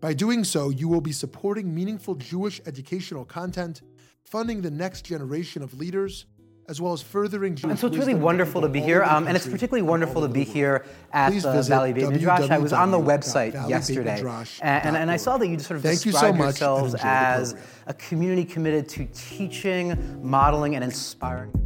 By 0.00 0.12
doing 0.12 0.44
so, 0.44 0.68
you 0.68 0.88
will 0.88 1.00
be 1.00 1.12
supporting 1.12 1.74
meaningful 1.74 2.14
Jewish 2.16 2.60
educational 2.66 3.24
content, 3.24 3.82
funding 4.24 4.60
the 4.60 4.70
next 4.70 5.02
generation 5.06 5.62
of 5.62 5.78
leaders, 5.78 6.26
as 6.68 6.80
well 6.80 6.92
as 6.92 7.00
furthering 7.00 7.54
Jewish 7.54 7.70
And 7.70 7.78
so 7.78 7.86
it's 7.86 7.96
really 7.96 8.14
wonderful 8.14 8.60
to 8.60 8.68
be 8.68 8.80
here, 8.80 9.02
um, 9.04 9.26
and 9.26 9.36
it's 9.36 9.46
particularly 9.46 9.82
wonderful 9.82 10.20
to 10.22 10.28
be 10.28 10.44
here 10.44 10.84
at 11.12 11.30
Please 11.30 11.44
the 11.44 11.62
Valley 11.62 11.92
Beit 11.92 12.10
Midrash. 12.10 12.50
I 12.50 12.58
was 12.58 12.72
on 12.72 12.90
the 12.90 12.98
website 12.98 13.52
yesterday, 13.68 14.20
and, 14.60 14.86
and, 14.86 14.96
and 14.96 15.10
I 15.10 15.16
saw 15.16 15.38
that 15.38 15.46
you 15.46 15.56
just 15.56 15.68
sort 15.68 15.78
of 15.78 15.82
Thank 15.82 16.04
you 16.04 16.12
so 16.12 16.32
described 16.32 16.38
yourselves 16.38 16.94
as 16.98 17.56
a 17.86 17.94
community 17.94 18.44
committed 18.44 18.88
to 18.90 19.06
teaching, 19.14 20.20
modeling, 20.22 20.74
and 20.74 20.84
inspiring. 20.84 21.65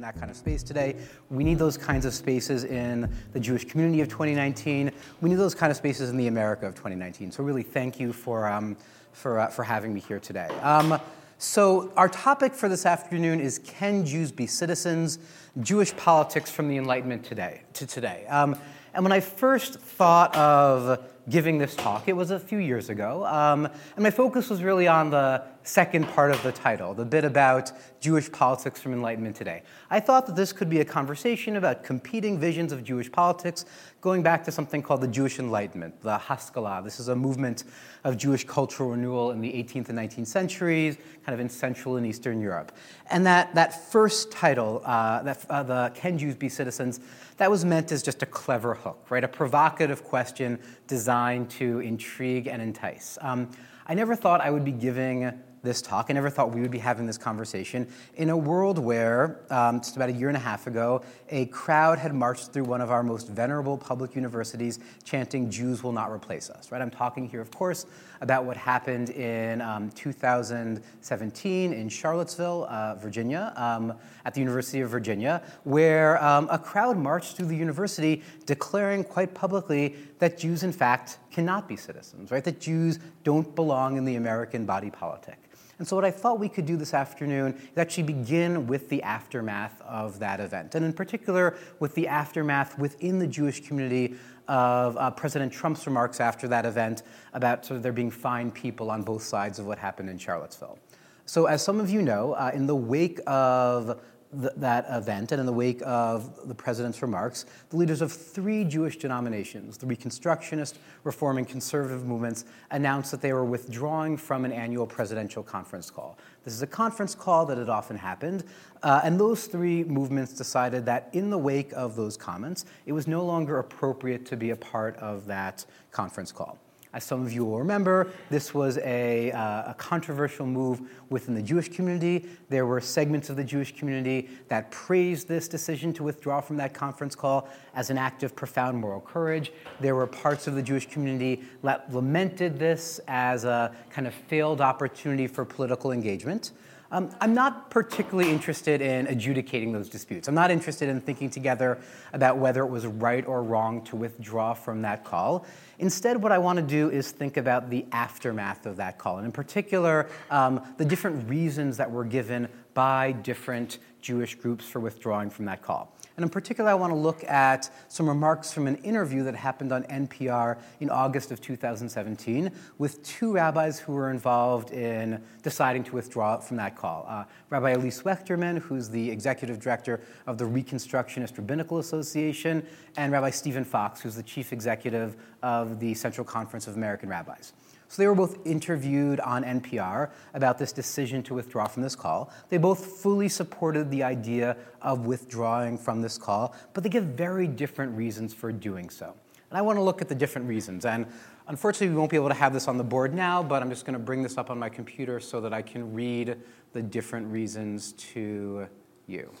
In 0.00 0.02
that 0.02 0.18
kind 0.18 0.30
of 0.30 0.36
space 0.36 0.62
today. 0.62 0.96
We 1.28 1.44
need 1.44 1.58
those 1.58 1.76
kinds 1.76 2.06
of 2.06 2.14
spaces 2.14 2.64
in 2.64 3.14
the 3.34 3.40
Jewish 3.40 3.66
community 3.66 4.00
of 4.00 4.08
2019. 4.08 4.90
We 5.20 5.28
need 5.28 5.36
those 5.36 5.54
kind 5.54 5.70
of 5.70 5.76
spaces 5.76 6.08
in 6.08 6.16
the 6.16 6.26
America 6.26 6.66
of 6.66 6.74
2019. 6.74 7.30
So 7.30 7.44
really, 7.44 7.62
thank 7.62 8.00
you 8.00 8.14
for 8.14 8.48
um, 8.48 8.78
for 9.12 9.38
uh, 9.38 9.48
for 9.48 9.62
having 9.62 9.92
me 9.92 10.00
here 10.00 10.18
today. 10.18 10.48
Um, 10.62 10.98
so 11.36 11.92
our 11.98 12.08
topic 12.08 12.54
for 12.54 12.66
this 12.66 12.86
afternoon 12.86 13.40
is 13.40 13.58
Can 13.58 14.06
Jews 14.06 14.32
Be 14.32 14.46
Citizens? 14.46 15.18
Jewish 15.60 15.94
Politics 15.96 16.50
from 16.50 16.68
the 16.68 16.78
Enlightenment 16.78 17.22
today 17.22 17.60
to 17.74 17.86
today. 17.86 18.24
Um, 18.28 18.56
and 18.94 19.04
when 19.04 19.12
I 19.12 19.20
first 19.20 19.80
thought 19.80 20.34
of 20.34 21.04
giving 21.28 21.58
this 21.58 21.76
talk, 21.76 22.08
it 22.08 22.14
was 22.14 22.30
a 22.30 22.40
few 22.40 22.58
years 22.58 22.88
ago, 22.88 23.26
um, 23.26 23.66
and 23.96 24.02
my 24.02 24.10
focus 24.10 24.48
was 24.48 24.62
really 24.62 24.88
on 24.88 25.10
the 25.10 25.44
second 25.62 26.08
part 26.08 26.30
of 26.30 26.42
the 26.42 26.52
title, 26.52 26.94
the 26.94 27.04
bit 27.04 27.24
about 27.24 27.72
Jewish 28.00 28.30
politics 28.32 28.80
from 28.80 28.92
Enlightenment 28.92 29.36
today. 29.36 29.62
I 29.90 30.00
thought 30.00 30.26
that 30.26 30.36
this 30.36 30.52
could 30.52 30.70
be 30.70 30.80
a 30.80 30.84
conversation 30.84 31.56
about 31.56 31.84
competing 31.84 32.38
visions 32.38 32.72
of 32.72 32.82
Jewish 32.82 33.12
politics, 33.12 33.66
going 34.00 34.22
back 34.22 34.42
to 34.44 34.52
something 34.52 34.82
called 34.82 35.02
the 35.02 35.08
Jewish 35.08 35.38
Enlightenment, 35.38 36.00
the 36.00 36.16
Haskalah. 36.16 36.80
This 36.82 36.98
is 36.98 37.08
a 37.08 37.16
movement 37.16 37.64
of 38.04 38.16
Jewish 38.16 38.44
cultural 38.44 38.90
renewal 38.90 39.32
in 39.32 39.40
the 39.40 39.52
18th 39.52 39.90
and 39.90 39.98
19th 39.98 40.28
centuries, 40.28 40.96
kind 41.26 41.34
of 41.34 41.40
in 41.40 41.48
Central 41.50 41.96
and 41.96 42.06
Eastern 42.06 42.40
Europe. 42.40 42.72
And 43.10 43.26
that, 43.26 43.54
that 43.54 43.90
first 43.90 44.32
title, 44.32 44.82
uh, 44.84 45.22
that, 45.22 45.44
uh, 45.50 45.62
the 45.62 45.92
Can 45.94 46.16
Jews 46.16 46.36
Be 46.36 46.48
Citizens, 46.48 47.00
that 47.36 47.50
was 47.50 47.64
meant 47.64 47.92
as 47.92 48.02
just 48.02 48.22
a 48.22 48.26
clever 48.26 48.74
hook, 48.74 49.06
right? 49.10 49.24
A 49.24 49.28
provocative 49.28 50.04
question 50.04 50.58
designed 50.86 51.50
to 51.50 51.80
intrigue 51.80 52.46
and 52.46 52.62
entice. 52.62 53.18
Um, 53.20 53.50
I 53.86 53.94
never 53.94 54.14
thought 54.14 54.40
I 54.40 54.50
would 54.50 54.64
be 54.64 54.72
giving 54.72 55.32
this 55.62 55.82
talk. 55.82 56.06
I 56.08 56.14
never 56.14 56.30
thought 56.30 56.52
we 56.54 56.60
would 56.60 56.70
be 56.70 56.78
having 56.78 57.06
this 57.06 57.18
conversation 57.18 57.86
in 58.14 58.30
a 58.30 58.36
world 58.36 58.78
where, 58.78 59.40
um, 59.50 59.80
just 59.80 59.96
about 59.96 60.08
a 60.08 60.12
year 60.12 60.28
and 60.28 60.36
a 60.36 60.40
half 60.40 60.66
ago, 60.66 61.02
a 61.28 61.46
crowd 61.46 61.98
had 61.98 62.14
marched 62.14 62.52
through 62.52 62.64
one 62.64 62.80
of 62.80 62.90
our 62.90 63.02
most 63.02 63.28
venerable 63.28 63.76
public 63.76 64.14
universities 64.16 64.78
chanting, 65.04 65.50
Jews 65.50 65.82
will 65.82 65.92
not 65.92 66.10
replace 66.10 66.48
us, 66.48 66.72
right? 66.72 66.80
I'm 66.80 66.90
talking 66.90 67.28
here, 67.28 67.40
of 67.40 67.50
course, 67.50 67.86
about 68.22 68.44
what 68.44 68.56
happened 68.56 69.10
in 69.10 69.60
um, 69.60 69.90
2017 69.90 71.72
in 71.72 71.88
Charlottesville, 71.88 72.66
uh, 72.68 72.94
Virginia, 72.96 73.52
um, 73.56 73.94
at 74.24 74.34
the 74.34 74.40
University 74.40 74.80
of 74.80 74.90
Virginia, 74.90 75.42
where 75.64 76.22
um, 76.22 76.48
a 76.50 76.58
crowd 76.58 76.98
marched 76.98 77.36
through 77.36 77.46
the 77.46 77.56
university 77.56 78.22
declaring 78.46 79.04
quite 79.04 79.34
publicly 79.34 79.96
that 80.18 80.38
Jews, 80.38 80.62
in 80.62 80.72
fact, 80.72 81.18
cannot 81.30 81.68
be 81.68 81.76
citizens, 81.76 82.30
right? 82.30 82.44
That 82.44 82.60
Jews 82.60 82.98
don't 83.24 83.54
belong 83.54 83.96
in 83.96 84.04
the 84.04 84.16
American 84.16 84.66
body 84.66 84.90
politic. 84.90 85.49
And 85.80 85.88
so, 85.88 85.96
what 85.96 86.04
I 86.04 86.10
thought 86.10 86.38
we 86.38 86.50
could 86.50 86.66
do 86.66 86.76
this 86.76 86.92
afternoon 86.92 87.54
is 87.54 87.78
actually 87.78 88.02
begin 88.02 88.66
with 88.66 88.90
the 88.90 89.02
aftermath 89.02 89.80
of 89.80 90.18
that 90.18 90.38
event, 90.38 90.74
and 90.74 90.84
in 90.84 90.92
particular, 90.92 91.56
with 91.78 91.94
the 91.94 92.06
aftermath 92.06 92.78
within 92.78 93.18
the 93.18 93.26
Jewish 93.26 93.66
community 93.66 94.14
of 94.46 94.98
uh, 94.98 95.10
President 95.12 95.50
Trump's 95.50 95.86
remarks 95.86 96.20
after 96.20 96.46
that 96.48 96.66
event 96.66 97.02
about 97.32 97.64
sort 97.64 97.78
of 97.78 97.82
there 97.82 97.94
being 97.94 98.10
fine 98.10 98.50
people 98.50 98.90
on 98.90 99.02
both 99.02 99.22
sides 99.22 99.58
of 99.58 99.64
what 99.64 99.78
happened 99.78 100.10
in 100.10 100.18
Charlottesville. 100.18 100.78
So, 101.24 101.46
as 101.46 101.62
some 101.62 101.80
of 101.80 101.88
you 101.88 102.02
know, 102.02 102.34
uh, 102.34 102.50
in 102.52 102.66
the 102.66 102.76
wake 102.76 103.18
of 103.26 104.02
th- 104.38 104.52
that 104.56 104.86
event 104.90 105.32
and 105.32 105.40
in 105.40 105.46
the 105.46 105.52
wake 105.52 105.82
of 105.84 106.48
the 106.48 106.54
president's 106.54 107.02
remarks, 107.02 107.46
the 107.70 107.76
leaders 107.76 108.00
of 108.00 108.12
three 108.12 108.64
Jewish 108.64 108.96
denominations, 108.96 109.76
the 109.76 109.86
Reconstructionist, 109.86 110.74
Reform, 111.04 111.38
and 111.38 111.48
Conservative 111.48 112.06
movements, 112.06 112.44
announced 112.70 113.10
that 113.10 113.20
they 113.20 113.32
were 113.32 113.44
withdrawing 113.44 114.16
from 114.16 114.44
an 114.44 114.52
annual 114.52 114.86
presidential 114.86 115.42
conference 115.42 115.90
call. 115.90 116.18
This 116.44 116.54
is 116.54 116.62
a 116.62 116.66
conference 116.66 117.14
call 117.14 117.46
that 117.46 117.58
had 117.58 117.68
often 117.68 117.96
happened, 117.96 118.44
uh, 118.82 119.00
and 119.04 119.18
those 119.18 119.46
three 119.46 119.84
movements 119.84 120.32
decided 120.32 120.86
that 120.86 121.10
in 121.12 121.30
the 121.30 121.38
wake 121.38 121.72
of 121.72 121.96
those 121.96 122.16
comments, 122.16 122.64
it 122.86 122.92
was 122.92 123.06
no 123.06 123.24
longer 123.24 123.58
appropriate 123.58 124.24
to 124.26 124.36
be 124.36 124.50
a 124.50 124.56
part 124.56 124.96
of 124.96 125.26
that 125.26 125.64
conference 125.90 126.32
call. 126.32 126.58
As 126.92 127.04
some 127.04 127.22
of 127.22 127.32
you 127.32 127.44
will 127.44 127.60
remember, 127.60 128.10
this 128.30 128.52
was 128.52 128.78
a, 128.78 129.30
uh, 129.30 129.70
a, 129.70 129.74
controversial 129.78 130.44
move 130.44 130.80
within 131.08 131.36
the 131.36 131.42
Jewish 131.42 131.68
community. 131.68 132.28
There 132.48 132.66
were 132.66 132.80
segments 132.80 133.30
of 133.30 133.36
the 133.36 133.44
Jewish 133.44 133.76
community 133.76 134.28
that 134.48 134.72
praised 134.72 135.28
this 135.28 135.46
decision 135.46 135.92
to 135.94 136.02
withdraw 136.02 136.40
from 136.40 136.56
that 136.56 136.74
conference 136.74 137.14
call 137.14 137.48
as 137.76 137.90
an 137.90 137.98
act 137.98 138.24
of 138.24 138.34
profound 138.34 138.76
moral 138.76 139.00
courage. 139.00 139.52
There 139.78 139.94
were 139.94 140.08
parts 140.08 140.48
of 140.48 140.56
the 140.56 140.62
Jewish 140.62 140.88
community 140.88 141.44
that 141.62 141.92
lamented 141.94 142.58
this 142.58 143.00
as 143.06 143.44
a 143.44 143.72
kind 143.90 144.08
of 144.08 144.14
failed 144.14 144.60
opportunity 144.60 145.28
for 145.28 145.44
political 145.44 145.92
engagement. 145.92 146.50
Um, 146.92 147.10
I'm 147.20 147.34
not 147.34 147.70
particularly 147.70 148.30
interested 148.30 148.80
in 148.80 149.06
adjudicating 149.06 149.72
those 149.72 149.88
disputes. 149.88 150.26
I'm 150.26 150.34
not 150.34 150.50
interested 150.50 150.88
in 150.88 151.00
thinking 151.00 151.30
together 151.30 151.78
about 152.12 152.38
whether 152.38 152.62
it 152.62 152.68
was 152.68 152.84
right 152.84 153.24
or 153.26 153.44
wrong 153.44 153.84
to 153.84 153.96
withdraw 153.96 154.54
from 154.54 154.82
that 154.82 155.04
call. 155.04 155.46
Instead, 155.78 156.20
what 156.20 156.32
I 156.32 156.38
want 156.38 156.56
to 156.58 156.64
do 156.64 156.90
is 156.90 157.12
think 157.12 157.36
about 157.36 157.70
the 157.70 157.86
aftermath 157.92 158.66
of 158.66 158.76
that 158.76 158.98
call, 158.98 159.18
and 159.18 159.26
in 159.26 159.32
particular, 159.32 160.08
um, 160.30 160.60
the 160.78 160.84
different 160.84 161.28
reasons 161.30 161.76
that 161.76 161.90
were 161.90 162.04
given 162.04 162.48
by 162.74 163.12
different 163.12 163.78
Jewish 164.00 164.34
groups 164.34 164.64
for 164.64 164.80
withdrawing 164.80 165.30
from 165.30 165.44
that 165.44 165.62
call. 165.62 165.94
And 166.20 166.26
in 166.26 166.30
particular, 166.30 166.68
I 166.68 166.74
want 166.74 166.90
to 166.90 166.98
look 166.98 167.24
at 167.24 167.70
some 167.88 168.06
remarks 168.06 168.52
from 168.52 168.66
an 168.66 168.76
interview 168.84 169.22
that 169.22 169.34
happened 169.34 169.72
on 169.72 169.84
NPR 169.84 170.58
in 170.80 170.90
August 170.90 171.30
of 171.30 171.40
2017 171.40 172.52
with 172.76 173.02
two 173.02 173.32
rabbis 173.32 173.78
who 173.78 173.94
were 173.94 174.10
involved 174.10 174.70
in 174.70 175.22
deciding 175.42 175.82
to 175.84 175.94
withdraw 175.94 176.36
from 176.36 176.58
that 176.58 176.76
call. 176.76 177.06
Uh, 177.08 177.24
Rabbi 177.48 177.74
Elyse 177.74 178.02
Wechterman, 178.02 178.58
who's 178.58 178.90
the 178.90 179.10
executive 179.10 179.60
director 179.60 180.02
of 180.26 180.36
the 180.36 180.44
Reconstructionist 180.44 181.38
Rabbinical 181.38 181.78
Association, 181.78 182.66
and 182.98 183.12
Rabbi 183.12 183.30
Steven 183.30 183.64
Fox, 183.64 184.02
who's 184.02 184.16
the 184.16 184.22
chief 184.22 184.52
executive 184.52 185.16
of 185.42 185.80
the 185.80 185.94
Central 185.94 186.26
Conference 186.26 186.66
of 186.66 186.76
American 186.76 187.08
Rabbis. 187.08 187.54
So 187.90 188.00
they 188.00 188.06
were 188.06 188.14
both 188.14 188.46
interviewed 188.46 189.18
on 189.18 189.42
NPR 189.42 190.10
about 190.34 190.58
this 190.58 190.70
decision 190.70 191.24
to 191.24 191.34
withdraw 191.34 191.66
from 191.66 191.82
this 191.82 191.96
call. 191.96 192.32
They 192.48 192.56
both 192.56 192.86
fully 192.86 193.28
supported 193.28 193.90
the 193.90 194.04
idea 194.04 194.56
of 194.80 195.06
withdrawing 195.06 195.76
from 195.76 196.00
this 196.00 196.16
call, 196.16 196.54
but 196.72 196.84
they 196.84 196.88
give 196.88 197.02
very 197.02 197.48
different 197.48 197.96
reasons 197.96 198.32
for 198.32 198.52
doing 198.52 198.90
so. 198.90 199.12
And 199.50 199.58
I 199.58 199.62
want 199.62 199.76
to 199.76 199.82
look 199.82 200.00
at 200.00 200.08
the 200.08 200.14
different 200.14 200.46
reasons. 200.46 200.84
And 200.84 201.04
unfortunately, 201.48 201.88
we 201.88 201.96
won't 201.96 202.12
be 202.12 202.16
able 202.16 202.28
to 202.28 202.34
have 202.34 202.52
this 202.52 202.68
on 202.68 202.78
the 202.78 202.84
board 202.84 203.12
now, 203.12 203.42
but 203.42 203.60
I'm 203.60 203.70
just 203.70 203.84
going 203.84 203.94
to 203.94 203.98
bring 203.98 204.22
this 204.22 204.38
up 204.38 204.50
on 204.50 204.58
my 204.60 204.68
computer 204.68 205.18
so 205.18 205.40
that 205.40 205.52
I 205.52 205.60
can 205.60 205.92
read 205.92 206.36
the 206.72 206.82
different 206.82 207.26
reasons 207.26 207.94
to 208.14 208.68
you. 209.08 209.32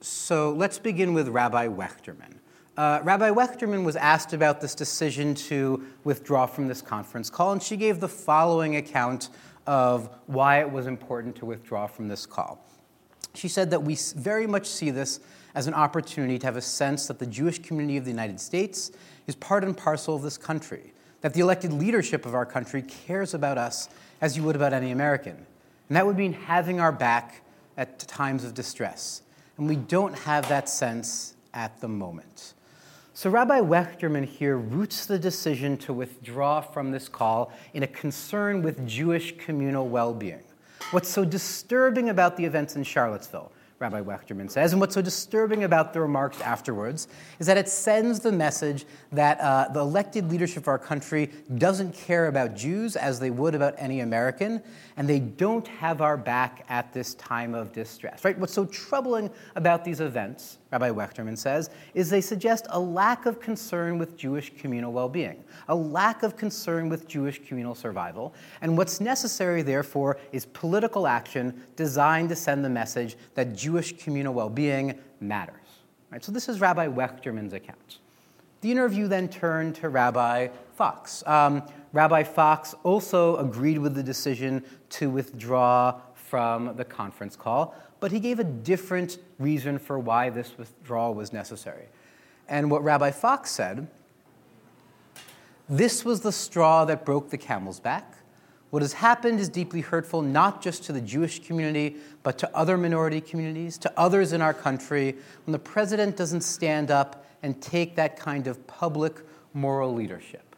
So 0.00 0.52
let's 0.52 0.78
begin 0.78 1.12
with 1.12 1.28
Rabbi 1.28 1.68
Wechterman. 1.68 2.38
Uh, 2.74 3.00
Rabbi 3.02 3.30
Wechterman 3.30 3.84
was 3.84 3.96
asked 3.96 4.32
about 4.32 4.62
this 4.62 4.74
decision 4.74 5.34
to 5.34 5.84
withdraw 6.04 6.46
from 6.46 6.68
this 6.68 6.80
conference 6.80 7.28
call, 7.28 7.52
and 7.52 7.62
she 7.62 7.76
gave 7.76 8.00
the 8.00 8.08
following 8.08 8.76
account 8.76 9.28
of 9.66 10.08
why 10.26 10.60
it 10.60 10.70
was 10.70 10.86
important 10.86 11.36
to 11.36 11.44
withdraw 11.44 11.86
from 11.86 12.08
this 12.08 12.24
call. 12.24 12.64
She 13.34 13.48
said 13.48 13.70
that 13.70 13.82
we 13.82 13.96
very 14.16 14.46
much 14.46 14.66
see 14.66 14.90
this 14.90 15.20
as 15.54 15.66
an 15.66 15.74
opportunity 15.74 16.38
to 16.38 16.46
have 16.46 16.56
a 16.56 16.62
sense 16.62 17.06
that 17.08 17.18
the 17.18 17.26
Jewish 17.26 17.58
community 17.58 17.98
of 17.98 18.04
the 18.04 18.10
United 18.10 18.40
States 18.40 18.90
is 19.26 19.34
part 19.34 19.64
and 19.64 19.76
parcel 19.76 20.16
of 20.16 20.22
this 20.22 20.38
country, 20.38 20.94
that 21.20 21.34
the 21.34 21.40
elected 21.40 21.74
leadership 21.74 22.24
of 22.24 22.34
our 22.34 22.46
country 22.46 22.80
cares 22.80 23.34
about 23.34 23.58
us 23.58 23.90
as 24.22 24.34
you 24.34 24.42
would 24.44 24.56
about 24.56 24.72
any 24.72 24.92
American. 24.92 25.36
And 25.88 25.96
that 25.96 26.06
would 26.06 26.16
mean 26.16 26.32
having 26.32 26.80
our 26.80 26.92
back 26.92 27.42
at 27.76 27.98
times 27.98 28.44
of 28.44 28.54
distress. 28.54 29.20
And 29.58 29.68
we 29.68 29.76
don't 29.76 30.16
have 30.20 30.48
that 30.48 30.70
sense 30.70 31.34
at 31.52 31.78
the 31.82 31.88
moment. 31.88 32.54
So 33.14 33.28
Rabbi 33.28 33.60
Wechterman 33.60 34.24
here 34.24 34.56
roots 34.56 35.04
the 35.04 35.18
decision 35.18 35.76
to 35.78 35.92
withdraw 35.92 36.62
from 36.62 36.90
this 36.90 37.08
call 37.08 37.52
in 37.74 37.82
a 37.82 37.86
concern 37.86 38.62
with 38.62 38.86
Jewish 38.88 39.36
communal 39.36 39.88
well 39.88 40.14
being. 40.14 40.42
What's 40.92 41.10
so 41.10 41.24
disturbing 41.24 42.08
about 42.08 42.38
the 42.38 42.44
events 42.44 42.74
in 42.74 42.84
Charlottesville 42.84 43.52
Rabbi 43.82 44.00
Wechterman 44.00 44.48
says. 44.48 44.72
And 44.72 44.80
what's 44.80 44.94
so 44.94 45.02
disturbing 45.02 45.64
about 45.64 45.92
the 45.92 46.00
remarks 46.00 46.40
afterwards 46.40 47.08
is 47.40 47.48
that 47.48 47.56
it 47.56 47.68
sends 47.68 48.20
the 48.20 48.30
message 48.30 48.86
that 49.10 49.40
uh, 49.40 49.68
the 49.72 49.80
elected 49.80 50.30
leadership 50.30 50.58
of 50.58 50.68
our 50.68 50.78
country 50.78 51.30
doesn't 51.56 51.92
care 51.92 52.28
about 52.28 52.54
Jews 52.54 52.94
as 52.94 53.18
they 53.18 53.30
would 53.30 53.56
about 53.56 53.74
any 53.76 54.00
American, 54.00 54.62
and 54.96 55.08
they 55.08 55.18
don't 55.18 55.66
have 55.66 56.00
our 56.00 56.16
back 56.16 56.64
at 56.68 56.92
this 56.92 57.14
time 57.14 57.54
of 57.54 57.72
distress. 57.72 58.24
Right? 58.24 58.38
What's 58.38 58.54
so 58.54 58.64
troubling 58.66 59.30
about 59.56 59.84
these 59.84 60.00
events, 60.00 60.58
Rabbi 60.72 60.88
Wechterman 60.90 61.36
says, 61.36 61.68
is 61.92 62.08
they 62.08 62.22
suggest 62.22 62.66
a 62.70 62.80
lack 62.80 63.26
of 63.26 63.40
concern 63.40 63.98
with 63.98 64.16
Jewish 64.16 64.52
communal 64.56 64.92
well-being, 64.92 65.44
a 65.68 65.74
lack 65.74 66.22
of 66.22 66.36
concern 66.36 66.88
with 66.88 67.06
Jewish 67.06 67.46
communal 67.46 67.74
survival, 67.74 68.34
and 68.62 68.76
what's 68.76 68.98
necessary, 68.98 69.60
therefore, 69.60 70.16
is 70.32 70.46
political 70.46 71.06
action 71.06 71.62
designed 71.76 72.30
to 72.30 72.36
send 72.36 72.64
the 72.64 72.70
message 72.70 73.16
that 73.34 73.54
Jewish 73.54 74.02
communal 74.02 74.32
well-being 74.32 74.98
matters. 75.20 75.56
Right? 76.10 76.24
So 76.24 76.32
this 76.32 76.48
is 76.48 76.60
Rabbi 76.60 76.88
Wechterman's 76.88 77.52
account. 77.52 77.98
The 78.62 78.70
interview 78.70 79.08
then 79.08 79.28
turned 79.28 79.74
to 79.76 79.88
Rabbi 79.90 80.48
Fox. 80.74 81.22
Um, 81.26 81.62
Rabbi 81.92 82.22
Fox 82.22 82.74
also 82.82 83.36
agreed 83.36 83.76
with 83.78 83.94
the 83.94 84.02
decision 84.02 84.64
to 84.90 85.10
withdraw 85.10 86.00
from 86.14 86.76
the 86.76 86.84
conference 86.84 87.36
call, 87.36 87.74
but 88.02 88.10
he 88.10 88.18
gave 88.18 88.40
a 88.40 88.44
different 88.44 89.18
reason 89.38 89.78
for 89.78 89.96
why 89.96 90.28
this 90.28 90.58
withdrawal 90.58 91.14
was 91.14 91.32
necessary. 91.32 91.86
And 92.48 92.68
what 92.68 92.82
Rabbi 92.82 93.12
Fox 93.12 93.52
said 93.52 93.86
this 95.68 96.04
was 96.04 96.22
the 96.22 96.32
straw 96.32 96.84
that 96.86 97.04
broke 97.04 97.30
the 97.30 97.38
camel's 97.38 97.78
back. 97.78 98.16
What 98.70 98.82
has 98.82 98.94
happened 98.94 99.38
is 99.38 99.48
deeply 99.48 99.82
hurtful, 99.82 100.20
not 100.20 100.60
just 100.60 100.82
to 100.84 100.92
the 100.92 101.00
Jewish 101.00 101.46
community, 101.46 101.94
but 102.24 102.38
to 102.38 102.56
other 102.56 102.76
minority 102.76 103.20
communities, 103.20 103.78
to 103.78 103.92
others 103.96 104.32
in 104.32 104.42
our 104.42 104.52
country, 104.52 105.14
when 105.44 105.52
the 105.52 105.60
president 105.60 106.16
doesn't 106.16 106.40
stand 106.40 106.90
up 106.90 107.24
and 107.44 107.62
take 107.62 107.94
that 107.94 108.18
kind 108.18 108.48
of 108.48 108.66
public 108.66 109.20
moral 109.54 109.94
leadership. 109.94 110.51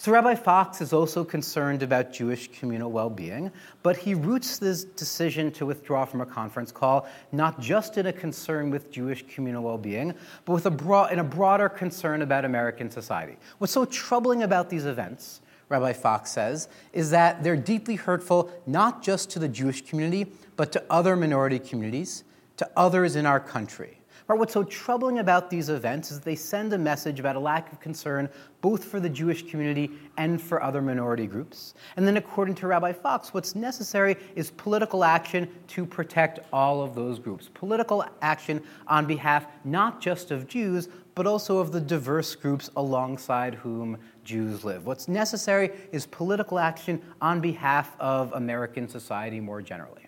So, 0.00 0.12
Rabbi 0.12 0.36
Fox 0.36 0.80
is 0.80 0.92
also 0.92 1.24
concerned 1.24 1.82
about 1.82 2.12
Jewish 2.12 2.46
communal 2.52 2.92
well 2.92 3.10
being, 3.10 3.50
but 3.82 3.96
he 3.96 4.14
roots 4.14 4.56
this 4.56 4.84
decision 4.84 5.50
to 5.50 5.66
withdraw 5.66 6.04
from 6.04 6.20
a 6.20 6.26
conference 6.26 6.70
call 6.70 7.08
not 7.32 7.58
just 7.58 7.98
in 7.98 8.06
a 8.06 8.12
concern 8.12 8.70
with 8.70 8.92
Jewish 8.92 9.24
communal 9.26 9.64
well 9.64 9.76
being, 9.76 10.14
but 10.44 10.52
with 10.52 10.66
a 10.66 10.70
broad, 10.70 11.12
in 11.12 11.18
a 11.18 11.24
broader 11.24 11.68
concern 11.68 12.22
about 12.22 12.44
American 12.44 12.92
society. 12.92 13.36
What's 13.58 13.72
so 13.72 13.84
troubling 13.86 14.44
about 14.44 14.70
these 14.70 14.86
events, 14.86 15.40
Rabbi 15.68 15.94
Fox 15.94 16.30
says, 16.30 16.68
is 16.92 17.10
that 17.10 17.42
they're 17.42 17.56
deeply 17.56 17.96
hurtful 17.96 18.52
not 18.68 19.02
just 19.02 19.30
to 19.30 19.40
the 19.40 19.48
Jewish 19.48 19.84
community, 19.84 20.30
but 20.54 20.70
to 20.70 20.84
other 20.88 21.16
minority 21.16 21.58
communities, 21.58 22.22
to 22.58 22.70
others 22.76 23.16
in 23.16 23.26
our 23.26 23.40
country. 23.40 23.97
But 24.28 24.38
what's 24.38 24.52
so 24.52 24.62
troubling 24.62 25.20
about 25.20 25.48
these 25.48 25.70
events 25.70 26.10
is 26.10 26.20
they 26.20 26.36
send 26.36 26.74
a 26.74 26.78
message 26.78 27.18
about 27.18 27.34
a 27.34 27.40
lack 27.40 27.72
of 27.72 27.80
concern 27.80 28.28
both 28.60 28.84
for 28.84 29.00
the 29.00 29.08
Jewish 29.08 29.48
community 29.48 29.90
and 30.18 30.40
for 30.40 30.62
other 30.62 30.82
minority 30.82 31.26
groups. 31.26 31.72
And 31.96 32.06
then, 32.06 32.18
according 32.18 32.54
to 32.56 32.66
Rabbi 32.66 32.92
Fox, 32.92 33.32
what's 33.32 33.54
necessary 33.54 34.16
is 34.36 34.50
political 34.50 35.02
action 35.02 35.48
to 35.68 35.86
protect 35.86 36.40
all 36.52 36.82
of 36.82 36.94
those 36.94 37.18
groups. 37.18 37.48
Political 37.54 38.04
action 38.20 38.62
on 38.86 39.06
behalf 39.06 39.46
not 39.64 39.98
just 39.98 40.30
of 40.30 40.46
Jews, 40.46 40.90
but 41.14 41.26
also 41.26 41.56
of 41.56 41.72
the 41.72 41.80
diverse 41.80 42.34
groups 42.34 42.68
alongside 42.76 43.54
whom 43.54 43.96
Jews 44.24 44.62
live. 44.62 44.84
What's 44.84 45.08
necessary 45.08 45.70
is 45.90 46.04
political 46.04 46.58
action 46.58 47.00
on 47.22 47.40
behalf 47.40 47.96
of 47.98 48.34
American 48.34 48.88
society 48.88 49.40
more 49.40 49.62
generally. 49.62 50.07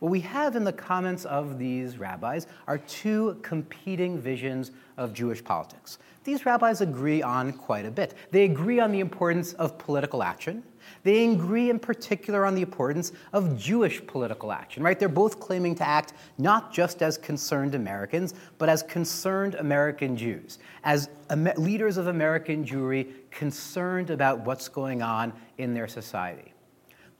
What 0.00 0.10
we 0.10 0.20
have 0.20 0.56
in 0.56 0.64
the 0.64 0.72
comments 0.72 1.24
of 1.24 1.58
these 1.58 1.98
rabbis 1.98 2.46
are 2.66 2.78
two 2.78 3.38
competing 3.42 4.18
visions 4.18 4.70
of 4.96 5.12
Jewish 5.14 5.42
politics. 5.42 5.98
These 6.24 6.46
rabbis 6.46 6.80
agree 6.80 7.22
on 7.22 7.52
quite 7.52 7.84
a 7.84 7.90
bit. 7.90 8.14
They 8.30 8.44
agree 8.44 8.80
on 8.80 8.92
the 8.92 9.00
importance 9.00 9.52
of 9.54 9.76
political 9.78 10.22
action. 10.22 10.62
They 11.02 11.30
agree 11.30 11.68
in 11.70 11.78
particular 11.78 12.46
on 12.46 12.54
the 12.54 12.62
importance 12.62 13.12
of 13.32 13.58
Jewish 13.58 14.04
political 14.06 14.52
action, 14.52 14.82
right? 14.82 14.98
They're 14.98 15.08
both 15.08 15.38
claiming 15.38 15.74
to 15.76 15.86
act 15.86 16.14
not 16.38 16.72
just 16.72 17.02
as 17.02 17.18
concerned 17.18 17.74
Americans, 17.74 18.34
but 18.56 18.70
as 18.70 18.82
concerned 18.82 19.54
American 19.56 20.16
Jews, 20.16 20.58
as 20.82 21.10
leaders 21.56 21.98
of 21.98 22.06
American 22.06 22.64
Jewry 22.64 23.12
concerned 23.30 24.10
about 24.10 24.40
what's 24.40 24.68
going 24.68 25.02
on 25.02 25.32
in 25.58 25.74
their 25.74 25.88
society. 25.88 26.53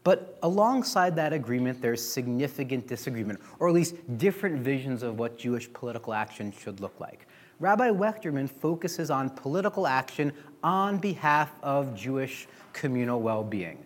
But 0.04 0.38
alongside 0.42 1.16
that 1.16 1.32
agreement, 1.32 1.80
there's 1.80 2.06
significant 2.06 2.86
disagreement, 2.86 3.40
or 3.58 3.68
at 3.68 3.74
least 3.74 3.96
different 4.18 4.60
visions 4.60 5.02
of 5.02 5.18
what 5.18 5.38
Jewish 5.38 5.72
political 5.72 6.12
action 6.12 6.52
should 6.52 6.80
look 6.80 7.00
like. 7.00 7.26
Rabbi 7.58 7.88
Wechterman 7.88 8.48
focuses 8.48 9.10
on 9.10 9.30
political 9.30 9.86
action 9.86 10.32
on 10.62 10.98
behalf 10.98 11.52
of 11.62 11.96
Jewish 11.96 12.46
communal 12.72 13.20
well 13.20 13.42
being. 13.42 13.78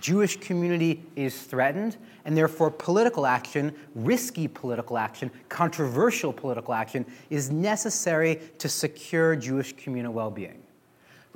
Jewish 0.00 0.38
community 0.38 1.02
is 1.14 1.42
threatened, 1.42 1.96
and 2.24 2.36
therefore 2.36 2.70
political 2.70 3.26
action, 3.26 3.74
risky 3.94 4.46
political 4.48 4.98
action, 4.98 5.30
controversial 5.48 6.32
political 6.32 6.74
action, 6.74 7.04
is 7.30 7.50
necessary 7.50 8.40
to 8.58 8.68
secure 8.68 9.36
Jewish 9.36 9.74
communal 9.74 10.12
well 10.12 10.30
being. 10.30 10.62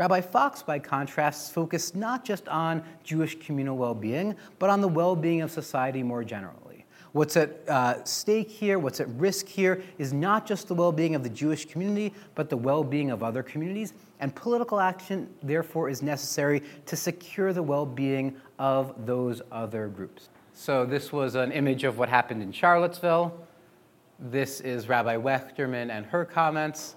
Rabbi 0.01 0.23
Fox, 0.23 0.63
by 0.63 0.79
contrast, 0.79 1.53
focused 1.53 1.95
not 1.95 2.25
just 2.25 2.49
on 2.49 2.83
Jewish 3.05 3.39
communal 3.39 3.77
well 3.77 3.95
being, 3.95 4.35
but 4.59 4.71
on 4.71 4.81
the 4.81 4.89
well 4.89 5.15
being 5.15 5.43
of 5.43 5.51
society 5.51 6.03
more 6.03 6.25
generally. 6.25 6.87
What's 7.13 7.37
at 7.37 7.69
uh, 7.69 8.03
stake 8.05 8.49
here, 8.49 8.79
what's 8.79 9.01
at 9.01 9.09
risk 9.11 9.47
here, 9.47 9.83
is 9.99 10.15
not 10.15 10.47
just 10.47 10.69
the 10.69 10.75
well 10.75 10.91
being 10.91 11.15
of 11.15 11.23
the 11.23 11.29
Jewish 11.29 11.67
community, 11.67 12.15
but 12.35 12.49
the 12.49 12.57
well 12.57 12.83
being 12.83 13.11
of 13.11 13.23
other 13.23 13.43
communities. 13.43 13.93
And 14.21 14.35
political 14.35 14.81
action, 14.81 15.29
therefore, 15.43 15.91
is 15.91 16.01
necessary 16.01 16.63
to 16.87 16.97
secure 16.97 17.53
the 17.53 17.63
well 17.63 17.85
being 17.85 18.35
of 18.59 19.05
those 19.05 19.43
other 19.53 19.89
groups. 19.89 20.31
So, 20.55 20.87
this 20.87 21.13
was 21.13 21.35
an 21.35 21.53
image 21.53 21.85
of 21.85 21.99
what 21.99 22.09
happened 22.09 22.43
in 22.43 22.53
Charlottesville. 22.53 23.39
This 24.19 24.63
is 24.63 24.89
Rabbi 24.89 25.17
Wechterman 25.19 25.91
and 25.91 26.07
her 26.07 26.25
comments. 26.25 26.95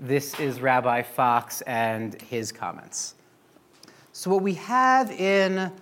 This 0.00 0.38
is 0.38 0.60
Rabbi 0.60 1.02
Fox 1.02 1.60
and 1.62 2.22
his 2.22 2.52
comments. 2.52 3.16
So, 4.12 4.30
what 4.30 4.44
we 4.44 4.54
have 4.54 5.10
in 5.10 5.72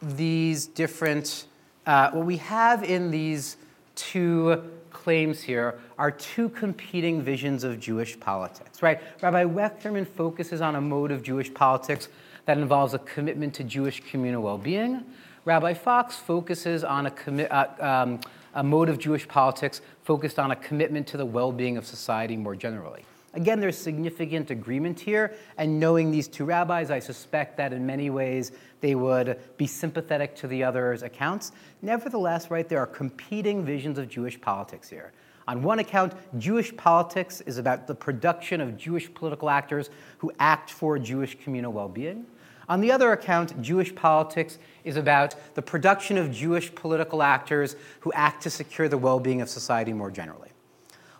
these 0.00 0.68
different, 0.68 1.46
uh, 1.84 2.12
what 2.12 2.26
we 2.26 2.36
have 2.36 2.84
in 2.84 3.10
these 3.10 3.56
two 3.96 4.62
claims 4.92 5.42
here 5.42 5.80
are 5.98 6.12
two 6.12 6.48
competing 6.50 7.22
visions 7.22 7.64
of 7.64 7.80
Jewish 7.80 8.20
politics, 8.20 8.82
right? 8.82 9.00
Rabbi 9.20 9.42
Wechterman 9.46 10.06
focuses 10.06 10.60
on 10.60 10.76
a 10.76 10.80
mode 10.80 11.10
of 11.10 11.24
Jewish 11.24 11.52
politics 11.52 12.08
that 12.44 12.56
involves 12.56 12.94
a 12.94 13.00
commitment 13.00 13.52
to 13.54 13.64
Jewish 13.64 14.00
communal 14.08 14.44
well 14.44 14.58
being. 14.58 15.04
Rabbi 15.44 15.74
Fox 15.74 16.14
focuses 16.14 16.84
on 16.84 17.06
a, 17.06 17.10
commi- 17.10 17.50
uh, 17.50 17.84
um, 17.84 18.20
a 18.54 18.62
mode 18.62 18.88
of 18.88 19.00
Jewish 19.00 19.26
politics 19.26 19.80
focused 20.04 20.38
on 20.38 20.52
a 20.52 20.56
commitment 20.56 21.08
to 21.08 21.16
the 21.16 21.26
well 21.26 21.50
being 21.50 21.76
of 21.76 21.84
society 21.84 22.36
more 22.36 22.54
generally. 22.54 23.04
Again, 23.34 23.58
there's 23.58 23.76
significant 23.76 24.50
agreement 24.50 24.98
here, 25.00 25.34
and 25.58 25.80
knowing 25.80 26.10
these 26.10 26.28
two 26.28 26.44
rabbis, 26.44 26.90
I 26.90 27.00
suspect 27.00 27.56
that 27.56 27.72
in 27.72 27.84
many 27.84 28.08
ways 28.08 28.52
they 28.80 28.94
would 28.94 29.38
be 29.56 29.66
sympathetic 29.66 30.36
to 30.36 30.46
the 30.46 30.62
other's 30.62 31.02
accounts. 31.02 31.52
Nevertheless, 31.82 32.50
right, 32.50 32.68
there 32.68 32.78
are 32.78 32.86
competing 32.86 33.64
visions 33.64 33.98
of 33.98 34.08
Jewish 34.08 34.40
politics 34.40 34.88
here. 34.88 35.12
On 35.46 35.62
one 35.62 35.80
account, 35.80 36.14
Jewish 36.38 36.74
politics 36.76 37.40
is 37.42 37.58
about 37.58 37.86
the 37.86 37.94
production 37.94 38.60
of 38.60 38.76
Jewish 38.76 39.12
political 39.12 39.50
actors 39.50 39.90
who 40.18 40.32
act 40.38 40.70
for 40.70 40.98
Jewish 40.98 41.36
communal 41.42 41.72
well 41.72 41.88
being. 41.88 42.26
On 42.68 42.80
the 42.80 42.90
other 42.90 43.12
account, 43.12 43.60
Jewish 43.60 43.94
politics 43.94 44.58
is 44.84 44.96
about 44.96 45.34
the 45.54 45.60
production 45.60 46.16
of 46.16 46.30
Jewish 46.30 46.74
political 46.74 47.22
actors 47.22 47.76
who 48.00 48.12
act 48.12 48.42
to 48.44 48.50
secure 48.50 48.88
the 48.88 48.96
well 48.96 49.20
being 49.20 49.42
of 49.42 49.48
society 49.48 49.92
more 49.92 50.10
generally. 50.10 50.53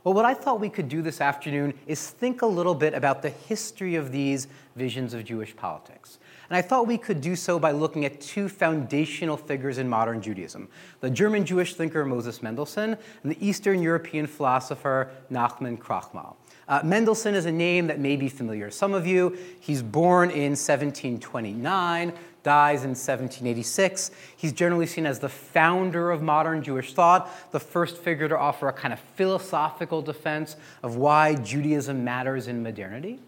Well, 0.05 0.13
what 0.13 0.27
I 0.27 0.35
thought 0.35 0.61
we 0.61 0.69
could 0.69 0.91
do 0.91 1.01
this 1.01 1.23
afternoon 1.23 1.73
is 1.87 2.11
think 2.11 2.43
a 2.43 2.47
little 2.47 2.75
bit 2.75 2.93
about 2.93 3.23
the 3.23 3.31
history 3.31 3.95
of 3.95 4.13
these 4.13 4.49
visions 4.77 5.15
of 5.15 5.25
Jewish 5.25 5.57
politics. 5.57 6.19
And 6.51 6.59
I 6.59 6.61
thought 6.61 6.87
we 6.87 6.99
could 6.99 7.23
do 7.23 7.35
so 7.35 7.59
by 7.59 7.71
looking 7.71 8.05
at 8.05 8.21
two 8.21 8.51
foundational 8.51 9.39
figures 9.39 9.79
in 9.79 9.89
modern 9.89 10.21
Judaism 10.21 10.69
the 11.01 11.09
German 11.09 11.47
Jewish 11.47 11.75
thinker 11.75 12.05
Moses 12.05 12.43
Mendelssohn 12.43 12.99
and 13.23 13.33
the 13.33 13.47
Eastern 13.47 13.81
European 13.81 14.27
philosopher 14.27 15.11
Nachman 15.33 15.79
Krochmal. 15.79 16.37
Uh, 16.69 16.83
Mendelssohn 16.85 17.35
is 17.35 17.47
a 17.47 17.53
name 17.53 17.87
that 17.87 17.99
may 17.99 18.17
be 18.17 18.29
familiar 18.29 18.67
to 18.67 18.73
some 18.73 18.93
of 18.93 19.07
you. 19.07 19.39
He's 19.59 19.83
born 19.83 20.31
in 20.31 20.53
1729 20.53 22.13
dies 22.45 22.85
in 22.85 22.91
1786. 22.91 24.13
He's 24.37 24.53
generally 24.53 24.87
seen 24.87 25.07
as 25.07 25.19
the 25.19 25.29
founder 25.29 26.13
of 26.13 26.23
modern 26.23 26.63
Jewish 26.63 26.95
thought, 26.95 27.29
the 27.51 27.59
first 27.59 27.97
figure 27.99 28.29
to 28.29 28.39
offer 28.39 28.69
a 28.69 28.73
kind 28.73 28.95
of 28.95 29.01
philosophical 29.17 30.03
defense 30.03 30.57
of 30.85 30.97
why 30.97 31.35
Judaism 31.35 32.05
matters 32.05 32.47
in 32.47 32.63
modernity. 32.63 33.19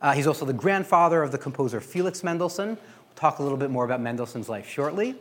Uh, 0.00 0.12
he's 0.12 0.26
also 0.26 0.44
the 0.44 0.52
grandfather 0.52 1.22
of 1.22 1.30
the 1.30 1.38
composer 1.38 1.80
Felix 1.80 2.24
Mendelssohn. 2.24 2.70
We'll 2.70 3.14
talk 3.14 3.38
a 3.38 3.42
little 3.42 3.58
bit 3.58 3.70
more 3.70 3.84
about 3.84 4.00
Mendelssohn's 4.00 4.48
life 4.48 4.68
shortly. 4.68 5.16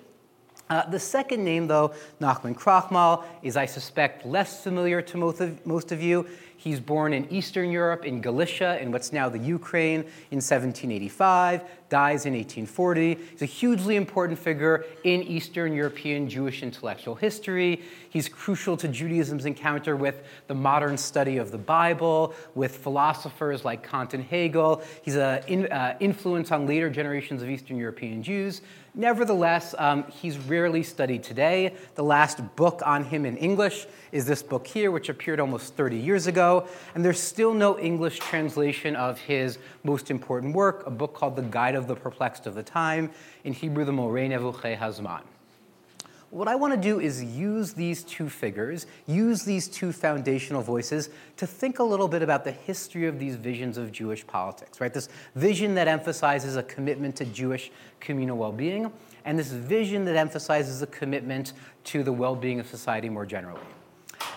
Uh, 0.69 0.89
the 0.89 0.99
second 0.99 1.43
name, 1.43 1.67
though, 1.67 1.93
Nachman 2.21 2.55
Krochmal, 2.55 3.25
is, 3.43 3.57
I 3.57 3.65
suspect, 3.65 4.25
less 4.25 4.63
familiar 4.63 5.01
to 5.01 5.17
most 5.17 5.41
of, 5.41 5.65
most 5.65 5.91
of 5.91 6.01
you. 6.01 6.25
He's 6.61 6.79
born 6.79 7.11
in 7.11 7.27
Eastern 7.33 7.71
Europe, 7.71 8.05
in 8.05 8.21
Galicia, 8.21 8.79
in 8.79 8.91
what's 8.91 9.11
now 9.11 9.27
the 9.29 9.39
Ukraine, 9.39 10.01
in 10.29 10.37
1785, 10.37 11.63
dies 11.89 12.27
in 12.27 12.33
1840. 12.33 13.15
He's 13.15 13.41
a 13.41 13.45
hugely 13.45 13.95
important 13.95 14.37
figure 14.37 14.85
in 15.03 15.23
Eastern 15.23 15.73
European 15.73 16.29
Jewish 16.29 16.61
intellectual 16.61 17.15
history. 17.15 17.81
He's 18.11 18.29
crucial 18.29 18.77
to 18.77 18.87
Judaism's 18.87 19.47
encounter 19.47 19.95
with 19.95 20.23
the 20.45 20.53
modern 20.53 20.99
study 20.99 21.37
of 21.37 21.49
the 21.49 21.57
Bible, 21.57 22.35
with 22.53 22.77
philosophers 22.77 23.65
like 23.65 23.81
Kant 23.81 24.13
and 24.13 24.23
Hegel. 24.23 24.83
He's 25.01 25.15
an 25.15 25.43
in, 25.47 25.65
uh, 25.65 25.97
influence 25.99 26.51
on 26.51 26.67
later 26.67 26.91
generations 26.91 27.41
of 27.41 27.49
Eastern 27.49 27.77
European 27.77 28.21
Jews. 28.21 28.61
Nevertheless, 28.93 29.73
um, 29.77 30.03
he's 30.11 30.37
rarely 30.37 30.83
studied 30.83 31.23
today. 31.23 31.75
The 31.95 32.03
last 32.03 32.41
book 32.57 32.81
on 32.85 33.05
him 33.05 33.25
in 33.25 33.37
English 33.37 33.87
is 34.11 34.25
this 34.25 34.43
book 34.43 34.67
here, 34.67 34.91
which 34.91 35.07
appeared 35.07 35.39
almost 35.39 35.75
30 35.75 35.95
years 35.95 36.27
ago, 36.27 36.67
and 36.93 37.05
there's 37.05 37.19
still 37.19 37.53
no 37.53 37.79
English 37.79 38.19
translation 38.19 38.97
of 38.97 39.17
his 39.17 39.59
most 39.83 40.11
important 40.11 40.53
work, 40.53 40.85
a 40.85 40.91
book 40.91 41.13
called 41.13 41.37
The 41.37 41.41
Guide 41.43 41.75
of 41.75 41.87
the 41.87 41.95
Perplexed 41.95 42.47
of 42.47 42.55
the 42.55 42.63
Time, 42.63 43.11
in 43.45 43.53
Hebrew, 43.53 43.85
the 43.85 43.93
Moreh 43.93 44.27
Nevuchei 44.27 44.77
Hazman. 44.77 45.21
What 46.31 46.47
I 46.47 46.55
want 46.55 46.73
to 46.73 46.79
do 46.79 47.01
is 47.01 47.21
use 47.21 47.73
these 47.73 48.05
two 48.05 48.29
figures, 48.29 48.87
use 49.05 49.43
these 49.43 49.67
two 49.67 49.91
foundational 49.91 50.61
voices 50.61 51.09
to 51.35 51.45
think 51.45 51.79
a 51.79 51.83
little 51.83 52.07
bit 52.07 52.21
about 52.21 52.45
the 52.45 52.53
history 52.53 53.05
of 53.05 53.19
these 53.19 53.35
visions 53.35 53.77
of 53.77 53.91
Jewish 53.91 54.25
politics, 54.25 54.79
right? 54.79 54.93
This 54.93 55.09
vision 55.35 55.75
that 55.75 55.89
emphasizes 55.89 56.55
a 56.55 56.63
commitment 56.63 57.17
to 57.17 57.25
Jewish 57.25 57.69
communal 57.99 58.37
well 58.37 58.53
being, 58.53 58.89
and 59.25 59.37
this 59.37 59.51
vision 59.51 60.05
that 60.05 60.15
emphasizes 60.15 60.81
a 60.81 60.87
commitment 60.87 61.51
to 61.83 62.01
the 62.01 62.13
well 62.13 62.37
being 62.37 62.61
of 62.61 62.67
society 62.67 63.09
more 63.09 63.25
generally. 63.25 63.59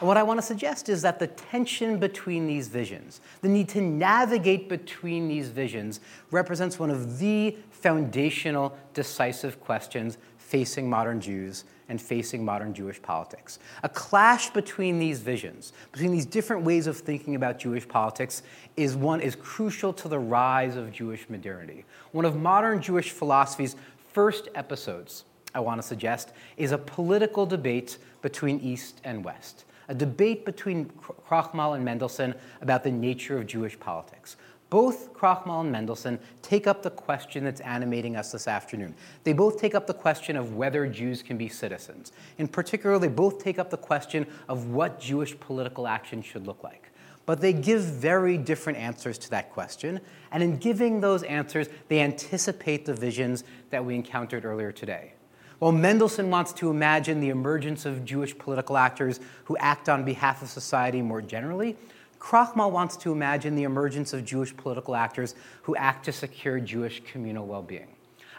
And 0.01 0.09
what 0.09 0.17
I 0.17 0.25
want 0.25 0.39
to 0.39 0.47
suggest 0.47 0.89
is 0.89 1.01
that 1.03 1.21
the 1.21 1.29
tension 1.29 1.99
between 1.99 2.49
these 2.49 2.67
visions, 2.67 3.21
the 3.41 3.49
need 3.49 3.69
to 3.69 3.81
navigate 3.81 4.69
between 4.69 5.29
these 5.29 5.49
visions, 5.49 6.01
represents 6.33 6.77
one 6.77 6.91
of 6.91 7.21
the 7.21 7.57
foundational, 7.71 8.77
decisive 8.95 9.61
questions 9.61 10.19
facing 10.39 10.91
modern 10.91 11.21
Jews 11.21 11.65
and 11.89 12.01
facing 12.01 12.45
modern 12.45 12.73
Jewish 12.73 13.01
politics. 13.01 13.59
A 13.83 13.89
clash 13.89 14.51
between 14.51 14.99
these 14.99 15.21
visions, 15.21 15.73
between 15.93 16.13
these 16.13 16.27
different 16.27 16.63
ways 16.63 16.87
of 16.87 16.97
thinking 16.97 17.35
about 17.35 17.59
Jewish 17.59 17.87
politics, 17.87 18.43
is 18.77 18.97
one 18.97 19.21
is 19.21 19.35
crucial 19.35 19.93
to 19.95 20.09
the 20.09 20.19
rise 20.19 20.77
of 20.77 20.93
Jewish 20.93 21.29
modernity. 21.29 21.85
One 22.13 22.25
of 22.25 22.37
modern 22.37 22.81
Jewish 22.81 23.11
philosophy's 23.11 23.77
first 24.13 24.49
episodes, 24.55 25.25
I 25.55 25.61
want 25.61 25.81
to 25.81 25.87
suggest, 25.87 26.33
is 26.57 26.73
a 26.73 26.79
political 26.79 27.47
debate 27.47 27.99
between 28.23 28.61
East 28.61 29.01
and 29.05 29.25
West. 29.25 29.65
A 29.89 29.95
debate 29.95 30.47
between 30.47 30.87
Krochmal 31.29 31.77
and 31.77 31.85
Mendelssohn 31.85 32.35
about 32.63 32.83
the 32.85 32.91
nature 32.91 33.37
of 33.37 33.47
Jewish 33.47 33.79
politics. 33.79 34.37
Both 34.75 35.15
Krochmal 35.15 35.61
and 35.61 35.71
Mendelssohn 35.71 36.19
take 36.43 36.67
up 36.67 36.83
the 36.83 36.91
question 36.91 37.45
that's 37.45 37.61
animating 37.61 38.17
us 38.17 38.33
this 38.33 38.49
afternoon. 38.49 38.93
They 39.23 39.33
both 39.33 39.61
take 39.61 39.73
up 39.73 39.87
the 39.87 39.95
question 39.95 40.37
of 40.37 40.57
whether 40.57 40.85
Jews 40.89 41.23
can 41.23 41.37
be 41.37 41.49
citizens. 41.49 42.11
In 42.39 42.49
particular, 42.49 42.99
they 42.99 43.07
both 43.07 43.39
take 43.39 43.61
up 43.61 43.71
the 43.71 43.77
question 43.77 44.27
of 44.49 44.71
what 44.71 44.99
Jewish 44.99 45.39
political 45.39 45.87
action 45.87 46.23
should 46.23 46.45
look 46.45 46.65
like. 46.65 46.91
But 47.25 47.41
they 47.41 47.53
give 47.53 47.83
very 47.83 48.37
different 48.37 48.77
answers 48.77 49.17
to 49.19 49.31
that 49.31 49.53
question. 49.53 50.01
And 50.33 50.43
in 50.43 50.57
giving 50.57 51.01
those 51.01 51.23
answers, 51.23 51.69
they 51.87 52.01
anticipate 52.01 52.85
the 52.85 52.95
visions 52.95 53.45
that 53.71 53.85
we 53.85 53.95
encountered 53.95 54.45
earlier 54.45 54.73
today. 54.73 55.13
While 55.61 55.71
Mendelssohn 55.71 56.31
wants 56.31 56.53
to 56.55 56.69
imagine 56.69 57.21
the 57.21 57.29
emergence 57.29 57.87
of 57.87 58.05
Jewish 58.05 58.37
political 58.37 58.77
actors 58.77 59.21
who 59.45 59.57
act 59.59 59.89
on 59.89 60.05
behalf 60.05 60.43
of 60.43 60.49
society 60.49 61.01
more 61.01 61.23
generally, 61.23 61.77
Krochmal 62.25 62.71
wants 62.71 62.97
to 62.97 63.13
imagine 63.13 63.55
the 63.55 63.65
emergence 63.65 64.15
of 64.15 64.25
Jewish 64.25 64.57
political 64.57 64.97
actors 64.97 65.35
who 65.61 65.77
act 65.77 66.07
to 66.07 66.13
secure 66.13 66.59
Jewish 66.59 67.03
communal 67.05 67.47
well 67.47 67.61
being. 67.61 67.89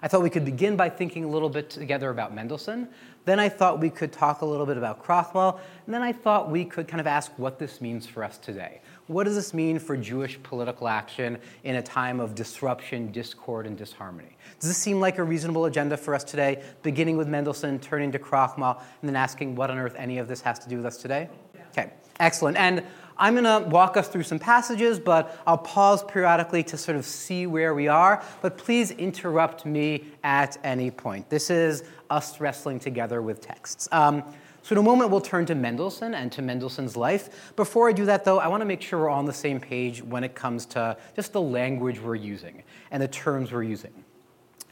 I 0.01 0.07
thought 0.07 0.23
we 0.23 0.31
could 0.31 0.43
begin 0.43 0.75
by 0.75 0.89
thinking 0.89 1.23
a 1.23 1.27
little 1.27 1.49
bit 1.49 1.69
together 1.69 2.09
about 2.09 2.33
Mendelssohn. 2.33 2.87
Then 3.25 3.39
I 3.39 3.47
thought 3.47 3.79
we 3.79 3.91
could 3.91 4.11
talk 4.11 4.41
a 4.41 4.45
little 4.45 4.65
bit 4.65 4.77
about 4.77 5.03
Krochmal. 5.03 5.59
And 5.85 5.93
then 5.93 6.01
I 6.01 6.11
thought 6.11 6.49
we 6.49 6.65
could 6.65 6.87
kind 6.87 6.99
of 6.99 7.05
ask 7.05 7.31
what 7.37 7.59
this 7.59 7.79
means 7.79 8.07
for 8.07 8.23
us 8.23 8.39
today. 8.39 8.81
What 9.05 9.25
does 9.25 9.35
this 9.35 9.53
mean 9.53 9.77
for 9.77 9.95
Jewish 9.95 10.41
political 10.41 10.87
action 10.87 11.37
in 11.63 11.75
a 11.75 11.81
time 11.81 12.19
of 12.19 12.33
disruption, 12.33 13.11
discord, 13.11 13.67
and 13.67 13.77
disharmony? 13.77 14.35
Does 14.59 14.69
this 14.69 14.77
seem 14.77 14.99
like 14.99 15.19
a 15.19 15.23
reasonable 15.23 15.65
agenda 15.65 15.95
for 15.95 16.15
us 16.15 16.23
today, 16.23 16.63
beginning 16.81 17.17
with 17.17 17.27
Mendelssohn, 17.27 17.79
turning 17.79 18.11
to 18.13 18.19
Krochmal, 18.19 18.79
and 19.01 19.09
then 19.09 19.15
asking 19.15 19.55
what 19.55 19.69
on 19.69 19.77
earth 19.77 19.93
any 19.95 20.17
of 20.17 20.27
this 20.27 20.41
has 20.41 20.57
to 20.59 20.69
do 20.69 20.77
with 20.77 20.87
us 20.87 20.97
today? 20.97 21.29
Okay, 21.69 21.91
excellent. 22.19 22.57
And 22.57 22.83
I'm 23.17 23.33
going 23.33 23.45
to 23.63 23.69
walk 23.69 23.97
us 23.97 24.07
through 24.07 24.23
some 24.23 24.39
passages, 24.39 24.99
but 24.99 25.39
I'll 25.47 25.57
pause 25.57 26.03
periodically 26.03 26.63
to 26.63 26.77
sort 26.77 26.97
of 26.97 27.05
see 27.05 27.47
where 27.47 27.73
we 27.73 27.87
are. 27.87 28.23
But 28.41 28.57
please 28.57 28.91
interrupt 28.91 29.65
me 29.65 30.05
at 30.23 30.57
any 30.63 30.91
point. 30.91 31.29
This 31.29 31.49
is 31.49 31.83
us 32.09 32.39
wrestling 32.39 32.79
together 32.79 33.21
with 33.21 33.41
texts. 33.41 33.87
Um, 33.91 34.23
so, 34.61 34.73
in 34.73 34.79
a 34.79 34.83
moment, 34.83 35.11
we'll 35.11 35.21
turn 35.21 35.45
to 35.45 35.53
Mendelssohn 35.53 36.15
and 36.15 36.31
to 36.31 36.41
Mendelssohn's 36.41 36.97
life. 36.97 37.53
Before 37.55 37.87
I 37.87 37.91
do 37.91 38.05
that, 38.05 38.25
though, 38.25 38.39
I 38.39 38.47
want 38.47 38.61
to 38.61 38.65
make 38.65 38.81
sure 38.81 39.01
we're 39.01 39.09
on 39.09 39.25
the 39.25 39.33
same 39.33 39.59
page 39.59 40.01
when 40.01 40.23
it 40.23 40.33
comes 40.33 40.65
to 40.67 40.97
just 41.15 41.33
the 41.33 41.41
language 41.41 41.99
we're 41.99 42.15
using 42.15 42.63
and 42.89 43.03
the 43.03 43.07
terms 43.07 43.51
we're 43.51 43.61
using. 43.61 44.04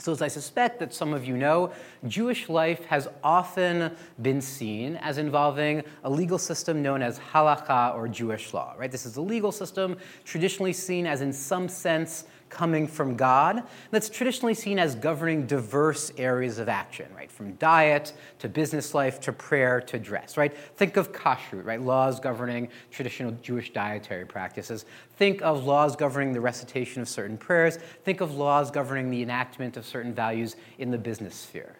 So, 0.03 0.11
as 0.11 0.21
I 0.21 0.27
suspect 0.27 0.79
that 0.79 0.93
some 0.93 1.13
of 1.13 1.23
you 1.23 1.37
know, 1.37 1.71
Jewish 2.09 2.49
life 2.49 2.83
has 2.87 3.07
often 3.23 3.95
been 4.21 4.41
seen 4.41 4.97
as 4.97 5.17
involving 5.17 5.81
a 6.03 6.09
legal 6.09 6.37
system 6.37 6.81
known 6.81 7.01
as 7.01 7.19
halakha 7.19 7.95
or 7.95 8.09
Jewish 8.09 8.53
law. 8.53 8.75
Right? 8.77 8.91
This 8.91 9.05
is 9.05 9.15
a 9.15 9.21
legal 9.21 9.53
system 9.53 9.95
traditionally 10.25 10.73
seen 10.73 11.07
as, 11.07 11.21
in 11.21 11.31
some 11.31 11.69
sense, 11.69 12.25
coming 12.53 12.87
from 12.87 13.15
God 13.15 13.63
that's 13.89 14.09
traditionally 14.09 14.53
seen 14.53 14.77
as 14.77 14.93
governing 14.93 15.47
diverse 15.47 16.11
areas 16.17 16.59
of 16.59 16.69
action, 16.69 17.07
right? 17.15 17.31
From 17.31 17.53
diet 17.55 18.13
to 18.39 18.47
business 18.47 18.93
life 18.93 19.19
to 19.21 19.33
prayer 19.33 19.81
to 19.81 19.97
dress, 19.97 20.37
right? 20.37 20.55
Think 20.77 20.95
of 20.95 21.11
kashrut, 21.11 21.65
right? 21.65 21.81
Laws 21.81 22.19
governing 22.19 22.69
traditional 22.91 23.31
Jewish 23.41 23.73
dietary 23.73 24.25
practices. 24.25 24.85
Think 25.17 25.41
of 25.41 25.65
laws 25.65 25.95
governing 25.95 26.31
the 26.31 26.41
recitation 26.41 27.01
of 27.01 27.09
certain 27.09 27.37
prayers. 27.37 27.77
Think 28.03 28.21
of 28.21 28.35
laws 28.35 28.69
governing 28.69 29.09
the 29.09 29.23
enactment 29.23 29.75
of 29.75 29.85
certain 29.85 30.13
values 30.13 30.55
in 30.77 30.91
the 30.91 30.97
business 30.97 31.33
sphere. 31.33 31.75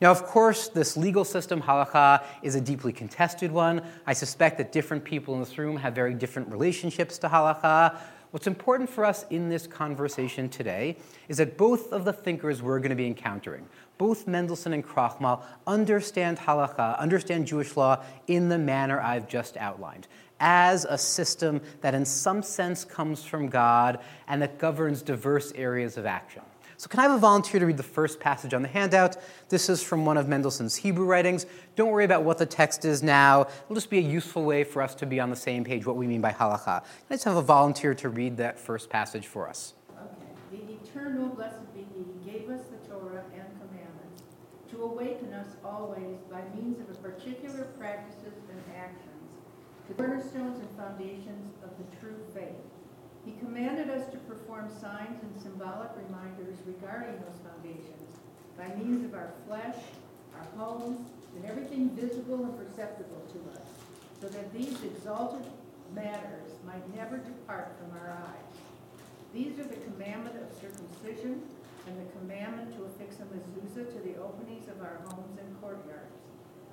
Now, 0.00 0.10
of 0.10 0.24
course, 0.24 0.68
this 0.68 0.96
legal 0.96 1.24
system, 1.24 1.60
halakha, 1.60 2.24
is 2.42 2.54
a 2.54 2.60
deeply 2.60 2.92
contested 2.92 3.52
one. 3.52 3.82
I 4.06 4.14
suspect 4.14 4.56
that 4.58 4.72
different 4.72 5.04
people 5.04 5.34
in 5.34 5.40
this 5.40 5.58
room 5.58 5.76
have 5.76 5.94
very 5.94 6.14
different 6.14 6.48
relationships 6.48 7.18
to 7.18 7.28
halakha. 7.28 7.98
What's 8.30 8.46
important 8.46 8.88
for 8.88 9.04
us 9.04 9.26
in 9.30 9.48
this 9.48 9.66
conversation 9.66 10.48
today 10.48 10.96
is 11.28 11.38
that 11.38 11.56
both 11.56 11.92
of 11.92 12.04
the 12.04 12.12
thinkers 12.12 12.62
we're 12.62 12.78
going 12.78 12.90
to 12.90 12.96
be 12.96 13.08
encountering, 13.08 13.66
both 13.98 14.28
Mendelssohn 14.28 14.72
and 14.72 14.86
Krochmal, 14.86 15.42
understand 15.66 16.38
halakha, 16.38 16.96
understand 17.00 17.48
Jewish 17.48 17.76
law 17.76 18.04
in 18.28 18.48
the 18.48 18.58
manner 18.58 19.00
I've 19.00 19.28
just 19.28 19.56
outlined, 19.56 20.06
as 20.38 20.84
a 20.84 20.96
system 20.96 21.60
that 21.80 21.92
in 21.92 22.04
some 22.04 22.44
sense 22.44 22.84
comes 22.84 23.24
from 23.24 23.48
God 23.48 23.98
and 24.28 24.40
that 24.42 24.58
governs 24.58 25.02
diverse 25.02 25.50
areas 25.56 25.96
of 25.96 26.06
action. 26.06 26.42
So, 26.80 26.88
can 26.88 26.98
I 27.00 27.02
have 27.02 27.12
a 27.12 27.18
volunteer 27.18 27.60
to 27.60 27.66
read 27.66 27.76
the 27.76 27.82
first 27.82 28.18
passage 28.20 28.54
on 28.54 28.62
the 28.62 28.68
handout? 28.68 29.18
This 29.50 29.68
is 29.68 29.82
from 29.82 30.06
one 30.06 30.16
of 30.16 30.28
Mendelssohn's 30.28 30.76
Hebrew 30.76 31.04
writings. 31.04 31.44
Don't 31.76 31.90
worry 31.90 32.06
about 32.06 32.22
what 32.22 32.38
the 32.38 32.46
text 32.46 32.86
is 32.86 33.02
now. 33.02 33.42
It'll 33.64 33.74
just 33.74 33.90
be 33.90 33.98
a 33.98 34.00
useful 34.00 34.44
way 34.44 34.64
for 34.64 34.80
us 34.80 34.94
to 34.94 35.04
be 35.04 35.20
on 35.20 35.28
the 35.28 35.36
same 35.36 35.62
page 35.62 35.84
what 35.84 35.96
we 35.96 36.06
mean 36.06 36.22
by 36.22 36.32
halakha. 36.32 36.80
Can 36.80 37.10
I 37.10 37.14
just 37.16 37.24
have 37.24 37.36
a 37.36 37.42
volunteer 37.42 37.94
to 37.96 38.08
read 38.08 38.38
that 38.38 38.58
first 38.58 38.88
passage 38.88 39.26
for 39.26 39.46
us? 39.46 39.74
Okay. 39.92 40.56
The 40.56 40.72
eternal, 40.72 41.28
blessed 41.28 41.58
be 41.74 41.84
He, 41.94 42.30
gave 42.32 42.48
us 42.48 42.62
the 42.68 42.88
Torah 42.88 43.24
and 43.34 43.44
commandments 43.60 44.22
to 44.70 44.82
awaken 44.82 45.34
us 45.34 45.48
always 45.62 46.16
by 46.30 46.40
means 46.56 46.80
of 46.80 47.02
particular 47.02 47.64
practices 47.78 48.40
and 48.50 48.62
actions, 48.74 49.28
the 49.86 49.92
cornerstones 49.92 50.58
and 50.58 50.70
foundations 50.78 51.52
of 51.62 51.72
the 51.76 51.96
true 51.98 52.16
faith 52.32 52.56
he 53.24 53.32
commanded 53.38 53.90
us 53.90 54.10
to 54.10 54.18
perform 54.18 54.68
signs 54.80 55.22
and 55.22 55.42
symbolic 55.42 55.90
reminders 56.06 56.56
regarding 56.66 57.14
those 57.20 57.40
foundations 57.44 58.18
by 58.56 58.68
means 58.74 59.04
of 59.04 59.14
our 59.14 59.32
flesh, 59.46 59.76
our 60.34 60.46
homes, 60.56 61.08
and 61.36 61.44
everything 61.44 61.90
visible 61.90 62.44
and 62.44 62.56
perceptible 62.56 63.22
to 63.32 63.60
us, 63.60 63.66
so 64.20 64.28
that 64.28 64.52
these 64.52 64.82
exalted 64.82 65.44
matters 65.94 66.52
might 66.66 66.94
never 66.94 67.18
depart 67.18 67.72
from 67.78 67.98
our 67.98 68.10
eyes. 68.10 68.60
These 69.32 69.58
are 69.58 69.64
the 69.64 69.76
commandment 69.76 70.36
of 70.36 70.52
circumcision, 70.60 71.42
and 71.86 71.96
the 71.96 72.12
commandment 72.18 72.76
to 72.76 72.84
affix 72.84 73.16
a 73.20 73.24
mezuzah 73.24 73.90
to 73.92 74.00
the 74.04 74.16
openings 74.20 74.68
of 74.68 74.80
our 74.80 75.00
homes 75.06 75.38
and 75.38 75.60
courtyards. 75.60 76.16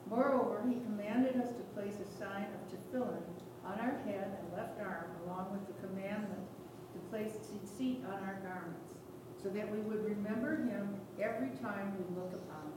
Moreover, 0.10 0.64
he 0.68 0.76
commanded 0.82 1.36
us 1.38 1.50
to 1.50 1.64
place 1.74 1.96
a 1.96 2.18
sign 2.20 2.48
of 2.54 2.62
tefillin 2.72 3.24
on 3.68 3.80
our 3.80 4.00
head 4.06 4.38
and 4.40 4.48
left 4.56 4.80
arm, 4.80 5.12
along 5.26 5.52
with 5.52 5.68
the 5.68 5.88
commandment 5.88 6.48
to 6.94 7.00
place 7.12 7.34
tzitzit 7.44 8.04
on 8.08 8.24
our 8.24 8.40
garments, 8.42 8.96
so 9.42 9.50
that 9.50 9.70
we 9.70 9.80
would 9.80 10.04
remember 10.04 10.56
him 10.56 10.96
every 11.22 11.50
time 11.60 11.94
we 12.00 12.16
look 12.16 12.34
upon 12.34 12.64
him. 12.72 12.77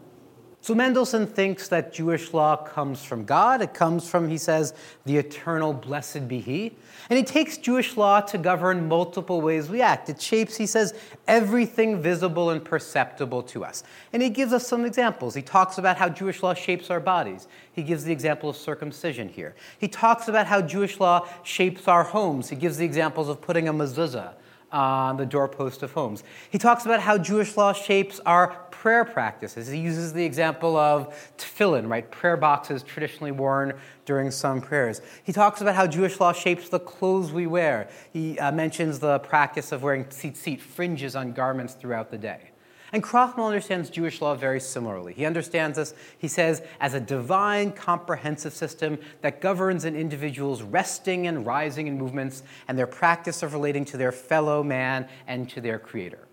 So 0.70 0.76
Mendelssohn 0.76 1.26
thinks 1.26 1.66
that 1.66 1.92
Jewish 1.92 2.32
law 2.32 2.54
comes 2.54 3.02
from 3.02 3.24
God. 3.24 3.60
It 3.60 3.74
comes 3.74 4.08
from, 4.08 4.28
he 4.28 4.38
says, 4.38 4.72
the 5.04 5.16
eternal 5.16 5.72
blessed 5.72 6.28
be 6.28 6.38
He. 6.38 6.76
And 7.08 7.16
he 7.16 7.24
takes 7.24 7.58
Jewish 7.58 7.96
law 7.96 8.20
to 8.20 8.38
govern 8.38 8.86
multiple 8.86 9.40
ways 9.40 9.68
we 9.68 9.82
act. 9.82 10.08
It 10.08 10.22
shapes, 10.22 10.56
he 10.56 10.66
says, 10.66 10.94
everything 11.26 12.00
visible 12.00 12.50
and 12.50 12.64
perceptible 12.64 13.42
to 13.42 13.64
us. 13.64 13.82
And 14.12 14.22
he 14.22 14.30
gives 14.30 14.52
us 14.52 14.64
some 14.64 14.84
examples. 14.84 15.34
He 15.34 15.42
talks 15.42 15.76
about 15.76 15.96
how 15.96 16.08
Jewish 16.08 16.40
law 16.40 16.54
shapes 16.54 16.88
our 16.88 17.00
bodies. 17.00 17.48
He 17.72 17.82
gives 17.82 18.04
the 18.04 18.12
example 18.12 18.48
of 18.48 18.56
circumcision 18.56 19.28
here. 19.28 19.56
He 19.76 19.88
talks 19.88 20.28
about 20.28 20.46
how 20.46 20.62
Jewish 20.62 21.00
law 21.00 21.26
shapes 21.42 21.88
our 21.88 22.04
homes. 22.04 22.48
He 22.48 22.54
gives 22.54 22.76
the 22.76 22.84
examples 22.84 23.28
of 23.28 23.40
putting 23.40 23.66
a 23.66 23.74
mezuzah 23.74 24.34
on 24.72 25.16
the 25.16 25.26
doorpost 25.26 25.82
of 25.82 25.92
homes. 25.92 26.22
He 26.50 26.58
talks 26.58 26.84
about 26.84 27.00
how 27.00 27.18
Jewish 27.18 27.56
law 27.56 27.72
shapes 27.72 28.20
our 28.26 28.48
prayer 28.70 29.04
practices. 29.04 29.68
He 29.68 29.78
uses 29.78 30.12
the 30.12 30.24
example 30.24 30.76
of 30.76 31.14
tefillin, 31.36 31.88
right? 31.88 32.10
Prayer 32.10 32.36
boxes 32.36 32.82
traditionally 32.82 33.32
worn 33.32 33.74
during 34.06 34.30
some 34.30 34.60
prayers. 34.60 35.02
He 35.22 35.32
talks 35.32 35.60
about 35.60 35.74
how 35.74 35.86
Jewish 35.86 36.18
law 36.18 36.32
shapes 36.32 36.68
the 36.68 36.80
clothes 36.80 37.32
we 37.32 37.46
wear. 37.46 37.88
He 38.12 38.38
uh, 38.38 38.52
mentions 38.52 38.98
the 38.98 39.18
practice 39.18 39.72
of 39.72 39.82
wearing 39.82 40.04
tzitzit, 40.06 40.60
fringes 40.60 41.14
on 41.14 41.32
garments 41.32 41.74
throughout 41.74 42.10
the 42.10 42.18
day. 42.18 42.49
And 42.92 43.02
Krochmal 43.02 43.46
understands 43.46 43.88
Jewish 43.88 44.20
law 44.20 44.34
very 44.34 44.60
similarly. 44.60 45.14
He 45.14 45.24
understands 45.24 45.76
this, 45.76 45.94
he 46.18 46.28
says, 46.28 46.62
as 46.80 46.94
a 46.94 47.00
divine, 47.00 47.72
comprehensive 47.72 48.52
system 48.52 48.98
that 49.20 49.40
governs 49.40 49.84
an 49.84 49.94
individual's 49.94 50.62
resting 50.62 51.26
and 51.26 51.46
rising 51.46 51.88
and 51.88 51.98
movements 51.98 52.42
and 52.66 52.76
their 52.76 52.88
practice 52.88 53.42
of 53.42 53.52
relating 53.52 53.84
to 53.86 53.96
their 53.96 54.12
fellow 54.12 54.62
man 54.62 55.08
and 55.28 55.48
to 55.50 55.60
their 55.60 55.78
creator. 55.78 56.26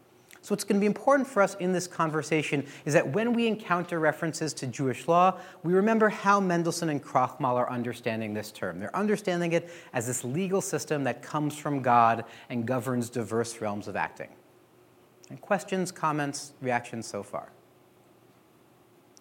So, 0.47 0.53
what's 0.53 0.63
going 0.63 0.77
to 0.77 0.79
be 0.79 0.87
important 0.87 1.27
for 1.27 1.41
us 1.41 1.55
in 1.55 1.73
this 1.73 1.87
conversation 1.87 2.65
is 2.85 2.93
that 2.93 3.05
when 3.05 3.33
we 3.33 3.47
encounter 3.47 3.99
references 3.99 4.53
to 4.53 4.67
Jewish 4.67 5.05
law, 5.05 5.37
we 5.63 5.73
remember 5.73 6.07
how 6.07 6.39
Mendelssohn 6.39 6.87
and 6.87 7.03
Krochmal 7.03 7.55
are 7.55 7.69
understanding 7.69 8.33
this 8.33 8.49
term. 8.53 8.79
They're 8.79 8.95
understanding 8.95 9.51
it 9.51 9.69
as 9.91 10.07
this 10.07 10.23
legal 10.23 10.61
system 10.61 11.03
that 11.03 11.21
comes 11.21 11.57
from 11.57 11.81
God 11.81 12.23
and 12.49 12.65
governs 12.65 13.09
diverse 13.09 13.59
realms 13.59 13.89
of 13.89 13.97
acting. 13.97 14.29
And 15.29 15.41
questions, 15.41 15.91
comments, 15.91 16.53
reactions 16.61 17.05
so 17.05 17.23
far? 17.23 17.49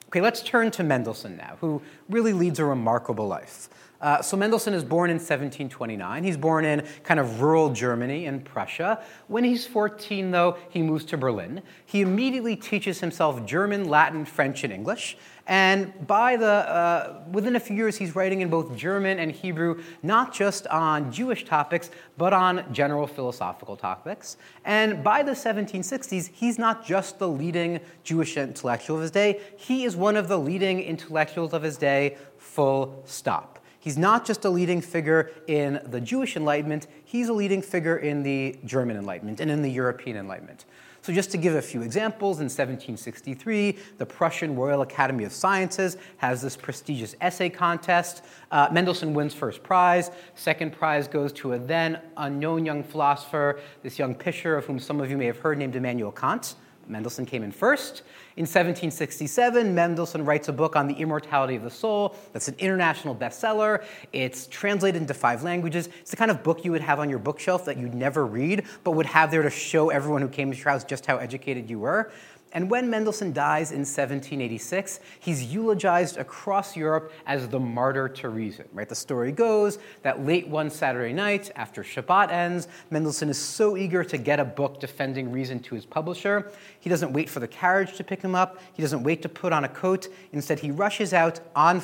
Okay, 0.08 0.20
let's 0.20 0.40
turn 0.42 0.70
to 0.72 0.84
Mendelssohn 0.84 1.36
now, 1.36 1.56
who 1.60 1.82
really 2.08 2.32
leads 2.32 2.60
a 2.60 2.64
remarkable 2.64 3.26
life. 3.26 3.68
Uh, 4.00 4.20
so 4.22 4.36
Mendelssohn 4.36 4.74
is 4.74 4.84
born 4.84 5.10
in 5.10 5.16
1729. 5.16 6.22
He's 6.22 6.36
born 6.36 6.64
in 6.64 6.86
kind 7.02 7.18
of 7.18 7.40
rural 7.40 7.70
Germany 7.70 8.26
in 8.26 8.40
Prussia. 8.40 9.02
When 9.26 9.42
he's 9.42 9.66
14, 9.66 10.30
though, 10.30 10.58
he 10.68 10.82
moves 10.82 11.04
to 11.06 11.16
Berlin. 11.16 11.62
He 11.86 12.02
immediately 12.02 12.56
teaches 12.56 13.00
himself 13.00 13.44
German, 13.46 13.88
Latin, 13.88 14.24
French, 14.24 14.64
and 14.64 14.72
English. 14.72 15.16
And 15.46 16.06
by 16.06 16.36
the, 16.36 16.46
uh, 16.46 17.20
within 17.30 17.54
a 17.54 17.60
few 17.60 17.76
years, 17.76 17.96
he's 17.96 18.16
writing 18.16 18.40
in 18.40 18.48
both 18.48 18.76
German 18.76 19.20
and 19.20 19.30
Hebrew, 19.30 19.80
not 20.02 20.34
just 20.34 20.66
on 20.68 21.12
Jewish 21.12 21.44
topics, 21.44 21.90
but 22.16 22.32
on 22.32 22.72
general 22.72 23.06
philosophical 23.06 23.76
topics. 23.76 24.38
And 24.64 25.04
by 25.04 25.22
the 25.22 25.32
1760s, 25.32 26.30
he's 26.32 26.58
not 26.58 26.84
just 26.84 27.20
the 27.20 27.28
leading 27.28 27.78
Jewish 28.02 28.36
intellectual 28.36 28.96
of 28.96 29.02
his 29.02 29.12
day, 29.12 29.40
he 29.56 29.84
is 29.84 29.94
one 29.94 30.16
of 30.16 30.26
the 30.26 30.38
leading 30.38 30.80
intellectuals 30.80 31.52
of 31.52 31.62
his 31.62 31.76
day, 31.76 32.16
full 32.38 33.02
stop. 33.04 33.60
He's 33.78 33.96
not 33.96 34.26
just 34.26 34.44
a 34.44 34.50
leading 34.50 34.80
figure 34.80 35.30
in 35.46 35.80
the 35.84 36.00
Jewish 36.00 36.36
Enlightenment, 36.36 36.88
he's 37.04 37.28
a 37.28 37.32
leading 37.32 37.62
figure 37.62 37.98
in 37.98 38.24
the 38.24 38.58
German 38.64 38.96
Enlightenment 38.96 39.38
and 39.38 39.48
in 39.48 39.62
the 39.62 39.70
European 39.70 40.16
Enlightenment. 40.16 40.64
So, 41.06 41.12
just 41.12 41.30
to 41.30 41.36
give 41.36 41.54
a 41.54 41.62
few 41.62 41.82
examples, 41.82 42.38
in 42.38 42.46
1763, 42.46 43.78
the 43.98 44.04
Prussian 44.04 44.56
Royal 44.56 44.82
Academy 44.82 45.22
of 45.22 45.32
Sciences 45.32 45.98
has 46.16 46.42
this 46.42 46.56
prestigious 46.56 47.14
essay 47.20 47.48
contest. 47.48 48.24
Uh, 48.50 48.66
Mendelssohn 48.72 49.14
wins 49.14 49.32
first 49.32 49.62
prize. 49.62 50.10
Second 50.34 50.72
prize 50.72 51.06
goes 51.06 51.32
to 51.34 51.52
a 51.52 51.60
then 51.60 52.00
unknown 52.16 52.66
young 52.66 52.82
philosopher, 52.82 53.60
this 53.84 54.00
young 54.00 54.16
Pischer, 54.16 54.58
of 54.58 54.66
whom 54.66 54.80
some 54.80 55.00
of 55.00 55.08
you 55.08 55.16
may 55.16 55.26
have 55.26 55.38
heard, 55.38 55.58
named 55.58 55.76
Immanuel 55.76 56.10
Kant. 56.10 56.56
Mendelssohn 56.88 57.26
came 57.26 57.42
in 57.42 57.52
first. 57.52 58.02
In 58.36 58.42
1767, 58.42 59.74
Mendelssohn 59.74 60.24
writes 60.24 60.48
a 60.48 60.52
book 60.52 60.76
on 60.76 60.86
the 60.86 60.94
immortality 60.94 61.56
of 61.56 61.62
the 61.62 61.70
soul. 61.70 62.16
That's 62.32 62.48
an 62.48 62.56
international 62.58 63.14
bestseller. 63.14 63.84
It's 64.12 64.46
translated 64.46 65.00
into 65.00 65.14
five 65.14 65.42
languages. 65.42 65.88
It's 66.00 66.10
the 66.10 66.16
kind 66.16 66.30
of 66.30 66.42
book 66.42 66.64
you 66.64 66.72
would 66.72 66.82
have 66.82 67.00
on 67.00 67.08
your 67.08 67.18
bookshelf 67.18 67.64
that 67.64 67.78
you'd 67.78 67.94
never 67.94 68.26
read, 68.26 68.64
but 68.84 68.92
would 68.92 69.06
have 69.06 69.30
there 69.30 69.42
to 69.42 69.50
show 69.50 69.90
everyone 69.90 70.22
who 70.22 70.28
came 70.28 70.50
to 70.50 70.56
your 70.56 70.68
house 70.68 70.84
just 70.84 71.06
how 71.06 71.16
educated 71.16 71.70
you 71.70 71.78
were. 71.78 72.10
And 72.56 72.70
when 72.70 72.88
Mendelssohn 72.88 73.34
dies 73.34 73.70
in 73.70 73.80
1786, 73.80 75.00
he's 75.20 75.44
eulogized 75.44 76.16
across 76.16 76.74
Europe 76.74 77.12
as 77.26 77.48
the 77.48 77.60
martyr 77.60 78.08
to 78.08 78.30
reason. 78.30 78.64
Right? 78.72 78.88
The 78.88 78.94
story 78.94 79.30
goes 79.30 79.78
that 80.00 80.24
late 80.24 80.48
one 80.48 80.70
Saturday 80.70 81.12
night, 81.12 81.50
after 81.54 81.84
Shabbat 81.84 82.32
ends, 82.32 82.68
Mendelssohn 82.88 83.28
is 83.28 83.36
so 83.36 83.76
eager 83.76 84.02
to 84.04 84.16
get 84.16 84.40
a 84.40 84.44
book 84.46 84.80
defending 84.80 85.30
reason 85.30 85.60
to 85.64 85.74
his 85.74 85.84
publisher, 85.84 86.50
he 86.80 86.88
doesn't 86.88 87.12
wait 87.12 87.28
for 87.28 87.40
the 87.40 87.48
carriage 87.48 87.94
to 87.98 88.02
pick 88.02 88.22
him 88.22 88.34
up. 88.34 88.58
He 88.72 88.80
doesn't 88.80 89.02
wait 89.02 89.20
to 89.20 89.28
put 89.28 89.52
on 89.52 89.64
a 89.64 89.68
coat. 89.68 90.08
Instead, 90.32 90.58
he 90.58 90.70
rushes 90.70 91.12
out 91.12 91.40
on 91.54 91.82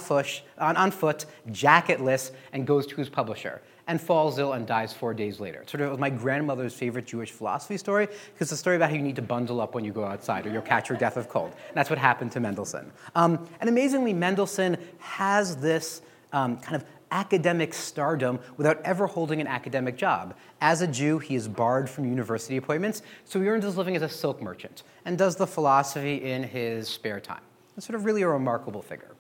on, 0.58 0.76
on 0.78 0.90
foot 0.90 1.26
jacketless, 1.50 2.30
and 2.54 2.66
goes 2.66 2.86
to 2.86 2.96
his 2.96 3.10
publisher 3.10 3.60
and 3.92 4.00
falls 4.00 4.38
ill 4.38 4.54
and 4.54 4.66
dies 4.66 4.90
four 4.94 5.12
days 5.12 5.38
later. 5.38 5.62
Sort 5.66 5.82
of 5.82 5.98
my 5.98 6.08
grandmother's 6.08 6.72
favorite 6.72 7.04
Jewish 7.04 7.30
philosophy 7.30 7.76
story, 7.76 8.06
because 8.06 8.50
it's 8.50 8.52
a 8.52 8.56
story 8.56 8.76
about 8.76 8.88
how 8.88 8.96
you 8.96 9.02
need 9.02 9.16
to 9.16 9.22
bundle 9.22 9.60
up 9.60 9.74
when 9.74 9.84
you 9.84 9.92
go 9.92 10.02
outside 10.02 10.46
or 10.46 10.50
you'll 10.50 10.62
catch 10.62 10.88
your 10.88 10.96
death 10.96 11.18
of 11.18 11.28
cold. 11.28 11.50
And 11.50 11.76
that's 11.76 11.90
what 11.90 11.98
happened 11.98 12.32
to 12.32 12.40
Mendelssohn. 12.40 12.90
Um, 13.14 13.46
and 13.60 13.68
amazingly, 13.68 14.14
Mendelssohn 14.14 14.78
has 14.96 15.56
this 15.58 16.00
um, 16.32 16.56
kind 16.56 16.74
of 16.74 16.86
academic 17.10 17.74
stardom 17.74 18.40
without 18.56 18.80
ever 18.80 19.06
holding 19.06 19.42
an 19.42 19.46
academic 19.46 19.98
job. 19.98 20.34
As 20.62 20.80
a 20.80 20.86
Jew, 20.86 21.18
he 21.18 21.34
is 21.34 21.46
barred 21.46 21.90
from 21.90 22.06
university 22.06 22.56
appointments, 22.56 23.02
so 23.26 23.42
he 23.42 23.46
earns 23.46 23.62
his 23.62 23.76
living 23.76 23.94
as 23.94 24.00
a 24.00 24.08
silk 24.08 24.40
merchant 24.40 24.84
and 25.04 25.18
does 25.18 25.36
the 25.36 25.46
philosophy 25.46 26.14
in 26.32 26.44
his 26.44 26.88
spare 26.88 27.20
time. 27.20 27.42
It's 27.76 27.84
sort 27.84 27.96
of 27.96 28.06
really 28.06 28.22
a 28.22 28.28
remarkable 28.28 28.80
figure. 28.80 29.14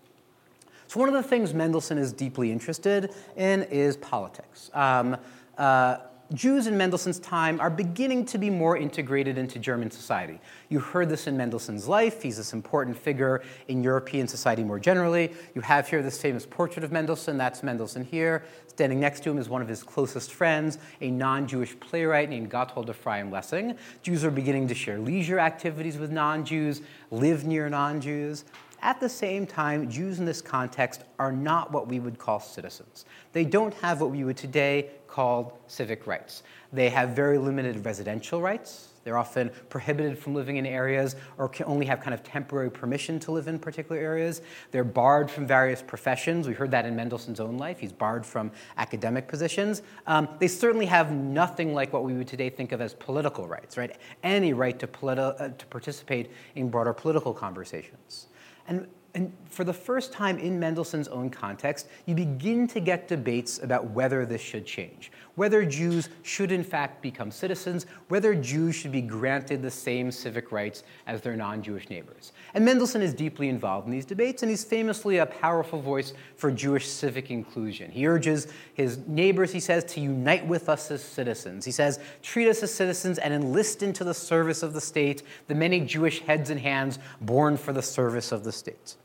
So, 0.92 1.00
one 1.00 1.08
of 1.08 1.14
the 1.14 1.22
things 1.22 1.54
Mendelssohn 1.54 1.96
is 1.96 2.12
deeply 2.12 2.52
interested 2.52 3.14
in 3.38 3.62
is 3.62 3.96
politics. 3.96 4.70
Um, 4.74 5.16
uh, 5.56 5.96
Jews 6.34 6.66
in 6.66 6.76
Mendelssohn's 6.76 7.18
time 7.18 7.58
are 7.62 7.70
beginning 7.70 8.26
to 8.26 8.36
be 8.36 8.50
more 8.50 8.76
integrated 8.76 9.38
into 9.38 9.58
German 9.58 9.90
society. 9.90 10.38
You 10.68 10.80
heard 10.80 11.08
this 11.08 11.26
in 11.26 11.34
Mendelssohn's 11.34 11.88
life. 11.88 12.22
He's 12.22 12.36
this 12.36 12.52
important 12.52 12.98
figure 12.98 13.42
in 13.68 13.82
European 13.82 14.28
society 14.28 14.64
more 14.64 14.78
generally. 14.78 15.32
You 15.54 15.62
have 15.62 15.88
here 15.88 16.02
this 16.02 16.20
famous 16.20 16.44
portrait 16.44 16.84
of 16.84 16.92
Mendelssohn. 16.92 17.38
That's 17.38 17.62
Mendelssohn 17.62 18.04
here. 18.04 18.44
Standing 18.66 19.00
next 19.00 19.22
to 19.24 19.30
him 19.30 19.38
is 19.38 19.48
one 19.48 19.62
of 19.62 19.68
his 19.68 19.82
closest 19.82 20.30
friends, 20.30 20.76
a 21.00 21.10
non 21.10 21.48
Jewish 21.48 21.74
playwright 21.80 22.28
named 22.28 22.50
Gotthold 22.50 22.90
Ephraim 22.90 23.30
Lessing. 23.30 23.78
Jews 24.02 24.24
are 24.24 24.30
beginning 24.30 24.68
to 24.68 24.74
share 24.74 24.98
leisure 24.98 25.38
activities 25.38 25.96
with 25.96 26.10
non 26.10 26.44
Jews, 26.44 26.82
live 27.10 27.46
near 27.46 27.70
non 27.70 27.98
Jews. 27.98 28.44
At 28.82 28.98
the 28.98 29.08
same 29.08 29.46
time, 29.46 29.88
Jews 29.88 30.18
in 30.18 30.24
this 30.24 30.42
context 30.42 31.04
are 31.20 31.30
not 31.30 31.70
what 31.70 31.86
we 31.86 32.00
would 32.00 32.18
call 32.18 32.40
citizens. 32.40 33.04
They 33.32 33.44
don't 33.44 33.72
have 33.74 34.00
what 34.00 34.10
we 34.10 34.24
would 34.24 34.36
today 34.36 34.90
call 35.06 35.60
civic 35.68 36.08
rights. 36.08 36.42
They 36.72 36.90
have 36.90 37.10
very 37.10 37.38
limited 37.38 37.84
residential 37.84 38.42
rights. 38.42 38.88
They're 39.04 39.18
often 39.18 39.50
prohibited 39.68 40.18
from 40.18 40.34
living 40.34 40.56
in 40.56 40.66
areas 40.66 41.16
or 41.38 41.48
can 41.48 41.66
only 41.66 41.86
have 41.86 42.00
kind 42.00 42.14
of 42.14 42.24
temporary 42.24 42.70
permission 42.70 43.20
to 43.20 43.32
live 43.32 43.46
in 43.46 43.58
particular 43.58 44.00
areas. 44.00 44.42
They're 44.72 44.84
barred 44.84 45.30
from 45.30 45.46
various 45.46 45.82
professions. 45.82 46.48
We 46.48 46.54
heard 46.54 46.70
that 46.72 46.84
in 46.84 46.96
Mendelssohn's 46.96 47.40
own 47.40 47.58
life. 47.58 47.78
He's 47.78 47.92
barred 47.92 48.26
from 48.26 48.50
academic 48.78 49.28
positions. 49.28 49.82
Um, 50.08 50.28
they 50.38 50.48
certainly 50.48 50.86
have 50.86 51.12
nothing 51.12 51.72
like 51.72 51.92
what 51.92 52.04
we 52.04 52.14
would 52.14 52.28
today 52.28 52.50
think 52.50 52.72
of 52.72 52.80
as 52.80 52.94
political 52.94 53.46
rights, 53.46 53.76
right? 53.76 53.96
Any 54.22 54.52
right 54.52 54.78
to, 54.78 54.86
politi- 54.88 55.40
uh, 55.40 55.48
to 55.50 55.66
participate 55.66 56.30
in 56.56 56.68
broader 56.68 56.92
political 56.92 57.32
conversations. 57.32 58.26
And 58.68 58.86
And 59.14 59.32
for 59.44 59.64
the 59.64 59.74
first 59.74 60.12
time 60.12 60.38
in 60.38 60.58
Mendelssohn's 60.58 61.08
own 61.08 61.28
context, 61.28 61.88
you 62.06 62.14
begin 62.14 62.66
to 62.68 62.80
get 62.80 63.08
debates 63.08 63.62
about 63.62 63.90
whether 63.90 64.24
this 64.24 64.40
should 64.40 64.64
change, 64.64 65.12
whether 65.34 65.64
Jews 65.64 66.08
should 66.22 66.52
in 66.52 66.62
fact 66.62 67.00
become 67.00 67.30
citizens, 67.30 67.86
whether 68.08 68.34
Jews 68.34 68.74
should 68.74 68.92
be 68.92 69.00
granted 69.00 69.62
the 69.62 69.70
same 69.70 70.10
civic 70.12 70.52
rights 70.52 70.84
as 71.06 71.22
their 71.22 71.36
non 71.36 71.62
Jewish 71.62 71.88
neighbors. 71.88 72.32
And 72.54 72.64
Mendelssohn 72.64 73.02
is 73.02 73.14
deeply 73.14 73.48
involved 73.48 73.86
in 73.86 73.92
these 73.92 74.04
debates, 74.04 74.42
and 74.42 74.50
he's 74.50 74.64
famously 74.64 75.18
a 75.18 75.26
powerful 75.26 75.80
voice 75.80 76.12
for 76.36 76.50
Jewish 76.50 76.86
civic 76.86 77.30
inclusion. 77.30 77.90
He 77.90 78.06
urges 78.06 78.52
his 78.74 78.98
neighbors, 79.06 79.52
he 79.52 79.60
says, 79.60 79.84
to 79.84 80.00
unite 80.00 80.46
with 80.46 80.68
us 80.68 80.90
as 80.90 81.02
citizens. 81.02 81.64
He 81.64 81.72
says, 81.72 81.98
treat 82.22 82.48
us 82.48 82.62
as 82.62 82.74
citizens 82.74 83.18
and 83.18 83.32
enlist 83.32 83.82
into 83.82 84.04
the 84.04 84.14
service 84.14 84.62
of 84.62 84.74
the 84.74 84.80
state 84.80 85.22
the 85.48 85.54
many 85.54 85.80
Jewish 85.80 86.20
heads 86.20 86.50
and 86.50 86.60
hands 86.60 86.98
born 87.20 87.56
for 87.56 87.72
the 87.72 87.82
service 87.82 88.32
of 88.32 88.44
the 88.44 88.52
state. 88.52 88.96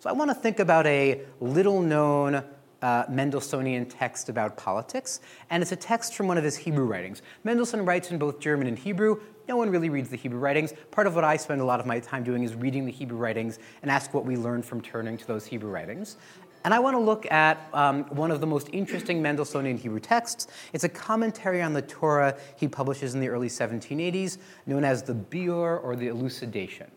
So 0.00 0.08
I 0.08 0.12
want 0.12 0.30
to 0.30 0.34
think 0.34 0.58
about 0.58 0.86
a 0.86 1.20
little 1.40 1.82
known 1.82 2.42
uh, 2.82 3.04
Mendelssohnian 3.06 3.86
text 3.88 4.28
about 4.28 4.56
politics, 4.56 5.20
and 5.50 5.62
it's 5.62 5.72
a 5.72 5.76
text 5.76 6.14
from 6.14 6.28
one 6.28 6.38
of 6.38 6.44
his 6.44 6.56
Hebrew 6.56 6.84
writings. 6.84 7.22
Mendelssohn 7.44 7.84
writes 7.84 8.10
in 8.10 8.18
both 8.18 8.40
German 8.40 8.66
and 8.66 8.78
Hebrew. 8.78 9.20
No 9.48 9.56
one 9.56 9.70
really 9.70 9.90
reads 9.90 10.08
the 10.08 10.16
Hebrew 10.16 10.38
writings. 10.38 10.72
Part 10.90 11.06
of 11.06 11.14
what 11.14 11.24
I 11.24 11.36
spend 11.36 11.60
a 11.60 11.64
lot 11.64 11.80
of 11.80 11.86
my 11.86 12.00
time 12.00 12.22
doing 12.22 12.42
is 12.42 12.54
reading 12.54 12.86
the 12.86 12.92
Hebrew 12.92 13.18
writings 13.18 13.58
and 13.82 13.90
ask 13.90 14.14
what 14.14 14.24
we 14.24 14.36
learn 14.36 14.62
from 14.62 14.80
turning 14.80 15.16
to 15.16 15.26
those 15.26 15.46
Hebrew 15.46 15.70
writings. 15.70 16.16
And 16.64 16.74
I 16.74 16.78
want 16.78 16.94
to 16.94 17.00
look 17.00 17.30
at 17.32 17.68
um, 17.72 18.04
one 18.04 18.30
of 18.30 18.40
the 18.40 18.46
most 18.46 18.68
interesting 18.72 19.22
Mendelssohnian 19.22 19.78
Hebrew 19.78 20.00
texts. 20.00 20.46
It's 20.74 20.84
a 20.84 20.88
commentary 20.88 21.62
on 21.62 21.72
the 21.72 21.82
Torah 21.82 22.36
he 22.56 22.68
publishes 22.68 23.14
in 23.14 23.20
the 23.20 23.28
early 23.28 23.48
1780s, 23.48 24.38
known 24.66 24.84
as 24.84 25.02
the 25.02 25.14
Biur 25.14 25.82
or 25.82 25.96
the 25.96 26.08
Elucidation. 26.08 26.90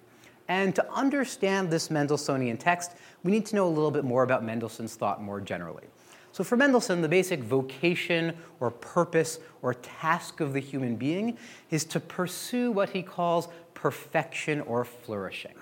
And 0.47 0.75
to 0.75 0.93
understand 0.93 1.69
this 1.69 1.89
Mendelssohnian 1.89 2.60
text, 2.60 2.91
we 3.23 3.32
need 3.32 3.45
to 3.47 3.56
know 3.56 3.67
a 3.67 3.69
little 3.69 3.91
bit 3.91 4.03
more 4.03 4.23
about 4.23 4.43
Mendelssohn's 4.43 4.95
thought 4.95 5.21
more 5.21 5.39
generally. 5.39 5.86
So, 6.34 6.43
for 6.43 6.58
Mendelssohn, 6.58 7.01
the 7.01 7.10
basic 7.10 7.43
vocation 7.43 8.36
or 8.60 8.71
purpose 8.71 9.39
or 9.62 9.75
task 9.75 10.39
of 10.39 10.53
the 10.53 10.60
human 10.60 10.95
being 10.95 11.38
is 11.69 11.86
to 11.86 11.99
pursue 11.99 12.71
what 12.71 12.89
he 12.89 13.03
calls 13.03 13.47
perfection 13.75 14.62
or 14.62 14.84
flourishing. 14.84 15.53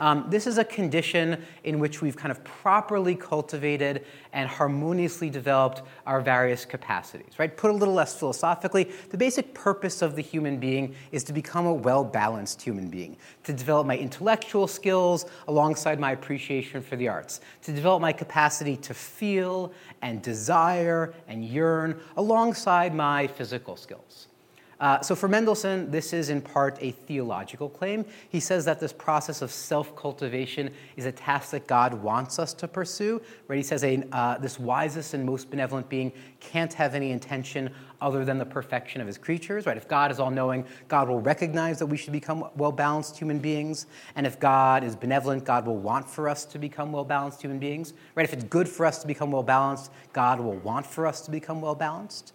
Um, 0.00 0.26
this 0.28 0.46
is 0.46 0.58
a 0.58 0.64
condition 0.64 1.42
in 1.64 1.78
which 1.78 2.02
we've 2.02 2.16
kind 2.16 2.30
of 2.30 2.42
properly 2.44 3.14
cultivated 3.14 4.04
and 4.32 4.48
harmoniously 4.48 5.30
developed 5.30 5.82
our 6.06 6.20
various 6.20 6.64
capacities, 6.64 7.38
right? 7.38 7.56
Put 7.56 7.70
a 7.70 7.74
little 7.74 7.94
less 7.94 8.18
philosophically, 8.18 8.90
the 9.10 9.16
basic 9.16 9.54
purpose 9.54 10.02
of 10.02 10.16
the 10.16 10.22
human 10.22 10.58
being 10.58 10.94
is 11.12 11.24
to 11.24 11.32
become 11.32 11.66
a 11.66 11.74
well 11.74 12.04
balanced 12.04 12.60
human 12.60 12.88
being, 12.88 13.16
to 13.44 13.52
develop 13.52 13.86
my 13.86 13.96
intellectual 13.96 14.66
skills 14.66 15.26
alongside 15.48 16.00
my 16.00 16.12
appreciation 16.12 16.82
for 16.82 16.96
the 16.96 17.08
arts, 17.08 17.40
to 17.62 17.72
develop 17.72 18.00
my 18.00 18.12
capacity 18.12 18.76
to 18.76 18.94
feel 18.94 19.72
and 20.02 20.22
desire 20.22 21.14
and 21.28 21.44
yearn 21.44 22.00
alongside 22.16 22.94
my 22.94 23.26
physical 23.26 23.76
skills. 23.76 24.28
Uh, 24.80 25.00
so 25.00 25.14
for 25.14 25.28
Mendelssohn, 25.28 25.90
this 25.90 26.12
is 26.12 26.30
in 26.30 26.40
part 26.40 26.76
a 26.80 26.90
theological 26.90 27.68
claim. 27.68 28.04
He 28.28 28.40
says 28.40 28.64
that 28.64 28.80
this 28.80 28.92
process 28.92 29.40
of 29.42 29.50
self-cultivation 29.50 30.70
is 30.96 31.06
a 31.06 31.12
task 31.12 31.50
that 31.50 31.66
God 31.66 31.94
wants 31.94 32.38
us 32.38 32.52
to 32.54 32.68
pursue. 32.68 33.22
Right? 33.48 33.56
He 33.56 33.62
says 33.62 33.84
a, 33.84 34.02
uh, 34.12 34.38
this 34.38 34.58
wisest 34.58 35.14
and 35.14 35.24
most 35.24 35.50
benevolent 35.50 35.88
being 35.88 36.12
can't 36.40 36.72
have 36.74 36.94
any 36.94 37.10
intention 37.10 37.70
other 38.00 38.24
than 38.24 38.38
the 38.38 38.44
perfection 38.44 39.00
of 39.00 39.06
his 39.06 39.16
creatures. 39.16 39.64
Right? 39.64 39.76
If 39.76 39.88
God 39.88 40.10
is 40.10 40.20
all-knowing, 40.20 40.66
God 40.88 41.08
will 41.08 41.20
recognize 41.20 41.78
that 41.78 41.86
we 41.86 41.96
should 41.96 42.12
become 42.12 42.50
well-balanced 42.56 43.16
human 43.16 43.38
beings. 43.38 43.86
And 44.16 44.26
if 44.26 44.38
God 44.40 44.84
is 44.84 44.96
benevolent, 44.96 45.44
God 45.44 45.66
will 45.66 45.76
want 45.76 46.10
for 46.10 46.28
us 46.28 46.44
to 46.46 46.58
become 46.58 46.92
well-balanced 46.92 47.40
human 47.40 47.58
beings. 47.58 47.94
Right? 48.14 48.24
If 48.24 48.32
it's 48.32 48.44
good 48.44 48.68
for 48.68 48.84
us 48.84 48.98
to 48.98 49.06
become 49.06 49.30
well-balanced, 49.30 49.90
God 50.12 50.40
will 50.40 50.56
want 50.56 50.84
for 50.84 51.06
us 51.06 51.20
to 51.22 51.30
become 51.30 51.60
well-balanced. 51.60 52.32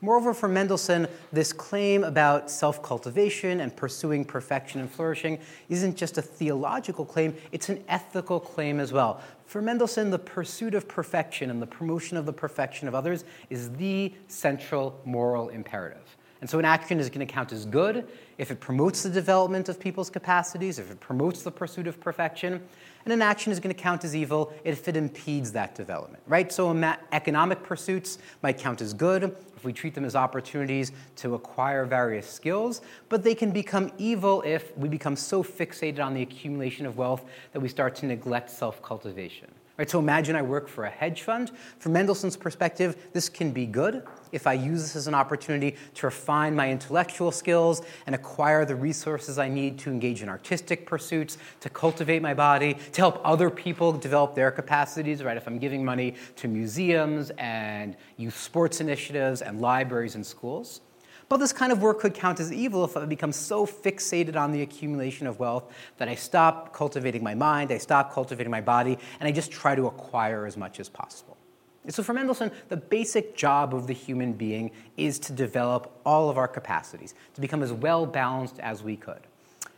Moreover, 0.00 0.32
for 0.32 0.48
Mendelssohn, 0.48 1.08
this 1.32 1.52
claim 1.52 2.04
about 2.04 2.50
self 2.50 2.82
cultivation 2.82 3.60
and 3.60 3.74
pursuing 3.74 4.24
perfection 4.24 4.80
and 4.80 4.90
flourishing 4.90 5.40
isn't 5.68 5.96
just 5.96 6.18
a 6.18 6.22
theological 6.22 7.04
claim, 7.04 7.34
it's 7.50 7.68
an 7.68 7.82
ethical 7.88 8.38
claim 8.38 8.78
as 8.78 8.92
well. 8.92 9.20
For 9.46 9.60
Mendelssohn, 9.60 10.10
the 10.10 10.18
pursuit 10.18 10.74
of 10.74 10.86
perfection 10.86 11.50
and 11.50 11.60
the 11.60 11.66
promotion 11.66 12.16
of 12.16 12.26
the 12.26 12.32
perfection 12.32 12.86
of 12.86 12.94
others 12.94 13.24
is 13.50 13.70
the 13.72 14.14
central 14.28 15.00
moral 15.04 15.48
imperative. 15.48 16.16
And 16.40 16.48
so 16.48 16.60
an 16.60 16.64
action 16.64 17.00
is 17.00 17.10
going 17.10 17.26
to 17.26 17.32
count 17.32 17.52
as 17.52 17.66
good 17.66 18.06
if 18.36 18.52
it 18.52 18.60
promotes 18.60 19.02
the 19.02 19.10
development 19.10 19.68
of 19.68 19.80
people's 19.80 20.10
capacities, 20.10 20.78
if 20.78 20.90
it 20.90 21.00
promotes 21.00 21.42
the 21.42 21.50
pursuit 21.50 21.88
of 21.88 21.98
perfection, 21.98 22.62
and 23.04 23.12
an 23.12 23.22
action 23.22 23.52
is 23.52 23.60
going 23.60 23.74
to 23.74 23.80
count 23.80 24.04
as 24.04 24.14
evil 24.14 24.52
if 24.64 24.88
it 24.88 24.96
impedes 24.96 25.52
that 25.52 25.74
development, 25.74 26.22
right? 26.26 26.52
So 26.52 26.70
economic 27.12 27.62
pursuits 27.62 28.18
might 28.42 28.58
count 28.58 28.80
as 28.80 28.92
good 28.92 29.36
if 29.56 29.64
we 29.64 29.72
treat 29.72 29.94
them 29.94 30.04
as 30.04 30.14
opportunities 30.14 30.92
to 31.16 31.34
acquire 31.34 31.84
various 31.84 32.30
skills, 32.30 32.80
but 33.08 33.24
they 33.24 33.34
can 33.34 33.50
become 33.50 33.90
evil 33.98 34.42
if 34.42 34.76
we 34.76 34.88
become 34.88 35.16
so 35.16 35.42
fixated 35.42 35.98
on 35.98 36.14
the 36.14 36.22
accumulation 36.22 36.86
of 36.86 36.96
wealth 36.96 37.24
that 37.52 37.60
we 37.60 37.68
start 37.68 37.96
to 37.96 38.06
neglect 38.06 38.50
self-cultivation. 38.50 39.48
Right, 39.78 39.88
so 39.88 40.00
imagine 40.00 40.34
I 40.34 40.42
work 40.42 40.68
for 40.68 40.86
a 40.86 40.90
hedge 40.90 41.22
fund. 41.22 41.52
From 41.78 41.92
Mendelssohn's 41.92 42.36
perspective, 42.36 42.96
this 43.12 43.28
can 43.28 43.52
be 43.52 43.64
good 43.64 44.02
if 44.32 44.44
I 44.48 44.54
use 44.54 44.82
this 44.82 44.96
as 44.96 45.06
an 45.06 45.14
opportunity 45.14 45.76
to 45.94 46.06
refine 46.06 46.56
my 46.56 46.68
intellectual 46.68 47.30
skills 47.30 47.82
and 48.06 48.12
acquire 48.12 48.64
the 48.64 48.74
resources 48.74 49.38
I 49.38 49.48
need 49.48 49.78
to 49.78 49.90
engage 49.90 50.20
in 50.20 50.28
artistic 50.28 50.84
pursuits, 50.84 51.38
to 51.60 51.70
cultivate 51.70 52.22
my 52.22 52.34
body, 52.34 52.74
to 52.74 53.00
help 53.00 53.20
other 53.24 53.50
people 53.50 53.92
develop 53.92 54.34
their 54.34 54.50
capacities, 54.50 55.22
right? 55.22 55.36
If 55.36 55.46
I'm 55.46 55.60
giving 55.60 55.84
money 55.84 56.16
to 56.36 56.48
museums 56.48 57.30
and 57.38 57.96
youth 58.16 58.36
sports 58.36 58.80
initiatives 58.80 59.42
and 59.42 59.60
libraries 59.60 60.16
and 60.16 60.26
schools. 60.26 60.80
But 61.28 61.38
this 61.38 61.52
kind 61.52 61.72
of 61.72 61.82
work 61.82 62.00
could 62.00 62.14
count 62.14 62.40
as 62.40 62.52
evil 62.52 62.84
if 62.84 62.96
I 62.96 63.04
become 63.04 63.32
so 63.32 63.66
fixated 63.66 64.34
on 64.34 64.50
the 64.50 64.62
accumulation 64.62 65.26
of 65.26 65.38
wealth 65.38 65.64
that 65.98 66.08
I 66.08 66.14
stop 66.14 66.72
cultivating 66.72 67.22
my 67.22 67.34
mind, 67.34 67.70
I 67.70 67.78
stop 67.78 68.12
cultivating 68.12 68.50
my 68.50 68.62
body, 68.62 68.98
and 69.20 69.28
I 69.28 69.32
just 69.32 69.50
try 69.50 69.74
to 69.74 69.86
acquire 69.86 70.46
as 70.46 70.56
much 70.56 70.80
as 70.80 70.88
possible. 70.88 71.36
And 71.84 71.94
so 71.94 72.02
for 72.02 72.12
Mendelssohn, 72.12 72.50
the 72.68 72.76
basic 72.76 73.36
job 73.36 73.74
of 73.74 73.86
the 73.86 73.94
human 73.94 74.32
being 74.32 74.70
is 74.96 75.18
to 75.20 75.32
develop 75.32 76.00
all 76.04 76.28
of 76.30 76.38
our 76.38 76.48
capacities, 76.48 77.14
to 77.34 77.40
become 77.40 77.62
as 77.62 77.72
well 77.72 78.06
balanced 78.06 78.58
as 78.60 78.82
we 78.82 78.96
could. 78.96 79.20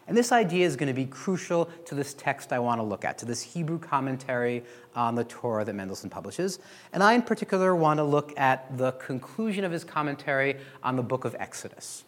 And 0.06 0.16
this 0.16 0.32
idea 0.32 0.66
is 0.66 0.76
going 0.76 0.88
to 0.88 0.94
be 0.94 1.06
crucial 1.06 1.66
to 1.86 1.94
this 1.94 2.14
text 2.14 2.52
I 2.52 2.58
want 2.58 2.80
to 2.80 2.82
look 2.82 3.04
at, 3.04 3.18
to 3.18 3.26
this 3.26 3.42
Hebrew 3.42 3.78
commentary 3.78 4.64
on 4.96 5.14
the 5.14 5.24
Torah 5.24 5.64
that 5.64 5.72
Mendelssohn 5.74 6.10
publishes. 6.10 6.58
And 6.92 7.02
I, 7.02 7.12
in 7.14 7.22
particular, 7.22 7.76
want 7.76 7.98
to 7.98 8.04
look 8.04 8.36
at 8.38 8.76
the 8.76 8.92
conclusion 8.92 9.64
of 9.64 9.70
his 9.70 9.84
commentary 9.84 10.56
on 10.82 10.96
the 10.96 11.02
book 11.02 11.24
of 11.24 11.36
Exodus. 11.38 12.04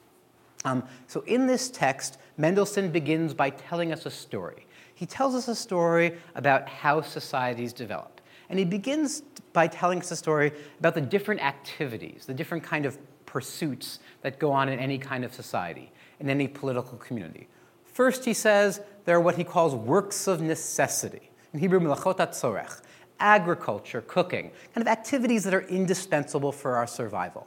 Um, 0.64 0.84
so, 1.06 1.22
in 1.22 1.46
this 1.46 1.70
text, 1.70 2.18
Mendelssohn 2.36 2.90
begins 2.90 3.34
by 3.34 3.50
telling 3.50 3.92
us 3.92 4.06
a 4.06 4.10
story. 4.10 4.66
He 4.94 5.06
tells 5.06 5.34
us 5.34 5.48
a 5.48 5.54
story 5.54 6.16
about 6.34 6.68
how 6.68 7.00
societies 7.00 7.72
develop. 7.72 8.20
And 8.48 8.58
he 8.58 8.64
begins 8.64 9.22
by 9.52 9.66
telling 9.66 10.00
us 10.00 10.10
a 10.10 10.16
story 10.16 10.52
about 10.78 10.94
the 10.94 11.00
different 11.00 11.40
activities, 11.40 12.26
the 12.26 12.34
different 12.34 12.62
kind 12.62 12.86
of 12.86 12.98
pursuits 13.26 13.98
that 14.20 14.38
go 14.38 14.52
on 14.52 14.68
in 14.68 14.78
any 14.78 14.98
kind 14.98 15.24
of 15.24 15.32
society, 15.32 15.90
in 16.20 16.28
any 16.28 16.46
political 16.46 16.98
community. 16.98 17.48
First, 17.92 18.24
he 18.24 18.32
says 18.34 18.80
there 19.04 19.16
are 19.16 19.20
what 19.20 19.36
he 19.36 19.44
calls 19.44 19.74
works 19.74 20.26
of 20.26 20.40
necessity. 20.40 21.30
In 21.52 21.60
Hebrew, 21.60 21.80
melachot 21.80 22.16
tzorech, 22.16 22.80
agriculture, 23.20 24.00
cooking, 24.02 24.50
kind 24.74 24.86
of 24.86 24.88
activities 24.88 25.44
that 25.44 25.54
are 25.54 25.62
indispensable 25.62 26.52
for 26.52 26.76
our 26.76 26.86
survival. 26.86 27.46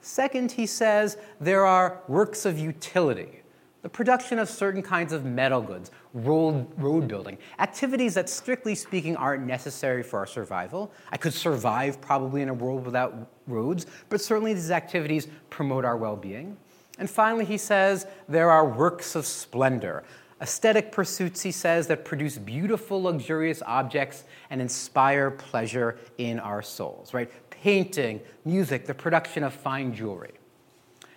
Second, 0.00 0.52
he 0.52 0.66
says 0.66 1.16
there 1.40 1.64
are 1.64 2.02
works 2.08 2.44
of 2.44 2.58
utility, 2.58 3.40
the 3.80 3.88
production 3.88 4.38
of 4.38 4.50
certain 4.50 4.82
kinds 4.82 5.14
of 5.14 5.24
metal 5.24 5.62
goods, 5.62 5.90
road, 6.12 6.66
road 6.76 7.08
building, 7.08 7.38
activities 7.58 8.14
that, 8.14 8.28
strictly 8.28 8.74
speaking, 8.74 9.16
aren't 9.16 9.46
necessary 9.46 10.02
for 10.02 10.18
our 10.18 10.26
survival. 10.26 10.92
I 11.10 11.16
could 11.16 11.32
survive 11.32 12.02
probably 12.02 12.42
in 12.42 12.50
a 12.50 12.54
world 12.54 12.84
without 12.84 13.30
roads, 13.46 13.86
but 14.10 14.20
certainly 14.20 14.52
these 14.52 14.70
activities 14.70 15.26
promote 15.48 15.86
our 15.86 15.96
well 15.96 16.16
being. 16.16 16.58
And 16.98 17.10
finally, 17.10 17.44
he 17.44 17.58
says 17.58 18.06
there 18.28 18.50
are 18.50 18.68
works 18.68 19.14
of 19.14 19.26
splendor, 19.26 20.04
aesthetic 20.40 20.92
pursuits, 20.92 21.42
he 21.42 21.50
says, 21.50 21.86
that 21.88 22.04
produce 22.04 22.38
beautiful, 22.38 23.02
luxurious 23.02 23.62
objects 23.66 24.24
and 24.50 24.60
inspire 24.60 25.30
pleasure 25.30 25.98
in 26.18 26.38
our 26.38 26.62
souls, 26.62 27.14
right? 27.14 27.30
Painting, 27.50 28.20
music, 28.44 28.86
the 28.86 28.94
production 28.94 29.42
of 29.42 29.54
fine 29.54 29.94
jewelry. 29.94 30.34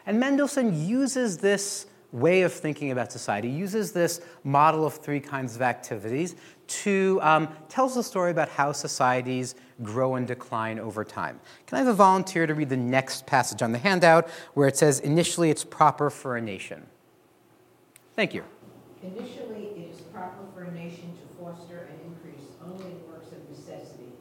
And 0.05 0.19
Mendelssohn 0.19 0.87
uses 0.87 1.37
this 1.39 1.87
way 2.11 2.41
of 2.43 2.53
thinking 2.53 2.91
about 2.91 3.11
society, 3.11 3.49
uses 3.49 3.91
this 3.91 4.21
model 4.43 4.85
of 4.85 4.95
three 4.95 5.19
kinds 5.19 5.55
of 5.55 5.61
activities 5.61 6.35
to 6.67 7.19
um, 7.21 7.49
tells 7.69 7.95
the 7.95 8.03
story 8.03 8.31
about 8.31 8.49
how 8.49 8.71
societies 8.71 9.55
grow 9.83 10.15
and 10.15 10.27
decline 10.27 10.79
over 10.79 11.03
time. 11.03 11.39
Can 11.65 11.77
I 11.77 11.79
have 11.79 11.87
a 11.87 11.93
volunteer 11.93 12.47
to 12.47 12.53
read 12.53 12.69
the 12.69 12.77
next 12.77 13.25
passage 13.25 13.61
on 13.61 13.71
the 13.71 13.77
handout 13.77 14.29
where 14.53 14.67
it 14.67 14.77
says, 14.77 14.99
initially 14.99 15.49
it's 15.49 15.63
proper 15.63 16.09
for 16.09 16.37
a 16.37 16.41
nation? 16.41 16.85
Thank 18.15 18.33
you. 18.33 18.43
Initially, 19.03 19.69
it 19.75 19.93
is 19.93 20.01
proper 20.01 20.43
for 20.53 20.63
a 20.63 20.71
nation 20.71 21.13
to 21.13 21.43
foster 21.43 21.89
and 21.91 21.99
increase 22.13 22.47
only 22.65 22.85
in 22.85 23.07
works 23.07 23.31
of 23.31 23.47
necessity. 23.49 24.11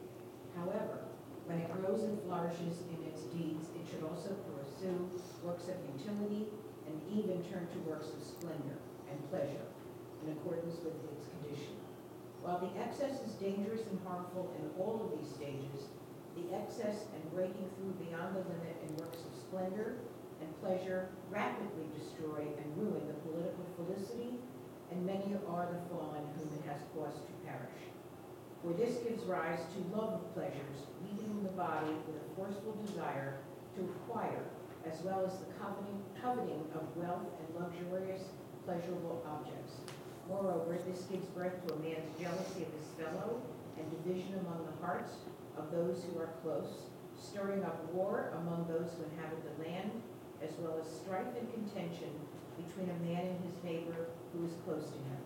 However, 0.55 0.99
when 1.45 1.59
it 1.59 1.73
grows 1.73 2.03
and 2.03 2.21
flourishes 2.21 2.83
in 2.93 3.07
its 3.07 3.23
deeds, 3.33 3.67
it 3.75 3.89
should 3.89 4.03
also 4.03 4.35
pursue 4.53 5.09
works 5.43 5.67
of 5.67 5.75
utility 5.97 6.45
even 7.11 7.43
turn 7.47 7.67
to 7.71 7.89
works 7.89 8.09
of 8.11 8.23
splendor 8.23 8.79
and 9.09 9.29
pleasure 9.29 9.67
in 10.25 10.33
accordance 10.33 10.75
with 10.83 10.95
its 11.11 11.27
condition. 11.31 11.75
While 12.41 12.59
the 12.59 12.73
excess 12.79 13.21
is 13.23 13.33
dangerous 13.39 13.83
and 13.89 13.99
harmful 14.05 14.53
in 14.59 14.69
all 14.79 15.03
of 15.03 15.11
these 15.15 15.29
stages, 15.29 15.91
the 16.35 16.53
excess 16.53 17.09
and 17.13 17.23
breaking 17.33 17.67
through 17.75 17.97
beyond 17.97 18.35
the 18.35 18.45
limit 18.45 18.77
in 18.85 18.95
works 18.97 19.25
of 19.25 19.33
splendor 19.33 19.97
and 20.41 20.61
pleasure 20.61 21.09
rapidly 21.29 21.89
destroy 21.97 22.45
and 22.45 22.67
ruin 22.77 23.07
the 23.07 23.17
political 23.25 23.65
felicity, 23.75 24.37
and 24.91 25.05
many 25.05 25.33
are 25.49 25.67
the 25.67 25.81
fallen 25.89 26.23
whom 26.37 26.49
it 26.55 26.63
has 26.69 26.81
caused 26.93 27.25
to 27.25 27.33
perish. 27.43 27.83
For 28.63 28.73
this 28.73 28.97
gives 29.01 29.23
rise 29.25 29.59
to 29.59 29.97
love 29.97 30.13
of 30.13 30.33
pleasures, 30.33 30.87
leaving 31.03 31.43
the 31.43 31.55
body 31.57 31.93
with 32.05 32.21
a 32.21 32.27
forceful 32.35 32.77
desire 32.85 33.37
to 33.75 33.81
acquire, 33.81 34.45
as 34.91 35.01
well 35.03 35.25
as 35.25 35.33
the 35.39 35.45
coveting, 35.59 36.63
of 36.75 36.83
wealth 36.97 37.23
and 37.39 37.47
luxurious, 37.55 38.21
pleasurable 38.65 39.23
objects. 39.25 39.79
Moreover, 40.27 40.77
this 40.87 41.03
gives 41.03 41.25
birth 41.27 41.55
to 41.65 41.73
a 41.73 41.79
man's 41.79 42.11
jealousy 42.19 42.67
of 42.67 42.71
his 42.75 42.89
fellow 42.99 43.41
and 43.77 43.85
division 44.03 44.35
among 44.43 44.67
the 44.67 44.85
hearts 44.85 45.13
of 45.57 45.71
those 45.71 46.03
who 46.03 46.19
are 46.19 46.35
close, 46.43 46.91
stirring 47.15 47.63
up 47.63 47.93
war 47.93 48.33
among 48.43 48.67
those 48.67 48.91
who 48.97 49.07
inhabit 49.07 49.39
the 49.45 49.63
land, 49.63 49.91
as 50.43 50.51
well 50.59 50.77
as 50.79 50.87
strife 50.99 51.31
and 51.39 51.47
contention 51.53 52.11
between 52.57 52.89
a 52.89 52.99
man 53.07 53.25
and 53.25 53.39
his 53.45 53.55
neighbor 53.63 54.11
who 54.33 54.45
is 54.45 54.51
close 54.65 54.83
to 54.83 54.99
him. 55.07 55.21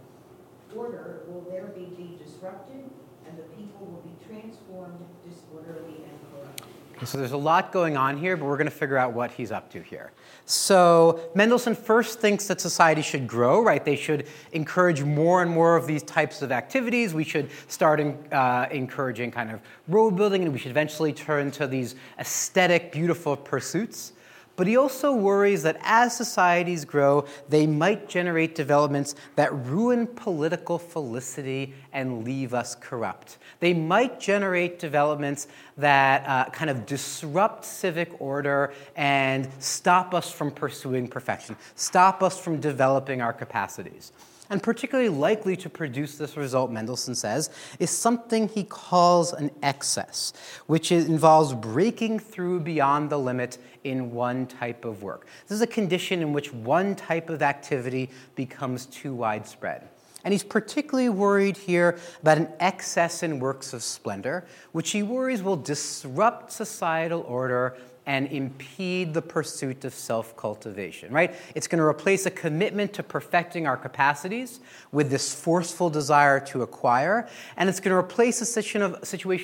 Order 0.76 1.24
will 1.28 1.42
there 1.50 1.74
be 1.76 2.18
disrupted, 2.24 2.86
and 3.28 3.38
the 3.38 3.50
people 3.58 3.88
will 3.88 4.06
be 4.06 4.16
transformed, 4.28 5.02
disorderly, 5.26 6.06
and 6.06 6.18
corrupt. 6.30 6.71
So 7.04 7.18
there's 7.18 7.32
a 7.32 7.38
lot 7.38 7.72
going 7.72 7.98
on 7.98 8.18
here, 8.18 8.38
but 8.38 8.46
we're 8.46 8.58
going 8.58 8.70
to 8.70 8.72
figure 8.72 8.98
out 8.98 9.14
what 9.14 9.32
he's 9.32 9.52
up 9.52 9.72
to 9.72 9.82
here. 9.82 10.12
So 10.46 11.32
Mendelssohn 11.34 11.74
first 11.74 12.20
thinks 12.20 12.48
that 12.48 12.62
society 12.62 13.02
should 13.02 13.28
grow, 13.28 13.64
right? 13.64 13.84
They 13.84 13.96
should 13.96 14.28
encourage 14.52 15.02
more 15.02 15.42
and 15.42 15.50
more 15.50 15.76
of 15.76 15.88
these 15.88 16.04
types 16.04 16.44
of 16.44 16.52
activities. 16.52 17.14
We 17.14 17.24
should 17.24 17.50
start 17.68 18.00
in, 18.00 18.18
uh, 18.32 18.68
encouraging 18.70 19.32
kind 19.32 19.52
of 19.52 19.62
road 19.88 20.16
building, 20.16 20.44
and 20.44 20.54
we 20.54 20.60
should 20.60 20.72
eventually 20.72 21.12
turn 21.12 21.50
to 21.52 21.66
these 21.66 21.96
aesthetic, 22.20 22.92
beautiful 22.92 23.36
pursuits. 23.36 24.14
But 24.62 24.68
he 24.68 24.78
also 24.78 25.12
worries 25.12 25.64
that 25.64 25.78
as 25.82 26.16
societies 26.16 26.86
grow, 26.86 27.26
they 27.50 27.66
might 27.66 28.08
generate 28.08 28.54
developments 28.54 29.16
that 29.36 29.52
ruin 29.52 30.06
political 30.06 30.78
felicity 30.78 31.74
and 31.94 32.24
leave 32.24 32.54
us 32.54 32.76
corrupt. 32.76 33.40
They 33.60 33.74
might 33.74 34.20
generate 34.20 34.78
developments 34.78 35.48
that 35.78 36.28
uh, 36.28 36.52
kind 36.52 36.70
of 36.70 36.86
disrupt 36.86 37.66
civic 37.66 38.22
order 38.22 38.72
and 38.96 39.50
stop 39.58 40.14
us 40.14 40.30
from 40.32 40.52
pursuing 40.52 41.08
perfection, 41.08 41.56
stop 41.74 42.22
us 42.22 42.40
from 42.40 42.60
developing 42.60 43.20
our 43.20 43.34
capacities. 43.34 44.12
And 44.52 44.62
particularly 44.62 45.10
likely 45.10 45.56
to 45.56 45.70
produce 45.70 46.18
this 46.18 46.36
result, 46.36 46.72
Mendelssohn 46.72 47.16
says, 47.16 47.50
is 47.80 47.90
something 47.90 48.50
he 48.50 48.66
calls 48.66 49.32
an 49.32 49.50
excess, 49.64 50.34
which 50.68 50.92
involves 50.92 51.54
breaking 51.54 52.20
through 52.20 52.60
beyond 52.60 53.10
the 53.10 53.18
limit 53.18 53.58
in 53.86 54.12
one 54.12 54.46
type 54.46 54.84
of 54.84 55.04
work. 55.04 55.26
This 55.48 55.56
is 55.56 55.62
a 55.62 55.68
condition 55.68 56.22
in 56.22 56.34
which 56.34 56.54
one 56.54 56.96
type 56.96 57.30
of 57.30 57.42
activity 57.42 58.10
becomes 58.36 58.88
too 58.88 59.16
widespread. 59.16 59.88
And 60.26 60.34
he's 60.34 60.44
particularly 60.44 61.10
worried 61.10 61.56
here 61.56 61.98
about 62.22 62.38
an 62.38 62.50
excess 62.60 63.24
in 63.24 63.40
works 63.40 63.72
of 63.72 63.82
splendor, 63.82 64.46
which 64.74 64.92
he 64.92 65.02
worries 65.02 65.42
will 65.42 65.56
disrupt 65.56 66.52
societal 66.52 67.22
order 67.22 67.78
and 68.12 68.28
impede 68.28 69.14
the 69.14 69.22
pursuit 69.22 69.86
of 69.86 69.94
self 69.94 70.36
cultivation, 70.36 71.14
right? 71.14 71.34
It's 71.56 71.66
going 71.66 71.80
to 71.80 71.86
replace 71.86 72.26
a 72.26 72.30
commitment 72.30 72.92
to 72.96 73.04
perfecting 73.04 73.66
our 73.66 73.78
capacities 73.78 74.60
with 74.92 75.10
this 75.10 75.34
forceful 75.34 75.90
desire 75.90 76.42
to 76.48 76.62
acquire, 76.62 77.30
and 77.56 77.70
it's 77.70 77.80
going 77.80 77.92
to 77.92 77.98
replace 77.98 78.42
a 78.42 78.46
situation 78.46 78.82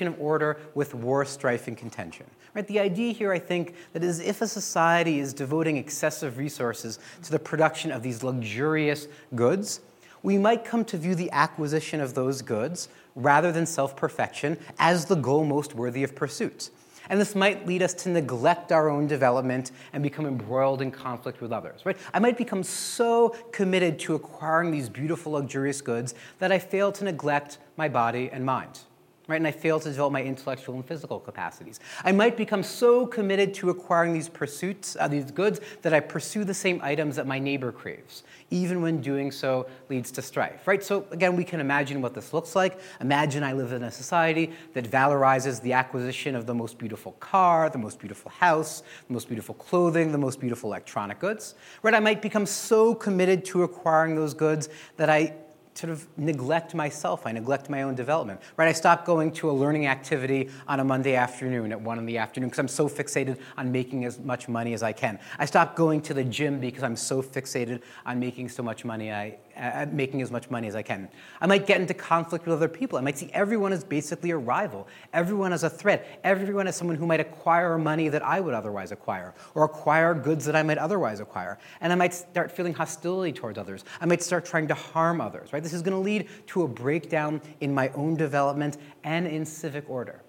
of, 0.10 0.20
order 0.20 0.58
with 0.76 0.94
war, 0.94 1.24
strife, 1.24 1.70
and 1.70 1.78
contention. 1.78 2.26
Right? 2.54 2.68
The 2.68 2.82
idea 2.82 3.14
here, 3.14 3.32
I 3.32 3.40
think, 3.40 3.74
that 3.94 4.04
is 4.04 4.20
if 4.20 4.42
a 4.42 4.48
society 4.48 5.20
is 5.20 5.34
devoting 5.34 5.78
excessive 5.78 6.38
resources 6.38 7.00
to 7.24 7.32
the 7.32 7.40
production 7.40 7.90
of 7.90 8.04
these 8.04 8.22
luxurious 8.22 9.08
goods, 9.34 9.80
we 10.24 10.38
might 10.38 10.66
come 10.66 10.84
to 10.86 10.98
view 10.98 11.16
the 11.16 11.32
acquisition 11.32 12.02
of 12.02 12.16
those 12.16 12.42
goods 12.42 12.90
rather 13.16 13.54
than 13.54 13.66
self 13.66 13.96
perfection 13.96 14.58
as 14.78 15.06
the 15.06 15.16
goal 15.16 15.46
most 15.46 15.74
worthy 15.74 16.04
of 16.04 16.16
pursuit. 16.16 16.70
And 17.10 17.20
this 17.20 17.36
might 17.36 17.66
lead 17.66 17.82
us 17.82 17.94
to 17.96 18.10
neglect 18.10 18.72
our 18.72 18.90
own 18.90 19.08
development 19.08 19.72
and 19.94 20.04
become 20.04 20.26
embroiled 20.26 20.82
in 20.82 20.92
conflict 20.92 21.42
with 21.42 21.52
others, 21.52 21.86
right? 21.86 21.98
I 22.14 22.20
might 22.20 22.38
become 22.38 22.64
so 22.64 23.30
committed 23.52 24.00
to 24.00 24.16
acquiring 24.16 24.72
these 24.72 24.90
beautiful, 24.90 25.34
luxurious 25.34 25.82
goods 25.82 26.16
that 26.40 26.52
I 26.52 26.60
fail 26.60 26.92
to 26.94 27.04
neglect 27.04 27.58
my 27.78 27.88
body 27.90 28.30
and 28.32 28.46
mind 28.46 28.80
right? 29.28 29.36
And 29.36 29.48
I 29.48 29.52
fail 29.52 29.80
to 29.80 29.90
develop 29.90 30.14
my 30.14 30.24
intellectual 30.24 30.76
and 30.76 30.86
physical 30.86 31.20
capacities. 31.20 31.80
I 32.04 32.12
might 32.12 32.38
become 32.38 32.64
so 32.64 33.06
committed 33.06 33.54
to 33.56 33.70
acquiring 33.70 34.14
these 34.14 34.30
pursuits, 34.30 34.96
uh, 35.00 35.08
these 35.08 35.32
goods, 35.32 35.60
that 35.82 35.94
I 35.94 36.00
pursue 36.00 36.44
the 36.44 36.54
same 36.54 36.80
items 36.82 37.18
that 37.18 37.28
my 37.28 37.38
neighbor 37.38 37.72
craves, 37.72 38.24
even 38.50 38.82
when 38.82 39.02
doing 39.02 39.32
so 39.32 39.68
leads 39.90 40.12
to 40.12 40.22
strife, 40.22 40.68
right? 40.68 40.84
So 40.84 41.06
again, 41.12 41.36
we 41.36 41.44
can 41.44 41.60
imagine 41.60 42.02
what 42.02 42.14
this 42.14 42.34
looks 42.34 42.56
like. 42.56 42.80
Imagine 43.02 43.44
I 43.44 43.54
live 43.54 43.74
in 43.74 43.84
a 43.84 43.92
society 43.92 44.52
that 44.74 44.90
valorizes 44.90 45.62
the 45.62 45.74
acquisition 45.74 46.36
of 46.36 46.46
the 46.46 46.54
most 46.54 46.78
beautiful 46.78 47.14
car, 47.14 47.70
the 47.70 47.78
most 47.78 48.00
beautiful 48.00 48.32
house, 48.32 48.84
the 49.08 49.14
most 49.14 49.28
beautiful 49.28 49.56
clothing, 49.56 50.12
the 50.12 50.18
most 50.18 50.40
beautiful 50.40 50.70
electronic 50.70 51.20
goods, 51.20 51.56
right? 51.84 51.94
I 51.94 52.00
might 52.00 52.22
become 52.22 52.46
so 52.46 52.96
committed 52.96 53.44
to 53.46 53.64
acquiring 53.64 54.16
those 54.16 54.34
goods 54.34 54.70
that 54.96 55.10
I 55.10 55.34
sort 55.78 55.92
of 55.92 56.08
neglect 56.18 56.74
myself. 56.74 57.28
I 57.28 57.32
neglect 57.32 57.70
my 57.70 57.84
own 57.84 57.94
development, 57.94 58.42
right? 58.58 58.68
I 58.68 58.72
stop 58.72 59.06
going 59.06 59.32
to 59.34 59.52
a 59.52 59.54
learning 59.54 59.86
activity 59.86 60.50
on 60.68 60.80
a 60.80 60.84
Monday 60.84 61.16
afternoon 61.16 61.72
at 61.72 61.80
one 61.80 62.00
in 62.00 62.06
the 62.08 62.18
afternoon 62.18 62.50
because 62.50 62.60
I'm 62.60 62.68
so 62.68 62.90
fixated 62.90 63.40
on 63.58 63.72
making 63.72 64.04
as 64.06 64.18
much 64.18 64.48
money 64.48 64.74
as 64.74 64.82
I 64.82 64.92
can. 64.92 65.20
I 65.38 65.46
stop 65.46 65.76
going 65.76 66.02
to 66.02 66.16
the 66.16 66.24
gym 66.24 66.60
because 66.60 66.84
I'm 66.84 66.96
so 66.96 67.22
fixated 67.22 67.82
on 68.08 68.20
making 68.20 68.50
so 68.50 68.64
much 68.64 68.86
money 68.86 69.12
I, 69.12 69.38
at 69.58 69.94
making 69.94 70.22
as 70.22 70.32
much 70.32 70.50
money 70.50 70.68
as 70.68 70.76
I 70.76 70.82
can. 70.82 71.10
I 71.42 71.48
might 71.48 71.66
get 71.66 71.82
into 71.82 71.94
conflict 71.94 72.46
with 72.46 72.54
other 72.54 72.68
people. 72.68 72.98
I 72.98 73.02
might 73.02 73.18
see 73.18 73.30
everyone 73.34 73.74
as 73.74 73.84
basically 73.84 74.32
a 74.32 74.38
rival, 74.38 74.88
everyone 75.14 75.52
as 75.52 75.64
a 75.64 75.70
threat, 75.70 76.20
everyone 76.24 76.68
as 76.68 76.76
someone 76.76 76.96
who 76.96 77.06
might 77.06 77.20
acquire 77.20 77.78
money 77.78 78.10
that 78.10 78.24
I 78.24 78.40
would 78.40 78.54
otherwise 78.54 78.92
acquire, 78.92 79.34
or 79.56 79.64
acquire 79.64 80.14
goods 80.14 80.46
that 80.46 80.56
I 80.56 80.64
might 80.64 80.78
otherwise 80.78 81.20
acquire. 81.20 81.58
And 81.82 81.92
I 81.92 81.96
might 81.96 82.14
start 82.14 82.52
feeling 82.52 82.74
hostility 82.74 83.34
towards 83.34 83.58
others. 83.58 83.84
I 84.00 84.06
might 84.06 84.22
start 84.22 84.46
trying 84.46 84.68
to 84.68 84.76
harm 84.76 85.22
others, 85.22 85.52
right? 85.54 85.64
This 85.64 85.74
is 85.74 85.82
going 85.82 85.96
to 85.96 86.04
lead 86.04 86.28
to 86.48 86.64
a 86.64 86.68
breakdown 86.68 87.42
in 87.60 87.74
my 87.74 87.90
own 87.90 88.16
development 88.16 88.78
and 89.04 89.28
in 89.28 89.46
civic 89.46 89.90
order. 89.90 90.22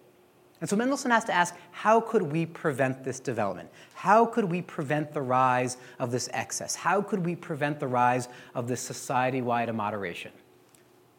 And 0.60 0.68
so 0.68 0.74
Mendelssohn 0.76 1.12
has 1.12 1.24
to 1.24 1.32
ask 1.32 1.54
how 1.70 2.00
could 2.00 2.22
we 2.22 2.44
prevent 2.46 3.04
this 3.04 3.20
development? 3.20 3.70
How 3.94 4.26
could 4.26 4.44
we 4.44 4.62
prevent 4.62 5.12
the 5.12 5.22
rise 5.22 5.76
of 5.98 6.10
this 6.10 6.28
excess? 6.32 6.74
How 6.74 7.00
could 7.00 7.24
we 7.24 7.36
prevent 7.36 7.78
the 7.78 7.86
rise 7.86 8.28
of 8.54 8.66
this 8.66 8.80
society 8.80 9.40
wide 9.40 9.68
immoderation? 9.68 10.32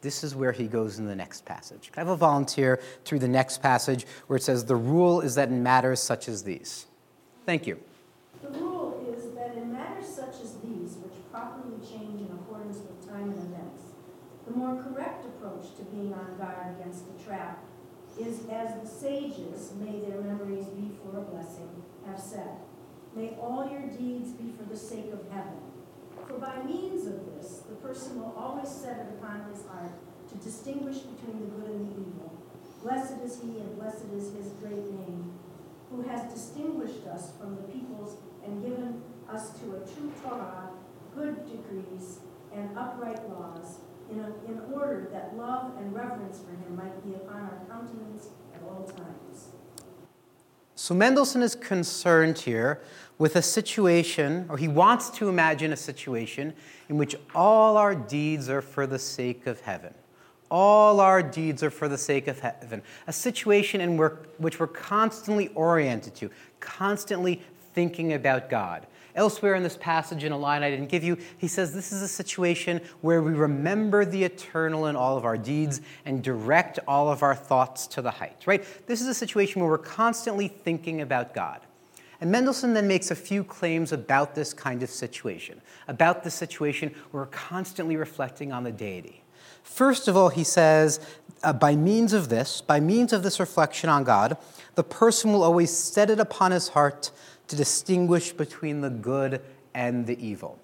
This 0.02 0.24
is 0.24 0.34
where 0.34 0.52
he 0.52 0.66
goes 0.66 0.98
in 0.98 1.06
the 1.06 1.14
next 1.14 1.44
passage. 1.44 1.90
I 1.96 2.00
have 2.00 2.08
a 2.08 2.16
volunteer 2.16 2.80
through 3.04 3.18
the 3.18 3.28
next 3.28 3.62
passage 3.62 4.06
where 4.26 4.36
it 4.38 4.42
says, 4.42 4.64
The 4.64 4.76
rule 4.76 5.20
is 5.20 5.34
that 5.34 5.48
in 5.48 5.62
matters 5.62 6.00
such 6.00 6.28
as 6.28 6.42
these. 6.42 6.86
Thank 7.44 7.66
you. 7.66 7.78
The 8.42 8.58
rule 8.58 9.06
is 9.14 9.34
that 9.34 9.54
in 9.56 9.72
matters 9.72 10.08
such 10.08 10.40
as 10.42 10.56
these, 10.64 10.96
which 10.96 11.12
properly 11.30 11.76
change 11.86 12.20
in 12.20 12.30
accordance 12.32 12.78
with 12.78 13.06
time 13.06 13.30
and 13.30 13.54
events, 13.54 13.82
the 14.46 14.56
more 14.56 14.82
correct 14.82 15.26
approach 15.26 15.76
to 15.76 15.82
being 15.84 16.14
on 16.14 16.36
guard 16.38 16.76
against 16.78 17.04
the 17.06 17.22
trap 17.22 17.62
is 18.20 18.40
as 18.50 18.74
the 18.80 18.86
sages, 18.86 19.72
may 19.80 20.00
their 20.00 20.20
memories 20.20 20.66
be 20.66 20.90
for 21.02 21.18
a 21.18 21.22
blessing, 21.22 21.70
have 22.06 22.18
said, 22.18 22.56
May 23.14 23.36
all 23.40 23.68
your 23.70 23.88
deeds 23.88 24.32
be 24.32 24.52
for 24.56 24.68
the 24.68 24.76
sake 24.76 25.12
of 25.12 25.30
heaven. 25.30 25.58
For 26.28 26.38
by 26.38 26.62
means 26.62 27.06
of 27.06 27.26
this, 27.26 27.62
the 27.68 27.74
person 27.76 28.20
will 28.20 28.34
always 28.36 28.68
set 28.68 28.98
it 28.98 29.18
upon 29.18 29.50
his 29.50 29.64
heart 29.66 29.92
to 30.28 30.36
distinguish 30.36 30.98
between 30.98 31.40
the 31.40 31.46
good 31.56 31.70
and 31.70 31.88
the 31.88 32.00
evil. 32.00 32.32
Blessed 32.82 33.20
is 33.24 33.40
he, 33.40 33.58
and 33.58 33.78
blessed 33.78 34.06
is 34.14 34.32
his 34.32 34.52
great 34.62 34.90
name, 34.92 35.32
who 35.90 36.02
has 36.02 36.32
distinguished 36.32 37.06
us 37.06 37.32
from 37.38 37.56
the 37.56 37.62
peoples 37.62 38.16
and 38.46 38.62
given 38.62 39.02
us 39.28 39.50
to 39.58 39.74
a 39.74 39.80
true 39.80 40.12
Torah, 40.22 40.70
good 41.14 41.44
decrees, 41.44 42.20
and 42.54 42.76
upright 42.78 43.28
laws, 43.28 43.80
in, 44.10 44.20
a, 44.20 44.50
in 44.50 44.60
order 44.72 45.08
that 45.12 45.36
love 45.36 45.72
and 45.78 45.94
reverence 45.94 46.40
for 46.40 46.50
him 46.50 46.76
might 46.76 47.04
be 47.04 47.14
upon 47.14 47.42
our 47.42 47.60
countenance 47.68 48.28
at 48.54 48.62
all 48.62 48.84
times. 48.84 49.48
So 50.74 50.94
Mendelssohn 50.94 51.42
is 51.42 51.54
concerned 51.54 52.38
here 52.38 52.80
with 53.18 53.36
a 53.36 53.42
situation, 53.42 54.46
or 54.48 54.56
he 54.56 54.66
wants 54.66 55.10
to 55.10 55.28
imagine 55.28 55.72
a 55.72 55.76
situation 55.76 56.54
in 56.88 56.96
which 56.96 57.14
all 57.34 57.76
our 57.76 57.94
deeds 57.94 58.48
are 58.48 58.62
for 58.62 58.86
the 58.86 58.98
sake 58.98 59.46
of 59.46 59.60
heaven. 59.60 59.92
all 60.50 61.00
our 61.00 61.22
deeds 61.22 61.62
are 61.62 61.70
for 61.70 61.88
the 61.88 61.98
sake 61.98 62.26
of 62.26 62.40
heaven. 62.40 62.82
A 63.06 63.12
situation 63.12 63.80
in 63.80 63.96
which 63.96 64.58
we're 64.58 64.66
constantly 64.66 65.48
oriented 65.48 66.14
to, 66.16 66.30
constantly 66.58 67.40
thinking 67.72 68.14
about 68.14 68.50
God. 68.50 68.86
Elsewhere 69.14 69.54
in 69.54 69.62
this 69.62 69.76
passage, 69.76 70.24
in 70.24 70.32
a 70.32 70.38
line 70.38 70.62
I 70.62 70.70
didn't 70.70 70.88
give 70.88 71.02
you, 71.02 71.16
he 71.38 71.48
says 71.48 71.74
this 71.74 71.92
is 71.92 72.02
a 72.02 72.08
situation 72.08 72.80
where 73.00 73.22
we 73.22 73.32
remember 73.32 74.04
the 74.04 74.22
eternal 74.24 74.86
in 74.86 74.96
all 74.96 75.16
of 75.16 75.24
our 75.24 75.36
deeds 75.36 75.80
and 76.04 76.22
direct 76.22 76.78
all 76.86 77.10
of 77.10 77.22
our 77.22 77.34
thoughts 77.34 77.86
to 77.88 78.02
the 78.02 78.10
heights, 78.10 78.46
right? 78.46 78.64
This 78.86 79.00
is 79.00 79.08
a 79.08 79.14
situation 79.14 79.60
where 79.60 79.70
we're 79.70 79.78
constantly 79.78 80.48
thinking 80.48 81.00
about 81.00 81.34
God. 81.34 81.60
And 82.20 82.30
Mendelssohn 82.30 82.74
then 82.74 82.86
makes 82.86 83.10
a 83.10 83.16
few 83.16 83.42
claims 83.42 83.92
about 83.92 84.34
this 84.34 84.52
kind 84.52 84.82
of 84.82 84.90
situation, 84.90 85.60
about 85.88 86.22
the 86.22 86.30
situation 86.30 86.94
where 87.10 87.22
we're 87.22 87.28
constantly 87.28 87.96
reflecting 87.96 88.52
on 88.52 88.62
the 88.62 88.72
deity. 88.72 89.22
First 89.62 90.08
of 90.08 90.16
all, 90.16 90.28
he 90.28 90.44
says, 90.44 91.00
uh, 91.42 91.52
by 91.52 91.74
means 91.74 92.12
of 92.12 92.28
this, 92.28 92.60
by 92.60 92.80
means 92.80 93.12
of 93.12 93.22
this 93.22 93.40
reflection 93.40 93.88
on 93.88 94.04
God, 94.04 94.36
the 94.74 94.84
person 94.84 95.32
will 95.32 95.42
always 95.42 95.70
set 95.70 96.10
it 96.10 96.20
upon 96.20 96.52
his 96.52 96.68
heart 96.68 97.10
to 97.50 97.56
distinguish 97.56 98.32
between 98.32 98.80
the 98.80 98.90
good 98.90 99.42
and 99.74 100.06
the 100.06 100.18
evil. 100.24 100.58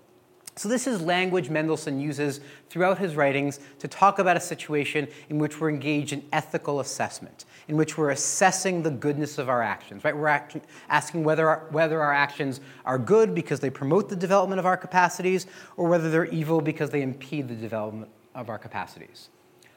So, 0.59 0.71
this 0.71 0.87
is 0.87 1.03
language 1.03 1.51
Mendelssohn 1.51 2.01
uses 2.01 2.41
throughout 2.71 2.97
his 2.97 3.15
writings 3.15 3.61
to 3.79 3.89
talk 3.89 4.19
about 4.19 4.39
a 4.39 4.41
situation 4.41 5.07
in 5.29 5.39
which 5.39 5.61
we're 5.61 5.69
engaged 5.69 6.15
in 6.15 6.25
ethical 6.33 6.81
assessment, 6.81 7.45
in 7.69 7.77
which 7.77 7.99
we're 7.99 8.09
assessing 8.09 8.83
the 8.83 8.91
goodness 8.91 9.37
of 9.37 9.51
our 9.51 9.63
actions, 9.63 10.03
right? 10.03 10.17
We're 10.17 10.43
asking 10.89 11.25
whether 11.25 11.47
our, 11.47 11.67
whether 11.73 12.01
our 12.01 12.15
actions 12.15 12.63
are 12.87 12.99
good 12.99 13.35
because 13.35 13.61
they 13.61 13.69
promote 13.69 14.09
the 14.09 14.17
development 14.17 14.59
of 14.59 14.65
our 14.65 14.79
capacities 14.79 15.47
or 15.77 15.89
whether 15.91 16.11
they're 16.11 16.25
evil 16.25 16.63
because 16.63 16.89
they 16.89 17.03
impede 17.03 17.49
the 17.49 17.55
development 17.55 18.11
of 18.35 18.49
our 18.49 18.59
capacities. 18.59 19.29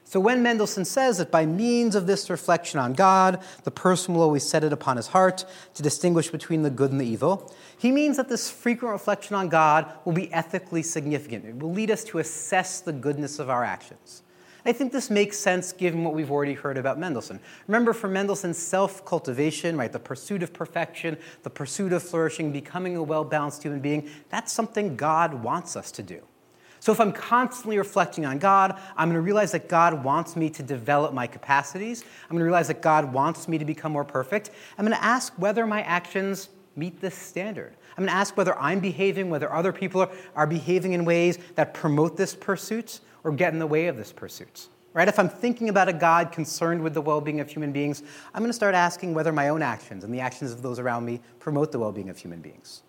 So 0.10 0.19
when 0.19 0.41
Mendelssohn 0.41 0.86
says 0.86 1.19
that 1.19 1.30
by 1.30 1.45
means 1.45 1.93
of 1.93 2.08
this 2.08 2.32
reflection 2.32 2.80
on 2.80 2.93
God, 2.93 3.43
the 3.63 3.69
person 3.69 4.15
will 4.15 4.24
always 4.24 4.43
set 4.43 4.63
it 4.63 4.74
upon 4.74 4.98
his 4.98 5.06
heart 5.06 5.45
to 5.76 5.84
distinguish 5.84 6.32
between 6.32 6.63
the 6.63 6.72
good 6.72 6.89
and 6.91 7.00
the 7.00 7.06
evil, 7.06 7.54
he 7.78 7.91
means 7.91 8.17
that 8.17 8.28
this 8.28 8.50
frequent 8.50 8.91
reflection 8.91 9.36
on 9.36 9.50
God 9.50 9.86
will 10.06 10.13
be 10.13 10.34
ethically 10.34 10.82
significant. 10.82 11.45
It 11.45 11.60
will 11.60 11.72
lead 11.72 11.91
us 11.91 12.04
to 12.06 12.17
assess 12.17 12.82
the 12.82 12.91
goodness 12.91 13.38
of 13.38 13.52
our 13.52 13.63
actions. 13.63 14.24
I 14.65 14.72
think 14.72 14.91
this 14.91 15.12
makes 15.12 15.38
sense 15.38 15.74
given 15.74 16.04
what 16.04 16.15
we've 16.15 16.32
already 16.32 16.56
heard 16.56 16.80
about 16.80 16.98
Mendelssohn. 16.98 17.39
Remember, 17.67 17.93
for 17.93 18.08
Mendelssohn, 18.08 18.56
self 18.56 19.06
cultivation, 19.06 19.78
right, 19.78 19.93
the 19.93 20.00
pursuit 20.00 20.41
of 20.41 20.54
perfection, 20.54 21.19
the 21.43 21.52
pursuit 21.52 21.93
of 21.93 22.02
flourishing, 22.02 22.52
becoming 22.52 22.95
a 22.95 23.04
well 23.04 23.24
balanced 23.24 23.62
human 23.62 23.80
being, 23.80 24.10
that's 24.30 24.52
something 24.52 24.98
God 24.98 25.36
wants 25.36 25.76
us 25.76 25.91
to 25.91 26.02
do. 26.02 26.24
So 26.80 26.92
if 26.92 27.00
I'm 27.00 27.12
constantly 27.12 27.78
reflecting 27.78 28.26
on 28.26 28.39
God, 28.39 28.80
I'm 28.96 29.10
going 29.10 29.15
to 29.15 29.22
realize 29.22 29.52
that 29.52 29.68
God 29.68 30.04
wants 30.04 30.36
me 30.36 30.50
to 30.52 30.63
develop 30.63 31.13
my 31.13 31.28
capacities. 31.28 32.04
I'm 32.24 32.30
going 32.30 32.39
to 32.39 32.46
realize 32.46 32.68
that 32.68 32.82
God 32.82 33.12
wants 33.12 33.48
me 33.48 33.58
to 33.58 33.65
become 33.65 33.92
more 33.92 34.06
perfect. 34.06 34.52
I'm 34.78 34.86
going 34.86 34.98
to 34.98 35.04
ask 35.04 35.34
whether 35.38 35.68
my 35.68 35.82
actions 35.82 36.50
meet 36.76 37.02
this 37.02 37.15
standard. 37.15 37.76
I'm 37.92 38.06
going 38.06 38.10
to 38.10 38.15
ask 38.15 38.38
whether 38.38 38.58
I'm 38.58 38.80
behaving, 38.80 39.30
whether 39.30 39.52
other 39.52 39.74
people 39.74 40.10
are, 40.36 40.48
behaving 40.48 40.94
in 40.94 41.04
ways 41.04 41.38
that 41.56 41.74
promote 41.74 42.15
this 42.15 42.34
pursuit 42.34 43.02
or 43.26 43.34
get 43.34 43.52
in 43.52 43.60
the 43.60 43.68
way 43.68 43.88
of 43.88 43.98
this 43.98 44.13
pursuit. 44.13 44.70
Right? 44.94 45.08
If 45.08 45.20
I'm 45.20 45.30
thinking 45.30 45.70
about 45.70 45.89
a 45.89 45.94
God 45.94 46.32
concerned 46.32 46.82
with 46.82 46.94
the 46.94 47.02
well 47.02 47.22
being 47.22 47.42
of 47.42 47.50
human 47.50 47.72
beings, 47.72 48.02
I'm 48.34 48.42
going 48.42 48.50
to 48.50 48.54
start 48.54 48.74
asking 48.74 49.13
whether 49.13 49.32
my 49.32 49.50
own 49.50 49.62
actions 49.62 50.04
and 50.04 50.13
the 50.13 50.22
actions 50.22 50.52
of 50.52 50.62
those 50.62 50.80
around 50.80 51.06
me 51.06 51.20
promote 51.39 51.72
the 51.72 51.80
well 51.80 51.92
being 51.92 52.10
of 52.10 52.18
human 52.18 52.42
beings. 52.42 52.84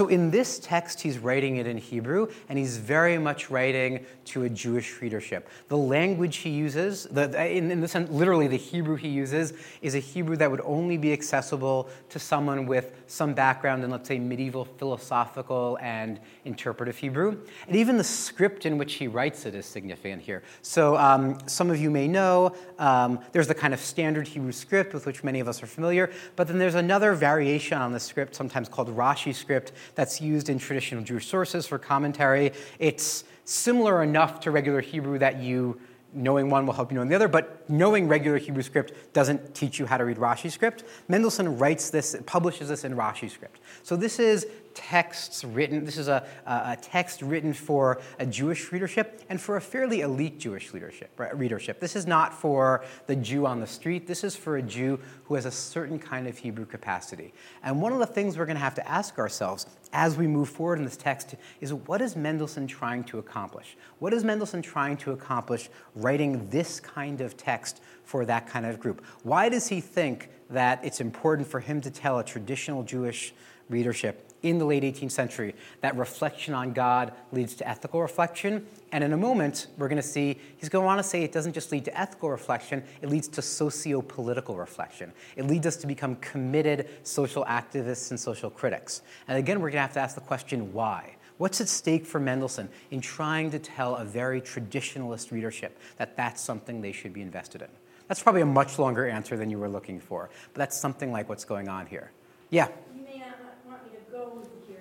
So 0.00 0.08
in 0.08 0.30
this 0.30 0.58
text, 0.58 1.02
he's 1.02 1.18
writing 1.18 1.58
it 1.58 1.66
in 1.66 1.76
Hebrew, 1.76 2.28
and 2.48 2.58
he's 2.58 2.78
very 2.78 3.18
much 3.18 3.50
writing 3.50 4.06
to 4.24 4.44
a 4.44 4.48
Jewish 4.48 5.02
readership. 5.02 5.50
The 5.68 5.76
language 5.76 6.38
he 6.38 6.48
uses, 6.48 7.04
the, 7.04 7.28
in, 7.46 7.70
in 7.70 7.82
the 7.82 7.88
sense, 7.88 8.08
literally 8.08 8.46
the 8.46 8.56
Hebrew 8.56 8.96
he 8.96 9.08
uses, 9.08 9.52
is 9.82 9.94
a 9.94 9.98
Hebrew 9.98 10.36
that 10.36 10.50
would 10.50 10.62
only 10.62 10.96
be 10.96 11.12
accessible 11.12 11.90
to 12.08 12.18
someone 12.18 12.64
with 12.64 12.96
some 13.08 13.34
background 13.34 13.84
in, 13.84 13.90
let's 13.90 14.08
say, 14.08 14.18
medieval 14.18 14.64
philosophical 14.64 15.76
and 15.82 16.18
interpretive 16.46 16.96
Hebrew. 16.96 17.36
And 17.66 17.76
even 17.76 17.98
the 17.98 18.04
script 18.04 18.64
in 18.64 18.78
which 18.78 18.94
he 18.94 19.06
writes 19.06 19.44
it 19.44 19.54
is 19.54 19.66
significant 19.66 20.22
here. 20.22 20.42
So 20.62 20.96
um, 20.96 21.36
some 21.46 21.68
of 21.68 21.76
you 21.78 21.90
may 21.90 22.08
know 22.08 22.54
um, 22.78 23.18
there's 23.32 23.48
the 23.48 23.54
kind 23.54 23.74
of 23.74 23.80
standard 23.80 24.28
Hebrew 24.28 24.52
script 24.52 24.94
with 24.94 25.04
which 25.04 25.22
many 25.22 25.40
of 25.40 25.48
us 25.48 25.62
are 25.62 25.66
familiar, 25.66 26.10
but 26.36 26.48
then 26.48 26.58
there's 26.58 26.74
another 26.74 27.12
variation 27.12 27.76
on 27.76 27.92
the 27.92 28.00
script, 28.00 28.34
sometimes 28.34 28.66
called 28.66 28.88
Rashi 28.96 29.34
script, 29.34 29.72
that's 29.94 30.20
used 30.20 30.48
in 30.48 30.58
traditional 30.58 31.02
Jewish 31.02 31.26
sources 31.26 31.66
for 31.66 31.78
commentary. 31.78 32.52
It's 32.78 33.24
similar 33.44 34.02
enough 34.02 34.40
to 34.40 34.50
regular 34.50 34.80
Hebrew 34.80 35.18
that 35.18 35.40
you 35.40 35.80
knowing 36.12 36.50
one 36.50 36.66
will 36.66 36.72
help 36.72 36.90
you 36.90 36.98
know 36.98 37.04
the 37.04 37.14
other, 37.14 37.28
but 37.28 37.68
knowing 37.70 38.08
regular 38.08 38.38
Hebrew 38.38 38.62
script 38.62 39.12
doesn't 39.12 39.54
teach 39.54 39.78
you 39.78 39.86
how 39.86 39.96
to 39.96 40.04
read 40.04 40.16
Rashi 40.16 40.50
script. 40.50 40.84
Mendelssohn 41.08 41.58
writes 41.58 41.90
this, 41.90 42.16
publishes 42.26 42.68
this 42.68 42.84
in 42.84 42.94
Rashi 42.96 43.30
script. 43.30 43.60
So 43.82 43.96
this 43.96 44.18
is 44.18 44.46
texts 44.80 45.44
written, 45.44 45.84
this 45.84 45.98
is 45.98 46.08
a, 46.08 46.26
a 46.46 46.74
text 46.80 47.20
written 47.20 47.52
for 47.52 48.00
a 48.18 48.24
Jewish 48.24 48.72
readership 48.72 49.22
and 49.28 49.38
for 49.38 49.56
a 49.56 49.60
fairly 49.60 50.00
elite 50.00 50.38
Jewish 50.38 50.72
leadership, 50.72 51.10
readership. 51.34 51.80
This 51.80 51.94
is 51.94 52.06
not 52.06 52.32
for 52.32 52.82
the 53.06 53.14
Jew 53.14 53.44
on 53.44 53.60
the 53.60 53.66
street, 53.66 54.06
this 54.06 54.24
is 54.24 54.34
for 54.34 54.56
a 54.56 54.62
Jew 54.62 54.98
who 55.24 55.34
has 55.34 55.44
a 55.44 55.50
certain 55.50 55.98
kind 55.98 56.26
of 56.26 56.38
Hebrew 56.38 56.64
capacity. 56.64 57.34
And 57.62 57.82
one 57.82 57.92
of 57.92 57.98
the 57.98 58.06
things 58.06 58.38
we're 58.38 58.46
going 58.46 58.56
to 58.56 58.62
have 58.62 58.74
to 58.76 58.88
ask 58.88 59.18
ourselves 59.18 59.66
as 59.92 60.16
we 60.16 60.26
move 60.26 60.48
forward 60.48 60.78
in 60.78 60.86
this 60.86 60.96
text 60.96 61.34
is 61.60 61.74
what 61.74 62.00
is 62.00 62.16
Mendelssohn 62.16 62.66
trying 62.66 63.04
to 63.04 63.18
accomplish? 63.18 63.76
What 63.98 64.14
is 64.14 64.24
Mendelssohn 64.24 64.62
trying 64.62 64.96
to 64.98 65.12
accomplish 65.12 65.68
writing 65.94 66.48
this 66.48 66.80
kind 66.80 67.20
of 67.20 67.36
text 67.36 67.82
for 68.04 68.24
that 68.24 68.46
kind 68.46 68.64
of 68.64 68.80
group? 68.80 69.04
Why 69.24 69.50
does 69.50 69.68
he 69.68 69.82
think 69.82 70.30
that 70.48 70.82
it's 70.82 71.02
important 71.02 71.46
for 71.46 71.60
him 71.60 71.82
to 71.82 71.90
tell 71.90 72.18
a 72.18 72.24
traditional 72.24 72.82
Jewish 72.82 73.34
readership 73.68 74.29
in 74.42 74.58
the 74.58 74.64
late 74.64 74.82
18th 74.82 75.12
century. 75.12 75.54
That 75.80 75.96
reflection 75.96 76.54
on 76.54 76.72
God 76.72 77.12
leads 77.32 77.54
to 77.56 77.68
ethical 77.68 78.00
reflection. 78.00 78.66
And 78.92 79.04
in 79.04 79.12
a 79.12 79.16
moment, 79.16 79.68
we're 79.76 79.88
going 79.88 80.00
to 80.00 80.06
see 80.06 80.38
he's 80.56 80.68
going 80.68 80.82
to 80.82 80.86
want 80.86 80.98
to 80.98 81.04
say 81.04 81.22
it 81.22 81.32
doesn't 81.32 81.52
just 81.52 81.72
lead 81.72 81.84
to 81.86 81.98
ethical 81.98 82.30
reflection, 82.30 82.82
it 83.02 83.08
leads 83.08 83.28
to 83.28 83.42
socio 83.42 84.02
political 84.02 84.56
reflection. 84.56 85.12
It 85.36 85.46
leads 85.46 85.66
us 85.66 85.76
to 85.78 85.86
become 85.86 86.16
committed 86.16 86.88
social 87.02 87.44
activists 87.44 88.10
and 88.10 88.18
social 88.18 88.50
critics. 88.50 89.02
And 89.28 89.38
again, 89.38 89.60
we're 89.60 89.70
going 89.70 89.78
to 89.78 89.82
have 89.82 89.94
to 89.94 90.00
ask 90.00 90.14
the 90.14 90.20
question 90.20 90.72
why? 90.72 91.16
What's 91.38 91.60
at 91.62 91.68
stake 91.68 92.04
for 92.04 92.20
Mendelssohn 92.20 92.68
in 92.90 93.00
trying 93.00 93.50
to 93.52 93.58
tell 93.58 93.96
a 93.96 94.04
very 94.04 94.42
traditionalist 94.42 95.32
readership 95.32 95.78
that 95.96 96.14
that's 96.14 96.42
something 96.42 96.82
they 96.82 96.92
should 96.92 97.14
be 97.14 97.22
invested 97.22 97.62
in? 97.62 97.68
That's 98.08 98.22
probably 98.22 98.42
a 98.42 98.46
much 98.46 98.78
longer 98.78 99.08
answer 99.08 99.36
than 99.36 99.50
you 99.50 99.58
were 99.58 99.68
looking 99.68 100.00
for, 100.00 100.28
but 100.52 100.58
that's 100.58 100.76
something 100.76 101.12
like 101.12 101.28
what's 101.28 101.44
going 101.44 101.68
on 101.68 101.86
here. 101.86 102.10
Yeah? 102.50 102.68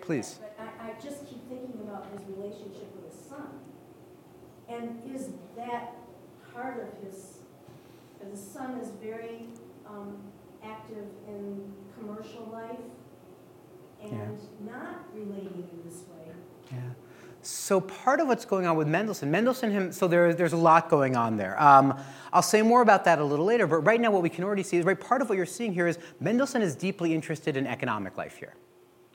Please. 0.01 0.39
But 0.39 0.57
I, 0.59 0.89
I 0.89 0.93
just 0.93 1.27
keep 1.27 1.47
thinking 1.47 1.79
about 1.83 2.07
his 2.11 2.21
relationship 2.35 2.89
with 2.95 3.13
his 3.13 3.29
son. 3.29 3.47
And 4.67 5.01
is 5.15 5.29
that 5.55 5.95
part 6.53 6.81
of 6.81 7.03
his, 7.03 7.39
his 8.27 8.41
son 8.41 8.79
is 8.79 8.89
very 9.01 9.45
um, 9.87 10.17
active 10.63 11.05
in 11.27 11.71
commercial 11.97 12.49
life 12.51 12.79
and 14.01 14.11
yeah. 14.11 14.71
not 14.71 15.05
relating 15.13 15.67
in 15.71 15.81
this 15.85 16.01
way. 16.09 16.33
Yeah. 16.71 16.77
So 17.41 17.79
part 17.79 18.19
of 18.19 18.27
what's 18.27 18.45
going 18.45 18.65
on 18.65 18.77
with 18.77 18.87
Mendelssohn, 18.87 19.31
Mendelssohn, 19.31 19.71
him, 19.71 19.91
so 19.91 20.07
there, 20.07 20.33
there's 20.33 20.53
a 20.53 20.57
lot 20.57 20.89
going 20.89 21.15
on 21.15 21.37
there. 21.37 21.61
Um, 21.61 21.97
I'll 22.33 22.41
say 22.41 22.61
more 22.61 22.81
about 22.81 23.05
that 23.05 23.19
a 23.19 23.23
little 23.23 23.45
later, 23.45 23.65
but 23.67 23.77
right 23.77 23.99
now 23.99 24.11
what 24.11 24.21
we 24.21 24.29
can 24.29 24.43
already 24.43 24.63
see 24.63 24.77
is, 24.77 24.85
right, 24.85 24.99
part 24.99 25.21
of 25.21 25.29
what 25.29 25.37
you're 25.37 25.45
seeing 25.45 25.73
here 25.73 25.87
is 25.87 25.97
Mendelssohn 26.19 26.61
is 26.61 26.75
deeply 26.75 27.13
interested 27.13 27.55
in 27.57 27.65
economic 27.65 28.17
life 28.17 28.37
here. 28.37 28.53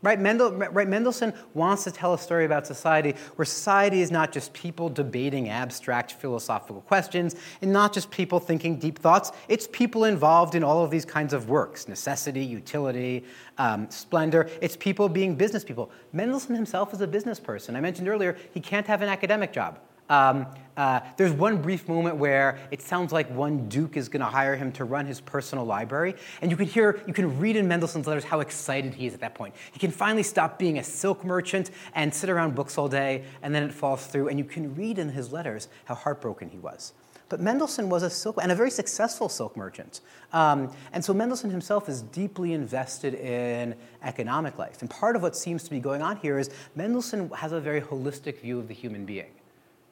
Right? 0.05 0.21
Mendel, 0.21 0.53
right? 0.53 0.87
Mendelssohn 0.87 1.33
wants 1.55 1.85
to 1.85 1.91
tell 1.91 2.13
a 2.13 2.19
story 2.19 2.45
about 2.45 2.67
society 2.67 3.15
where 3.37 3.47
society 3.47 4.03
is 4.03 4.11
not 4.11 4.33
just 4.33 4.53
people 4.53 4.91
debating 4.91 5.49
abstract 5.49 6.13
philosophical 6.13 6.83
questions 6.83 7.37
and 7.63 7.73
not 7.73 7.95
just 7.95 8.11
people 8.11 8.39
thinking 8.39 8.79
deep 8.79 8.99
thoughts. 8.99 9.33
It's 9.49 9.67
people 9.67 10.05
involved 10.05 10.55
in 10.57 10.63
all 10.63 10.85
of 10.85 10.91
these 10.91 11.07
kinds 11.07 11.33
of 11.33 11.49
works 11.49 11.89
necessity, 11.89 12.45
utility, 12.45 13.25
um, 13.57 13.89
splendor. 13.89 14.51
It's 14.61 14.77
people 14.77 15.09
being 15.09 15.37
business 15.37 15.65
people. 15.65 15.91
Mendelssohn 16.13 16.55
himself 16.55 16.93
is 16.93 17.01
a 17.01 17.07
business 17.07 17.41
person. 17.41 17.75
I 17.75 17.81
mentioned 17.81 18.07
earlier, 18.07 18.37
he 18.53 18.61
can't 18.61 18.87
have 18.87 19.01
an 19.01 19.09
academic 19.09 19.55
job. 19.55 19.79
Um, 20.09 20.47
uh, 20.77 21.01
there's 21.17 21.33
one 21.33 21.63
brief 21.63 21.89
moment 21.89 22.17
where 22.17 22.59
it 22.71 22.83
sounds 22.83 23.13
like 23.13 23.31
one 23.31 23.69
duke 23.69 23.97
is 23.97 24.09
going 24.09 24.21
to 24.21 24.27
hire 24.27 24.57
him 24.57 24.73
to 24.73 24.85
run 24.85 25.07
his 25.07 25.21
personal 25.21 25.65
library, 25.65 26.15
and 26.43 26.51
you 26.51 26.57
can 26.57 26.67
hear, 26.67 27.01
you 27.07 27.15
can 27.15 27.39
read 27.39 27.55
in 27.57 27.69
Mendelssohn's 27.69 28.07
letters 28.07 28.25
how 28.25 28.41
excited 28.41 28.93
he 28.93 29.07
is 29.07 29.15
at 29.15 29.21
that 29.21 29.35
point. 29.35 29.55
He 29.73 29.79
can 29.79 29.93
finally 29.93 30.25
stop 30.25 30.59
being 30.59 30.79
a 30.79 30.85
silk 30.85 31.25
merchant 31.25 31.71
and 31.95 32.13
sit 32.13 32.29
around 32.29 32.57
books 32.57 32.77
all 32.77 32.89
day, 32.89 33.25
and 33.43 33.55
then 33.55 33.63
it 33.63 33.73
falls 33.73 34.07
through, 34.07 34.29
and 34.29 34.39
you 34.39 34.45
can 34.45 34.75
read 34.75 34.99
in 34.99 35.11
his 35.11 35.33
letters 35.33 35.69
how 35.85 35.95
heartbroken 35.95 36.49
he 36.49 36.59
was. 36.59 36.93
but 37.29 37.41
Mendelssohn 37.41 37.89
was 37.89 38.03
a 38.03 38.11
silk 38.11 38.39
and 38.41 38.53
a 38.53 38.55
very 38.55 38.71
successful 38.71 39.29
silk 39.29 39.57
merchant. 39.57 40.03
Um, 40.33 40.71
and 40.93 41.05
so 41.05 41.15
Mendelssohn 41.15 41.51
himself 41.51 41.89
is 41.89 42.03
deeply 42.03 42.53
invested 42.53 43.15
in 43.15 43.75
economic 44.03 44.59
life. 44.59 44.83
And 44.83 44.91
part 44.91 45.17
of 45.17 45.23
what 45.23 45.35
seems 45.35 45.63
to 45.65 45.71
be 45.71 45.81
going 45.81 46.03
on 46.03 46.17
here 46.19 46.39
is 46.39 46.51
Mendelssohn 46.77 47.31
has 47.31 47.53
a 47.53 47.61
very 47.61 47.81
holistic 47.81 48.41
view 48.41 48.59
of 48.59 48.69
the 48.69 48.75
human 48.75 49.05
being. 49.05 49.33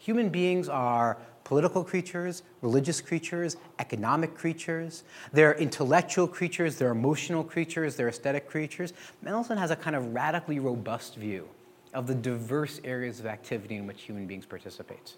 Human 0.03 0.31
beings 0.31 0.69
are 0.69 1.17
political 1.45 1.85
creatures, 1.85 2.43
religious 2.61 3.01
creatures, 3.01 3.57
economic 3.79 4.35
creatures. 4.35 5.05
They're 5.33 5.55
intellectual 5.55 6.27
creatures, 6.27 6.75
they're 6.75 6.91
emotional 6.91 7.45
creatures, 7.45 7.95
they're 7.95 8.09
aesthetic 8.09 8.49
creatures. 8.49 8.95
Mendelssohn 9.23 9.59
has 9.59 9.71
a 9.71 9.77
kind 9.77 9.95
of 9.95 10.13
radically 10.13 10.59
robust 10.59 11.15
view 11.15 11.49
of 11.95 12.09
the 12.09 12.17
diverse 12.17 12.81
areas 12.83 13.21
of 13.21 13.27
activity 13.27 13.77
in 13.77 13.87
which 13.87 14.03
human 14.03 14.27
beings 14.27 14.45
participate. 14.45 15.15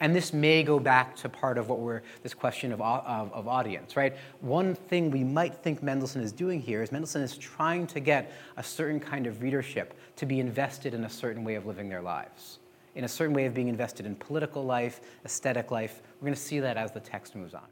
And 0.00 0.16
this 0.16 0.32
may 0.32 0.62
go 0.62 0.80
back 0.80 1.14
to 1.16 1.28
part 1.28 1.58
of 1.58 1.68
what 1.68 1.80
we're, 1.80 2.00
this 2.22 2.32
question 2.32 2.72
of, 2.72 2.80
of, 2.80 3.30
of, 3.34 3.46
audience, 3.46 3.96
right? 3.96 4.16
One 4.40 4.74
thing 4.74 5.10
we 5.10 5.24
might 5.24 5.54
think 5.56 5.82
Mendelssohn 5.82 6.22
is 6.22 6.32
doing 6.32 6.62
here 6.62 6.82
is 6.82 6.90
Mendelssohn 6.90 7.20
is 7.20 7.36
trying 7.36 7.86
to 7.88 8.00
get 8.00 8.32
a 8.56 8.62
certain 8.62 8.98
kind 8.98 9.26
of 9.26 9.42
readership 9.42 9.92
to 10.16 10.24
be 10.24 10.40
invested 10.40 10.94
in 10.94 11.04
a 11.04 11.10
certain 11.10 11.44
way 11.44 11.56
of 11.56 11.66
living 11.66 11.90
their 11.90 12.00
lives, 12.00 12.59
in 13.00 13.04
a 13.04 13.08
certain 13.08 13.34
way 13.34 13.46
of 13.46 13.54
being 13.54 13.68
invested 13.68 14.04
in 14.04 14.14
political 14.14 14.62
life, 14.62 15.00
aesthetic 15.24 15.70
life. 15.70 16.02
We're 16.20 16.26
going 16.26 16.34
to 16.34 16.40
see 16.40 16.60
that 16.60 16.76
as 16.76 16.92
the 16.92 17.00
text 17.00 17.34
moves 17.34 17.54
on. 17.54 17.64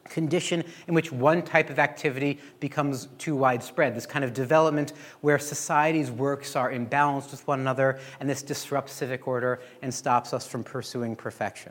condition 0.05 0.65
in 0.89 0.95
which 0.95 1.13
one 1.13 1.43
type 1.43 1.71
of 1.71 1.79
activity 1.79 2.41
becomes 2.59 3.07
too 3.19 3.37
widespread, 3.37 3.95
this 3.95 4.07
kind 4.07 4.25
of 4.25 4.35
development 4.35 4.93
where 5.21 5.39
society's 5.39 6.11
works 6.11 6.57
are 6.57 6.73
imbalanced 6.73 7.31
with 7.31 7.47
one 7.47 7.61
another, 7.61 8.01
and 8.19 8.29
this 8.29 8.43
disrupts 8.43 8.93
civic 8.93 9.29
order 9.29 9.61
and 9.83 9.93
stops 9.93 10.33
us 10.33 10.47
from 10.47 10.65
pursuing 10.65 11.15
perfection. 11.15 11.71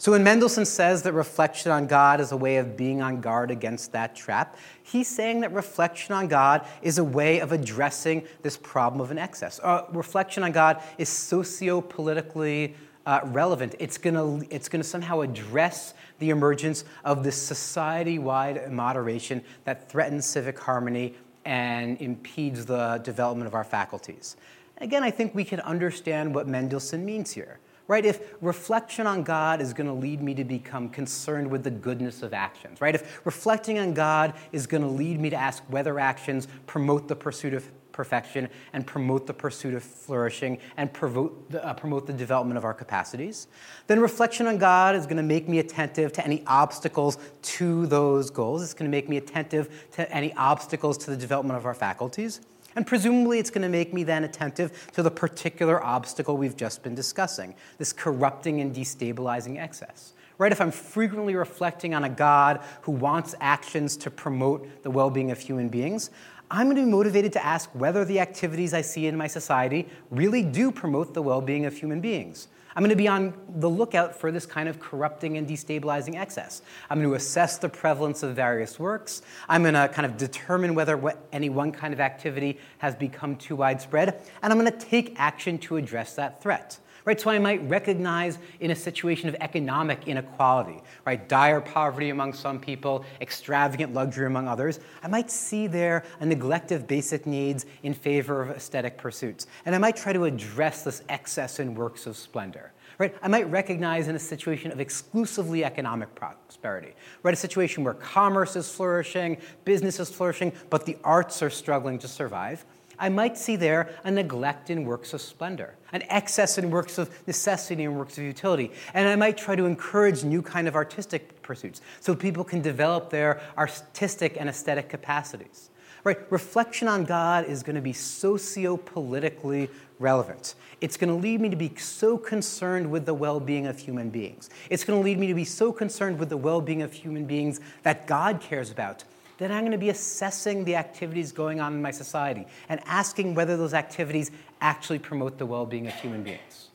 So 0.00 0.12
when 0.12 0.24
Mendelssohn 0.24 0.64
says 0.64 1.02
that 1.02 1.12
reflection 1.12 1.70
on 1.70 1.86
God 1.86 2.22
is 2.22 2.32
a 2.32 2.36
way 2.36 2.56
of 2.56 2.74
being 2.74 3.02
on 3.02 3.20
guard 3.20 3.50
against 3.50 3.92
that 3.92 4.16
trap, 4.16 4.56
he's 4.82 5.06
saying 5.06 5.40
that 5.40 5.52
reflection 5.52 6.14
on 6.14 6.26
God 6.26 6.66
is 6.80 6.96
a 6.96 7.04
way 7.04 7.40
of 7.40 7.52
addressing 7.52 8.26
this 8.40 8.56
problem 8.56 9.02
of 9.02 9.10
an 9.10 9.18
excess. 9.18 9.60
Uh, 9.62 9.84
reflection 9.92 10.42
on 10.42 10.52
God 10.52 10.82
is 10.96 11.10
socio-politically 11.10 12.74
uh, 13.04 13.20
relevant. 13.24 13.74
It's 13.78 13.98
going 13.98 14.48
it's 14.50 14.70
to 14.70 14.82
somehow 14.82 15.20
address 15.20 15.92
the 16.18 16.30
emergence 16.30 16.86
of 17.04 17.22
this 17.22 17.36
society-wide 17.36 18.72
moderation 18.72 19.44
that 19.64 19.90
threatens 19.90 20.24
civic 20.24 20.58
harmony 20.58 21.14
and 21.44 22.00
impedes 22.00 22.64
the 22.64 23.02
development 23.04 23.48
of 23.48 23.54
our 23.54 23.64
faculties. 23.64 24.38
Again, 24.78 25.02
I 25.02 25.10
think 25.10 25.34
we 25.34 25.44
can 25.44 25.60
understand 25.60 26.34
what 26.34 26.48
Mendelssohn 26.48 27.04
means 27.04 27.32
here 27.32 27.58
right? 27.90 28.06
If 28.06 28.34
reflection 28.40 29.08
on 29.08 29.24
God 29.24 29.60
is 29.60 29.72
going 29.72 29.88
to 29.88 29.92
lead 29.92 30.22
me 30.22 30.32
to 30.34 30.44
become 30.44 30.90
concerned 30.90 31.50
with 31.50 31.64
the 31.64 31.72
goodness 31.72 32.22
of 32.22 32.32
actions, 32.32 32.80
right? 32.80 32.94
If 32.94 33.26
reflecting 33.26 33.80
on 33.80 33.94
God 33.94 34.34
is 34.52 34.68
going 34.68 34.84
to 34.84 34.88
lead 34.88 35.18
me 35.18 35.28
to 35.30 35.36
ask 35.36 35.64
whether 35.66 35.98
actions 35.98 36.46
promote 36.66 37.08
the 37.08 37.16
pursuit 37.16 37.52
of 37.52 37.68
perfection 37.90 38.48
and 38.74 38.86
promote 38.86 39.26
the 39.26 39.34
pursuit 39.34 39.74
of 39.74 39.82
flourishing 39.82 40.58
and 40.76 40.92
promote 40.92 41.50
the, 41.50 41.66
uh, 41.66 41.74
promote 41.74 42.06
the 42.06 42.12
development 42.12 42.56
of 42.56 42.64
our 42.64 42.72
capacities, 42.72 43.48
then 43.88 43.98
reflection 43.98 44.46
on 44.46 44.56
God 44.56 44.94
is 44.94 45.04
going 45.04 45.16
to 45.16 45.24
make 45.24 45.48
me 45.48 45.58
attentive 45.58 46.12
to 46.12 46.24
any 46.24 46.44
obstacles 46.46 47.18
to 47.42 47.86
those 47.86 48.30
goals. 48.30 48.62
It's 48.62 48.72
going 48.72 48.88
to 48.88 48.96
make 48.96 49.08
me 49.08 49.16
attentive 49.16 49.88
to 49.94 50.08
any 50.14 50.32
obstacles 50.34 50.96
to 50.98 51.10
the 51.10 51.16
development 51.16 51.56
of 51.56 51.66
our 51.66 51.74
faculties. 51.74 52.40
And 52.76 52.86
presumably, 52.86 53.38
it's 53.38 53.50
going 53.50 53.62
to 53.62 53.68
make 53.68 53.92
me 53.92 54.04
then 54.04 54.24
attentive 54.24 54.90
to 54.92 55.02
the 55.02 55.10
particular 55.10 55.82
obstacle 55.82 56.36
we've 56.36 56.56
just 56.56 56.82
been 56.82 56.94
discussing 56.94 57.54
this 57.78 57.92
corrupting 57.92 58.60
and 58.60 58.74
destabilizing 58.74 59.58
excess. 59.58 60.12
Right? 60.38 60.52
If 60.52 60.60
I'm 60.60 60.70
frequently 60.70 61.34
reflecting 61.34 61.94
on 61.94 62.04
a 62.04 62.08
God 62.08 62.62
who 62.82 62.92
wants 62.92 63.34
actions 63.40 63.96
to 63.98 64.10
promote 64.10 64.82
the 64.82 64.90
well 64.90 65.10
being 65.10 65.30
of 65.30 65.38
human 65.38 65.68
beings, 65.68 66.10
I'm 66.50 66.66
going 66.66 66.76
to 66.76 66.82
be 66.82 66.90
motivated 66.90 67.32
to 67.34 67.44
ask 67.44 67.70
whether 67.74 68.04
the 68.04 68.20
activities 68.20 68.74
I 68.74 68.80
see 68.80 69.06
in 69.06 69.16
my 69.16 69.26
society 69.26 69.88
really 70.10 70.42
do 70.42 70.72
promote 70.72 71.14
the 71.14 71.22
well 71.22 71.40
being 71.40 71.66
of 71.66 71.76
human 71.76 72.00
beings. 72.00 72.48
I'm 72.76 72.82
going 72.82 72.90
to 72.90 72.96
be 72.96 73.08
on 73.08 73.34
the 73.48 73.68
lookout 73.68 74.14
for 74.14 74.30
this 74.30 74.46
kind 74.46 74.68
of 74.68 74.78
corrupting 74.78 75.36
and 75.36 75.48
destabilizing 75.48 76.16
excess. 76.16 76.62
I'm 76.88 76.98
going 76.98 77.10
to 77.10 77.16
assess 77.16 77.58
the 77.58 77.68
prevalence 77.68 78.22
of 78.22 78.36
various 78.36 78.78
works. 78.78 79.22
I'm 79.48 79.62
going 79.62 79.74
to 79.74 79.88
kind 79.88 80.06
of 80.06 80.16
determine 80.16 80.74
whether 80.74 81.18
any 81.32 81.48
one 81.48 81.72
kind 81.72 81.92
of 81.92 82.00
activity 82.00 82.58
has 82.78 82.94
become 82.94 83.36
too 83.36 83.56
widespread, 83.56 84.22
and 84.42 84.52
I'm 84.52 84.58
going 84.58 84.70
to 84.70 84.86
take 84.86 85.14
action 85.18 85.58
to 85.58 85.76
address 85.76 86.14
that 86.14 86.42
threat 86.42 86.78
right? 87.04 87.20
So 87.20 87.30
I 87.30 87.38
might 87.38 87.66
recognize 87.68 88.38
in 88.60 88.70
a 88.70 88.76
situation 88.76 89.28
of 89.28 89.36
economic 89.40 90.08
inequality, 90.08 90.80
right? 91.06 91.28
Dire 91.28 91.60
poverty 91.60 92.10
among 92.10 92.32
some 92.32 92.60
people, 92.60 93.04
extravagant 93.20 93.94
luxury 93.94 94.26
among 94.26 94.48
others. 94.48 94.80
I 95.02 95.08
might 95.08 95.30
see 95.30 95.66
there 95.66 96.04
a 96.20 96.26
neglect 96.26 96.72
of 96.72 96.86
basic 96.86 97.26
needs 97.26 97.66
in 97.82 97.94
favor 97.94 98.42
of 98.42 98.50
aesthetic 98.50 98.98
pursuits. 98.98 99.46
And 99.64 99.74
I 99.74 99.78
might 99.78 99.96
try 99.96 100.12
to 100.12 100.24
address 100.24 100.84
this 100.84 101.02
excess 101.08 101.60
in 101.60 101.74
works 101.74 102.06
of 102.06 102.16
splendor. 102.16 102.72
Right? 102.98 103.16
I 103.22 103.28
might 103.28 103.50
recognize 103.50 104.08
in 104.08 104.14
a 104.14 104.18
situation 104.18 104.72
of 104.72 104.78
exclusively 104.78 105.64
economic 105.64 106.14
prosperity, 106.14 106.92
right? 107.22 107.32
A 107.32 107.36
situation 107.36 107.82
where 107.82 107.94
commerce 107.94 108.56
is 108.56 108.68
flourishing, 108.70 109.38
business 109.64 109.98
is 109.98 110.10
flourishing, 110.10 110.52
but 110.68 110.84
the 110.84 110.98
arts 111.02 111.42
are 111.42 111.48
struggling 111.48 111.98
to 112.00 112.08
survive. 112.08 112.66
I 113.00 113.08
might 113.08 113.36
see 113.36 113.56
there 113.56 113.88
a 114.04 114.10
neglect 114.10 114.70
in 114.70 114.84
works 114.84 115.14
of 115.14 115.20
splendor, 115.20 115.74
an 115.92 116.02
excess 116.08 116.58
in 116.58 116.70
works 116.70 116.98
of 116.98 117.10
necessity 117.26 117.84
and 117.84 117.96
works 117.96 118.18
of 118.18 118.24
utility. 118.24 118.70
And 118.94 119.08
I 119.08 119.16
might 119.16 119.38
try 119.38 119.56
to 119.56 119.64
encourage 119.64 120.22
new 120.22 120.42
kind 120.42 120.68
of 120.68 120.76
artistic 120.76 121.42
pursuits 121.42 121.80
so 122.00 122.14
people 122.14 122.44
can 122.44 122.60
develop 122.60 123.10
their 123.10 123.40
artistic 123.58 124.36
and 124.38 124.48
aesthetic 124.48 124.88
capacities. 124.88 125.70
Right? 126.04 126.18
Reflection 126.30 126.88
on 126.88 127.04
God 127.04 127.44
is 127.44 127.62
going 127.62 127.76
to 127.76 127.82
be 127.82 127.92
socio-politically 127.92 129.68
relevant. 129.98 130.54
It's 130.80 130.96
going 130.96 131.10
to 131.10 131.14
lead 131.14 131.42
me 131.42 131.50
to 131.50 131.56
be 131.56 131.74
so 131.76 132.16
concerned 132.16 132.90
with 132.90 133.04
the 133.04 133.12
well-being 133.12 133.66
of 133.66 133.78
human 133.78 134.08
beings. 134.08 134.48
It's 134.70 134.82
going 134.82 134.98
to 134.98 135.04
lead 135.04 135.18
me 135.18 135.26
to 135.26 135.34
be 135.34 135.44
so 135.44 135.72
concerned 135.72 136.18
with 136.18 136.30
the 136.30 136.38
well-being 136.38 136.80
of 136.80 136.92
human 136.94 137.26
beings 137.26 137.60
that 137.82 138.06
God 138.06 138.40
cares 138.40 138.70
about 138.70 139.04
then 139.40 139.50
I'm 139.50 139.60
going 139.60 139.72
to 139.72 139.78
be 139.78 139.88
assessing 139.88 140.64
the 140.64 140.76
activities 140.76 141.32
going 141.32 141.60
on 141.60 141.72
in 141.72 141.80
my 141.80 141.90
society 141.90 142.46
and 142.68 142.78
asking 142.84 143.34
whether 143.34 143.56
those 143.56 143.72
activities 143.72 144.30
actually 144.60 144.98
promote 144.98 145.38
the 145.38 145.46
well 145.46 145.64
being 145.64 145.86
of 145.86 145.94
human 145.94 146.22
beings. 146.22 146.68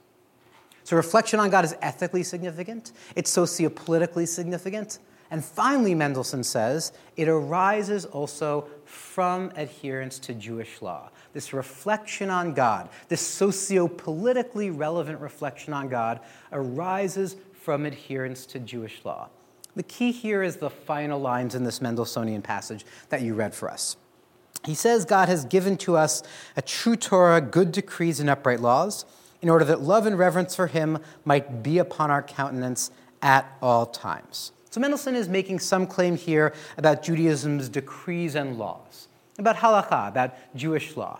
So, 0.83 0.95
reflection 0.95 1.39
on 1.39 1.51
God 1.51 1.63
is 1.63 1.75
ethically 1.83 2.23
significant, 2.23 2.91
it's 3.15 3.35
sociopolitically 3.35 4.27
significant. 4.27 4.97
And 5.31 5.43
finally, 5.43 5.93
Mendelssohn 5.93 6.43
says 6.43 6.91
it 7.15 7.27
arises 7.27 8.05
also 8.05 8.67
from 8.85 9.51
adherence 9.55 10.17
to 10.19 10.33
Jewish 10.33 10.81
law. 10.81 11.09
This 11.33 11.53
reflection 11.53 12.29
on 12.31 12.53
God, 12.53 12.89
this 13.09 13.21
socio-politically 13.21 14.71
relevant 14.71 15.19
reflection 15.19 15.73
on 15.73 15.87
God, 15.89 16.19
arises 16.51 17.35
from 17.53 17.85
adherence 17.85 18.45
to 18.47 18.59
Jewish 18.59 19.01
law. 19.03 19.29
The 19.75 19.83
key 19.83 20.11
here 20.11 20.41
is 20.41 20.57
the 20.57 20.69
final 20.69 21.19
lines 21.19 21.53
in 21.53 21.63
this 21.63 21.79
Mendelssohnian 21.79 22.43
passage 22.43 22.85
that 23.09 23.21
you 23.21 23.33
read 23.33 23.53
for 23.53 23.69
us. 23.69 23.97
He 24.63 24.73
says 24.73 25.05
God 25.05 25.29
has 25.29 25.45
given 25.45 25.77
to 25.77 25.97
us 25.97 26.23
a 26.55 26.61
true 26.61 26.95
Torah, 26.95 27.41
good 27.41 27.71
decrees, 27.71 28.19
and 28.19 28.29
upright 28.29 28.61
laws, 28.61 29.05
in 29.41 29.49
order 29.49 29.65
that 29.65 29.81
love 29.81 30.05
and 30.05 30.17
reverence 30.17 30.55
for 30.55 30.67
Him 30.67 30.97
might 31.23 31.61
be 31.61 31.77
upon 31.77 32.09
our 32.09 32.23
countenance 32.23 32.89
at 33.21 33.51
all 33.61 33.85
times. 33.85 34.51
So 34.71 34.79
Mendelssohn 34.79 35.15
is 35.15 35.29
making 35.29 35.59
some 35.59 35.85
claim 35.85 36.17
here 36.17 36.53
about 36.77 37.03
Judaism's 37.03 37.69
decrees 37.69 38.35
and 38.35 38.57
laws, 38.57 39.07
about 39.37 39.57
halakha, 39.57 40.07
about 40.07 40.35
Jewish 40.55 40.97
law. 40.97 41.19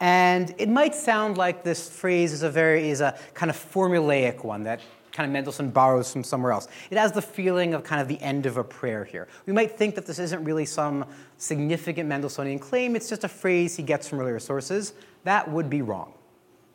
And 0.00 0.54
it 0.58 0.68
might 0.68 0.94
sound 0.94 1.36
like 1.36 1.64
this 1.64 1.88
phrase 1.88 2.32
is 2.32 2.42
a 2.42 2.50
very 2.50 2.90
is 2.90 3.00
a 3.00 3.18
kind 3.34 3.50
of 3.50 3.56
formulaic 3.56 4.44
one 4.44 4.62
that 4.64 4.80
kind 5.18 5.28
of 5.28 5.32
Mendelssohn 5.32 5.70
borrows 5.70 6.12
from 6.12 6.22
somewhere 6.22 6.52
else. 6.52 6.68
It 6.92 6.96
has 6.96 7.10
the 7.10 7.20
feeling 7.20 7.74
of 7.74 7.82
kind 7.82 8.00
of 8.00 8.06
the 8.06 8.20
end 8.22 8.46
of 8.46 8.56
a 8.56 8.62
prayer 8.62 9.04
here. 9.04 9.26
We 9.46 9.52
might 9.52 9.76
think 9.76 9.96
that 9.96 10.06
this 10.06 10.20
isn't 10.20 10.44
really 10.44 10.64
some 10.64 11.04
significant 11.38 12.08
Mendelssohnian 12.08 12.60
claim, 12.60 12.94
it's 12.94 13.08
just 13.08 13.24
a 13.24 13.28
phrase 13.28 13.74
he 13.74 13.82
gets 13.82 14.06
from 14.06 14.20
earlier 14.20 14.38
sources. 14.38 14.92
That 15.24 15.50
would 15.50 15.68
be 15.68 15.82
wrong. 15.82 16.12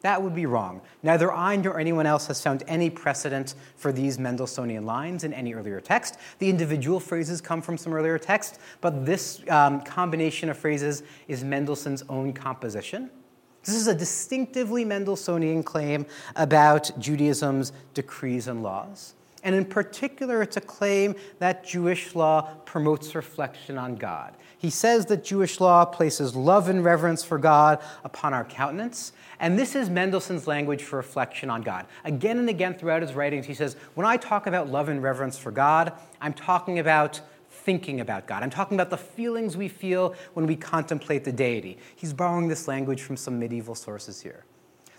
That 0.01 0.21
would 0.21 0.35
be 0.35 0.45
wrong. 0.45 0.81
Neither 1.03 1.31
I 1.31 1.55
nor 1.55 1.79
anyone 1.79 2.05
else 2.05 2.27
has 2.27 2.43
found 2.43 2.63
any 2.67 2.89
precedent 2.89 3.55
for 3.77 3.93
these 3.93 4.17
Mendelssohnian 4.17 4.83
lines 4.83 5.23
in 5.23 5.31
any 5.31 5.53
earlier 5.53 5.79
text. 5.79 6.17
The 6.39 6.49
individual 6.49 6.99
phrases 6.99 7.39
come 7.39 7.61
from 7.61 7.77
some 7.77 7.93
earlier 7.93 8.19
text, 8.19 8.59
but 8.81 9.05
this 9.05 9.41
um, 9.47 9.79
combination 9.83 10.49
of 10.49 10.57
phrases 10.57 11.03
is 11.29 11.45
Mendelssohn's 11.45 12.03
own 12.09 12.33
composition. 12.33 13.09
This 13.63 13.75
is 13.75 13.87
a 13.87 13.95
distinctively 13.95 14.83
Mendelssohnian 14.83 15.63
claim 15.63 16.05
about 16.35 16.91
Judaism's 16.99 17.71
decrees 17.93 18.47
and 18.47 18.61
laws. 18.61 19.13
And 19.43 19.55
in 19.55 19.65
particular, 19.65 20.41
it's 20.41 20.57
a 20.57 20.61
claim 20.61 21.15
that 21.39 21.65
Jewish 21.65 22.15
law 22.15 22.49
promotes 22.65 23.13
reflection 23.13 23.77
on 23.77 23.95
God. 23.95 24.33
He 24.57 24.69
says 24.69 25.07
that 25.07 25.25
Jewish 25.25 25.59
law 25.59 25.83
places 25.83 26.33
love 26.33 26.69
and 26.69 26.83
reverence 26.83 27.23
for 27.23 27.37
God 27.37 27.79
upon 28.05 28.33
our 28.33 28.45
countenance. 28.45 29.11
And 29.41 29.59
this 29.59 29.75
is 29.75 29.89
Mendelssohn's 29.89 30.47
language 30.47 30.81
for 30.81 30.95
reflection 30.95 31.49
on 31.49 31.61
God. 31.61 31.85
Again 32.05 32.37
and 32.37 32.47
again 32.47 32.75
throughout 32.75 33.01
his 33.01 33.13
writings, 33.13 33.45
he 33.45 33.53
says, 33.53 33.75
When 33.95 34.07
I 34.07 34.15
talk 34.15 34.47
about 34.47 34.69
love 34.69 34.87
and 34.87 35.03
reverence 35.03 35.37
for 35.37 35.51
God, 35.51 35.91
I'm 36.21 36.33
talking 36.33 36.79
about 36.79 37.19
thinking 37.63 38.01
about 38.01 38.27
God. 38.27 38.43
I'm 38.43 38.49
talking 38.49 38.75
about 38.75 38.89
the 38.89 38.97
feelings 38.97 39.55
we 39.57 39.67
feel 39.67 40.15
when 40.33 40.45
we 40.47 40.55
contemplate 40.55 41.23
the 41.23 41.31
deity. 41.31 41.77
He's 41.95 42.13
borrowing 42.13 42.47
this 42.47 42.67
language 42.67 43.01
from 43.01 43.17
some 43.17 43.39
medieval 43.39 43.75
sources 43.75 44.21
here. 44.21 44.45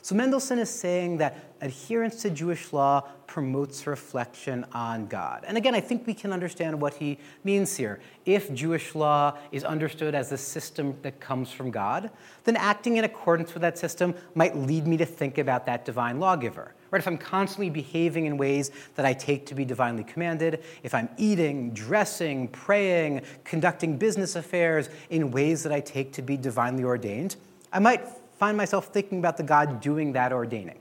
So 0.05 0.15
Mendelssohn 0.15 0.59
is 0.59 0.69
saying 0.69 1.17
that 1.17 1.55
adherence 1.63 2.21
to 2.21 2.31
Jewish 2.31 2.75
law 2.75 3.09
promotes 3.27 3.87
reflection 3.87 4.67
on 4.73 5.07
God. 5.07 5.45
And 5.49 5.57
again, 5.57 5.75
I 5.75 5.81
think 5.81 6.07
we 6.07 6.13
can 6.13 6.31
understand 6.31 6.79
what 6.79 6.93
he 6.93 7.19
means 7.43 7.75
here. 7.75 8.01
If 8.27 8.53
Jewish 8.53 8.95
law 8.95 9.39
is 9.51 9.65
understood 9.65 10.15
as 10.15 10.31
a 10.31 10.37
system 10.37 10.95
that 11.01 11.21
comes 11.21 11.51
from 11.51 11.71
God, 11.71 12.11
then 12.45 12.55
acting 12.57 12.99
in 12.99 13.05
accordance 13.05 13.55
with 13.55 13.63
that 13.63 13.79
system 13.79 14.15
might 14.35 14.55
lead 14.55 14.87
me 14.87 14.99
to 14.99 15.07
think 15.07 15.39
about 15.39 15.65
that 15.65 15.87
divine 15.87 16.21
lawgiver. 16.21 16.75
Right? 16.95 17.01
If 17.01 17.09
I'm 17.09 17.19
constantly 17.19 17.71
behaving 17.71 18.27
in 18.27 18.37
ways 18.37 18.71
that 18.95 19.05
I 19.05 19.15
take 19.15 19.47
to 19.47 19.55
be 19.57 19.65
divinely 19.65 20.05
commanded, 20.05 20.63
if 20.85 20.95
I'm 20.95 21.09
eating, 21.17 21.73
dressing, 21.73 22.47
praying, 22.47 23.23
conducting 23.43 23.97
business 23.97 24.37
affairs 24.37 24.89
in 25.11 25.33
ways 25.33 25.65
that 25.65 25.73
I 25.73 25.81
take 25.81 26.13
to 26.13 26.23
be 26.23 26.37
divinely 26.37 26.85
ordained, 26.85 27.35
I 27.73 27.81
might 27.81 28.07
find 28.39 28.57
myself 28.57 28.93
thinking 28.93 29.19
about 29.19 29.37
the 29.37 29.43
God 29.43 29.81
doing 29.81 30.13
that 30.13 30.33
ordaining. 30.33 30.79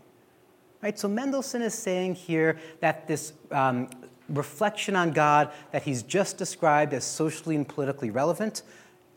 Right? 0.83 0.99
So 0.99 1.07
Mendelssohn 1.07 1.63
is 1.63 1.73
saying 1.73 2.13
here 2.13 2.59
that 2.79 3.07
this 3.07 3.33
um, 3.49 3.89
reflection 4.29 4.95
on 4.95 5.13
God 5.13 5.51
that 5.71 5.81
he's 5.81 6.03
just 6.03 6.37
described 6.37 6.93
as 6.93 7.03
socially 7.03 7.55
and 7.55 7.67
politically 7.67 8.11
relevant 8.11 8.61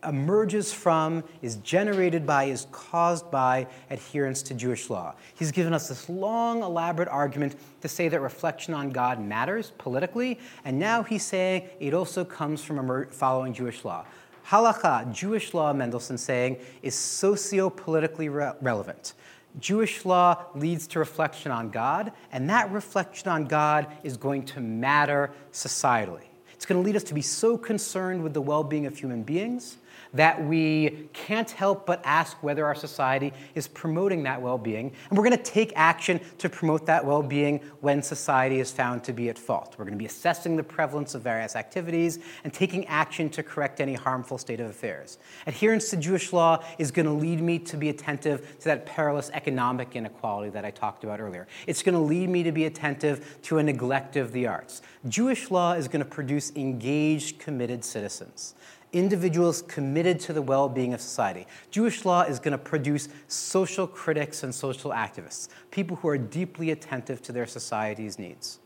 emerges 0.07 0.73
from, 0.73 1.25
is 1.43 1.57
generated 1.57 2.27
by, 2.27 2.45
is 2.45 2.67
caused 2.73 3.31
by 3.31 3.67
adherence 3.91 4.43
to 4.43 4.55
Jewish 4.55 4.89
law. 4.89 5.15
He's 5.35 5.53
given 5.53 5.73
us 5.73 5.89
this 5.89 6.09
long, 6.09 6.63
elaborate 6.63 7.09
argument 7.09 7.57
to 7.83 7.89
say 7.89 8.09
that 8.09 8.21
reflection 8.21 8.75
on 8.75 8.91
God 8.91 9.21
matters 9.21 9.73
politically, 9.79 10.39
and 10.65 10.79
now 10.79 11.03
he's 11.03 11.25
saying 11.25 11.69
it 11.81 11.95
also 11.95 12.25
comes 12.25 12.63
from 12.63 13.07
following 13.11 13.53
Jewish 13.53 13.85
law. 13.85 14.05
Halakha, 14.49 15.13
Jewish 15.13 15.55
law, 15.55 15.73
Mendelssohn 15.73 16.19
saying, 16.19 16.59
is 16.83 16.95
socio 16.95 17.69
politically 17.69 18.29
re- 18.29 18.53
relevant. 18.61 19.15
Jewish 19.59 20.05
law 20.05 20.45
leads 20.55 20.87
to 20.89 20.99
reflection 20.99 21.51
on 21.51 21.71
God, 21.71 22.13
and 22.31 22.49
that 22.51 22.71
reflection 22.71 23.29
on 23.29 23.47
God 23.47 23.87
is 24.05 24.17
going 24.17 24.45
to 24.47 24.61
matter 24.61 25.33
societally. 25.53 26.27
It's 26.55 26.65
going 26.65 26.81
to 26.81 26.87
lead 26.87 26.97
us 26.97 27.05
to 27.05 27.15
be 27.15 27.23
so 27.23 27.59
concerned 27.59 28.23
with 28.23 28.35
the 28.35 28.41
well 28.41 28.65
being 28.65 28.87
of 28.87 28.97
human 28.97 29.23
beings 29.23 29.79
that 30.17 30.45
we 30.45 31.09
can't 31.13 31.51
help 31.51 31.87
but 31.87 32.01
ask 32.05 32.43
whether 32.43 32.65
our 32.65 32.75
society 32.75 33.33
is 33.55 33.69
promoting 33.69 34.23
that 34.25 34.41
well 34.41 34.59
being. 34.59 34.93
And 35.09 35.19
we're 35.19 35.25
going 35.25 35.37
to 35.37 35.43
take 35.43 35.73
action 35.77 36.21
to 36.39 36.49
promote 36.49 36.87
that 36.87 37.05
well 37.05 37.23
being 37.23 37.61
when 37.81 38.03
society 38.03 38.61
is 38.61 38.71
found 38.71 39.05
to 39.05 39.13
be 39.13 39.29
at 39.29 39.39
fault. 39.39 39.75
We're 39.79 39.85
going 39.85 39.95
to 39.95 39.99
be 39.99 40.07
assessing 40.07 40.57
the 40.57 40.63
prevalence 40.63 41.15
of 41.15 41.23
various 41.23 41.57
activities 41.57 42.19
and 42.45 42.53
taking 42.53 42.87
action 42.87 43.31
to 43.31 43.43
correct 43.43 43.81
any 43.81 43.95
harmful 43.95 44.39
state 44.39 44.61
of 44.61 44.69
affairs. 44.69 45.19
Adherence 45.47 45.91
to 45.91 45.97
Jewish 45.97 46.33
law 46.33 46.65
is 46.79 46.91
going 46.91 47.07
to 47.07 47.13
lead 47.13 47.41
me 47.41 47.59
to 47.61 47.77
be 47.77 47.89
attentive 47.89 48.59
to 48.59 48.65
that 48.67 48.87
perilous 48.87 49.31
economic 49.31 49.97
inequality 49.97 50.51
that 50.51 50.65
I 50.65 50.71
talked 50.71 51.05
about 51.05 51.21
earlier. 51.21 51.47
It's 51.67 51.83
going 51.83 51.95
to 51.95 52.01
lead 52.01 52.29
me 52.29 52.43
to 52.43 52.53
be 52.53 52.65
attentive 52.65 53.39
to 53.43 53.59
a 53.59 53.63
neglect 53.63 54.17
of 54.17 54.33
the 54.33 54.47
arts. 54.47 54.83
Jewish 55.09 55.51
law 55.51 55.73
is 55.73 55.89
going 55.89 56.05
to 56.05 56.11
produce 56.11 56.55
engaged, 56.57 57.39
committed 57.39 57.85
citizens 57.85 58.55
individuals 58.93 59.63
committed 59.63 60.21
to 60.21 60.33
the 60.33 60.43
well 60.43 60.69
being 60.69 60.95
of 60.95 61.01
society. 61.01 61.47
Jewish 61.71 62.05
law 62.05 62.23
is 62.23 62.39
going 62.39 62.53
to 62.53 62.59
produce 62.59 63.09
social 63.29 63.87
critics 63.87 64.43
and 64.43 64.55
social 64.55 64.91
activists, 64.91 65.49
people 65.71 65.97
who 65.97 66.09
are 66.09 66.19
deeply 66.19 66.71
attentive 66.71 67.23
to 67.23 67.33
their 67.33 67.47
society's 67.47 68.19
needs. 68.19 68.61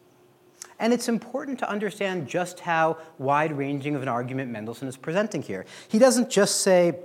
And 0.79 0.93
it's 0.93 1.09
important 1.09 1.59
to 1.59 1.69
understand 1.69 2.27
just 2.27 2.61
how 2.61 2.99
wide 3.19 3.53
ranging 3.53 3.95
of 3.95 4.03
an 4.03 4.09
argument 4.09 4.51
Mendelssohn 4.51 4.89
is 4.89 4.97
presenting 4.97 5.43
here. 5.43 5.67
He 5.89 5.99
doesn't 5.99 6.31
just 6.31 6.63
say, 6.63 6.99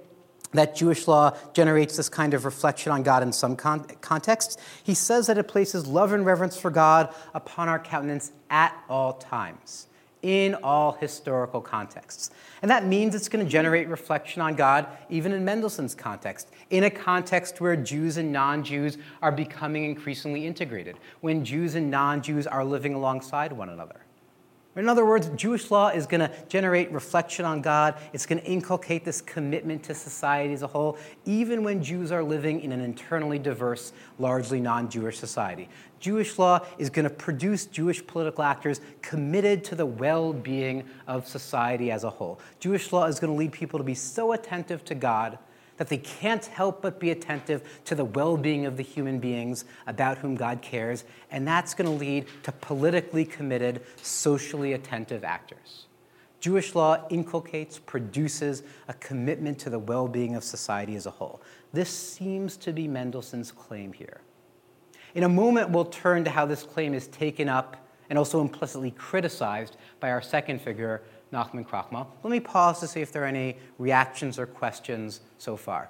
that 0.53 0.73
Jewish 0.73 1.05
law 1.05 1.35
generates 1.53 1.97
this 1.97 2.07
kind 2.07 2.33
of 2.33 2.45
reflection 2.45 2.89
on 2.91 3.03
God 3.03 3.23
in 3.23 3.33
some 3.33 3.57
con- 3.57 3.83
contexts. 3.99 4.55
He 4.83 4.93
says 4.93 5.27
that 5.27 5.37
it 5.37 5.49
places 5.49 5.85
love 5.85 6.13
and 6.13 6.25
reverence 6.25 6.57
for 6.57 6.71
God 6.71 7.13
upon 7.33 7.67
our 7.67 7.79
countenance 7.79 8.31
at 8.49 8.73
all 8.87 9.13
times 9.13 9.87
in 10.25 10.55
all 10.63 10.93
historical 10.93 11.61
contexts. 11.61 12.31
And 12.63 12.71
that 12.71 12.83
means 12.83 13.13
it's 13.13 13.29
going 13.29 13.45
to 13.45 13.51
generate 13.51 13.87
reflection 13.87 14.41
on 14.41 14.55
God, 14.55 14.87
even 15.07 15.31
in 15.31 15.45
Mendelssohn's 15.45 15.93
context, 15.93 16.49
in 16.71 16.85
a 16.85 16.89
context 16.89 17.61
where 17.61 17.75
Jews 17.75 18.17
and 18.17 18.31
non 18.31 18.63
Jews 18.63 18.97
are 19.21 19.31
becoming 19.31 19.85
increasingly 19.85 20.47
integrated, 20.47 20.97
when 21.21 21.45
Jews 21.45 21.75
and 21.75 21.91
non 21.91 22.23
Jews 22.23 22.47
are 22.47 22.65
living 22.65 22.95
alongside 22.95 23.53
one 23.53 23.69
another. 23.69 24.04
In 24.75 24.89
other 24.89 25.05
words, 25.05 25.29
Jewish 25.37 25.71
law 25.71 25.87
is 25.87 26.05
going 26.05 26.19
to 26.19 26.29
generate 26.49 26.91
reflection 26.91 27.45
on 27.45 27.61
God. 27.61 27.95
It's 28.11 28.25
going 28.25 28.41
to 28.41 28.45
inculcate 28.45 29.05
this 29.05 29.21
commitment 29.21 29.83
to 29.83 29.95
society 29.95 30.53
as 30.53 30.63
a 30.63 30.67
whole, 30.67 30.97
even 31.23 31.63
when 31.63 31.81
Jews 31.81 32.11
are 32.11 32.21
living 32.21 32.59
in 32.59 32.73
an 32.73 32.81
internally 32.81 33.39
diverse, 33.39 33.93
largely 34.19 34.59
non 34.59 34.89
Jewish 34.89 35.17
society. 35.17 35.69
Jewish 36.01 36.37
law 36.37 36.59
is 36.77 36.89
going 36.89 37.05
to 37.05 37.09
produce 37.09 37.65
Jewish 37.67 38.05
political 38.05 38.43
actors 38.43 38.81
committed 39.01 39.63
to 39.63 39.75
the 39.75 39.85
well 39.85 40.33
being 40.33 40.83
of 41.07 41.25
society 41.25 41.89
as 41.89 42.03
a 42.03 42.09
whole. 42.09 42.39
Jewish 42.59 42.91
law 42.91 43.05
is 43.05 43.17
going 43.17 43.31
to 43.31 43.39
lead 43.39 43.53
people 43.53 43.79
to 43.79 43.85
be 43.85 43.95
so 43.95 44.33
attentive 44.33 44.83
to 44.85 44.95
God 44.95 45.39
that 45.77 45.89
they 45.89 45.97
can't 45.97 46.45
help 46.45 46.81
but 46.81 46.99
be 46.99 47.11
attentive 47.11 47.81
to 47.85 47.95
the 47.95 48.05
well 48.05 48.37
being 48.37 48.65
of 48.65 48.77
the 48.77 48.83
human 48.83 49.19
beings 49.19 49.65
about 49.87 50.17
whom 50.19 50.35
God 50.35 50.61
cares, 50.61 51.03
and 51.31 51.47
that's 51.47 51.73
going 51.73 51.89
to 51.89 51.95
lead 51.95 52.25
to 52.43 52.51
politically 52.51 53.25
committed, 53.25 53.81
socially 54.01 54.73
attentive 54.73 55.23
actors. 55.23 55.85
Jewish 56.39 56.75
law 56.75 57.07
inculcates, 57.09 57.79
produces 57.79 58.61
a 58.87 58.93
commitment 58.93 59.57
to 59.59 59.69
the 59.69 59.79
well 59.79 60.07
being 60.07 60.35
of 60.35 60.43
society 60.43 60.95
as 60.95 61.05
a 61.05 61.11
whole. 61.11 61.41
This 61.73 61.89
seems 61.89 62.55
to 62.57 62.71
be 62.71 62.87
Mendelssohn's 62.87 63.51
claim 63.51 63.93
here. 63.93 64.21
In 65.15 65.23
a 65.23 65.29
moment, 65.29 65.69
we'll 65.69 65.85
turn 65.85 66.23
to 66.25 66.29
how 66.29 66.45
this 66.45 66.63
claim 66.63 66.93
is 66.93 67.07
taken 67.07 67.49
up 67.49 67.77
and 68.09 68.19
also 68.19 68.41
implicitly 68.41 68.91
criticized 68.91 69.77
by 69.99 70.11
our 70.11 70.21
second 70.21 70.61
figure, 70.61 71.01
Nachman 71.33 71.67
Krochmal. 71.67 72.07
Let 72.23 72.31
me 72.31 72.39
pause 72.39 72.79
to 72.79 72.87
see 72.87 73.01
if 73.01 73.11
there 73.11 73.23
are 73.23 73.27
any 73.27 73.57
reactions 73.77 74.37
or 74.39 74.45
questions 74.45 75.21
so 75.37 75.57
far. 75.57 75.89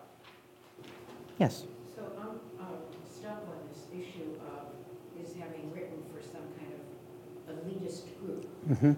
Yes? 1.40 1.66
So 1.96 2.04
I'm 2.20 2.40
um, 2.66 2.78
stuck 3.10 3.44
on 3.48 3.60
this 3.70 3.86
issue 3.92 4.40
of 4.48 4.72
his 5.20 5.36
having 5.36 5.72
written 5.74 6.02
for 6.14 6.22
some 6.22 6.48
kind 6.58 6.72
of 6.74 7.56
elitist 7.56 8.04
group. 8.20 8.48
Mm-hmm. 8.70 8.94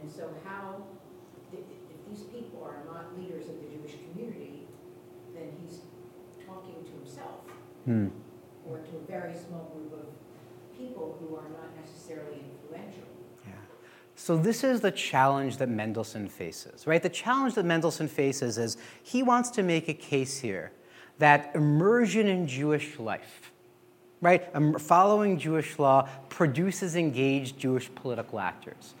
And 0.00 0.12
so 0.14 0.30
how, 0.44 0.82
if, 1.52 1.60
if 1.60 1.98
these 2.08 2.24
people 2.26 2.62
are 2.62 2.84
not 2.86 3.18
leaders 3.18 3.48
of 3.48 3.56
the 3.60 3.68
Jewish 3.76 3.96
community, 4.12 4.66
then 5.34 5.52
he's 5.60 5.80
talking 6.46 6.84
to 6.84 6.90
himself. 6.90 7.40
Hmm. 7.84 8.08
Or 8.68 8.78
to 8.78 8.96
a 8.96 9.10
very 9.10 9.34
small 9.34 9.72
group 9.74 9.92
of 9.94 10.06
people 10.76 11.16
who 11.18 11.34
are 11.36 11.48
not 11.48 11.74
necessarily 11.80 12.44
influential. 12.44 13.08
So 14.28 14.36
this 14.36 14.62
is 14.62 14.82
the 14.82 14.90
challenge 14.90 15.56
that 15.56 15.70
Mendelssohn 15.70 16.28
faces, 16.28 16.86
right? 16.86 17.02
The 17.02 17.08
challenge 17.08 17.54
that 17.54 17.64
Mendelssohn 17.64 18.08
faces 18.08 18.58
is 18.58 18.76
he 19.02 19.22
wants 19.22 19.48
to 19.52 19.62
make 19.62 19.88
a 19.88 19.94
case 19.94 20.38
here 20.38 20.70
that 21.16 21.50
immersion 21.54 22.26
in 22.26 22.46
Jewish 22.46 22.98
life, 22.98 23.50
right, 24.20 24.46
um, 24.52 24.78
following 24.78 25.38
Jewish 25.38 25.78
law 25.78 26.10
produces 26.28 26.94
engaged 26.94 27.58
Jewish 27.58 27.88
political 27.94 28.38
actors. 28.38 28.92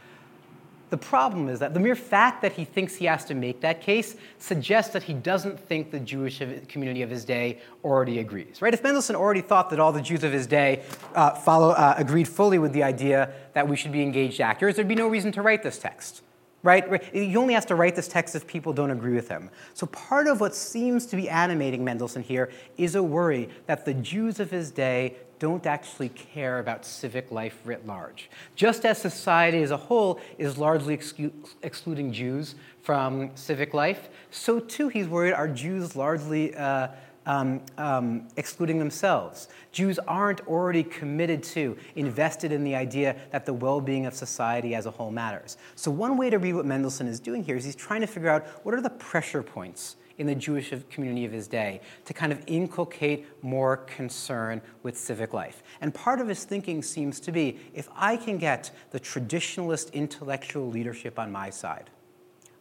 The 0.90 0.96
problem 0.96 1.48
is 1.48 1.58
that 1.58 1.74
the 1.74 1.80
mere 1.80 1.94
fact 1.94 2.40
that 2.42 2.52
he 2.52 2.64
thinks 2.64 2.94
he 2.94 3.04
has 3.04 3.24
to 3.26 3.34
make 3.34 3.60
that 3.60 3.82
case 3.82 4.16
suggests 4.38 4.92
that 4.94 5.02
he 5.02 5.12
doesn't 5.12 5.60
think 5.60 5.90
the 5.90 6.00
Jewish 6.00 6.40
community 6.68 7.02
of 7.02 7.10
his 7.10 7.24
day 7.24 7.60
already 7.84 8.20
agrees. 8.20 8.62
Right? 8.62 8.72
If 8.72 8.82
Mendelssohn 8.82 9.16
already 9.16 9.42
thought 9.42 9.68
that 9.70 9.80
all 9.80 9.92
the 9.92 10.00
Jews 10.00 10.24
of 10.24 10.32
his 10.32 10.46
day 10.46 10.82
uh, 11.14 11.34
follow, 11.34 11.70
uh, 11.70 11.94
agreed 11.98 12.28
fully 12.28 12.58
with 12.58 12.72
the 12.72 12.82
idea 12.82 13.32
that 13.52 13.68
we 13.68 13.76
should 13.76 13.92
be 13.92 14.02
engaged 14.02 14.40
actors, 14.40 14.76
there'd 14.76 14.88
be 14.88 14.94
no 14.94 15.08
reason 15.08 15.30
to 15.32 15.42
write 15.42 15.62
this 15.62 15.78
text. 15.78 16.22
Right? 16.64 17.04
He 17.14 17.36
only 17.36 17.54
has 17.54 17.64
to 17.66 17.76
write 17.76 17.94
this 17.94 18.08
text 18.08 18.34
if 18.34 18.44
people 18.46 18.72
don't 18.72 18.90
agree 18.90 19.14
with 19.14 19.28
him. 19.28 19.48
So 19.74 19.86
part 19.86 20.26
of 20.26 20.40
what 20.40 20.56
seems 20.56 21.06
to 21.06 21.16
be 21.16 21.28
animating 21.28 21.84
Mendelssohn 21.84 22.22
here 22.22 22.50
is 22.76 22.96
a 22.96 23.02
worry 23.02 23.48
that 23.66 23.84
the 23.84 23.94
Jews 23.94 24.40
of 24.40 24.50
his 24.50 24.72
day 24.72 25.16
don't 25.38 25.66
actually 25.66 26.08
care 26.10 26.58
about 26.58 26.84
civic 26.84 27.30
life 27.30 27.58
writ 27.64 27.86
large. 27.86 28.30
Just 28.54 28.84
as 28.84 28.98
society 28.98 29.62
as 29.62 29.70
a 29.70 29.76
whole 29.76 30.20
is 30.38 30.58
largely 30.58 30.96
exclu- 30.96 31.32
excluding 31.62 32.12
Jews 32.12 32.54
from 32.82 33.30
civic 33.34 33.74
life, 33.74 34.08
so 34.30 34.60
too 34.60 34.88
he's 34.88 35.08
worried 35.08 35.32
are 35.32 35.48
Jews 35.48 35.94
largely 35.94 36.54
uh, 36.54 36.88
um, 37.26 37.60
um, 37.76 38.26
excluding 38.36 38.78
themselves. 38.78 39.48
Jews 39.70 39.98
aren't 40.00 40.40
already 40.48 40.82
committed 40.82 41.42
to, 41.44 41.76
invested 41.94 42.50
in 42.50 42.64
the 42.64 42.74
idea 42.74 43.16
that 43.30 43.44
the 43.44 43.52
well 43.52 43.80
being 43.80 44.06
of 44.06 44.14
society 44.14 44.74
as 44.74 44.86
a 44.86 44.90
whole 44.90 45.10
matters. 45.10 45.58
So, 45.76 45.90
one 45.90 46.16
way 46.16 46.30
to 46.30 46.38
read 46.38 46.54
what 46.54 46.64
Mendelssohn 46.64 47.06
is 47.06 47.20
doing 47.20 47.44
here 47.44 47.56
is 47.56 47.64
he's 47.64 47.76
trying 47.76 48.00
to 48.00 48.06
figure 48.06 48.30
out 48.30 48.46
what 48.64 48.74
are 48.74 48.80
the 48.80 48.90
pressure 48.90 49.42
points 49.42 49.96
in 50.18 50.26
the 50.26 50.34
Jewish 50.34 50.72
community 50.90 51.24
of 51.24 51.32
his 51.32 51.48
day 51.48 51.80
to 52.04 52.12
kind 52.12 52.32
of 52.32 52.42
inculcate 52.46 53.26
more 53.42 53.78
concern 53.78 54.60
with 54.82 54.98
civic 54.98 55.32
life. 55.32 55.62
And 55.80 55.94
part 55.94 56.20
of 56.20 56.28
his 56.28 56.44
thinking 56.44 56.82
seems 56.82 57.20
to 57.20 57.32
be 57.32 57.58
if 57.72 57.88
I 57.96 58.16
can 58.16 58.36
get 58.38 58.70
the 58.90 59.00
traditionalist 59.00 59.92
intellectual 59.92 60.68
leadership 60.68 61.18
on 61.18 61.32
my 61.32 61.50
side, 61.50 61.90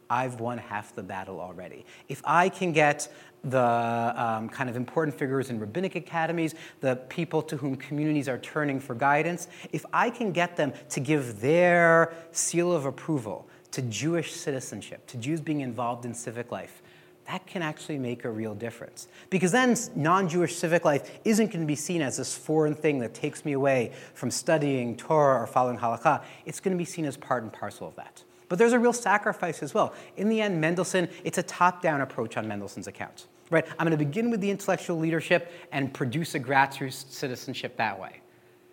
I've 0.10 0.40
won 0.40 0.58
half 0.58 0.96
the 0.96 1.04
battle 1.04 1.40
already. 1.40 1.86
If 2.08 2.22
I 2.24 2.50
can 2.50 2.72
get 2.72 3.12
the 3.44 4.14
um, 4.16 4.50
kind 4.50 4.70
of 4.70 4.76
important 4.76 5.18
figures 5.18 5.50
in 5.50 5.60
rabbinic 5.60 5.96
academies, 5.96 6.56
the 6.82 6.96
people 6.96 7.42
to 7.44 7.58
whom 7.58 7.76
communities 7.76 8.28
are 8.28 8.38
turning 8.38 8.80
for 8.80 8.96
guidance, 8.96 9.48
if 9.72 9.86
I 9.94 10.10
can 10.10 10.32
get 10.32 10.56
them 10.56 10.74
to 10.90 11.00
give 11.00 11.42
their 11.42 12.14
seal 12.32 12.72
of 12.72 12.86
approval 12.86 13.48
to 13.72 13.82
Jewish 13.82 14.34
citizenship, 14.34 15.06
to 15.08 15.18
Jews 15.18 15.42
being 15.42 15.62
involved 15.62 16.06
in 16.06 16.14
civic 16.14 16.52
life, 16.52 16.82
that 17.28 17.46
can 17.46 17.62
actually 17.62 17.98
make 18.00 18.24
a 18.24 18.30
real 18.30 18.56
difference. 18.56 19.08
Because 19.30 19.52
then 19.52 19.76
non 19.96 20.30
Jewish 20.30 20.56
civic 20.56 20.86
life 20.86 21.20
isn't 21.26 21.48
going 21.48 21.60
to 21.60 21.68
be 21.68 21.76
seen 21.76 22.02
as 22.02 22.18
this 22.18 22.36
foreign 22.36 22.74
thing 22.74 23.00
that 23.00 23.14
takes 23.14 23.44
me 23.44 23.54
away 23.54 23.92
from 24.14 24.32
studying 24.32 24.96
Torah 24.96 25.42
or 25.42 25.48
following 25.48 25.78
halakha. 25.78 26.24
It's 26.46 26.60
going 26.60 26.76
to 26.76 26.78
be 26.78 26.86
seen 26.86 27.06
as 27.06 27.18
part 27.18 27.44
and 27.44 27.52
parcel 27.52 27.88
of 27.88 27.96
that. 27.96 28.24
But 28.50 28.58
there's 28.58 28.72
a 28.72 28.80
real 28.80 28.94
sacrifice 28.94 29.62
as 29.62 29.74
well. 29.74 29.94
In 30.16 30.30
the 30.30 30.42
end, 30.42 30.62
Mendelssohn, 30.62 31.10
it's 31.26 31.38
a 31.38 31.44
top 31.44 31.82
down 31.82 32.00
approach 32.00 32.38
on 32.38 32.48
Mendelssohn's 32.48 32.88
account. 32.88 33.28
Right? 33.50 33.66
I'm 33.78 33.88
going 33.88 33.92
to 33.92 33.98
begin 33.98 34.30
with 34.32 34.40
the 34.40 34.50
intellectual 34.50 34.98
leadership 34.98 35.52
and 35.72 35.94
produce 35.94 36.34
a 36.36 36.40
grassroots 36.40 37.12
citizenship 37.12 37.76
that 37.78 38.00
way. 38.00 38.22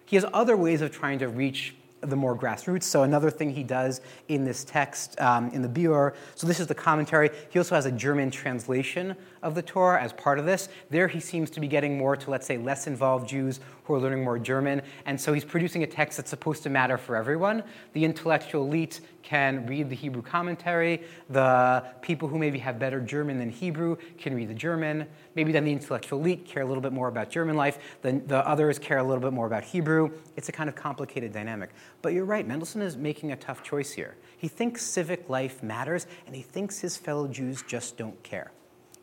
He 0.06 0.16
has 0.16 0.24
other 0.32 0.56
ways 0.56 0.80
of 0.80 0.92
trying 0.92 1.18
to 1.20 1.28
reach 1.28 1.74
the 2.04 2.16
more 2.16 2.36
grassroots. 2.36 2.84
So 2.84 3.02
another 3.02 3.30
thing 3.30 3.50
he 3.50 3.62
does 3.62 4.00
in 4.28 4.44
this 4.44 4.64
text, 4.64 5.20
um, 5.20 5.50
in 5.50 5.62
the 5.62 5.68
Biur, 5.68 6.14
so 6.34 6.46
this 6.46 6.60
is 6.60 6.66
the 6.66 6.74
commentary. 6.74 7.30
He 7.50 7.58
also 7.58 7.74
has 7.74 7.86
a 7.86 7.92
German 7.92 8.30
translation 8.30 9.16
of 9.44 9.54
the 9.54 9.62
Torah 9.62 10.02
as 10.02 10.12
part 10.12 10.40
of 10.40 10.46
this. 10.46 10.68
There 10.90 11.06
he 11.06 11.20
seems 11.20 11.50
to 11.50 11.60
be 11.60 11.68
getting 11.68 11.96
more 11.96 12.16
to, 12.16 12.30
let's 12.30 12.46
say, 12.46 12.56
less 12.56 12.88
involved 12.88 13.28
Jews 13.28 13.60
who 13.84 13.94
are 13.94 14.00
learning 14.00 14.24
more 14.24 14.38
German. 14.38 14.82
And 15.04 15.20
so 15.20 15.32
he's 15.32 15.44
producing 15.44 15.82
a 15.82 15.86
text 15.86 16.16
that's 16.16 16.30
supposed 16.30 16.62
to 16.62 16.70
matter 16.70 16.96
for 16.96 17.14
everyone. 17.14 17.62
The 17.92 18.04
intellectual 18.04 18.64
elite 18.64 19.02
can 19.22 19.66
read 19.66 19.90
the 19.90 19.94
Hebrew 19.94 20.22
commentary. 20.22 21.02
The 21.28 21.84
people 22.00 22.26
who 22.26 22.38
maybe 22.38 22.58
have 22.58 22.78
better 22.78 23.00
German 23.00 23.38
than 23.38 23.50
Hebrew 23.50 23.96
can 24.18 24.34
read 24.34 24.48
the 24.48 24.54
German. 24.54 25.06
Maybe 25.34 25.52
then 25.52 25.64
the 25.64 25.72
intellectual 25.72 26.20
elite 26.20 26.46
care 26.46 26.62
a 26.62 26.66
little 26.66 26.82
bit 26.82 26.92
more 26.92 27.08
about 27.08 27.30
German 27.30 27.56
life. 27.56 27.78
The, 28.02 28.22
the 28.26 28.48
others 28.48 28.78
care 28.78 28.98
a 28.98 29.04
little 29.04 29.22
bit 29.22 29.32
more 29.32 29.46
about 29.46 29.64
Hebrew. 29.64 30.10
It's 30.36 30.48
a 30.48 30.52
kind 30.52 30.68
of 30.68 30.74
complicated 30.74 31.32
dynamic. 31.32 31.70
But 32.00 32.14
you're 32.14 32.24
right, 32.24 32.46
Mendelssohn 32.46 32.82
is 32.82 32.96
making 32.96 33.32
a 33.32 33.36
tough 33.36 33.62
choice 33.62 33.92
here. 33.92 34.16
He 34.38 34.48
thinks 34.48 34.82
civic 34.82 35.28
life 35.28 35.62
matters, 35.62 36.06
and 36.26 36.34
he 36.34 36.42
thinks 36.42 36.78
his 36.78 36.96
fellow 36.96 37.28
Jews 37.28 37.62
just 37.66 37.96
don't 37.96 38.22
care. 38.22 38.52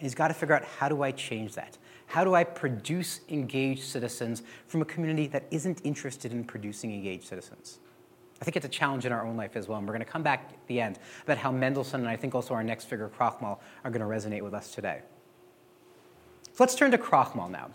He's 0.02 0.16
got 0.16 0.30
to 0.30 0.34
figure 0.34 0.56
out 0.56 0.64
how 0.64 0.90
do 0.90 1.04
I 1.04 1.12
change 1.12 1.54
that? 1.54 1.78
How 2.08 2.24
do 2.24 2.34
I 2.34 2.44
produce 2.44 3.22
engaged 3.30 3.84
citizens 3.84 4.42
from 4.68 4.82
a 4.82 4.86
community 4.86 5.28
that 5.28 5.46
isn't 5.52 5.80
interested 5.84 6.32
in 6.32 6.44
producing 6.44 6.92
engaged 6.92 7.26
citizens? 7.26 7.78
I 8.42 8.44
think 8.44 8.58
it's 8.58 8.66
a 8.66 8.70
challenge 8.70 9.06
in 9.06 9.12
our 9.12 9.24
own 9.26 9.38
life 9.38 9.56
as 9.56 9.68
well. 9.68 9.78
And 9.78 9.88
we're 9.88 9.94
going 9.94 10.04
to 10.04 10.12
come 10.12 10.24
back 10.24 10.50
at 10.54 10.68
the 10.68 10.82
end 10.82 10.98
about 11.24 11.38
how 11.38 11.52
Mendelssohn 11.52 12.00
and 12.00 12.10
I 12.10 12.16
think 12.16 12.34
also 12.34 12.56
our 12.56 12.64
next 12.64 12.86
figure, 12.86 13.12
Krochmal, 13.16 13.60
are 13.84 13.92
going 13.92 14.02
to 14.02 14.08
resonate 14.08 14.42
with 14.42 14.56
us 14.56 14.74
today. 14.74 15.02
So 16.46 16.64
let's 16.64 16.74
turn 16.74 16.90
to 16.92 16.98
Krochmal 16.98 17.52
now. 17.52 17.70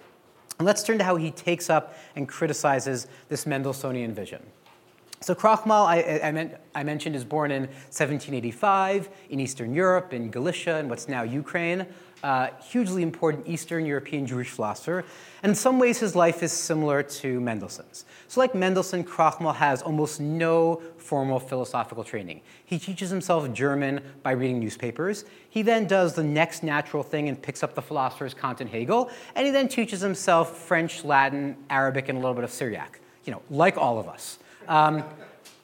And 0.58 0.66
let's 0.66 0.82
turn 0.82 0.98
to 0.98 1.04
how 1.04 1.14
he 1.14 1.30
takes 1.30 1.70
up 1.70 1.96
and 2.16 2.28
criticizes 2.28 3.06
this 3.28 3.44
Mendelssohnian 3.44 4.12
vision. 4.12 4.42
So 5.20 5.34
Krochmal, 5.34 5.86
I, 5.86 5.98
I, 6.22 6.80
I, 6.80 6.82
mentioned, 6.82 7.16
is 7.16 7.24
born 7.24 7.50
in 7.50 7.62
1785 7.62 9.08
in 9.30 9.40
Eastern 9.40 9.72
Europe, 9.72 10.12
in 10.12 10.30
Galicia, 10.30 10.78
in 10.78 10.88
what's 10.88 11.08
now 11.08 11.22
Ukraine 11.22 11.86
uh, 12.22 12.48
hugely 12.70 13.02
important 13.02 13.46
Eastern 13.46 13.86
European 13.86 14.26
Jewish 14.26 14.50
philosopher. 14.50 15.04
And 15.42 15.50
in 15.50 15.56
some 15.56 15.78
ways, 15.78 15.98
his 15.98 16.16
life 16.16 16.42
is 16.42 16.52
similar 16.52 17.02
to 17.02 17.40
Mendelssohn's. 17.40 18.04
So, 18.28 18.40
like 18.40 18.54
Mendelssohn, 18.54 19.04
Krochmal 19.04 19.54
has 19.54 19.82
almost 19.82 20.20
no 20.20 20.82
formal 20.96 21.38
philosophical 21.38 22.02
training. 22.02 22.40
He 22.64 22.78
teaches 22.78 23.10
himself 23.10 23.52
German 23.52 24.00
by 24.22 24.32
reading 24.32 24.58
newspapers. 24.58 25.24
He 25.48 25.62
then 25.62 25.86
does 25.86 26.14
the 26.14 26.24
next 26.24 26.62
natural 26.62 27.02
thing 27.02 27.28
and 27.28 27.40
picks 27.40 27.62
up 27.62 27.74
the 27.74 27.82
philosophers 27.82 28.34
Kant 28.34 28.60
and 28.60 28.68
Hegel. 28.68 29.10
And 29.34 29.46
he 29.46 29.52
then 29.52 29.68
teaches 29.68 30.00
himself 30.00 30.58
French, 30.58 31.04
Latin, 31.04 31.56
Arabic, 31.70 32.08
and 32.08 32.18
a 32.18 32.20
little 32.20 32.34
bit 32.34 32.44
of 32.44 32.50
Syriac, 32.50 32.98
you 33.24 33.32
know, 33.32 33.42
like 33.50 33.76
all 33.76 33.98
of 33.98 34.08
us. 34.08 34.38
Um, 34.66 35.04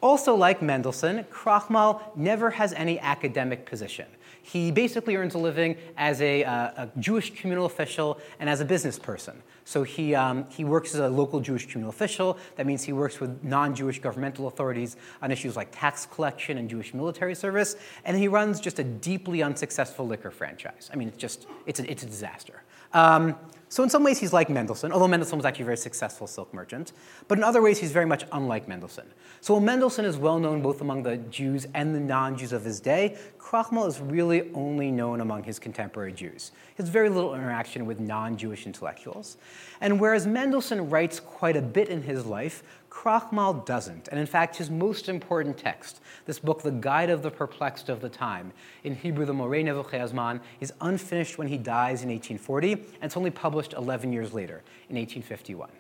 also, 0.00 0.34
like 0.34 0.62
Mendelssohn, 0.62 1.24
Krochmal 1.24 2.00
never 2.16 2.50
has 2.50 2.72
any 2.72 2.98
academic 2.98 3.66
position. 3.66 4.06
He 4.42 4.70
basically 4.70 5.16
earns 5.16 5.34
a 5.34 5.38
living 5.38 5.76
as 5.96 6.20
a, 6.20 6.44
uh, 6.44 6.84
a 6.84 6.88
Jewish 6.98 7.34
communal 7.34 7.66
official 7.66 8.18
and 8.40 8.50
as 8.50 8.60
a 8.60 8.64
business 8.64 8.98
person. 8.98 9.42
So 9.64 9.84
he, 9.84 10.14
um, 10.14 10.46
he 10.50 10.64
works 10.64 10.94
as 10.94 11.00
a 11.00 11.08
local 11.08 11.40
Jewish 11.40 11.66
communal 11.66 11.90
official. 11.90 12.36
That 12.56 12.66
means 12.66 12.82
he 12.82 12.92
works 12.92 13.20
with 13.20 13.44
non 13.44 13.74
Jewish 13.74 14.00
governmental 14.00 14.48
authorities 14.48 14.96
on 15.22 15.30
issues 15.30 15.56
like 15.56 15.68
tax 15.70 16.06
collection 16.06 16.58
and 16.58 16.68
Jewish 16.68 16.92
military 16.92 17.34
service. 17.34 17.76
And 18.04 18.16
he 18.16 18.28
runs 18.28 18.60
just 18.60 18.78
a 18.80 18.84
deeply 18.84 19.42
unsuccessful 19.42 20.06
liquor 20.06 20.30
franchise. 20.30 20.90
I 20.92 20.96
mean, 20.96 21.08
it's 21.08 21.16
just, 21.16 21.46
it's 21.66 21.78
a, 21.78 21.90
it's 21.90 22.02
a 22.02 22.06
disaster. 22.06 22.62
Um, 22.92 23.36
so 23.72 23.82
in 23.82 23.88
some 23.88 24.04
ways, 24.04 24.18
he's 24.18 24.34
like 24.34 24.50
Mendelssohn, 24.50 24.92
although 24.92 25.08
Mendelssohn 25.08 25.38
was 25.38 25.46
actually 25.46 25.62
a 25.62 25.64
very 25.64 25.78
successful 25.78 26.26
silk 26.26 26.52
merchant. 26.52 26.92
But 27.26 27.38
in 27.38 27.42
other 27.42 27.62
ways, 27.62 27.78
he's 27.78 27.90
very 27.90 28.04
much 28.04 28.26
unlike 28.30 28.68
Mendelssohn. 28.68 29.06
So 29.40 29.54
while 29.54 29.62
Mendelssohn 29.62 30.04
is 30.04 30.18
well 30.18 30.38
known 30.38 30.60
both 30.60 30.82
among 30.82 31.04
the 31.04 31.16
Jews 31.16 31.66
and 31.72 31.94
the 31.94 32.00
non-Jews 32.00 32.52
of 32.52 32.66
his 32.66 32.80
day, 32.80 33.16
Krochmal 33.38 33.88
is 33.88 33.98
really 33.98 34.50
only 34.52 34.90
known 34.90 35.22
among 35.22 35.44
his 35.44 35.58
contemporary 35.58 36.12
Jews. 36.12 36.52
He 36.76 36.82
has 36.82 36.90
very 36.90 37.08
little 37.08 37.34
interaction 37.34 37.86
with 37.86 37.98
non-Jewish 37.98 38.66
intellectuals. 38.66 39.38
And 39.80 39.98
whereas 39.98 40.26
Mendelssohn 40.26 40.90
writes 40.90 41.18
quite 41.18 41.56
a 41.56 41.62
bit 41.62 41.88
in 41.88 42.02
his 42.02 42.26
life, 42.26 42.62
Krochmal 42.92 43.64
doesn't. 43.64 44.08
And 44.08 44.20
in 44.20 44.26
fact, 44.26 44.56
his 44.56 44.70
most 44.70 45.08
important 45.08 45.56
text, 45.56 46.00
this 46.26 46.38
book, 46.38 46.60
The 46.60 46.70
Guide 46.70 47.08
of 47.08 47.22
the 47.22 47.30
Perplexed 47.30 47.88
of 47.88 48.02
the 48.02 48.10
Time, 48.10 48.52
in 48.84 48.94
Hebrew, 48.94 49.24
the 49.24 49.32
Moreh 49.32 49.64
Nevuchei 49.64 49.98
Hazman, 49.98 50.40
is 50.60 50.74
unfinished 50.82 51.38
when 51.38 51.48
he 51.48 51.56
dies 51.56 52.02
in 52.02 52.10
1840, 52.10 52.72
and 52.72 52.82
it's 53.00 53.16
only 53.16 53.30
published 53.30 53.72
11 53.72 54.12
years 54.12 54.34
later, 54.34 54.62
in 54.90 54.96
1851. 54.96 55.70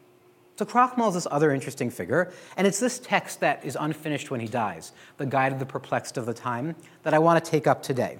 So 0.56 0.64
Krochmal 0.64 1.08
is 1.08 1.14
this 1.14 1.26
other 1.30 1.52
interesting 1.52 1.90
figure, 1.90 2.32
and 2.56 2.66
it's 2.66 2.80
this 2.80 2.98
text 2.98 3.40
that 3.40 3.62
is 3.62 3.76
unfinished 3.78 4.30
when 4.30 4.40
he 4.40 4.48
dies, 4.48 4.92
The 5.18 5.26
Guide 5.26 5.52
of 5.52 5.58
the 5.58 5.66
Perplexed 5.66 6.16
of 6.16 6.24
the 6.24 6.34
Time, 6.34 6.74
that 7.02 7.12
I 7.12 7.18
want 7.18 7.44
to 7.44 7.50
take 7.50 7.66
up 7.66 7.82
today. 7.82 8.18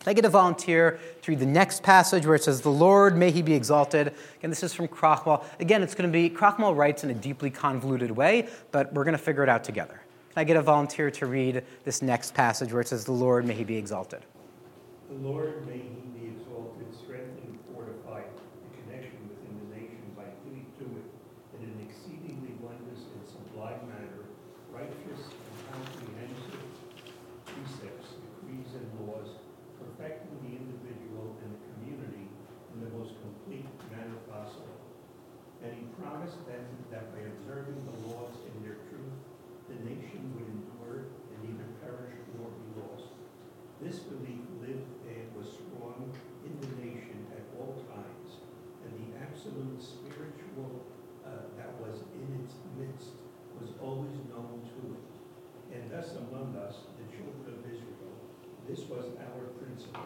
Can 0.00 0.10
I 0.10 0.14
get 0.14 0.24
a 0.24 0.28
volunteer 0.28 1.00
to 1.22 1.32
read 1.32 1.40
the 1.40 1.46
next 1.46 1.82
passage 1.82 2.24
where 2.24 2.36
it 2.36 2.44
says, 2.44 2.60
The 2.60 2.70
Lord, 2.70 3.16
may 3.16 3.30
he 3.30 3.42
be 3.42 3.54
exalted? 3.54 4.14
Again, 4.38 4.50
this 4.50 4.62
is 4.62 4.72
from 4.72 4.86
Krochmal. 4.86 5.44
Again, 5.58 5.82
it's 5.82 5.94
going 5.94 6.08
to 6.08 6.12
be, 6.12 6.30
Krochmal 6.30 6.76
writes 6.76 7.02
in 7.04 7.10
a 7.10 7.14
deeply 7.14 7.50
convoluted 7.50 8.10
way, 8.10 8.48
but 8.70 8.92
we're 8.92 9.04
going 9.04 9.16
to 9.16 9.22
figure 9.22 9.42
it 9.42 9.48
out 9.48 9.64
together. 9.64 10.00
Can 10.32 10.40
I 10.40 10.44
get 10.44 10.56
a 10.56 10.62
volunteer 10.62 11.10
to 11.10 11.26
read 11.26 11.64
this 11.84 12.00
next 12.00 12.32
passage 12.32 12.72
where 12.72 12.80
it 12.80 12.88
says, 12.88 13.04
The 13.04 13.12
Lord, 13.12 13.44
may 13.44 13.54
he 13.54 13.64
be 13.64 13.76
exalted? 13.76 14.22
The 15.08 15.14
Lord, 15.26 15.66
may 15.66 15.80
he 15.80 16.04
be 16.14 16.36
exalted, 16.36 16.84
strengthen 16.92 17.40
and 17.48 17.58
fortify 17.72 18.22
the 18.22 18.70
connection 18.84 19.18
within 19.24 19.56
the 19.56 19.68
nation 19.72 20.04
by 20.14 20.28
giving 20.44 20.68
to 20.78 20.84
it 20.84 21.08
in 21.56 21.64
an 21.64 21.80
exceedingly 21.80 22.54
wondrous 22.60 23.08
and 23.08 23.24
sublime 23.24 23.80
manner, 23.88 24.28
righteous 24.68 25.32
and 25.32 25.56
comprehensive 25.72 26.60
precepts, 27.48 28.20
decrees, 28.20 28.68
and 28.76 28.86
laws 29.08 29.32
perfecting 29.80 30.36
the 30.44 30.52
individual 30.54 31.40
and 31.40 31.56
the 31.56 31.62
community 31.72 32.28
in 32.76 32.78
the 32.84 32.92
most 32.92 33.16
complete 33.24 33.66
manner 33.88 34.20
possible. 34.28 34.76
And 35.64 35.72
he 35.72 35.88
promised 35.98 36.38
them 36.44 36.68
that 36.92 37.16
by 37.16 37.24
observing 37.32 37.80
the 37.80 38.12
laws 38.12 38.36
in 38.44 38.60
their 38.60 38.78
truth, 38.92 39.16
the 39.72 39.80
nation 39.88 40.36
would 40.36 40.52
endure 40.52 41.08
and 41.32 41.38
neither 41.48 41.66
perish 41.80 42.14
This 43.80 44.00
belief 44.00 44.42
lived 44.58 44.90
and 45.06 45.22
was 45.38 45.54
strong 45.54 46.10
in 46.42 46.50
the 46.58 46.70
nation 46.82 47.24
at 47.30 47.46
all 47.54 47.78
times, 47.94 48.42
and 48.82 48.90
the 48.90 49.14
absolute 49.22 49.78
spiritual 49.78 50.82
uh, 51.24 51.46
that 51.54 51.78
was 51.78 52.02
in 52.10 52.42
its 52.42 52.58
midst 52.74 53.14
was 53.54 53.70
always 53.88 54.20
known 54.28 54.60
to 54.68 54.80
it. 54.92 55.80
And 55.80 55.90
thus 55.90 56.12
among 56.12 56.56
us, 56.56 56.74
the 57.00 57.08
children 57.16 57.56
of 57.56 57.64
Israel, 57.64 58.12
this 58.68 58.80
was 58.80 59.06
our 59.16 59.44
principle, 59.56 60.02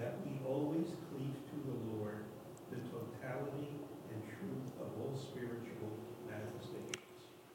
that 0.00 0.16
we 0.26 0.32
always 0.44 0.88
cleave 1.10 1.38
to 1.50 1.56
the 1.70 1.78
Lord, 1.94 2.24
the 2.70 2.78
totality 2.90 3.70
and 4.10 4.20
truth 4.34 4.66
of 4.80 4.88
all 5.00 5.16
spiritual 5.16 5.94
manifestations. 6.28 7.04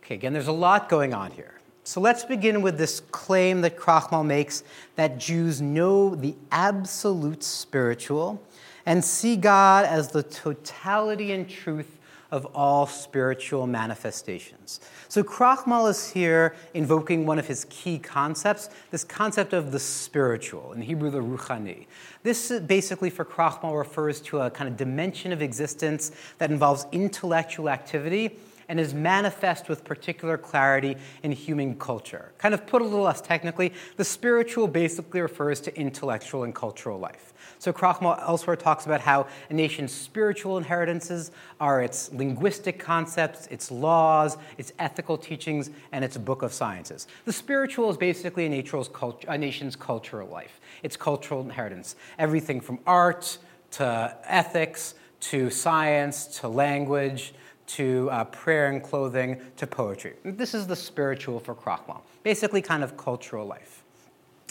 Okay, 0.02 0.16
again, 0.16 0.32
there's 0.32 0.48
a 0.48 0.54
lot 0.54 0.88
going 0.88 1.14
on 1.14 1.32
here. 1.32 1.56
So 1.84 2.00
let's 2.00 2.24
begin 2.24 2.62
with 2.62 2.78
this 2.78 3.02
claim 3.12 3.60
that 3.62 3.76
Krochmal 3.76 4.26
makes 4.26 4.64
that 4.96 5.18
Jews 5.18 5.62
know 5.62 6.16
the 6.16 6.36
absolute 6.52 7.44
spiritual 7.44 8.42
and 8.86 9.04
see 9.04 9.36
God 9.36 9.86
as 9.86 10.10
the 10.10 10.24
totality 10.24 11.34
and 11.34 11.50
truth 11.50 11.99
of 12.32 12.46
all 12.54 12.86
spiritual 12.86 13.66
manifestations. 13.66 14.80
So 15.08 15.24
Krochmal 15.24 15.90
is 15.90 16.12
here 16.12 16.56
invoking 16.74 17.26
one 17.26 17.40
of 17.40 17.48
his 17.48 17.66
key 17.70 17.98
concepts, 17.98 18.70
this 18.92 19.04
concept 19.04 19.54
of 19.54 19.72
the 19.72 19.80
spiritual, 19.80 20.74
in 20.74 20.82
Hebrew, 20.82 21.10
the 21.10 21.22
ruchani. 21.22 21.88
This 22.24 22.52
basically 22.68 23.10
for 23.10 23.26
Krochmal 23.26 23.78
refers 23.78 24.22
to 24.22 24.42
a 24.42 24.52
kind 24.52 24.68
of 24.68 24.78
dimension 24.78 25.32
of 25.32 25.42
existence 25.42 26.12
that 26.38 26.52
involves 26.52 26.86
intellectual 26.92 27.70
activity 27.70 28.38
and 28.70 28.80
is 28.80 28.94
manifest 28.94 29.68
with 29.68 29.84
particular 29.84 30.38
clarity 30.38 30.96
in 31.24 31.32
human 31.32 31.76
culture. 31.78 32.32
Kind 32.38 32.54
of 32.54 32.66
put 32.66 32.82
a 32.82 32.86
little 32.86 33.02
less 33.02 33.20
technically, 33.20 33.74
the 33.98 34.06
spiritual 34.06 34.68
basically 34.68 35.20
refers 35.20 35.60
to 35.62 35.78
intellectual 35.78 36.44
and 36.44 36.56
cultural 36.56 37.00
life. 37.00 37.34
So 37.58 37.74
Krochmal 37.74 38.22
elsewhere 38.22 38.56
talks 38.56 38.86
about 38.86 39.02
how 39.02 39.28
a 39.50 39.54
nation's 39.54 39.92
spiritual 39.92 40.58
inheritances 40.58 41.32
are 41.60 41.82
its 41.82 42.10
linguistic 42.14 42.80
concepts, 42.80 43.48
its 43.48 43.70
laws, 43.70 44.38
its 44.58 44.72
ethical 44.80 45.18
teachings, 45.18 45.70
and 45.92 46.06
its 46.06 46.16
book 46.16 46.42
of 46.42 46.54
sciences. 46.54 47.08
The 47.26 47.34
spiritual 47.34 47.90
is 47.90 47.98
basically 47.98 48.46
a, 48.46 48.64
cult- 48.64 49.26
a 49.28 49.38
nation's 49.38 49.76
cultural 49.76 50.30
life, 50.30 50.62
its 50.84 50.96
cultural 50.96 51.42
inheritance. 51.42 51.98
Everything 52.18 52.62
from 52.62 52.80
art 52.86 53.40
to 53.72 54.16
ethics 54.24 54.94
to 55.20 55.50
science 55.50 56.26
to 56.40 56.48
language 56.48 57.34
to 57.70 58.10
uh, 58.12 58.24
prayer 58.26 58.70
and 58.70 58.84
clothing 58.84 59.40
to 59.58 59.68
poetry. 59.68 60.14
This 60.24 60.54
is 60.54 60.68
the 60.68 60.76
spiritual 60.76 61.40
for 61.40 61.56
Krochmal, 61.56 62.02
basically 62.24 62.62
kind 62.62 62.84
of 62.84 62.98
cultural 62.98 63.46
life. 63.46 63.84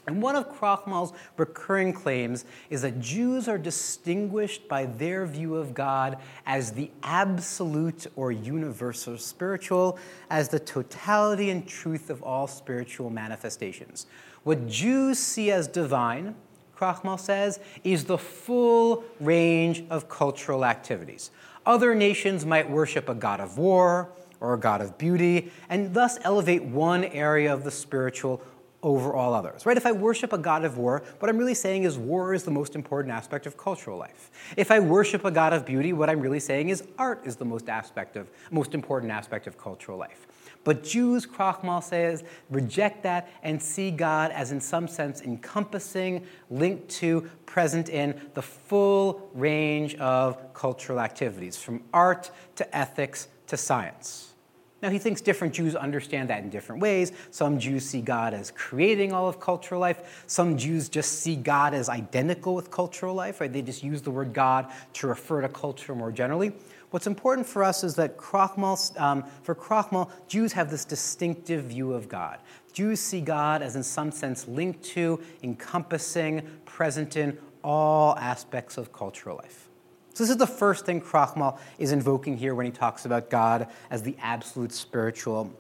And 0.07 0.23
one 0.23 0.37
of 0.37 0.49
Krochmal's 0.49 1.13
recurring 1.37 1.93
claims 1.93 2.47
is 2.71 2.81
that 2.81 2.99
Jews 2.99 3.47
are 3.47 3.59
distinguished 3.59 4.67
by 4.67 4.87
their 4.87 5.27
view 5.27 5.57
of 5.57 5.75
God 5.75 6.17
as 6.47 6.73
the 6.73 6.91
absolute 7.03 8.07
or 8.17 8.33
universal 8.33 9.19
spiritual, 9.19 9.99
as 10.31 10.49
the 10.49 10.61
totality 10.61 11.51
and 11.51 11.69
truth 11.69 12.09
of 12.09 12.23
all 12.23 12.47
spiritual 12.47 13.11
manifestations. 13.11 14.07
What 14.45 14.67
Jews 14.67 15.19
see 15.19 15.51
as 15.51 15.69
divine, 15.69 16.35
Krochmal 16.75 17.21
says, 17.21 17.61
is 17.85 18.05
the 18.05 18.17
full 18.17 19.05
range 19.21 19.85
of 19.91 20.09
cultural 20.09 20.65
activities. 20.65 21.31
Other 21.69 21.95
nations 21.95 22.47
might 22.47 22.71
worship 22.71 23.11
a 23.11 23.15
god 23.15 23.41
of 23.41 23.59
war 23.59 24.11
or 24.41 24.55
a 24.55 24.59
god 24.59 24.81
of 24.81 24.97
beauty, 24.97 25.53
and 25.69 25.93
thus 25.93 26.19
elevate 26.23 26.63
one 26.63 27.05
area 27.05 27.53
of 27.53 27.63
the 27.63 27.71
spiritual 27.71 28.41
over 28.83 29.13
all 29.13 29.35
others, 29.35 29.67
right? 29.67 29.77
If 29.77 29.85
I 29.85 29.93
worship 29.93 30.33
a 30.33 30.39
god 30.39 30.65
of 30.65 30.79
war, 30.79 31.03
what 31.19 31.29
I'm 31.29 31.37
really 31.37 31.55
saying 31.55 31.83
is 31.83 31.99
war 31.99 32.33
is 32.33 32.45
the 32.45 32.51
most 32.51 32.75
important 32.75 33.13
aspect 33.13 33.45
of 33.45 33.59
cultural 33.59 33.99
life. 33.99 34.31
If 34.57 34.71
I 34.71 34.81
worship 34.81 35.27
a 35.27 35.31
god 35.31 35.53
of 35.53 35.67
beauty, 35.67 35.93
what 35.93 36.09
I'm 36.09 36.21
really 36.21 36.41
saying 36.41 36.71
is 36.71 36.85
art 36.97 37.21
is 37.27 37.37
the 37.37 37.45
most 37.45 37.69
aspect 37.69 38.17
of 38.17 38.31
most 38.51 38.73
important 38.73 39.13
aspect 39.13 39.47
of 39.47 39.59
cultural 39.59 39.99
life. 39.99 40.28
But 40.65 40.85
Jews, 40.85 41.27
Krochmal 41.27 41.83
says, 41.83 42.25
reject 42.51 43.03
that 43.05 43.31
and 43.43 43.63
see 43.63 43.91
God 43.91 44.33
as, 44.33 44.53
in 44.53 44.61
some 44.61 44.87
sense, 44.87 45.23
encompassing, 45.23 46.27
linked 46.51 46.89
to, 46.91 47.31
present 47.47 47.89
in 47.89 48.21
the 48.35 48.43
full 48.43 49.31
range 49.33 49.95
of 49.97 50.53
cultural 50.53 51.01
activities, 51.01 51.57
from 51.57 51.83
art 51.95 52.31
to 52.57 52.77
ethics 52.77 53.29
to 53.47 53.57
science. 53.57 54.35
Now, 54.81 54.91
he 54.91 54.99
thinks 54.99 55.21
different 55.21 55.55
Jews 55.55 55.75
understand 55.75 56.31
that 56.31 56.45
in 56.45 56.51
different 56.51 56.81
ways. 56.81 57.11
Some 57.33 57.59
Jews 57.59 57.85
see 57.85 58.01
God 58.01 58.33
as 58.33 58.53
creating 58.53 59.13
all 59.13 59.27
of 59.27 59.41
cultural 59.41 59.81
life. 59.81 60.23
Some 60.29 60.57
Jews 60.57 60.89
just 60.89 61.21
see 61.21 61.35
God 61.35 61.75
as 61.75 61.89
identical 61.89 62.55
with 62.55 62.71
cultural 62.71 63.15
life, 63.15 63.41
right? 63.41 63.53
They 63.53 63.63
just 63.63 63.83
use 63.83 64.03
the 64.03 64.13
word 64.13 64.33
God 64.33 64.71
to 64.95 65.09
refer 65.09 65.41
to 65.41 65.49
culture 65.49 65.97
more 65.97 66.13
generally. 66.13 66.53
What's 66.91 67.07
important 67.07 67.47
for 67.47 67.63
us 67.63 67.85
is 67.85 67.97
that 67.97 68.17
Krochmal, 68.17 68.99
um, 69.01 69.25
for 69.43 69.55
Krochmal, 69.55 70.11
Jews 70.27 70.53
have 70.55 70.71
this 70.71 70.85
distinctive 70.85 71.65
view 71.65 71.93
of 71.93 72.09
God. 72.09 72.39
Jews 72.73 73.01
see 73.01 73.21
God 73.21 73.61
as, 73.61 73.77
in 73.77 73.83
some 73.83 74.11
sense, 74.11 74.49
linked 74.49 74.83
to, 74.85 75.21
encompassing, 75.43 76.43
present 76.65 77.17
in 77.17 77.37
all 77.63 78.17
aspects 78.17 78.79
of 78.79 78.93
cultural 78.93 79.37
life. 79.37 79.69
So, 80.15 80.25
this 80.25 80.31
is 80.31 80.37
the 80.37 80.47
first 80.47 80.87
thing 80.87 81.01
Krochmal 81.01 81.59
is 81.79 81.93
invoking 81.93 82.37
here 82.39 82.55
when 82.55 82.67
he 82.67 82.73
talks 82.73 83.05
about 83.05 83.31
God 83.31 83.69
as 83.91 84.03
the 84.03 84.17
absolute 84.21 84.73
spiritual 84.73 85.53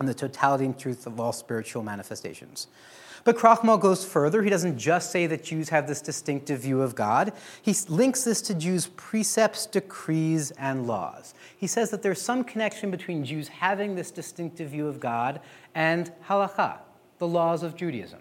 and 0.00 0.08
the 0.08 0.14
totality 0.14 0.64
and 0.64 0.78
truth 0.78 1.06
of 1.06 1.20
all 1.20 1.32
spiritual 1.32 1.82
manifestations. 1.82 2.66
But 3.24 3.38
Krochmal 3.38 3.80
goes 3.80 4.04
further. 4.04 4.42
He 4.42 4.50
doesn't 4.50 4.78
just 4.78 5.10
say 5.10 5.26
that 5.26 5.42
Jews 5.42 5.70
have 5.70 5.88
this 5.88 6.02
distinctive 6.02 6.60
view 6.60 6.82
of 6.82 6.94
God, 6.94 7.32
he 7.62 7.74
links 7.88 8.24
this 8.24 8.42
to 8.42 8.54
Jews' 8.54 8.88
precepts, 8.96 9.66
decrees, 9.66 10.50
and 10.52 10.86
laws. 10.86 11.34
He 11.56 11.66
says 11.66 11.90
that 11.90 12.02
there's 12.02 12.20
some 12.20 12.44
connection 12.44 12.90
between 12.90 13.24
Jews 13.24 13.48
having 13.48 13.94
this 13.94 14.10
distinctive 14.10 14.70
view 14.70 14.86
of 14.86 15.00
God 15.00 15.40
and 15.74 16.12
halakha, 16.28 16.78
the 17.18 17.26
laws 17.26 17.62
of 17.62 17.74
Judaism. 17.74 18.20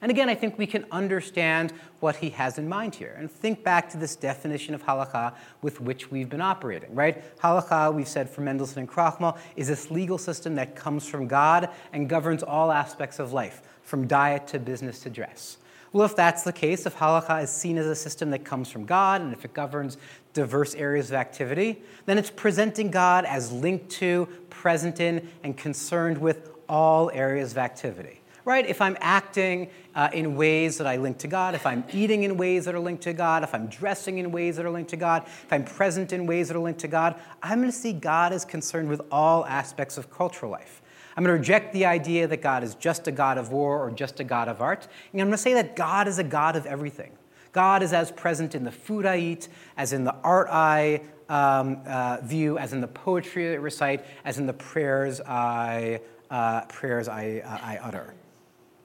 And 0.00 0.10
again, 0.10 0.28
I 0.28 0.34
think 0.34 0.58
we 0.58 0.66
can 0.66 0.84
understand 0.92 1.72
what 2.00 2.16
he 2.16 2.28
has 2.30 2.58
in 2.58 2.68
mind 2.68 2.94
here. 2.94 3.16
And 3.18 3.30
think 3.30 3.64
back 3.64 3.88
to 3.88 3.96
this 3.96 4.14
definition 4.14 4.74
of 4.74 4.84
halakha 4.84 5.34
with 5.62 5.80
which 5.80 6.10
we've 6.10 6.28
been 6.28 6.42
operating, 6.42 6.94
right? 6.94 7.36
Halakha, 7.38 7.92
we've 7.92 8.06
said 8.06 8.28
for 8.28 8.42
Mendelssohn 8.42 8.80
and 8.80 8.88
Krochmal, 8.88 9.38
is 9.56 9.66
this 9.66 9.90
legal 9.90 10.18
system 10.18 10.56
that 10.56 10.76
comes 10.76 11.08
from 11.08 11.26
God 11.26 11.70
and 11.94 12.06
governs 12.06 12.42
all 12.42 12.70
aspects 12.70 13.18
of 13.18 13.32
life 13.32 13.62
from 13.84 14.06
diet 14.06 14.46
to 14.48 14.58
business 14.58 15.00
to 15.00 15.10
dress. 15.10 15.58
Well, 15.94 16.04
if 16.04 16.16
that's 16.16 16.42
the 16.42 16.52
case, 16.52 16.86
if 16.86 16.96
halakha 16.96 17.44
is 17.44 17.50
seen 17.50 17.78
as 17.78 17.86
a 17.86 17.94
system 17.94 18.30
that 18.30 18.44
comes 18.44 18.68
from 18.68 18.84
God 18.84 19.20
and 19.20 19.32
if 19.32 19.44
it 19.44 19.54
governs 19.54 19.96
diverse 20.32 20.74
areas 20.74 21.10
of 21.10 21.14
activity, 21.14 21.80
then 22.06 22.18
it's 22.18 22.30
presenting 22.30 22.90
God 22.90 23.24
as 23.24 23.52
linked 23.52 23.90
to, 23.90 24.26
present 24.50 24.98
in, 24.98 25.28
and 25.44 25.56
concerned 25.56 26.18
with 26.18 26.50
all 26.68 27.12
areas 27.12 27.52
of 27.52 27.58
activity. 27.58 28.20
Right? 28.44 28.66
If 28.66 28.82
I'm 28.82 28.96
acting 29.00 29.70
uh, 29.94 30.10
in 30.12 30.34
ways 30.34 30.78
that 30.78 30.86
I 30.86 30.96
link 30.96 31.18
to 31.18 31.28
God, 31.28 31.54
if 31.54 31.64
I'm 31.64 31.84
eating 31.92 32.24
in 32.24 32.36
ways 32.36 32.64
that 32.64 32.74
are 32.74 32.80
linked 32.80 33.04
to 33.04 33.12
God, 33.12 33.44
if 33.44 33.54
I'm 33.54 33.68
dressing 33.68 34.18
in 34.18 34.32
ways 34.32 34.56
that 34.56 34.66
are 34.66 34.70
linked 34.70 34.90
to 34.90 34.96
God, 34.96 35.22
if 35.26 35.52
I'm 35.52 35.64
present 35.64 36.12
in 36.12 36.26
ways 36.26 36.48
that 36.48 36.56
are 36.56 36.60
linked 36.60 36.80
to 36.80 36.88
God, 36.88 37.14
I'm 37.40 37.60
going 37.60 37.70
to 37.70 37.76
see 37.76 37.92
God 37.92 38.32
as 38.32 38.44
concerned 38.44 38.88
with 38.88 39.00
all 39.12 39.46
aspects 39.46 39.96
of 39.96 40.10
cultural 40.10 40.50
life. 40.50 40.82
I'm 41.16 41.24
going 41.24 41.34
to 41.34 41.38
reject 41.38 41.72
the 41.72 41.86
idea 41.86 42.26
that 42.26 42.42
God 42.42 42.64
is 42.64 42.74
just 42.74 43.06
a 43.06 43.12
God 43.12 43.38
of 43.38 43.52
war 43.52 43.84
or 43.84 43.90
just 43.90 44.18
a 44.20 44.24
God 44.24 44.48
of 44.48 44.60
art. 44.60 44.88
And 45.12 45.20
I'm 45.20 45.28
going 45.28 45.36
to 45.36 45.42
say 45.42 45.54
that 45.54 45.76
God 45.76 46.08
is 46.08 46.18
a 46.18 46.24
God 46.24 46.56
of 46.56 46.66
everything. 46.66 47.12
God 47.52 47.84
is 47.84 47.92
as 47.92 48.10
present 48.10 48.54
in 48.56 48.64
the 48.64 48.72
food 48.72 49.06
I 49.06 49.18
eat, 49.18 49.48
as 49.76 49.92
in 49.92 50.02
the 50.02 50.14
art 50.24 50.48
I 50.50 51.02
um, 51.28 51.78
uh, 51.86 52.18
view, 52.22 52.58
as 52.58 52.72
in 52.72 52.80
the 52.80 52.88
poetry 52.88 53.52
I 53.52 53.54
recite, 53.54 54.04
as 54.24 54.38
in 54.38 54.46
the 54.46 54.52
prayers 54.52 55.20
I, 55.20 56.00
uh, 56.30 56.62
prayers 56.62 57.08
I, 57.08 57.42
uh, 57.44 57.58
I 57.62 57.78
utter. 57.82 58.12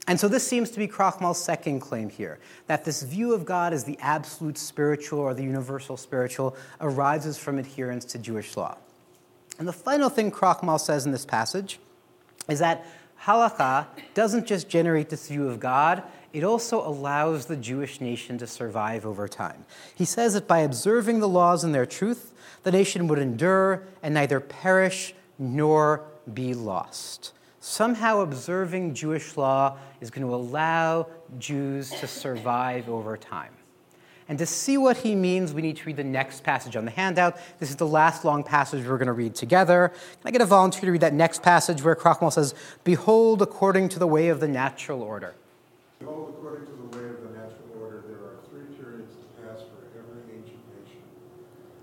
And 0.08 0.20
so 0.20 0.28
this 0.28 0.48
seems 0.48 0.72
to 0.72 0.80
be 0.80 0.88
Krochmal's 0.88 1.38
second 1.38 1.82
claim 1.82 2.10
here 2.10 2.40
that 2.68 2.86
this 2.86 3.04
view 3.04 3.34
of 3.34 3.46
God 3.46 3.74
as 3.74 3.84
the 3.84 3.98
absolute 4.02 4.58
spiritual 4.58 5.20
or 5.20 5.34
the 5.34 5.44
universal 5.44 5.98
spiritual 5.98 6.56
arises 6.82 7.38
from 7.38 7.60
adherence 7.60 8.06
to 8.06 8.20
Jewish 8.20 8.56
law. 8.56 8.78
And 9.60 9.68
the 9.68 9.74
final 9.74 10.10
thing 10.10 10.32
Krochmal 10.32 10.80
says 10.80 11.06
in 11.06 11.12
this 11.12 11.26
passage 11.26 11.80
is 12.50 12.60
that 12.60 12.86
halakha 13.24 13.88
doesn't 14.14 14.46
just 14.46 14.70
generate 14.70 15.10
this 15.10 15.28
view 15.28 15.48
of 15.48 15.60
God, 15.60 16.04
it 16.32 16.44
also 16.44 16.88
allows 16.88 17.46
the 17.46 17.56
Jewish 17.56 18.02
nation 18.02 18.38
to 18.38 18.48
survive 18.48 19.06
over 19.06 19.28
time. 19.28 19.66
He 19.96 20.06
says 20.06 20.34
that 20.34 20.48
by 20.48 20.60
observing 20.60 21.20
the 21.20 21.28
laws 21.28 21.64
and 21.64 21.74
their 21.74 21.86
truth, 21.86 22.34
the 22.64 22.72
nation 22.72 23.08
would 23.08 23.20
endure 23.20 23.84
and 24.04 24.14
neither 24.14 24.40
perish 24.40 25.14
nor 25.38 26.04
be 26.34 26.54
lost. 26.54 27.34
Somehow, 27.62 28.22
observing 28.22 28.94
Jewish 28.94 29.36
law 29.36 29.78
is 30.02 30.10
going 30.10 30.26
to 30.26 30.34
allow 30.34 31.08
Jews 31.40 31.90
to 31.92 32.08
survive 32.08 32.90
over 32.90 33.18
time. 33.18 33.54
And 34.30 34.38
to 34.38 34.46
see 34.46 34.78
what 34.78 34.98
he 34.98 35.16
means, 35.16 35.54
we 35.54 35.64
need 35.64 35.78
to 35.78 35.86
read 35.86 35.98
the 35.98 36.04
next 36.04 36.44
passage 36.44 36.76
on 36.76 36.86
the 36.86 36.92
handout. 36.92 37.36
This 37.58 37.72
is 37.72 37.78
the 37.78 37.88
last 37.88 38.24
long 38.24 38.44
passage 38.44 38.86
we're 38.86 39.02
going 39.02 39.08
to 39.08 39.14
read 39.14 39.34
together. 39.34 39.90
Can 39.90 40.22
I 40.24 40.30
get 40.30 40.42
a 40.42 40.46
volunteer 40.46 40.86
to 40.86 40.92
read 40.92 41.02
that 41.02 41.16
next 41.16 41.42
passage 41.42 41.84
where 41.84 41.96
Krochmal 41.96 42.32
says, 42.32 42.54
Behold, 42.84 43.42
according 43.42 43.90
to 43.90 43.98
the 43.98 44.06
way 44.06 44.30
of 44.30 44.40
the 44.40 44.48
natural 44.48 45.02
order? 45.02 45.34
Behold, 45.98 46.36
according 46.38 46.68
to 46.68 46.74
the 46.78 46.90
way 46.94 47.10
of 47.10 47.26
the 47.26 47.34
natural 47.42 47.74
order, 47.82 48.06
there 48.06 48.22
are 48.22 48.38
three 48.54 48.70
periods 48.78 49.18
to 49.18 49.26
pass 49.42 49.66
for 49.66 49.82
every 49.98 50.22
ancient 50.30 50.62
nation. 50.78 51.02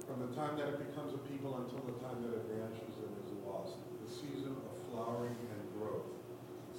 From 0.07 0.23
the 0.23 0.31
time 0.39 0.55
that 0.55 0.71
it 0.71 0.79
becomes 0.87 1.19
a 1.19 1.21
people 1.27 1.59
until 1.67 1.83
the 1.83 1.99
time 1.99 2.23
that 2.31 2.31
it 2.31 2.47
vanishes 2.47 2.95
and 2.95 3.11
is 3.27 3.43
lost. 3.43 3.75
The 4.07 4.11
season 4.23 4.55
of 4.55 4.71
flowering 4.95 5.35
and 5.35 5.63
growth, 5.83 6.15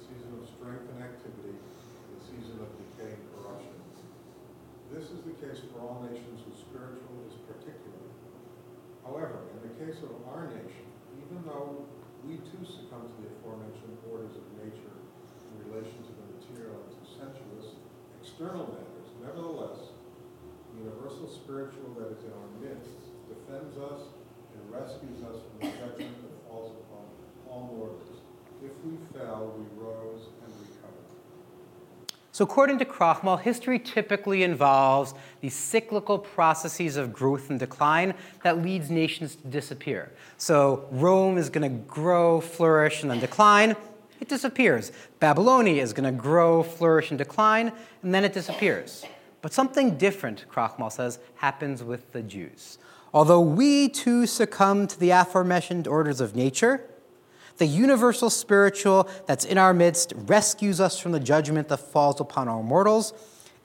season 0.00 0.32
of 0.32 0.48
strength 0.48 0.88
and 0.96 1.04
activity, 1.04 1.60
the 1.60 2.20
season 2.24 2.56
of 2.56 2.72
decay 2.72 3.20
and 3.20 3.24
corruption. 3.36 3.76
This 4.88 5.12
is 5.12 5.27
the 5.38 5.46
case 5.46 5.62
for 5.70 5.80
all 5.86 6.02
nations 6.02 6.42
whose 6.42 6.58
spiritual 6.58 7.14
is 7.30 7.34
particular. 7.46 8.02
However, 9.06 9.46
in 9.54 9.70
the 9.70 9.74
case 9.78 10.02
of 10.02 10.10
our 10.26 10.50
nation, 10.50 10.86
even 11.14 11.46
though 11.46 11.86
we 12.26 12.42
too 12.42 12.62
succumb 12.66 13.06
to 13.06 13.16
the 13.22 13.30
aforementioned 13.38 13.94
orders 14.10 14.34
of 14.34 14.44
nature 14.58 14.94
in 15.54 15.70
relation 15.70 16.02
to 16.02 16.12
the 16.12 16.26
material 16.34 16.82
and 16.82 16.90
to 16.90 17.04
sensuous 17.06 17.78
external 18.18 18.66
matters, 18.66 19.08
nevertheless, 19.22 19.94
the 20.74 20.82
universal 20.82 21.30
spiritual 21.30 21.94
that 21.94 22.10
is 22.10 22.22
in 22.26 22.34
our 22.34 22.50
midst 22.58 22.98
defends 23.30 23.78
us 23.78 24.10
and 24.54 24.60
rescues 24.74 25.22
us 25.22 25.38
from 25.38 25.56
the 25.62 25.70
judgment 25.78 26.18
that 26.18 26.34
falls 26.50 26.74
upon 26.82 27.06
all 27.46 27.70
mortals. 27.78 28.26
If 28.58 28.74
we 28.82 28.98
fell, 29.14 29.54
we 29.54 29.64
rose. 29.78 30.34
So, 32.38 32.44
according 32.44 32.78
to 32.78 32.84
Krochmal, 32.84 33.40
history 33.40 33.80
typically 33.80 34.44
involves 34.44 35.12
these 35.40 35.54
cyclical 35.54 36.20
processes 36.20 36.96
of 36.96 37.12
growth 37.12 37.50
and 37.50 37.58
decline 37.58 38.14
that 38.44 38.62
leads 38.62 38.92
nations 38.92 39.34
to 39.34 39.48
disappear. 39.48 40.12
So, 40.36 40.86
Rome 40.92 41.36
is 41.36 41.50
going 41.50 41.68
to 41.68 41.76
grow, 41.88 42.40
flourish, 42.40 43.02
and 43.02 43.10
then 43.10 43.18
decline. 43.18 43.74
It 44.20 44.28
disappears. 44.28 44.92
Babylonia 45.18 45.82
is 45.82 45.92
going 45.92 46.04
to 46.04 46.16
grow, 46.16 46.62
flourish, 46.62 47.10
and 47.10 47.18
decline, 47.18 47.72
and 48.04 48.14
then 48.14 48.22
it 48.22 48.34
disappears. 48.34 49.04
But 49.42 49.52
something 49.52 49.98
different, 49.98 50.44
Krochmal 50.48 50.92
says, 50.92 51.18
happens 51.38 51.82
with 51.82 52.12
the 52.12 52.22
Jews. 52.22 52.78
Although 53.12 53.40
we 53.40 53.88
too 53.88 54.26
succumb 54.26 54.86
to 54.86 55.00
the 55.00 55.10
aforementioned 55.10 55.88
orders 55.88 56.20
of 56.20 56.36
nature, 56.36 56.88
the 57.58 57.66
universal 57.66 58.30
spiritual 58.30 59.08
that's 59.26 59.44
in 59.44 59.58
our 59.58 59.74
midst 59.74 60.12
rescues 60.16 60.80
us 60.80 60.98
from 60.98 61.12
the 61.12 61.20
judgment 61.20 61.68
that 61.68 61.78
falls 61.78 62.20
upon 62.20 62.48
all 62.48 62.62
mortals. 62.62 63.12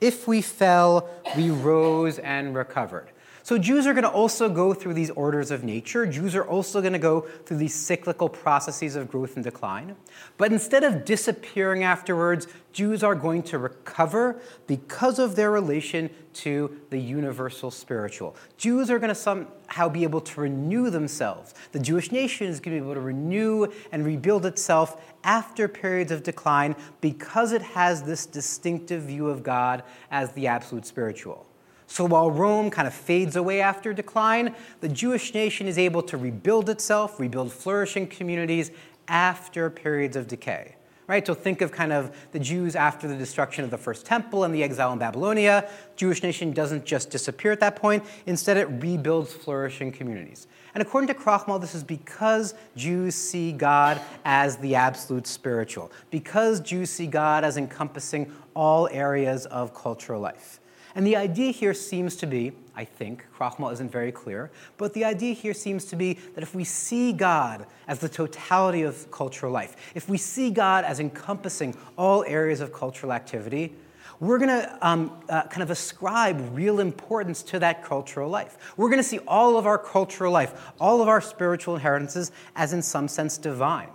If 0.00 0.28
we 0.28 0.42
fell, 0.42 1.08
we 1.36 1.50
rose 1.50 2.18
and 2.18 2.54
recovered. 2.54 3.08
So, 3.44 3.58
Jews 3.58 3.86
are 3.86 3.92
going 3.92 4.04
to 4.04 4.10
also 4.10 4.48
go 4.48 4.72
through 4.72 4.94
these 4.94 5.10
orders 5.10 5.50
of 5.50 5.64
nature. 5.64 6.06
Jews 6.06 6.34
are 6.34 6.48
also 6.48 6.80
going 6.80 6.94
to 6.94 6.98
go 6.98 7.28
through 7.44 7.58
these 7.58 7.74
cyclical 7.74 8.26
processes 8.26 8.96
of 8.96 9.10
growth 9.10 9.34
and 9.34 9.44
decline. 9.44 9.96
But 10.38 10.50
instead 10.50 10.82
of 10.82 11.04
disappearing 11.04 11.82
afterwards, 11.84 12.46
Jews 12.72 13.04
are 13.04 13.14
going 13.14 13.42
to 13.42 13.58
recover 13.58 14.40
because 14.66 15.18
of 15.18 15.36
their 15.36 15.50
relation 15.50 16.08
to 16.32 16.74
the 16.88 16.98
universal 16.98 17.70
spiritual. 17.70 18.34
Jews 18.56 18.90
are 18.90 18.98
going 18.98 19.10
to 19.10 19.14
somehow 19.14 19.90
be 19.90 20.04
able 20.04 20.22
to 20.22 20.40
renew 20.40 20.88
themselves. 20.88 21.52
The 21.72 21.80
Jewish 21.80 22.10
nation 22.10 22.46
is 22.46 22.60
going 22.60 22.74
to 22.74 22.80
be 22.80 22.86
able 22.86 22.94
to 22.94 23.06
renew 23.06 23.66
and 23.92 24.06
rebuild 24.06 24.46
itself 24.46 25.14
after 25.22 25.68
periods 25.68 26.10
of 26.12 26.22
decline 26.22 26.76
because 27.02 27.52
it 27.52 27.60
has 27.60 28.04
this 28.04 28.24
distinctive 28.24 29.02
view 29.02 29.28
of 29.28 29.42
God 29.42 29.82
as 30.10 30.32
the 30.32 30.46
absolute 30.46 30.86
spiritual. 30.86 31.46
So 31.94 32.04
while 32.04 32.28
Rome 32.28 32.70
kind 32.72 32.88
of 32.88 32.92
fades 32.92 33.36
away 33.36 33.60
after 33.60 33.92
decline, 33.92 34.56
the 34.80 34.88
Jewish 34.88 35.32
nation 35.32 35.68
is 35.68 35.78
able 35.78 36.02
to 36.02 36.16
rebuild 36.16 36.68
itself, 36.68 37.20
rebuild 37.20 37.52
flourishing 37.52 38.08
communities 38.08 38.72
after 39.06 39.70
periods 39.70 40.16
of 40.16 40.26
decay. 40.26 40.74
Right? 41.06 41.24
So 41.24 41.34
think 41.34 41.60
of 41.60 41.70
kind 41.70 41.92
of 41.92 42.10
the 42.32 42.40
Jews 42.40 42.74
after 42.74 43.06
the 43.06 43.14
destruction 43.14 43.62
of 43.62 43.70
the 43.70 43.78
first 43.78 44.04
temple 44.04 44.42
and 44.42 44.52
the 44.52 44.64
exile 44.64 44.92
in 44.92 44.98
Babylonia. 44.98 45.70
Jewish 45.94 46.20
nation 46.24 46.50
doesn't 46.50 46.84
just 46.84 47.10
disappear 47.10 47.52
at 47.52 47.60
that 47.60 47.76
point. 47.76 48.02
Instead, 48.26 48.56
it 48.56 48.66
rebuilds 48.82 49.32
flourishing 49.32 49.92
communities. 49.92 50.48
And 50.74 50.82
according 50.82 51.06
to 51.06 51.14
Krochmal, 51.14 51.60
this 51.60 51.76
is 51.76 51.84
because 51.84 52.54
Jews 52.74 53.14
see 53.14 53.52
God 53.52 54.00
as 54.24 54.56
the 54.56 54.74
absolute 54.74 55.28
spiritual, 55.28 55.92
because 56.10 56.58
Jews 56.58 56.90
see 56.90 57.06
God 57.06 57.44
as 57.44 57.56
encompassing 57.56 58.32
all 58.54 58.88
areas 58.88 59.46
of 59.46 59.72
cultural 59.72 60.20
life. 60.20 60.58
And 60.94 61.06
the 61.06 61.16
idea 61.16 61.50
here 61.50 61.74
seems 61.74 62.14
to 62.16 62.26
be, 62.26 62.52
I 62.76 62.84
think, 62.84 63.26
Krochmal 63.36 63.72
isn't 63.72 63.90
very 63.90 64.12
clear, 64.12 64.50
but 64.76 64.92
the 64.94 65.04
idea 65.04 65.34
here 65.34 65.54
seems 65.54 65.84
to 65.86 65.96
be 65.96 66.14
that 66.34 66.42
if 66.42 66.54
we 66.54 66.62
see 66.62 67.12
God 67.12 67.66
as 67.88 67.98
the 67.98 68.08
totality 68.08 68.82
of 68.82 69.10
cultural 69.10 69.50
life, 69.50 69.92
if 69.94 70.08
we 70.08 70.18
see 70.18 70.50
God 70.50 70.84
as 70.84 71.00
encompassing 71.00 71.76
all 71.98 72.24
areas 72.24 72.60
of 72.60 72.72
cultural 72.72 73.12
activity, 73.12 73.74
we're 74.20 74.38
going 74.38 74.50
to 74.50 74.78
um, 74.80 75.12
uh, 75.28 75.42
kind 75.48 75.62
of 75.62 75.70
ascribe 75.70 76.40
real 76.52 76.78
importance 76.78 77.42
to 77.42 77.58
that 77.58 77.82
cultural 77.82 78.30
life. 78.30 78.72
We're 78.76 78.88
going 78.88 79.02
to 79.02 79.08
see 79.08 79.18
all 79.26 79.58
of 79.58 79.66
our 79.66 79.78
cultural 79.78 80.32
life, 80.32 80.72
all 80.80 81.02
of 81.02 81.08
our 81.08 81.20
spiritual 81.20 81.74
inheritances 81.74 82.30
as, 82.54 82.72
in 82.72 82.82
some 82.82 83.08
sense, 83.08 83.36
divine, 83.36 83.90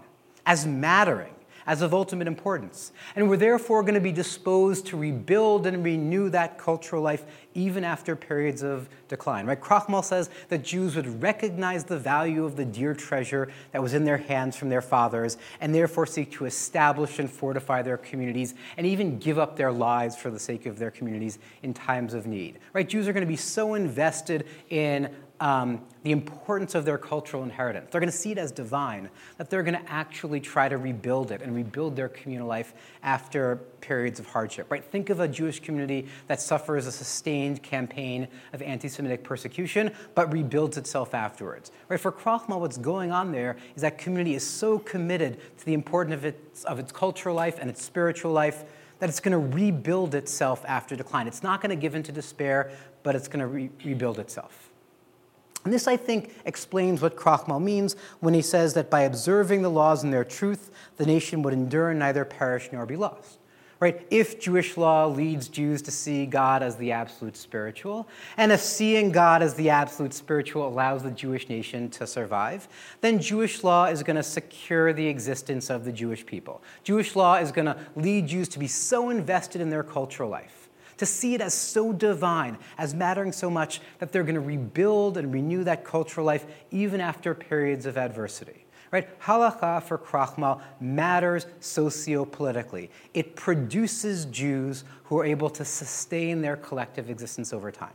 as 0.46 0.68
mattering 0.68 1.34
as 1.66 1.82
of 1.82 1.94
ultimate 1.94 2.28
importance. 2.28 2.92
And 3.16 3.30
we're 3.30 3.38
therefore 3.38 3.82
going 3.84 3.94
to 3.96 4.00
be 4.00 4.12
disposed 4.12 4.88
to 4.88 4.98
rebuild 4.98 5.66
and 5.66 5.84
renew 5.84 6.30
that 6.30 6.58
cultural 6.58 7.02
life 7.02 7.26
even 7.54 7.84
after 7.84 8.16
periods 8.16 8.64
of 8.64 8.88
decline. 9.08 9.46
Right? 9.46 9.60
Krochmal 9.60 10.04
says 10.04 10.30
that 10.50 10.64
Jews 10.64 10.96
would 10.96 11.22
recognize 11.22 11.84
the 11.84 11.98
value 11.98 12.46
of 12.46 12.56
the 12.56 12.66
dear 12.66 12.94
treasure 12.94 13.50
that 13.72 13.82
was 13.82 13.94
in 13.94 14.04
their 14.04 14.18
hands 14.18 14.56
from 14.56 14.70
their 14.70 14.82
fathers 14.82 15.38
and 15.60 15.74
therefore 15.74 16.06
seek 16.06 16.32
to 16.34 16.46
establish 16.46 17.20
and 17.20 17.30
fortify 17.30 17.82
their 17.82 17.98
communities 17.98 18.54
and 18.78 18.86
even 18.86 19.20
give 19.20 19.40
up 19.40 19.56
their 19.56 19.72
lives 19.72 20.16
for 20.16 20.30
the 20.30 20.40
sake 20.40 20.66
of 20.66 20.80
their 20.80 20.92
communities 20.92 21.40
in 21.64 21.74
times 21.74 22.14
of 22.14 22.28
need. 22.28 22.60
Right? 22.74 22.88
Jews 22.88 23.08
are 23.08 23.14
going 23.14 23.26
to 23.26 23.28
be 23.28 23.36
so 23.36 23.74
invested 23.74 24.46
in 24.70 25.10
um, 25.40 25.82
the 26.04 26.12
importance 26.12 26.76
of 26.76 26.86
their 26.86 26.98
cultural 26.98 27.44
inheritance. 27.44 27.90
They're 27.92 28.02
going 28.02 28.12
to 28.12 28.18
see 28.18 28.32
it 28.32 28.38
as 28.38 28.52
divine, 28.52 29.10
that 29.38 29.50
they're 29.50 29.64
going 29.64 29.78
to 29.80 29.92
actually 29.92 30.40
try 30.40 30.70
to 30.70 30.78
rebuild 30.78 31.32
it 31.32 31.42
and 31.42 31.56
rebuild 31.56 31.96
their 31.96 32.10
communal 32.10 32.48
life 32.48 32.74
after 33.04 33.58
periods 33.82 34.20
of 34.20 34.26
hardship. 34.26 34.70
Right? 34.70 34.84
Think 34.84 35.10
of 35.10 35.20
a 35.20 35.28
Jewish 35.28 35.60
community 35.60 36.08
that 36.28 36.42
suffers 36.42 36.88
a 36.88 36.92
sustained 36.92 37.64
campaign 37.64 38.28
of 38.54 38.62
anti-Semitic 38.62 39.24
persecution, 39.24 39.92
but 40.16 40.32
rebuilds 40.32 40.78
itself 40.78 41.14
afterwards. 41.14 41.72
Right? 41.88 42.00
For 42.00 42.12
Krochmal, 42.12 42.60
what's 42.60 42.78
going 42.78 43.12
on 43.12 43.32
there 43.32 43.58
is 43.76 43.82
that 43.82 43.98
community 43.98 44.36
is 44.36 44.46
so 44.46 44.80
committed 44.80 45.40
to 45.58 45.66
the 45.66 45.74
importance 45.74 46.16
of 46.16 46.26
its, 46.26 46.64
of 46.66 46.80
its 46.80 46.92
cultural 46.92 47.36
life 47.36 47.58
and 47.60 47.70
its 47.70 47.84
spiritual 47.84 48.32
life 48.32 48.64
that 49.00 49.08
it's 49.08 49.22
going 49.22 49.32
to 49.32 49.56
rebuild 49.56 50.14
itself 50.14 50.64
after 50.68 50.96
decline. 50.96 51.28
It's 51.28 51.44
not 51.44 51.62
going 51.62 51.70
to 51.70 51.76
give 51.76 51.96
in 51.96 52.04
to 52.04 52.12
despair, 52.12 52.72
but 53.04 53.16
it's 53.16 53.30
going 53.30 53.40
to 53.40 53.48
re- 53.48 53.70
rebuild 53.86 54.20
itself. 54.20 54.70
And 55.66 55.74
this, 55.74 55.88
I 55.88 55.98
think, 55.98 56.34
explains 56.46 57.02
what 57.02 57.18
Krochmal 57.18 57.62
means 57.62 57.96
when 58.22 58.34
he 58.34 58.42
says 58.42 58.74
that 58.76 58.90
by 58.90 59.02
observing 59.02 59.62
the 59.62 59.70
laws 59.70 60.04
in 60.04 60.12
their 60.12 60.24
truth, 60.24 60.72
the 60.98 61.06
nation 61.06 61.42
would 61.42 61.54
endure 61.54 61.90
and 61.90 62.00
neither 62.00 62.24
perish 62.24 62.70
nor 62.72 62.86
be 62.86 62.96
lost. 62.96 63.40
Right? 63.82 64.06
If 64.12 64.42
Jewish 64.42 64.76
law 64.76 65.08
leads 65.08 65.48
Jews 65.48 65.82
to 65.84 65.92
see 65.92 66.26
God 66.26 66.64
as 66.64 66.76
the 66.76 66.92
absolute 66.92 67.38
spiritual, 67.38 68.10
and 68.36 68.52
if 68.52 68.60
seeing 68.60 69.10
God 69.10 69.42
as 69.42 69.54
the 69.54 69.70
absolute 69.70 70.14
spiritual 70.14 70.68
allows 70.68 71.04
the 71.04 71.12
Jewish 71.12 71.48
nation 71.48 71.90
to 71.92 72.06
survive, 72.06 72.68
then 73.00 73.22
Jewish 73.22 73.64
law 73.64 73.86
is 73.86 74.04
going 74.04 74.18
to 74.18 74.24
secure 74.24 74.92
the 74.92 75.08
existence 75.08 75.70
of 75.70 75.86
the 75.86 75.94
Jewish 75.94 76.26
people. 76.26 76.62
Jewish 76.84 77.16
law 77.16 77.36
is 77.36 77.54
going 77.54 77.68
to 77.68 77.78
lead 77.96 78.28
Jews 78.28 78.50
to 78.50 78.60
be 78.60 78.68
so 78.68 79.10
invested 79.10 79.62
in 79.62 79.70
their 79.70 79.84
cultural 79.84 80.30
life 80.30 80.69
to 81.00 81.06
see 81.06 81.34
it 81.34 81.42
as 81.42 81.54
so 81.54 81.92
divine, 81.92 82.58
as 82.78 82.94
mattering 82.94 83.32
so 83.32 83.50
much 83.50 83.82
that 83.98 84.12
they're 84.12 84.24
going 84.24 84.36
to 84.36 84.42
rebuild 84.42 85.18
and 85.18 85.34
renew 85.34 85.64
that 85.64 85.84
cultural 85.84 86.26
life 86.26 86.46
even 86.72 87.02
after 87.02 87.34
periods 87.34 87.86
of 87.86 87.98
adversity. 87.98 88.66
Right? 88.92 89.20
Halacha 89.22 89.84
for 89.84 89.98
Krochmal 89.98 90.62
matters 90.80 91.46
sociopolitically. 91.62 92.90
It 93.14 93.36
produces 93.36 94.26
Jews 94.26 94.84
who 95.06 95.20
are 95.20 95.26
able 95.26 95.50
to 95.52 95.64
sustain 95.64 96.42
their 96.42 96.58
collective 96.58 97.10
existence 97.10 97.54
over 97.54 97.72
time. 97.72 97.94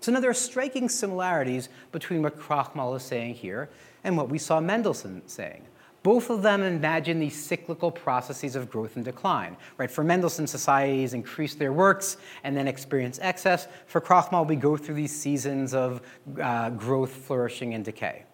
So 0.00 0.12
now 0.12 0.20
there 0.20 0.30
are 0.30 0.34
striking 0.34 0.88
similarities 0.88 1.68
between 1.90 2.22
what 2.22 2.38
Krochmal 2.38 2.96
is 2.96 3.02
saying 3.02 3.34
here 3.34 3.70
and 4.02 4.16
what 4.16 4.28
we 4.28 4.38
saw 4.38 4.60
Mendelssohn 4.60 5.22
saying. 5.26 5.64
Both 6.02 6.30
of 6.30 6.42
them 6.42 6.62
imagine 6.62 7.20
these 7.20 7.40
cyclical 7.40 7.90
processes 7.90 8.56
of 8.56 8.70
growth 8.70 8.96
and 8.96 9.04
decline. 9.04 9.56
Right? 9.78 9.90
For 9.90 10.02
Mendelssohn, 10.02 10.46
societies 10.46 11.14
increase 11.14 11.54
their 11.54 11.72
works 11.72 12.16
and 12.42 12.56
then 12.56 12.66
experience 12.66 13.18
excess. 13.22 13.68
For 13.86 14.00
Krochmal, 14.00 14.46
we 14.46 14.56
go 14.56 14.76
through 14.76 14.96
these 14.96 15.16
seasons 15.16 15.74
of 15.74 16.02
uh, 16.40 16.70
growth, 16.70 17.12
flourishing, 17.12 17.74
and 17.74 17.84
decay. 17.84 18.24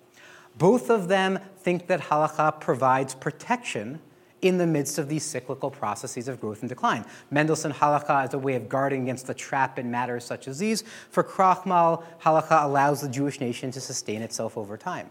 Both 0.57 0.91
of 0.91 1.09
them 1.09 1.39
think 1.59 1.87
that 1.89 2.01
halakha 2.01 2.61
provides 2.61 3.15
protection 3.15 4.01
in 4.41 4.57
the 4.57 4.67
midst 4.67 4.99
of 4.99 5.09
these 5.09 5.25
cyclical 5.25 5.71
processes 5.71 6.29
of 6.29 6.41
growth 6.41 6.63
and 6.63 6.69
decline. 6.69 7.05
Mendelssohn 7.31 7.73
halakha 7.73 8.29
is 8.29 8.35
a 8.35 8.39
way 8.39 8.55
of 8.55 8.69
guarding 8.69 9.03
against 9.03 9.27
the 9.27 9.35
trap 9.35 9.79
in 9.79 9.91
matters 9.91 10.25
such 10.25 10.49
as 10.49 10.59
these. 10.59 10.85
For 11.11 11.25
Krochmal, 11.25 12.05
halakha 12.23 12.65
allows 12.65 13.01
the 13.01 13.09
Jewish 13.09 13.41
nation 13.41 13.71
to 13.73 13.81
sustain 13.81 14.23
itself 14.23 14.57
over 14.57 14.77
time. 14.77 15.09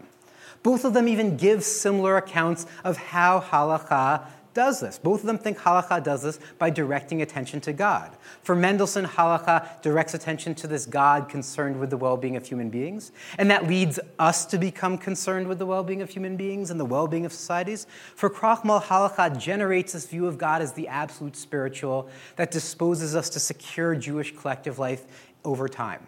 Both 0.62 0.84
of 0.84 0.94
them 0.94 1.08
even 1.08 1.36
give 1.36 1.64
similar 1.64 2.16
accounts 2.16 2.66
of 2.84 2.96
how 2.96 3.40
halakha 3.40 4.26
does 4.58 4.80
this. 4.80 4.98
Both 4.98 5.20
of 5.20 5.26
them 5.26 5.38
think 5.38 5.56
halacha 5.58 6.02
does 6.02 6.22
this 6.22 6.40
by 6.58 6.70
directing 6.70 7.22
attention 7.22 7.60
to 7.60 7.72
God. 7.72 8.10
For 8.42 8.56
Mendelssohn, 8.56 9.04
halacha 9.04 9.80
directs 9.82 10.14
attention 10.14 10.56
to 10.56 10.66
this 10.66 10.84
God 10.84 11.28
concerned 11.28 11.78
with 11.78 11.90
the 11.90 11.96
well 11.96 12.16
being 12.16 12.36
of 12.36 12.44
human 12.44 12.68
beings, 12.68 13.12
and 13.38 13.48
that 13.52 13.68
leads 13.68 14.00
us 14.18 14.44
to 14.46 14.58
become 14.58 14.98
concerned 14.98 15.46
with 15.46 15.60
the 15.60 15.66
well 15.66 15.84
being 15.84 16.02
of 16.02 16.10
human 16.10 16.36
beings 16.36 16.72
and 16.72 16.80
the 16.80 16.84
well 16.84 17.06
being 17.06 17.24
of 17.24 17.32
societies. 17.32 17.86
For 18.16 18.28
Krochmal, 18.28 18.82
halacha 18.82 19.38
generates 19.38 19.92
this 19.92 20.06
view 20.06 20.26
of 20.26 20.38
God 20.38 20.60
as 20.60 20.72
the 20.72 20.88
absolute 20.88 21.36
spiritual 21.36 22.08
that 22.34 22.50
disposes 22.50 23.14
us 23.14 23.30
to 23.30 23.38
secure 23.38 23.94
Jewish 23.94 24.34
collective 24.36 24.80
life 24.80 25.06
over 25.44 25.68
time. 25.68 26.04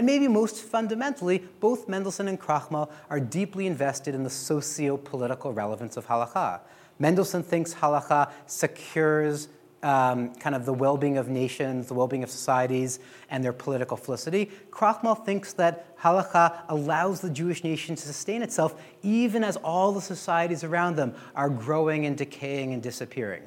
And 0.00 0.06
maybe 0.06 0.28
most 0.28 0.62
fundamentally, 0.62 1.44
both 1.60 1.86
Mendelssohn 1.86 2.26
and 2.26 2.40
Krochmal 2.40 2.90
are 3.10 3.20
deeply 3.20 3.66
invested 3.66 4.14
in 4.14 4.22
the 4.22 4.30
socio 4.30 4.96
political 4.96 5.52
relevance 5.52 5.98
of 5.98 6.06
halacha. 6.06 6.60
Mendelssohn 6.98 7.42
thinks 7.42 7.74
halacha 7.74 8.30
secures 8.46 9.48
um, 9.82 10.34
kind 10.36 10.56
of 10.56 10.64
the 10.64 10.72
well 10.72 10.96
being 10.96 11.18
of 11.18 11.28
nations, 11.28 11.88
the 11.88 11.92
well 11.92 12.06
being 12.06 12.22
of 12.22 12.30
societies, 12.30 12.98
and 13.28 13.44
their 13.44 13.52
political 13.52 13.94
felicity. 13.94 14.50
Krochmal 14.70 15.22
thinks 15.26 15.52
that 15.52 15.94
halacha 15.98 16.62
allows 16.70 17.20
the 17.20 17.28
Jewish 17.28 17.62
nation 17.62 17.94
to 17.94 18.00
sustain 18.02 18.40
itself 18.40 18.82
even 19.02 19.44
as 19.44 19.58
all 19.58 19.92
the 19.92 20.00
societies 20.00 20.64
around 20.64 20.96
them 20.96 21.14
are 21.34 21.50
growing 21.50 22.06
and 22.06 22.16
decaying 22.16 22.72
and 22.72 22.82
disappearing. 22.82 23.42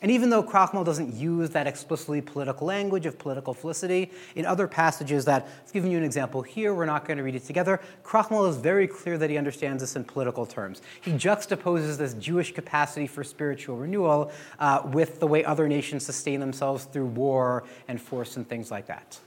And 0.00 0.12
even 0.12 0.30
though 0.30 0.44
Krochmal 0.44 0.84
doesn't 0.84 1.14
use 1.14 1.50
that 1.50 1.66
explicitly 1.66 2.20
political 2.20 2.68
language 2.68 3.04
of 3.04 3.18
political 3.18 3.52
felicity, 3.52 4.12
in 4.36 4.46
other 4.46 4.68
passages 4.68 5.24
that, 5.24 5.48
I've 5.64 5.72
given 5.72 5.90
you 5.90 5.98
an 5.98 6.04
example 6.04 6.40
here, 6.42 6.72
we're 6.72 6.86
not 6.86 7.04
going 7.04 7.16
to 7.16 7.24
read 7.24 7.34
it 7.34 7.44
together, 7.44 7.80
Krochmal 8.04 8.48
is 8.48 8.56
very 8.56 8.86
clear 8.86 9.18
that 9.18 9.28
he 9.28 9.36
understands 9.36 9.82
this 9.82 9.96
in 9.96 10.04
political 10.04 10.46
terms. 10.46 10.82
He 11.00 11.12
juxtaposes 11.12 11.96
this 11.96 12.14
Jewish 12.14 12.54
capacity 12.54 13.08
for 13.08 13.24
spiritual 13.24 13.76
renewal 13.76 14.30
uh, 14.60 14.82
with 14.84 15.18
the 15.18 15.26
way 15.26 15.44
other 15.44 15.66
nations 15.66 16.06
sustain 16.06 16.38
themselves 16.38 16.84
through 16.84 17.06
war 17.06 17.64
and 17.88 18.00
force 18.00 18.36
and 18.36 18.48
things 18.48 18.70
like 18.70 18.86
that. 18.86 19.18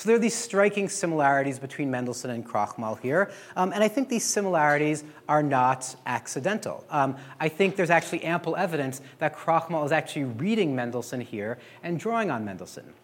So 0.00 0.06
there 0.06 0.16
are 0.16 0.18
these 0.18 0.34
striking 0.34 0.88
similarities 0.88 1.58
between 1.58 1.90
Mendelssohn 1.90 2.30
and 2.30 2.42
Krochmal 2.42 2.98
here, 3.00 3.30
um, 3.54 3.70
and 3.74 3.84
I 3.84 3.88
think 3.88 4.08
these 4.08 4.24
similarities 4.24 5.04
are 5.28 5.42
not 5.42 5.94
accidental. 6.06 6.86
Um, 6.88 7.18
I 7.38 7.50
think 7.50 7.76
there's 7.76 7.90
actually 7.90 8.24
ample 8.24 8.56
evidence 8.56 9.02
that 9.18 9.36
Krochmal 9.36 9.84
is 9.84 9.92
actually 9.92 10.24
reading 10.24 10.74
Mendelssohn 10.74 11.20
here 11.20 11.58
and 11.82 12.00
drawing 12.00 12.30
on 12.30 12.46
Mendelssohn. 12.46 12.94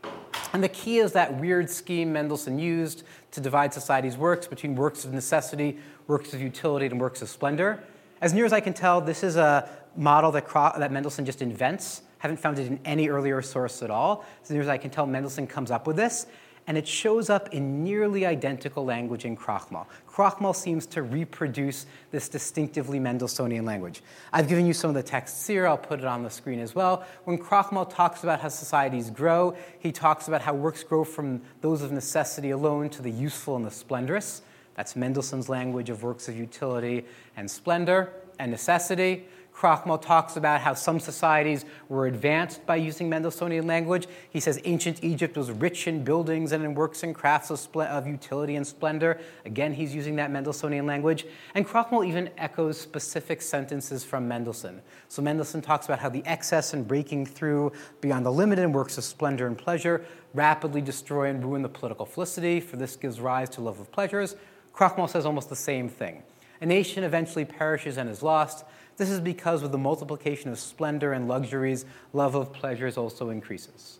And 0.54 0.64
the 0.64 0.70
key 0.70 0.96
is 0.96 1.12
that 1.12 1.38
weird 1.38 1.68
scheme 1.68 2.14
Mendelssohn 2.14 2.58
used 2.58 3.02
to 3.32 3.42
divide 3.42 3.74
society's 3.74 4.16
works 4.16 4.46
between 4.46 4.74
works 4.74 5.04
of 5.04 5.12
necessity, 5.12 5.76
works 6.06 6.32
of 6.32 6.40
utility, 6.40 6.86
and 6.86 6.98
works 6.98 7.20
of 7.20 7.28
splendor. 7.28 7.84
As 8.22 8.32
near 8.32 8.46
as 8.46 8.54
I 8.54 8.60
can 8.60 8.72
tell, 8.72 9.02
this 9.02 9.22
is 9.22 9.36
a 9.36 9.68
model 9.96 10.32
that, 10.32 10.48
that 10.78 10.90
Mendelssohn 10.90 11.26
just 11.26 11.42
invents. 11.42 12.00
I 12.20 12.22
Haven't 12.22 12.38
found 12.38 12.58
it 12.58 12.66
in 12.68 12.80
any 12.86 13.10
earlier 13.10 13.42
source 13.42 13.82
at 13.82 13.90
all. 13.90 14.24
As 14.42 14.50
near 14.50 14.62
as 14.62 14.68
I 14.68 14.78
can 14.78 14.88
tell, 14.88 15.04
Mendelssohn 15.04 15.46
comes 15.46 15.70
up 15.70 15.86
with 15.86 15.96
this 15.96 16.26
and 16.66 16.76
it 16.76 16.86
shows 16.86 17.30
up 17.30 17.52
in 17.54 17.84
nearly 17.84 18.26
identical 18.26 18.84
language 18.84 19.24
in 19.24 19.36
Krochmal. 19.36 19.86
Krochmal 20.08 20.54
seems 20.54 20.86
to 20.86 21.02
reproduce 21.02 21.86
this 22.10 22.28
distinctively 22.28 22.98
Mendelssohnian 22.98 23.64
language. 23.64 24.02
I've 24.32 24.48
given 24.48 24.66
you 24.66 24.72
some 24.72 24.88
of 24.88 24.94
the 24.94 25.02
texts 25.02 25.46
here, 25.46 25.66
I'll 25.66 25.78
put 25.78 26.00
it 26.00 26.06
on 26.06 26.22
the 26.22 26.30
screen 26.30 26.58
as 26.58 26.74
well. 26.74 27.04
When 27.24 27.38
Krochmal 27.38 27.92
talks 27.94 28.22
about 28.22 28.40
how 28.40 28.48
societies 28.48 29.10
grow, 29.10 29.56
he 29.78 29.92
talks 29.92 30.28
about 30.28 30.42
how 30.42 30.54
works 30.54 30.82
grow 30.82 31.04
from 31.04 31.42
those 31.60 31.82
of 31.82 31.92
necessity 31.92 32.50
alone 32.50 32.90
to 32.90 33.02
the 33.02 33.10
useful 33.10 33.56
and 33.56 33.64
the 33.64 33.70
splendorous. 33.70 34.42
That's 34.74 34.96
Mendelssohn's 34.96 35.48
language 35.48 35.88
of 35.88 36.02
works 36.02 36.28
of 36.28 36.36
utility 36.36 37.04
and 37.36 37.50
splendor 37.50 38.12
and 38.38 38.50
necessity. 38.50 39.26
Krochmal 39.56 40.02
talks 40.02 40.36
about 40.36 40.60
how 40.60 40.74
some 40.74 41.00
societies 41.00 41.64
were 41.88 42.06
advanced 42.06 42.66
by 42.66 42.76
using 42.76 43.08
Mendelssohnian 43.08 43.64
language. 43.64 44.06
He 44.28 44.38
says 44.38 44.60
ancient 44.64 45.02
Egypt 45.02 45.34
was 45.34 45.50
rich 45.50 45.86
in 45.86 46.04
buildings 46.04 46.52
and 46.52 46.62
in 46.62 46.74
works 46.74 47.02
and 47.02 47.14
crafts 47.14 47.48
of, 47.48 47.58
spl- 47.58 47.88
of 47.88 48.06
utility 48.06 48.56
and 48.56 48.66
splendor. 48.66 49.18
Again, 49.46 49.72
he's 49.72 49.94
using 49.94 50.14
that 50.16 50.30
Mendelssohnian 50.30 50.86
language. 50.86 51.24
And 51.54 51.66
Krochmal 51.66 52.06
even 52.06 52.28
echoes 52.36 52.78
specific 52.78 53.40
sentences 53.40 54.04
from 54.04 54.28
Mendelssohn. 54.28 54.82
So 55.08 55.22
Mendelssohn 55.22 55.62
talks 55.62 55.86
about 55.86 56.00
how 56.00 56.10
the 56.10 56.22
excess 56.26 56.74
and 56.74 56.86
breaking 56.86 57.24
through 57.24 57.72
beyond 58.02 58.26
the 58.26 58.32
limit 58.32 58.58
in 58.58 58.72
works 58.72 58.98
of 58.98 59.04
splendor 59.04 59.46
and 59.46 59.56
pleasure 59.56 60.04
rapidly 60.34 60.82
destroy 60.82 61.30
and 61.30 61.42
ruin 61.42 61.62
the 61.62 61.68
political 61.68 62.04
felicity, 62.04 62.60
for 62.60 62.76
this 62.76 62.94
gives 62.94 63.20
rise 63.20 63.48
to 63.48 63.62
love 63.62 63.80
of 63.80 63.90
pleasures. 63.90 64.36
Krochmal 64.74 65.08
says 65.08 65.24
almost 65.24 65.48
the 65.48 65.56
same 65.56 65.88
thing. 65.88 66.22
A 66.60 66.66
nation 66.66 67.04
eventually 67.04 67.46
perishes 67.46 67.96
and 67.96 68.10
is 68.10 68.22
lost. 68.22 68.64
This 68.96 69.10
is 69.10 69.20
because 69.20 69.62
with 69.62 69.72
the 69.72 69.78
multiplication 69.78 70.50
of 70.50 70.58
splendor 70.58 71.12
and 71.12 71.28
luxuries, 71.28 71.84
love 72.12 72.34
of 72.34 72.52
pleasures 72.52 72.96
also 72.96 73.30
increases. 73.30 73.98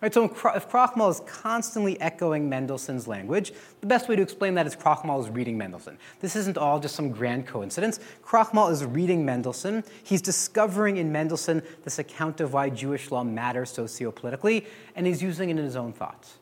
Right, 0.00 0.14
so 0.14 0.24
if 0.24 0.70
Krochmal 0.70 1.10
is 1.10 1.20
constantly 1.26 2.00
echoing 2.00 2.48
Mendelssohn's 2.48 3.06
language, 3.06 3.52
the 3.82 3.86
best 3.86 4.08
way 4.08 4.16
to 4.16 4.22
explain 4.22 4.54
that 4.54 4.66
is 4.66 4.74
Krochmal 4.74 5.20
is 5.20 5.28
reading 5.28 5.58
Mendelssohn. 5.58 5.98
This 6.20 6.36
isn't 6.36 6.56
all 6.56 6.80
just 6.80 6.96
some 6.96 7.10
grand 7.10 7.46
coincidence. 7.46 8.00
Krochmal 8.24 8.72
is 8.72 8.82
reading 8.82 9.26
Mendelssohn. 9.26 9.84
He's 10.02 10.22
discovering 10.22 10.96
in 10.96 11.12
Mendelssohn 11.12 11.62
this 11.84 11.98
account 11.98 12.40
of 12.40 12.54
why 12.54 12.70
Jewish 12.70 13.10
law 13.10 13.24
matters 13.24 13.76
sociopolitically, 13.76 14.64
and 14.96 15.06
he's 15.06 15.22
using 15.22 15.50
it 15.50 15.58
in 15.58 15.64
his 15.64 15.76
own 15.76 15.92
thoughts. 15.92 16.38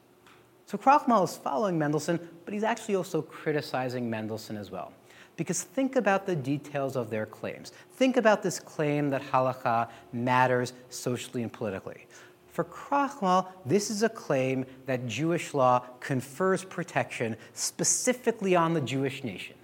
So 0.66 0.78
Krochmal 0.78 1.24
is 1.24 1.36
following 1.36 1.76
Mendelssohn, 1.80 2.20
but 2.44 2.54
he's 2.54 2.62
actually 2.62 2.94
also 2.94 3.22
criticizing 3.22 4.08
Mendelssohn 4.08 4.56
as 4.56 4.70
well. 4.70 4.92
Because 5.38 5.62
think 5.62 5.94
about 5.94 6.26
the 6.26 6.34
details 6.34 6.96
of 6.96 7.10
their 7.10 7.24
claims. 7.24 7.70
Think 7.92 8.16
about 8.16 8.42
this 8.42 8.58
claim 8.58 9.08
that 9.10 9.22
halakha 9.22 9.88
matters 10.12 10.72
socially 10.90 11.44
and 11.44 11.52
politically. 11.52 12.06
For 12.52 12.64
Krochmal, 12.64 13.46
this 13.64 13.88
is 13.88 14.02
a 14.02 14.08
claim 14.08 14.66
that 14.86 15.06
Jewish 15.06 15.54
law 15.54 15.84
confers 16.00 16.64
protection 16.64 17.36
specifically 17.54 18.56
on 18.56 18.74
the 18.74 18.80
Jewish 18.80 19.22
nation. 19.22 19.54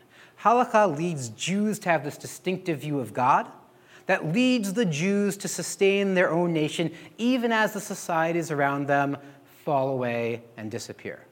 Halakha 0.40 0.96
leads 0.96 1.30
Jews 1.30 1.80
to 1.80 1.88
have 1.88 2.04
this 2.04 2.18
distinctive 2.18 2.78
view 2.78 3.00
of 3.00 3.12
God 3.12 3.48
that 4.06 4.32
leads 4.32 4.74
the 4.74 4.84
Jews 4.84 5.36
to 5.38 5.48
sustain 5.48 6.14
their 6.14 6.30
own 6.30 6.52
nation 6.52 6.92
even 7.18 7.50
as 7.50 7.72
the 7.72 7.80
societies 7.80 8.52
around 8.52 8.86
them 8.86 9.16
fall 9.64 9.88
away 9.88 10.44
and 10.56 10.70
disappear. 10.70 11.26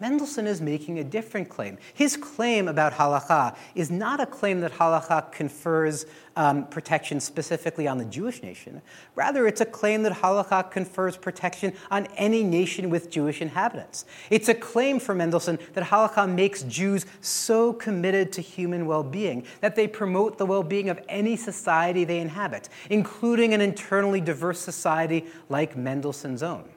Mendelssohn 0.00 0.46
is 0.46 0.60
making 0.60 1.00
a 1.00 1.04
different 1.04 1.48
claim. 1.48 1.76
His 1.92 2.16
claim 2.16 2.68
about 2.68 2.92
halacha 2.92 3.56
is 3.74 3.90
not 3.90 4.20
a 4.20 4.26
claim 4.26 4.60
that 4.60 4.72
halacha 4.72 5.32
confers 5.32 6.06
um, 6.36 6.66
protection 6.68 7.18
specifically 7.18 7.88
on 7.88 7.98
the 7.98 8.04
Jewish 8.04 8.40
nation. 8.40 8.80
Rather, 9.16 9.48
it's 9.48 9.60
a 9.60 9.66
claim 9.66 10.04
that 10.04 10.12
halacha 10.12 10.70
confers 10.70 11.16
protection 11.16 11.72
on 11.90 12.06
any 12.16 12.44
nation 12.44 12.90
with 12.90 13.10
Jewish 13.10 13.42
inhabitants. 13.42 14.04
It's 14.30 14.48
a 14.48 14.54
claim 14.54 15.00
for 15.00 15.16
Mendelssohn 15.16 15.58
that 15.74 15.82
halacha 15.82 16.32
makes 16.32 16.62
Jews 16.62 17.04
so 17.20 17.72
committed 17.72 18.32
to 18.34 18.40
human 18.40 18.86
well 18.86 19.02
being 19.02 19.44
that 19.60 19.74
they 19.74 19.88
promote 19.88 20.38
the 20.38 20.46
well 20.46 20.62
being 20.62 20.88
of 20.88 21.00
any 21.08 21.34
society 21.34 22.04
they 22.04 22.20
inhabit, 22.20 22.68
including 22.88 23.52
an 23.52 23.60
internally 23.60 24.20
diverse 24.20 24.60
society 24.60 25.26
like 25.48 25.76
Mendelssohn's 25.76 26.44
own. 26.44 26.68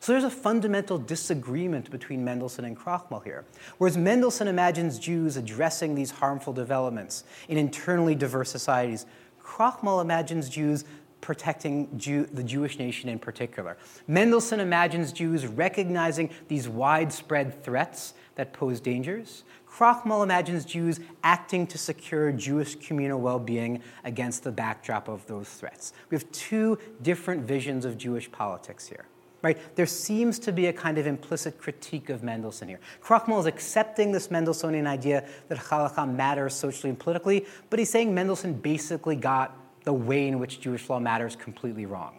So 0.00 0.12
there's 0.12 0.24
a 0.24 0.30
fundamental 0.30 0.96
disagreement 0.96 1.90
between 1.90 2.24
Mendelssohn 2.24 2.64
and 2.64 2.78
Krochmal 2.78 3.22
here. 3.24 3.44
Whereas 3.78 3.96
Mendelssohn 3.96 4.48
imagines 4.48 4.98
Jews 4.98 5.36
addressing 5.36 5.94
these 5.94 6.10
harmful 6.10 6.52
developments 6.52 7.24
in 7.48 7.58
internally 7.58 8.14
diverse 8.14 8.50
societies, 8.50 9.06
Krochmal 9.42 10.00
imagines 10.00 10.48
Jews 10.48 10.84
protecting 11.20 11.88
Jew, 11.98 12.26
the 12.32 12.44
Jewish 12.44 12.78
nation 12.78 13.08
in 13.08 13.18
particular. 13.18 13.76
Mendelssohn 14.06 14.60
imagines 14.60 15.12
Jews 15.12 15.46
recognizing 15.46 16.30
these 16.46 16.68
widespread 16.68 17.64
threats 17.64 18.14
that 18.36 18.52
pose 18.52 18.80
dangers. 18.80 19.42
Krochmal 19.68 20.22
imagines 20.22 20.64
Jews 20.64 21.00
acting 21.24 21.66
to 21.66 21.78
secure 21.78 22.30
Jewish 22.30 22.76
communal 22.76 23.20
well 23.20 23.40
being 23.40 23.82
against 24.04 24.44
the 24.44 24.52
backdrop 24.52 25.08
of 25.08 25.26
those 25.26 25.48
threats. 25.48 25.92
We 26.08 26.14
have 26.16 26.30
two 26.30 26.78
different 27.02 27.42
visions 27.42 27.84
of 27.84 27.98
Jewish 27.98 28.30
politics 28.30 28.86
here. 28.86 29.06
Right? 29.40 29.56
There 29.76 29.86
seems 29.86 30.38
to 30.40 30.52
be 30.52 30.66
a 30.66 30.72
kind 30.72 30.98
of 30.98 31.06
implicit 31.06 31.58
critique 31.58 32.10
of 32.10 32.24
Mendelssohn 32.24 32.68
here. 32.68 32.80
Krochmal 33.00 33.38
is 33.38 33.46
accepting 33.46 34.10
this 34.10 34.28
Mendelssohnian 34.28 34.86
idea 34.86 35.24
that 35.48 35.58
halakha 35.58 36.12
matters 36.12 36.54
socially 36.54 36.90
and 36.90 36.98
politically, 36.98 37.46
but 37.70 37.78
he's 37.78 37.90
saying 37.90 38.12
Mendelssohn 38.12 38.54
basically 38.54 39.14
got 39.14 39.56
the 39.84 39.92
way 39.92 40.26
in 40.26 40.40
which 40.40 40.60
Jewish 40.60 40.88
law 40.88 40.98
matters 40.98 41.36
completely 41.36 41.86
wrong. 41.86 42.18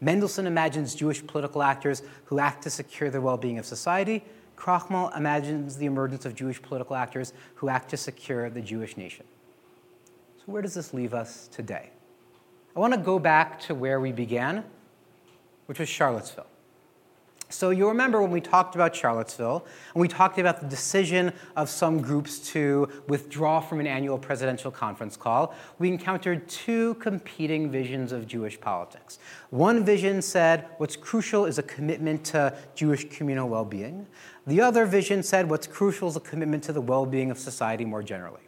Mendelssohn 0.00 0.46
imagines 0.46 0.94
Jewish 0.94 1.26
political 1.26 1.62
actors 1.62 2.02
who 2.24 2.38
act 2.38 2.62
to 2.62 2.70
secure 2.70 3.10
the 3.10 3.20
well 3.20 3.36
being 3.36 3.58
of 3.58 3.66
society. 3.66 4.24
Krochmal 4.56 5.16
imagines 5.16 5.76
the 5.76 5.86
emergence 5.86 6.24
of 6.24 6.34
Jewish 6.34 6.60
political 6.62 6.96
actors 6.96 7.32
who 7.56 7.68
act 7.68 7.90
to 7.90 7.96
secure 7.96 8.48
the 8.48 8.60
Jewish 8.60 8.96
nation. 8.96 9.24
So, 10.38 10.44
where 10.46 10.62
does 10.62 10.74
this 10.74 10.94
leave 10.94 11.14
us 11.14 11.48
today? 11.48 11.90
I 12.74 12.80
want 12.80 12.92
to 12.94 13.00
go 13.00 13.18
back 13.18 13.60
to 13.60 13.74
where 13.74 14.00
we 14.00 14.12
began, 14.12 14.64
which 15.66 15.78
was 15.78 15.88
Charlottesville. 15.88 16.46
So 17.50 17.70
you'll 17.70 17.90
remember 17.90 18.20
when 18.20 18.30
we 18.30 18.40
talked 18.40 18.74
about 18.74 18.96
Charlottesville, 18.96 19.64
and 19.94 20.00
we 20.00 20.08
talked 20.08 20.38
about 20.38 20.60
the 20.60 20.66
decision 20.66 21.32
of 21.56 21.68
some 21.68 22.00
groups 22.00 22.38
to 22.50 22.88
withdraw 23.06 23.60
from 23.60 23.80
an 23.80 23.86
annual 23.86 24.18
presidential 24.18 24.70
conference 24.70 25.16
call, 25.16 25.54
we 25.78 25.88
encountered 25.88 26.48
two 26.48 26.94
competing 26.94 27.70
visions 27.70 28.12
of 28.12 28.26
Jewish 28.26 28.60
politics. 28.60 29.18
One 29.50 29.84
vision 29.84 30.20
said 30.20 30.66
what's 30.78 30.96
crucial 30.96 31.46
is 31.46 31.58
a 31.58 31.62
commitment 31.62 32.24
to 32.26 32.56
Jewish 32.74 33.08
communal 33.08 33.48
well 33.48 33.64
being. 33.64 34.06
The 34.46 34.60
other 34.60 34.84
vision 34.84 35.22
said 35.22 35.48
what's 35.48 35.66
crucial 35.66 36.08
is 36.08 36.16
a 36.16 36.20
commitment 36.20 36.64
to 36.64 36.72
the 36.72 36.80
well 36.80 37.06
being 37.06 37.30
of 37.30 37.38
society 37.38 37.84
more 37.84 38.02
generally. 38.02 38.40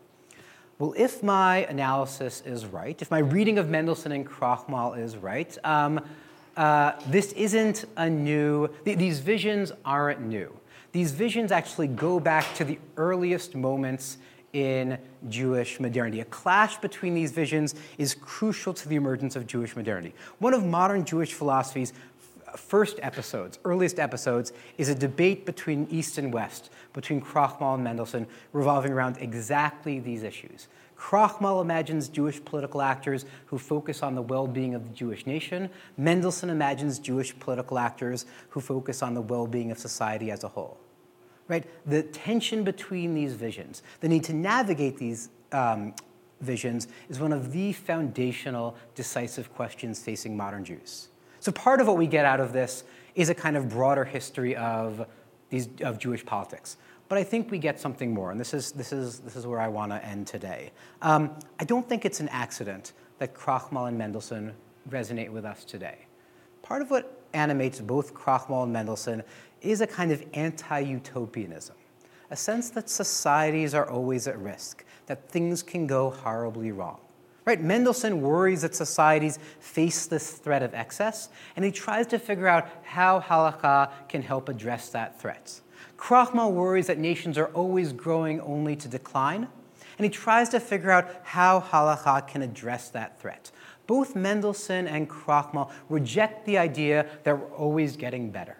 Well, 0.78 0.94
if 0.94 1.22
my 1.22 1.64
analysis 1.66 2.42
is 2.44 2.66
right, 2.66 3.01
if 3.01 3.11
my 3.11 3.20
reading 3.20 3.59
of 3.59 3.70
Mendelssohn 3.70 4.12
and 4.12 4.26
Krochmal 4.26 4.99
is 4.99 5.16
right, 5.16 5.57
um, 5.64 6.05
uh, 6.57 6.92
this 7.09 7.32
isn't 7.32 7.84
a 7.96 8.09
new, 8.09 8.68
th- 8.84 8.98
these 8.98 9.20
visions 9.20 9.72
aren't 9.84 10.20
new. 10.20 10.52
These 10.92 11.12
visions 11.12 11.52
actually 11.52 11.88
go 11.88 12.18
back 12.18 12.54
to 12.54 12.64
the 12.64 12.78
earliest 12.96 13.54
moments 13.54 14.18
in 14.52 14.96
Jewish 15.28 15.78
modernity. 15.78 16.20
A 16.20 16.24
clash 16.24 16.78
between 16.78 17.12
these 17.12 17.32
visions 17.32 17.74
is 17.98 18.14
crucial 18.14 18.72
to 18.72 18.88
the 18.88 18.96
emergence 18.96 19.36
of 19.36 19.46
Jewish 19.46 19.76
modernity. 19.76 20.14
One 20.38 20.54
of 20.54 20.64
modern 20.64 21.04
Jewish 21.04 21.34
philosophy's 21.34 21.92
first 22.57 22.98
episodes, 23.02 23.59
earliest 23.66 23.98
episodes, 23.98 24.54
is 24.78 24.88
a 24.88 24.94
debate 24.94 25.44
between 25.44 25.86
East 25.90 26.16
and 26.16 26.32
West, 26.32 26.70
between 26.94 27.20
Krochmal 27.20 27.74
and 27.74 27.84
Mendelssohn, 27.84 28.26
revolving 28.54 28.92
around 28.92 29.18
exactly 29.18 30.00
these 30.00 30.22
issues. 30.22 30.68
Krochmal 30.99 31.61
imagines 31.61 32.09
Jewish 32.09 32.42
political 32.44 32.80
actors 32.80 33.24
who 33.47 33.59
focus 33.59 34.03
on 34.03 34.14
the 34.14 34.22
well 34.22 34.47
being 34.47 34.74
of 34.74 34.84
the 34.88 34.94
Jewish 34.94 35.26
nation. 35.26 35.68
Mendelssohn 35.97 36.51
imagines 36.51 36.99
Jewish 36.99 37.38
political 37.38 37.78
actors 37.78 38.26
who 38.51 38.61
focus 38.61 39.03
on 39.03 39.14
the 39.14 39.20
well 39.20 39.47
being 39.47 39.70
of 39.70 39.78
society 39.78 40.30
as 40.30 40.42
a 40.44 40.49
whole. 40.49 40.78
Right? 41.49 41.64
The 41.86 42.03
tension 42.03 42.64
between 42.64 43.14
these 43.14 43.34
visions, 43.34 43.82
the 44.01 44.09
need 44.09 44.24
to 44.24 44.32
navigate 44.32 44.97
these 44.97 45.28
um, 45.53 45.94
visions, 46.40 46.88
is 47.09 47.20
one 47.20 47.32
of 47.32 47.53
the 47.53 47.72
foundational, 47.72 48.74
decisive 48.94 49.55
questions 49.55 50.03
facing 50.03 50.36
modern 50.36 50.64
Jews. 50.64 51.09
So, 51.38 51.53
part 51.53 51.80
of 51.80 51.86
what 51.86 51.99
we 51.99 52.09
get 52.09 52.24
out 52.24 52.40
of 52.40 52.53
this 52.53 52.82
is 53.14 53.28
a 53.28 53.34
kind 53.34 53.57
of 53.57 53.68
broader 53.68 54.05
history 54.05 54.57
of, 54.57 55.07
these, 55.51 55.68
of 55.82 55.99
Jewish 55.99 56.24
politics. 56.24 56.76
But 57.09 57.18
I 57.18 57.24
think 57.24 57.50
we 57.50 57.59
get 57.59 57.78
something 57.78 58.12
more, 58.12 58.32
and 58.32 58.40
this 58.40 58.52
is, 58.52 58.72
this 58.72 58.92
is, 58.92 59.20
this 59.20 59.36
is 59.36 59.46
where 59.46 59.61
I 59.61 59.68
want 59.68 59.92
to 59.92 60.04
end 60.04 60.26
today. 60.26 60.72
Um, 61.02 61.30
I 61.61 61.64
don't 61.64 61.88
think 61.88 62.04
it's 62.04 62.20
an 62.20 62.28
accident 62.30 62.94
that 63.18 63.32
Krochmal 63.34 63.88
and 63.88 63.96
Mendelssohn 63.96 64.52
resonate 64.90 65.30
with 65.30 65.44
us 65.44 65.64
today. 65.64 66.07
Part 66.62 66.82
of 66.82 66.90
what 66.90 67.22
animates 67.32 67.80
both 67.80 68.12
Krochmal 68.12 68.64
and 68.64 68.72
Mendelssohn 68.72 69.22
is 69.62 69.80
a 69.80 69.86
kind 69.86 70.11
of 70.11 70.24
anti 70.34 70.80
utopianism, 70.80 71.76
a 72.30 72.36
sense 72.36 72.70
that 72.70 72.90
societies 72.90 73.72
are 73.74 73.88
always 73.88 74.26
at 74.26 74.38
risk, 74.38 74.84
that 75.07 75.28
things 75.30 75.62
can 75.62 75.86
go 75.86 76.11
horribly 76.11 76.72
wrong. 76.72 76.98
Right? 77.44 77.62
Mendelssohn 77.62 78.20
worries 78.20 78.62
that 78.62 78.74
societies 78.74 79.38
face 79.61 80.07
this 80.07 80.32
threat 80.32 80.64
of 80.64 80.74
excess, 80.74 81.28
and 81.54 81.64
he 81.64 81.70
tries 81.70 82.09
to 82.09 82.18
figure 82.18 82.48
out 82.48 82.68
how 82.82 83.20
halakha 83.20 83.92
can 84.09 84.22
help 84.22 84.48
address 84.48 84.88
that 84.88 85.20
threat. 85.20 85.61
Krochmal 86.07 86.52
worries 86.52 86.86
that 86.86 86.98
nations 86.98 87.36
are 87.36 87.48
always 87.48 87.92
growing 87.92 88.40
only 88.42 88.76
to 88.76 88.86
decline, 88.86 89.48
and 89.98 90.04
he 90.04 90.09
tries 90.09 90.48
to 90.50 90.61
figure 90.61 90.92
out 90.92 91.11
how 91.24 91.61
halakha 91.61 92.28
can 92.28 92.42
address 92.42 92.90
that 92.90 93.20
threat. 93.20 93.50
Both 93.88 94.14
Mendelssohn 94.14 94.86
and 94.86 95.11
Krochmal 95.11 95.68
reject 95.88 96.46
the 96.46 96.59
idea 96.59 97.07
that 97.24 97.36
we're 97.36 97.52
always 97.57 97.96
getting 97.96 98.30
better. 98.30 98.57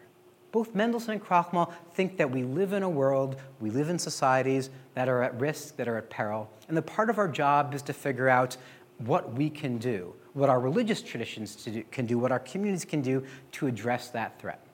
Both 0.51 0.75
Mendelssohn 0.75 1.13
and 1.13 1.23
Krochmal 1.23 1.73
think 1.95 2.17
that 2.17 2.29
we 2.29 2.43
live 2.43 2.73
in 2.73 2.83
a 2.83 2.91
world, 2.91 3.37
we 3.61 3.71
live 3.71 3.91
in 3.91 3.99
societies 4.01 4.71
that 4.95 5.09
are 5.09 5.23
at 5.23 5.39
risk, 5.39 5.77
that 5.77 5.87
are 5.87 5.99
at 5.99 6.11
peril, 6.11 6.51
and 6.67 6.77
the 6.77 6.83
part 6.83 7.11
of 7.11 7.17
our 7.17 7.29
job 7.29 7.75
is 7.75 7.83
to 7.83 7.93
figure 7.93 8.29
out 8.29 8.57
what 8.99 9.35
we 9.35 9.51
can 9.51 9.79
do, 9.79 10.13
what 10.33 10.51
our 10.51 10.59
religious 10.59 11.01
traditions 11.01 11.69
can 11.93 12.07
do, 12.07 12.19
what 12.19 12.33
our 12.33 12.41
communities 12.41 12.85
can 12.85 13.03
do 13.03 13.25
to 13.53 13.69
address 13.69 14.09
that 14.09 14.37
threat. 14.41 14.66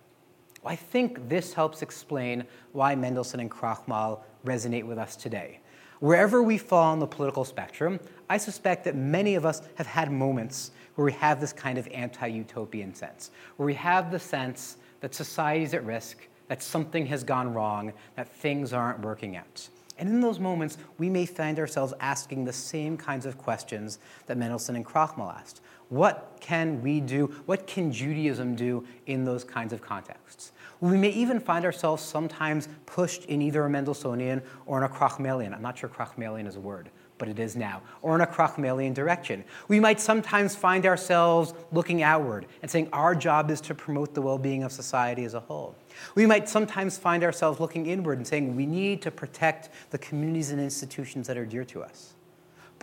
I 0.64 0.76
think 0.76 1.28
this 1.28 1.52
helps 1.52 1.82
explain 1.82 2.44
why 2.72 2.94
Mendelssohn 2.94 3.40
and 3.40 3.50
Krochmal 3.50 4.20
resonate 4.44 4.84
with 4.84 4.98
us 4.98 5.16
today. 5.16 5.58
Wherever 5.98 6.42
we 6.42 6.58
fall 6.58 6.92
on 6.92 6.98
the 6.98 7.06
political 7.06 7.44
spectrum, 7.44 7.98
I 8.28 8.36
suspect 8.36 8.84
that 8.84 8.96
many 8.96 9.34
of 9.34 9.44
us 9.44 9.62
have 9.76 9.86
had 9.86 10.10
moments 10.10 10.70
where 10.94 11.04
we 11.04 11.12
have 11.12 11.40
this 11.40 11.52
kind 11.52 11.78
of 11.78 11.88
anti 11.88 12.26
utopian 12.26 12.94
sense, 12.94 13.30
where 13.56 13.66
we 13.66 13.74
have 13.74 14.10
the 14.10 14.18
sense 14.18 14.76
that 15.00 15.14
society 15.14 15.64
is 15.64 15.74
at 15.74 15.84
risk, 15.84 16.28
that 16.48 16.62
something 16.62 17.06
has 17.06 17.24
gone 17.24 17.52
wrong, 17.54 17.92
that 18.16 18.28
things 18.28 18.72
aren't 18.72 19.00
working 19.00 19.36
out. 19.36 19.68
And 19.98 20.08
in 20.08 20.20
those 20.20 20.40
moments, 20.40 20.78
we 20.98 21.08
may 21.08 21.26
find 21.26 21.58
ourselves 21.58 21.94
asking 22.00 22.44
the 22.44 22.52
same 22.52 22.96
kinds 22.96 23.26
of 23.26 23.38
questions 23.38 23.98
that 24.26 24.36
Mendelssohn 24.36 24.76
and 24.76 24.86
Krochmal 24.86 25.34
asked. 25.34 25.60
What 25.92 26.38
can 26.40 26.80
we 26.80 27.02
do? 27.02 27.26
What 27.44 27.66
can 27.66 27.92
Judaism 27.92 28.56
do 28.56 28.82
in 29.04 29.26
those 29.26 29.44
kinds 29.44 29.74
of 29.74 29.82
contexts? 29.82 30.52
We 30.80 30.96
may 30.96 31.10
even 31.10 31.38
find 31.38 31.66
ourselves 31.66 32.02
sometimes 32.02 32.66
pushed 32.86 33.26
in 33.26 33.42
either 33.42 33.66
a 33.66 33.68
Mendelssohnian 33.68 34.40
or 34.64 34.78
in 34.78 34.84
a 34.84 34.88
Krochmalian. 34.88 35.52
I'm 35.52 35.60
not 35.60 35.76
sure 35.76 35.90
Krochmalian 35.90 36.46
is 36.46 36.56
a 36.56 36.60
word, 36.60 36.88
but 37.18 37.28
it 37.28 37.38
is 37.38 37.56
now, 37.56 37.82
or 38.00 38.14
in 38.14 38.22
a 38.22 38.26
Krochmalian 38.26 38.94
direction. 38.94 39.44
We 39.68 39.80
might 39.80 40.00
sometimes 40.00 40.56
find 40.56 40.86
ourselves 40.86 41.52
looking 41.72 42.02
outward 42.02 42.46
and 42.62 42.70
saying 42.70 42.88
our 42.94 43.14
job 43.14 43.50
is 43.50 43.60
to 43.60 43.74
promote 43.74 44.14
the 44.14 44.22
well 44.22 44.38
being 44.38 44.62
of 44.62 44.72
society 44.72 45.24
as 45.24 45.34
a 45.34 45.40
whole. 45.40 45.76
We 46.14 46.24
might 46.24 46.48
sometimes 46.48 46.96
find 46.96 47.22
ourselves 47.22 47.60
looking 47.60 47.84
inward 47.84 48.16
and 48.16 48.26
saying 48.26 48.56
we 48.56 48.64
need 48.64 49.02
to 49.02 49.10
protect 49.10 49.68
the 49.90 49.98
communities 49.98 50.52
and 50.52 50.58
institutions 50.58 51.26
that 51.26 51.36
are 51.36 51.44
dear 51.44 51.66
to 51.66 51.82
us. 51.82 52.14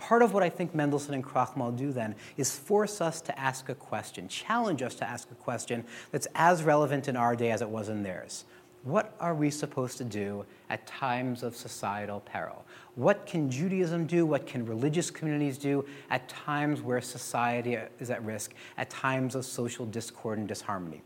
Part 0.00 0.22
of 0.22 0.32
what 0.32 0.42
I 0.42 0.48
think 0.48 0.74
Mendelssohn 0.74 1.14
and 1.14 1.22
Krochmal 1.22 1.76
do 1.76 1.92
then 1.92 2.14
is 2.38 2.58
force 2.58 3.02
us 3.02 3.20
to 3.20 3.38
ask 3.38 3.68
a 3.68 3.74
question, 3.74 4.28
challenge 4.28 4.80
us 4.80 4.94
to 4.94 5.04
ask 5.06 5.30
a 5.30 5.34
question 5.34 5.84
that's 6.10 6.26
as 6.34 6.62
relevant 6.62 7.06
in 7.06 7.16
our 7.16 7.36
day 7.36 7.50
as 7.50 7.60
it 7.60 7.68
was 7.68 7.90
in 7.90 8.02
theirs. 8.02 8.46
What 8.82 9.14
are 9.20 9.34
we 9.34 9.50
supposed 9.50 9.98
to 9.98 10.04
do 10.04 10.46
at 10.70 10.86
times 10.86 11.42
of 11.42 11.54
societal 11.54 12.20
peril? 12.20 12.64
What 12.94 13.26
can 13.26 13.50
Judaism 13.50 14.06
do? 14.06 14.24
What 14.24 14.46
can 14.46 14.64
religious 14.64 15.10
communities 15.10 15.58
do 15.58 15.84
at 16.08 16.26
times 16.30 16.80
where 16.80 17.02
society 17.02 17.76
is 17.98 18.08
at 18.08 18.24
risk, 18.24 18.54
at 18.78 18.88
times 18.88 19.34
of 19.34 19.44
social 19.44 19.84
discord 19.84 20.38
and 20.38 20.48
disharmony? 20.48 21.02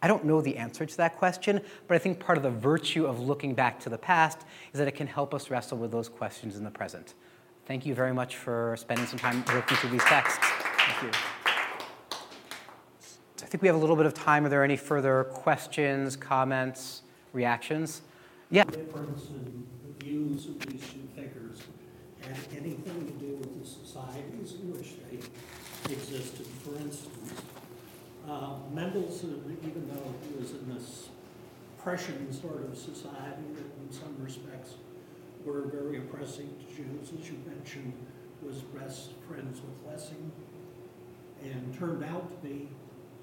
I 0.00 0.08
don't 0.08 0.24
know 0.24 0.40
the 0.40 0.56
answer 0.56 0.86
to 0.86 0.96
that 0.96 1.18
question, 1.18 1.60
but 1.86 1.94
I 1.94 1.98
think 1.98 2.18
part 2.18 2.38
of 2.38 2.42
the 2.42 2.50
virtue 2.50 3.04
of 3.04 3.20
looking 3.20 3.54
back 3.54 3.78
to 3.80 3.90
the 3.90 3.98
past 3.98 4.46
is 4.72 4.78
that 4.78 4.88
it 4.88 4.94
can 4.94 5.06
help 5.06 5.34
us 5.34 5.50
wrestle 5.50 5.76
with 5.76 5.92
those 5.92 6.08
questions 6.08 6.56
in 6.56 6.64
the 6.64 6.70
present. 6.70 7.12
Thank 7.70 7.86
you 7.86 7.94
very 7.94 8.12
much 8.12 8.34
for 8.34 8.74
spending 8.76 9.06
some 9.06 9.20
time 9.20 9.44
working 9.54 9.76
through 9.76 9.90
these 9.90 10.02
texts. 10.02 10.40
Thank 10.42 11.02
you. 11.04 11.10
I 13.44 13.46
think 13.46 13.62
we 13.62 13.68
have 13.68 13.76
a 13.76 13.78
little 13.78 13.94
bit 13.94 14.06
of 14.06 14.12
time. 14.12 14.44
Are 14.44 14.48
there 14.48 14.64
any 14.64 14.76
further 14.76 15.22
questions, 15.22 16.16
comments, 16.16 17.02
reactions? 17.32 18.02
Yeah. 18.50 18.64
The 18.64 18.76
difference 18.78 19.28
in 19.28 19.68
the 19.86 20.04
views 20.04 20.46
of 20.46 20.58
these 20.66 20.80
two 20.80 21.06
figures 21.14 21.60
had 22.22 22.36
anything 22.56 23.06
to 23.06 23.12
do 23.24 23.36
with 23.36 23.62
the 23.62 23.64
societies 23.64 24.54
in 24.54 24.72
which 24.72 24.96
they 25.08 25.92
existed. 25.94 26.46
For 26.64 26.74
instance, 26.74 27.34
uh, 28.28 28.54
Mendelssohn, 28.74 29.56
even 29.62 29.88
though 29.88 30.12
he 30.28 30.40
was 30.40 30.50
in 30.50 30.74
this 30.74 31.10
Prussian 31.80 32.32
sort 32.32 32.64
of 32.64 32.76
society 32.76 33.44
that 33.54 33.64
in 33.80 33.92
some 33.92 34.16
respects 34.18 34.74
were 35.44 35.62
very 35.62 35.98
oppressive 35.98 36.46
to 36.58 36.76
Jews, 36.76 37.12
as 37.18 37.28
you 37.28 37.38
mentioned, 37.46 37.94
was 38.42 38.58
best 38.62 39.10
friends 39.28 39.60
with 39.60 39.92
Lessing, 39.92 40.30
and 41.42 41.76
turned 41.78 42.04
out 42.04 42.30
to 42.30 42.48
be 42.48 42.68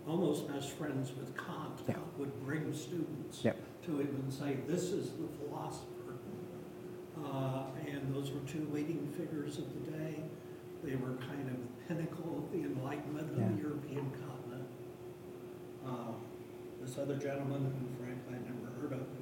almost 0.07 0.47
best 0.47 0.71
friends 0.71 1.11
with 1.17 1.35
Kant. 1.37 1.81
Yeah. 1.87 1.95
Kant 1.95 2.17
would 2.17 2.45
bring 2.45 2.73
students 2.73 3.41
to 3.85 3.99
him 3.99 4.21
and 4.23 4.33
say, 4.33 4.57
this 4.67 4.83
is 4.83 5.11
the 5.11 5.27
philosopher. 5.39 5.87
Uh, 7.23 7.63
and 7.87 8.13
those 8.13 8.31
were 8.31 8.39
two 8.41 8.67
leading 8.71 9.07
figures 9.17 9.57
of 9.57 9.65
the 9.73 9.91
day. 9.91 10.23
They 10.83 10.95
were 10.95 11.15
kind 11.17 11.49
of 11.49 11.57
the 11.57 11.93
pinnacle 11.93 12.37
of 12.37 12.51
the 12.51 12.63
Enlightenment 12.65 13.29
of 13.31 13.35
the 13.35 13.61
European 13.61 14.11
continent. 14.11 14.67
Uh, 15.85 16.13
this 16.81 16.97
other 16.97 17.15
gentleman, 17.15 17.73
who 17.73 18.03
frankly 18.03 18.35
I'd 18.35 18.45
never 18.45 18.71
heard 18.79 18.93
of 18.93 19.16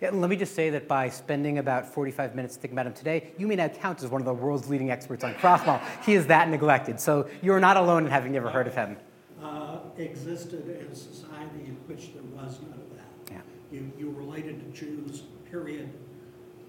Yeah, 0.00 0.10
let 0.12 0.28
me 0.28 0.36
just 0.36 0.54
say 0.54 0.70
that 0.70 0.88
by 0.88 1.08
spending 1.08 1.58
about 1.58 1.86
45 1.86 2.34
minutes 2.34 2.56
thinking 2.56 2.74
about 2.74 2.86
him 2.86 2.92
today, 2.94 3.32
you 3.38 3.46
may 3.46 3.56
now 3.56 3.68
count 3.68 4.02
as 4.02 4.10
one 4.10 4.20
of 4.20 4.24
the 4.26 4.34
world's 4.34 4.68
leading 4.68 4.90
experts 4.90 5.24
on 5.24 5.34
Krochmal. 5.34 5.80
he 6.04 6.14
is 6.14 6.26
that 6.26 6.48
neglected. 6.48 6.98
So 7.00 7.28
you're 7.42 7.60
not 7.60 7.76
alone 7.76 8.04
in 8.04 8.10
having 8.10 8.32
never 8.32 8.50
heard 8.50 8.66
of 8.66 8.74
him. 8.74 8.96
uh, 9.42 9.78
existed 9.98 10.66
in 10.68 10.86
a 10.90 10.94
society 10.94 11.64
in 11.66 11.76
which 11.86 12.12
there 12.14 12.22
was 12.34 12.58
none 12.62 12.72
of 12.80 12.96
that. 12.96 13.32
Yeah. 13.32 13.40
You, 13.70 13.92
you 13.98 14.10
related 14.10 14.58
to 14.60 14.78
Jews, 14.78 15.22
period. 15.50 15.90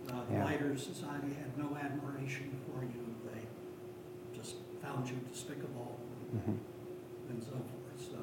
Uh, 0.10 0.24
the 0.30 0.34
Yeah. 0.36 0.44
wider 0.44 0.78
society 0.78 1.34
had 1.42 1.58
no 1.58 1.76
admiration 1.78 2.52
for 2.68 2.84
you. 2.84 3.16
They 3.34 4.38
just 4.38 4.56
found 4.84 5.08
you 5.10 5.16
despicable 5.32 5.98
Mhm. 6.36 6.58
and 7.30 7.42
so 7.44 7.52
forth. 7.52 7.98
So 8.12 8.18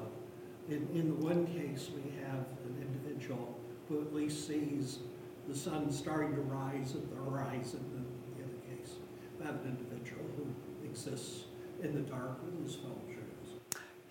in, 0.73 0.87
in 0.95 1.07
the 1.09 1.25
one 1.25 1.45
case, 1.47 1.89
we 1.93 2.11
have 2.23 2.45
an 2.65 2.75
individual 2.81 3.57
who 3.87 4.01
at 4.01 4.13
least 4.13 4.47
sees 4.47 4.99
the 5.47 5.55
sun 5.55 5.91
starting 5.91 6.35
to 6.35 6.41
rise 6.41 6.95
at 6.95 7.09
the 7.09 7.15
horizon 7.29 7.83
in, 8.37 8.43
the 8.43 8.75
case 8.75 8.95
of 9.41 9.47
an 9.47 9.77
individual 9.77 10.23
who 10.37 10.85
exists 10.85 11.45
in 11.81 11.93
the 11.93 12.01
dark 12.01 12.43
with 12.45 12.63
his 12.63 12.75
Jews. 12.75 13.12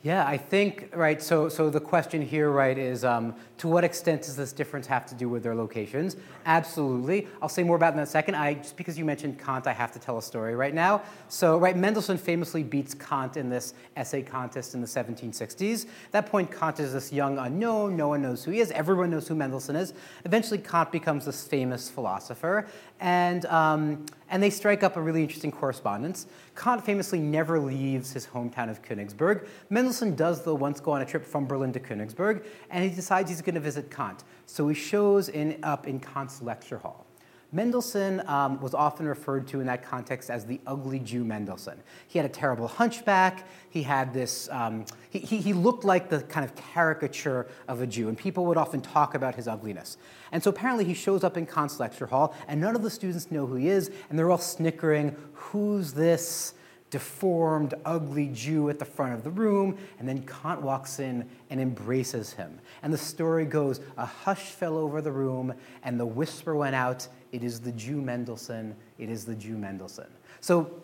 Yeah, 0.04 0.26
I 0.26 0.36
think, 0.36 0.88
right, 0.96 1.22
so, 1.22 1.48
so 1.48 1.70
the 1.70 1.78
question 1.78 2.22
here, 2.22 2.50
right, 2.50 2.76
is 2.76 3.04
um, 3.04 3.36
to 3.58 3.68
what 3.68 3.84
extent 3.84 4.22
does 4.22 4.34
this 4.34 4.52
difference 4.52 4.84
have 4.88 5.06
to 5.06 5.14
do 5.14 5.28
with 5.28 5.44
their 5.44 5.54
locations? 5.54 6.16
Absolutely. 6.44 7.28
I'll 7.40 7.48
say 7.48 7.62
more 7.62 7.76
about 7.76 7.94
that 7.94 8.00
in 8.00 8.02
a 8.02 8.06
second. 8.06 8.34
I, 8.34 8.54
just 8.54 8.76
because 8.76 8.98
you 8.98 9.04
mentioned 9.04 9.38
Kant, 9.38 9.68
I 9.68 9.72
have 9.72 9.92
to 9.92 10.00
tell 10.00 10.18
a 10.18 10.22
story 10.22 10.56
right 10.56 10.74
now. 10.74 11.02
So, 11.28 11.56
right, 11.56 11.76
Mendelssohn 11.76 12.18
famously 12.18 12.64
beats 12.64 12.94
Kant 12.94 13.36
in 13.36 13.48
this 13.48 13.74
essay 13.96 14.22
contest 14.22 14.74
in 14.74 14.80
the 14.80 14.88
1760s. 14.88 15.84
At 15.84 16.10
that 16.10 16.26
point, 16.26 16.50
Kant 16.50 16.80
is 16.80 16.94
this 16.94 17.12
young 17.12 17.38
unknown. 17.38 17.96
No 17.96 18.08
one 18.08 18.22
knows 18.22 18.42
who 18.42 18.50
he 18.50 18.58
is. 18.58 18.72
Everyone 18.72 19.08
knows 19.08 19.28
who 19.28 19.36
Mendelssohn 19.36 19.76
is. 19.76 19.94
Eventually, 20.24 20.58
Kant 20.58 20.90
becomes 20.90 21.26
this 21.26 21.46
famous 21.46 21.88
philosopher. 21.88 22.66
And, 23.02 23.46
um, 23.46 24.06
and 24.30 24.40
they 24.40 24.48
strike 24.48 24.84
up 24.84 24.96
a 24.96 25.02
really 25.02 25.22
interesting 25.22 25.50
correspondence. 25.50 26.26
Kant 26.56 26.84
famously 26.84 27.18
never 27.18 27.58
leaves 27.58 28.12
his 28.12 28.28
hometown 28.28 28.70
of 28.70 28.80
Königsberg. 28.80 29.48
Mendelssohn 29.70 30.14
does, 30.14 30.44
though, 30.44 30.54
once 30.54 30.78
go 30.78 30.92
on 30.92 31.02
a 31.02 31.04
trip 31.04 31.26
from 31.26 31.44
Berlin 31.44 31.72
to 31.72 31.80
Königsberg, 31.80 32.46
and 32.70 32.88
he 32.88 32.94
decides 32.94 33.28
he's 33.28 33.42
going 33.42 33.56
to 33.56 33.60
visit 33.60 33.90
Kant. 33.90 34.22
So 34.46 34.68
he 34.68 34.74
shows 34.74 35.28
in, 35.28 35.58
up 35.64 35.88
in 35.88 35.98
Kant's 35.98 36.40
lecture 36.42 36.78
hall. 36.78 37.04
Mendelssohn 37.52 38.26
um, 38.26 38.58
was 38.60 38.72
often 38.72 39.06
referred 39.06 39.46
to 39.48 39.60
in 39.60 39.66
that 39.66 39.84
context 39.84 40.30
as 40.30 40.46
the 40.46 40.58
ugly 40.66 40.98
Jew 40.98 41.22
Mendelssohn. 41.22 41.78
He 42.08 42.18
had 42.18 42.24
a 42.24 42.32
terrible 42.32 42.66
hunchback. 42.66 43.46
He 43.68 43.82
had 43.82 44.14
this, 44.14 44.48
um, 44.50 44.86
he, 45.10 45.18
he, 45.18 45.36
he 45.36 45.52
looked 45.52 45.84
like 45.84 46.08
the 46.08 46.22
kind 46.22 46.44
of 46.44 46.56
caricature 46.56 47.46
of 47.68 47.82
a 47.82 47.86
Jew, 47.86 48.08
and 48.08 48.16
people 48.16 48.46
would 48.46 48.56
often 48.56 48.80
talk 48.80 49.14
about 49.14 49.34
his 49.34 49.46
ugliness. 49.46 49.98
And 50.32 50.42
so 50.42 50.48
apparently 50.48 50.86
he 50.86 50.94
shows 50.94 51.22
up 51.22 51.36
in 51.36 51.44
Kant's 51.44 51.78
lecture 51.78 52.06
hall, 52.06 52.34
and 52.48 52.58
none 52.58 52.74
of 52.74 52.82
the 52.82 52.90
students 52.90 53.30
know 53.30 53.46
who 53.46 53.56
he 53.56 53.68
is, 53.68 53.90
and 54.08 54.18
they're 54.18 54.30
all 54.30 54.38
snickering, 54.38 55.14
who's 55.34 55.92
this? 55.92 56.54
deformed, 56.92 57.72
ugly 57.86 58.28
Jew 58.34 58.68
at 58.68 58.78
the 58.78 58.84
front 58.84 59.14
of 59.14 59.24
the 59.24 59.30
room, 59.30 59.78
and 59.98 60.06
then 60.06 60.22
Kant 60.26 60.60
walks 60.60 60.98
in 61.00 61.26
and 61.48 61.58
embraces 61.58 62.34
him. 62.34 62.60
And 62.82 62.92
the 62.92 62.98
story 62.98 63.46
goes 63.46 63.80
a 63.96 64.04
hush 64.04 64.50
fell 64.50 64.76
over 64.76 65.00
the 65.00 65.10
room, 65.10 65.54
and 65.82 65.98
the 65.98 66.04
whisper 66.04 66.54
went 66.54 66.74
out 66.76 67.08
it 67.32 67.42
is 67.42 67.60
the 67.60 67.72
Jew 67.72 68.00
Mendelssohn, 68.00 68.76
it 68.98 69.08
is 69.08 69.24
the 69.24 69.34
Jew 69.34 69.56
Mendelssohn. 69.56 70.10
So 70.40 70.82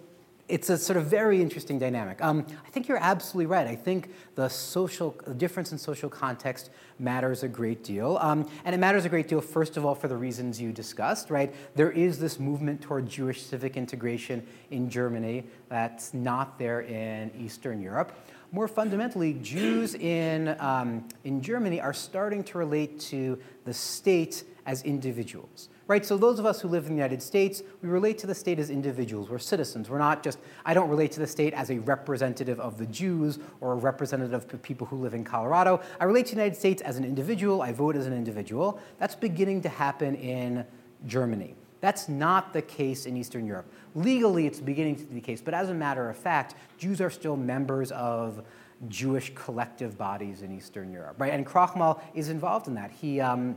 it's 0.49 0.71
a 0.71 0.79
sort 0.79 0.97
of 0.97 1.05
very 1.07 1.43
interesting 1.43 1.79
dynamic. 1.79 2.23
Um, 2.23 2.47
I 2.67 2.71
think 2.71 2.89
you're 2.89 3.03
absolutely 3.03 3.47
right. 3.47 3.67
I 3.67 3.77
think 3.77 4.11
the 4.35 4.49
social 4.49 5.15
the 5.27 5.35
difference 5.35 5.73
in 5.73 5.79
social 5.79 6.09
context 6.09 6.71
matters 6.99 7.43
a 7.43 7.49
great 7.49 7.85
deal, 7.85 8.19
um, 8.21 8.49
and 8.65 8.75
it 8.75 8.79
matters 8.79 9.05
a 9.05 9.09
great 9.09 9.29
deal. 9.29 9.41
First 9.41 9.77
of 9.77 9.85
all, 9.85 9.95
for 9.95 10.09
the 10.09 10.17
reasons 10.17 10.61
you 10.61 10.73
discussed, 10.73 11.31
right? 11.31 11.55
There 11.75 11.91
is 11.91 12.19
this 12.19 12.41
movement 12.41 12.81
toward 12.81 13.09
Jewish 13.09 13.43
civic 13.43 13.77
integration 13.77 14.47
in 14.71 14.89
Germany 14.89 15.45
that's 15.69 16.15
not 16.15 16.59
there 16.59 16.81
in 16.81 17.31
Eastern 17.39 17.83
Europe. 17.83 18.13
More 18.51 18.69
fundamentally, 18.69 19.35
Jews 19.35 19.95
in 19.95 20.57
um, 20.59 21.07
in 21.25 21.43
Germany 21.43 21.81
are 21.81 21.93
starting 21.93 22.43
to 22.45 22.59
relate 22.59 22.99
to 23.01 23.39
the 23.67 23.75
state 23.75 24.45
as 24.65 24.83
individuals 24.83 25.69
right? 25.89 26.05
So 26.05 26.17
those 26.17 26.39
of 26.39 26.47
us 26.47 26.61
who 26.61 26.69
live 26.69 26.85
in 26.85 26.91
the 26.91 26.97
United 26.97 27.23
States, 27.23 27.63
we 27.83 27.89
relate 27.89 28.19
to 28.19 28.27
the 28.27 28.35
state 28.35 28.59
as 28.59 28.71
individuals. 28.71 29.31
We're 29.31 29.39
citizens. 29.39 29.89
We're 29.91 29.99
not 29.99 30.23
just, 30.23 30.39
I 30.65 30.75
don't 30.75 30.89
relate 30.89 31.11
to 31.13 31.21
the 31.21 31.27
state 31.27 31.55
as 31.55 31.71
a 31.71 31.79
representative 31.81 32.61
of 32.61 32.79
the 32.79 32.87
Jews 32.87 33.39
or 33.61 33.73
a 33.73 33.77
representative 33.77 34.35
of 34.35 34.63
people 34.63 34.87
who 34.87 34.97
live 34.97 35.15
in 35.15 35.25
Colorado. 35.25 35.81
I 35.99 36.05
relate 36.05 36.27
to 36.27 36.35
the 36.35 36.41
United 36.43 36.59
States 36.59 36.83
as 36.83 36.99
an 36.99 37.05
individual. 37.05 37.63
I 37.63 37.73
vote 37.73 37.97
as 37.97 38.07
an 38.07 38.13
individual. 38.13 38.79
That's 38.99 39.15
beginning 39.15 39.63
to 39.63 39.71
happen 39.71 40.15
in 40.15 40.67
Germany. 41.07 41.55
That's 41.81 42.09
not 42.09 42.53
the 42.53 42.63
case 42.63 43.07
in 43.07 43.17
Eastern 43.17 43.47
Europe. 43.47 43.73
Legally, 43.95 44.47
it's 44.47 44.61
beginning 44.61 44.97
to 44.97 45.05
be 45.05 45.15
the 45.15 45.21
case, 45.21 45.41
but 45.41 45.55
as 45.55 45.71
a 45.71 45.75
matter 45.75 46.11
of 46.11 46.17
fact, 46.17 46.55
Jews 46.77 47.01
are 47.01 47.11
still 47.11 47.37
members 47.37 47.93
of 47.93 48.45
Jewish 48.89 49.33
collective 49.35 49.97
bodies 49.97 50.43
in 50.43 50.57
Eastern 50.57 50.93
Europe, 50.93 51.17
right? 51.19 51.33
And 51.33 51.47
Krochmal 51.47 52.01
is 52.15 52.29
involved 52.29 52.69
in 52.69 52.75
that. 52.75 52.91
He, 52.91 53.21
um, 53.21 53.57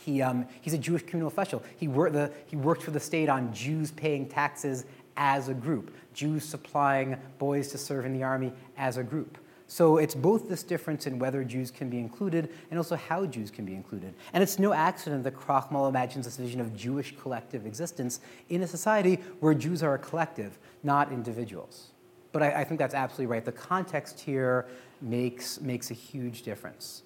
he, 0.00 0.22
um, 0.22 0.46
he's 0.60 0.74
a 0.74 0.78
Jewish 0.78 1.02
communal 1.02 1.28
official. 1.28 1.62
He, 1.76 1.88
wor- 1.88 2.10
the, 2.10 2.32
he 2.46 2.56
worked 2.56 2.82
for 2.82 2.90
the 2.90 3.00
state 3.00 3.28
on 3.28 3.52
Jews 3.52 3.90
paying 3.90 4.28
taxes 4.28 4.84
as 5.16 5.48
a 5.48 5.54
group, 5.54 5.94
Jews 6.14 6.44
supplying 6.44 7.16
boys 7.38 7.68
to 7.72 7.78
serve 7.78 8.06
in 8.06 8.12
the 8.12 8.22
army 8.22 8.52
as 8.76 8.96
a 8.96 9.02
group. 9.02 9.38
So 9.70 9.98
it's 9.98 10.14
both 10.14 10.48
this 10.48 10.62
difference 10.62 11.06
in 11.06 11.18
whether 11.18 11.44
Jews 11.44 11.70
can 11.70 11.90
be 11.90 11.98
included 11.98 12.50
and 12.70 12.78
also 12.78 12.96
how 12.96 13.26
Jews 13.26 13.50
can 13.50 13.66
be 13.66 13.74
included. 13.74 14.14
And 14.32 14.42
it's 14.42 14.58
no 14.58 14.72
accident 14.72 15.24
that 15.24 15.36
Krochmal 15.36 15.90
imagines 15.90 16.24
this 16.24 16.38
vision 16.38 16.60
of 16.60 16.74
Jewish 16.74 17.14
collective 17.20 17.66
existence 17.66 18.20
in 18.48 18.62
a 18.62 18.66
society 18.66 19.16
where 19.40 19.52
Jews 19.52 19.82
are 19.82 19.94
a 19.94 19.98
collective, 19.98 20.58
not 20.82 21.12
individuals. 21.12 21.88
But 22.32 22.42
I, 22.42 22.60
I 22.60 22.64
think 22.64 22.78
that's 22.78 22.94
absolutely 22.94 23.26
right. 23.26 23.44
The 23.44 23.52
context 23.52 24.20
here 24.20 24.66
makes, 25.02 25.60
makes 25.60 25.90
a 25.90 25.94
huge 25.94 26.42
difference. 26.42 27.02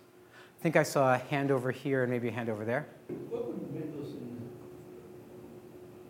I 0.63 0.71
think 0.71 0.77
I 0.77 0.85
saw 0.85 1.15
a 1.15 1.19
hand 1.19 1.51
over 1.51 1.73
here 1.73 2.05
and 2.05 2.13
maybe 2.13 2.29
a 2.29 2.31
hand 2.31 2.49
over 2.49 2.65
there. 2.65 2.87
What 3.31 3.49
would 3.49 3.75
Mendelssohn, 3.75 4.49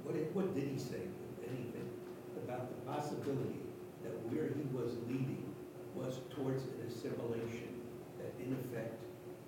what, 0.04 0.14
what 0.34 0.54
did 0.54 0.68
he 0.68 0.78
say, 0.78 1.00
anything, 1.42 1.88
about 2.36 2.68
the 2.68 2.92
possibility 2.92 3.60
that 4.04 4.12
where 4.30 4.48
he 4.48 4.64
was 4.70 4.98
leading 5.08 5.54
was 5.94 6.20
towards 6.36 6.64
an 6.64 6.86
assimilation 6.86 7.80
that 8.18 8.34
in 8.44 8.52
effect 8.52 9.00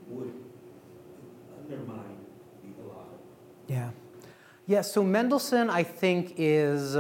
would 0.09 0.33
undermine 1.59 2.17
the 2.63 2.83
halacha? 2.83 3.19
Yeah. 3.67 3.91
Yeah, 4.67 4.81
so 4.81 5.05
Mendelssohn, 5.05 5.69
I 5.69 5.83
think, 5.83 6.33
is 6.39 6.97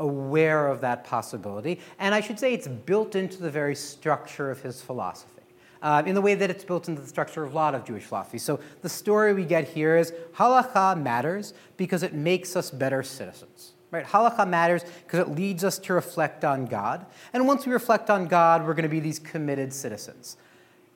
aware 0.00 0.66
of 0.66 0.80
that 0.80 1.04
possibility. 1.04 1.78
And 2.00 2.12
I 2.12 2.20
should 2.20 2.40
say 2.40 2.52
it's 2.52 2.66
built 2.66 3.14
into 3.14 3.40
the 3.40 3.52
very 3.52 3.76
structure 3.76 4.50
of 4.50 4.62
his 4.62 4.82
philosophy 4.82 5.41
uh, 5.82 6.02
in 6.06 6.14
the 6.14 6.20
way 6.20 6.34
that 6.34 6.50
it's 6.50 6.64
built 6.64 6.88
into 6.88 7.02
the 7.02 7.08
structure 7.08 7.42
of 7.42 7.52
a 7.52 7.56
lot 7.56 7.74
of 7.74 7.84
Jewish 7.84 8.04
philosophy. 8.04 8.38
So 8.38 8.60
the 8.80 8.88
story 8.88 9.34
we 9.34 9.44
get 9.44 9.68
here 9.68 9.96
is 9.96 10.12
halacha 10.36 11.00
matters 11.00 11.54
because 11.76 12.02
it 12.02 12.14
makes 12.14 12.56
us 12.56 12.70
better 12.70 13.02
citizens. 13.02 13.72
Right? 13.90 14.06
Halacha 14.06 14.48
matters 14.48 14.84
because 15.04 15.20
it 15.20 15.28
leads 15.28 15.64
us 15.64 15.78
to 15.80 15.92
reflect 15.92 16.44
on 16.44 16.64
God. 16.64 17.04
And 17.34 17.46
once 17.46 17.66
we 17.66 17.72
reflect 17.74 18.08
on 18.08 18.26
God, 18.26 18.66
we're 18.66 18.72
going 18.72 18.84
to 18.84 18.88
be 18.88 19.00
these 19.00 19.18
committed 19.18 19.72
citizens. 19.72 20.38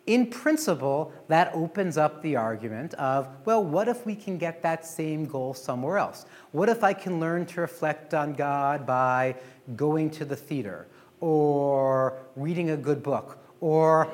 In 0.06 0.28
principle, 0.28 1.12
that 1.28 1.50
opens 1.52 1.98
up 1.98 2.22
the 2.22 2.36
argument 2.36 2.94
of, 2.94 3.28
well, 3.44 3.62
what 3.62 3.88
if 3.88 4.06
we 4.06 4.14
can 4.14 4.38
get 4.38 4.62
that 4.62 4.86
same 4.86 5.26
goal 5.26 5.52
somewhere 5.52 5.98
else? 5.98 6.26
What 6.52 6.68
if 6.68 6.84
I 6.84 6.94
can 6.94 7.18
learn 7.18 7.44
to 7.46 7.60
reflect 7.60 8.14
on 8.14 8.32
God 8.32 8.86
by 8.86 9.34
going 9.74 10.10
to 10.10 10.24
the 10.24 10.36
theater 10.36 10.86
or 11.20 12.16
reading 12.36 12.70
a 12.70 12.76
good 12.76 13.02
book 13.02 13.38
or 13.60 14.08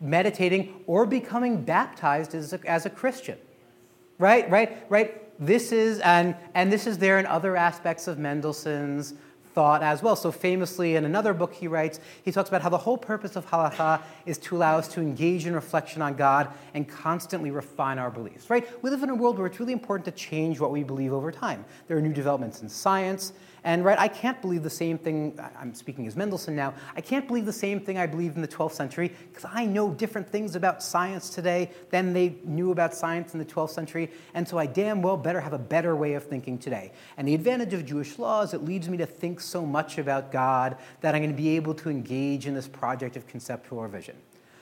meditating 0.00 0.82
or 0.86 1.06
becoming 1.06 1.62
baptized 1.62 2.34
as 2.34 2.52
a, 2.52 2.60
as 2.66 2.86
a 2.86 2.90
Christian. 2.90 3.38
Right, 4.18 4.48
right, 4.50 4.84
right. 4.88 5.24
This 5.44 5.70
is, 5.70 6.00
and, 6.00 6.34
and 6.54 6.72
this 6.72 6.86
is 6.86 6.98
there 6.98 7.18
in 7.18 7.26
other 7.26 7.56
aspects 7.56 8.08
of 8.08 8.18
Mendelssohn's 8.18 9.14
thought 9.58 9.82
as 9.82 10.02
well. 10.02 10.14
So, 10.14 10.30
famously, 10.30 10.96
in 10.96 11.04
another 11.04 11.34
book 11.34 11.52
he 11.52 11.66
writes, 11.66 11.98
he 12.22 12.30
talks 12.30 12.48
about 12.48 12.62
how 12.62 12.68
the 12.68 12.78
whole 12.78 12.96
purpose 12.96 13.34
of 13.34 13.44
halacha 13.46 14.00
is 14.26 14.38
to 14.38 14.56
allow 14.56 14.78
us 14.78 14.88
to 14.88 15.00
engage 15.00 15.46
in 15.46 15.54
reflection 15.54 16.02
on 16.02 16.14
God 16.14 16.48
and 16.74 16.88
constantly 16.88 17.50
refine 17.50 17.98
our 17.98 18.10
beliefs, 18.10 18.50
right? 18.50 18.68
We 18.82 18.90
live 18.90 19.02
in 19.02 19.10
a 19.10 19.14
world 19.14 19.38
where 19.38 19.46
it's 19.46 19.58
really 19.58 19.72
important 19.72 20.04
to 20.04 20.12
change 20.12 20.60
what 20.60 20.70
we 20.70 20.84
believe 20.84 21.12
over 21.12 21.32
time. 21.32 21.64
There 21.86 21.96
are 21.96 22.00
new 22.00 22.12
developments 22.12 22.62
in 22.62 22.68
science, 22.68 23.32
and 23.64 23.84
right, 23.84 23.98
I 23.98 24.08
can't 24.08 24.40
believe 24.40 24.62
the 24.62 24.70
same 24.70 24.98
thing, 24.98 25.38
I'm 25.58 25.74
speaking 25.74 26.06
as 26.06 26.16
Mendelssohn 26.16 26.54
now, 26.54 26.74
I 26.96 27.00
can't 27.00 27.26
believe 27.26 27.46
the 27.46 27.52
same 27.52 27.80
thing 27.80 27.98
I 27.98 28.06
believed 28.06 28.36
in 28.36 28.42
the 28.42 28.48
12th 28.48 28.72
century 28.72 29.12
because 29.32 29.48
I 29.52 29.64
know 29.64 29.90
different 29.90 30.28
things 30.28 30.56
about 30.56 30.82
science 30.82 31.30
today 31.30 31.70
than 31.90 32.12
they 32.12 32.36
knew 32.44 32.70
about 32.72 32.94
science 32.94 33.32
in 33.32 33.38
the 33.38 33.44
12th 33.44 33.70
century. 33.70 34.10
And 34.34 34.46
so 34.46 34.58
I 34.58 34.66
damn 34.66 35.02
well 35.02 35.16
better 35.16 35.40
have 35.40 35.52
a 35.52 35.58
better 35.58 35.96
way 35.96 36.14
of 36.14 36.24
thinking 36.24 36.58
today. 36.58 36.92
And 37.16 37.26
the 37.26 37.34
advantage 37.34 37.72
of 37.74 37.84
Jewish 37.84 38.18
law 38.18 38.42
is 38.42 38.54
it 38.54 38.64
leads 38.64 38.88
me 38.88 38.96
to 38.98 39.06
think 39.06 39.40
so 39.40 39.64
much 39.64 39.98
about 39.98 40.32
God 40.32 40.76
that 41.00 41.14
I'm 41.14 41.22
going 41.22 41.34
to 41.34 41.36
be 41.36 41.56
able 41.56 41.74
to 41.74 41.90
engage 41.90 42.46
in 42.46 42.54
this 42.54 42.68
project 42.68 43.16
of 43.16 43.26
conceptual 43.26 43.82
revision. 43.82 44.16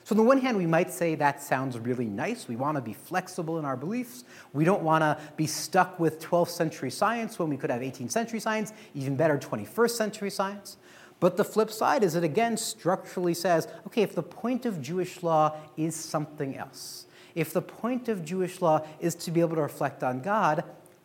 So, 0.06 0.12
on 0.12 0.18
the 0.18 0.22
one 0.22 0.38
hand, 0.38 0.56
we 0.56 0.66
might 0.66 0.92
say 0.92 1.16
that 1.16 1.42
sounds 1.42 1.76
really 1.80 2.04
nice. 2.04 2.46
We 2.46 2.54
want 2.54 2.76
to 2.76 2.80
be 2.80 2.92
flexible 2.92 3.58
in 3.58 3.64
our 3.64 3.76
beliefs. 3.76 4.22
We 4.52 4.64
don't 4.64 4.84
want 4.84 5.02
to 5.02 5.18
be 5.36 5.48
stuck 5.48 5.98
with 5.98 6.20
12th 6.20 6.50
century 6.50 6.92
science 6.92 7.40
when 7.40 7.48
we 7.48 7.56
could 7.56 7.70
have 7.70 7.80
18th 7.80 8.12
century 8.12 8.38
science, 8.38 8.72
even 8.94 9.16
better, 9.16 9.36
21st 9.36 9.90
century 9.90 10.30
science. 10.30 10.76
But 11.18 11.36
the 11.36 11.42
flip 11.42 11.72
side 11.72 12.04
is 12.04 12.14
it 12.14 12.22
again 12.22 12.56
structurally 12.56 13.34
says 13.34 13.66
okay, 13.88 14.02
if 14.02 14.14
the 14.14 14.22
point 14.22 14.64
of 14.64 14.80
Jewish 14.80 15.24
law 15.24 15.56
is 15.76 15.96
something 15.96 16.56
else, 16.56 17.06
if 17.34 17.52
the 17.52 17.62
point 17.62 18.08
of 18.08 18.24
Jewish 18.24 18.62
law 18.62 18.86
is 19.00 19.16
to 19.16 19.32
be 19.32 19.40
able 19.40 19.56
to 19.56 19.62
reflect 19.62 20.04
on 20.04 20.20
God, 20.20 20.62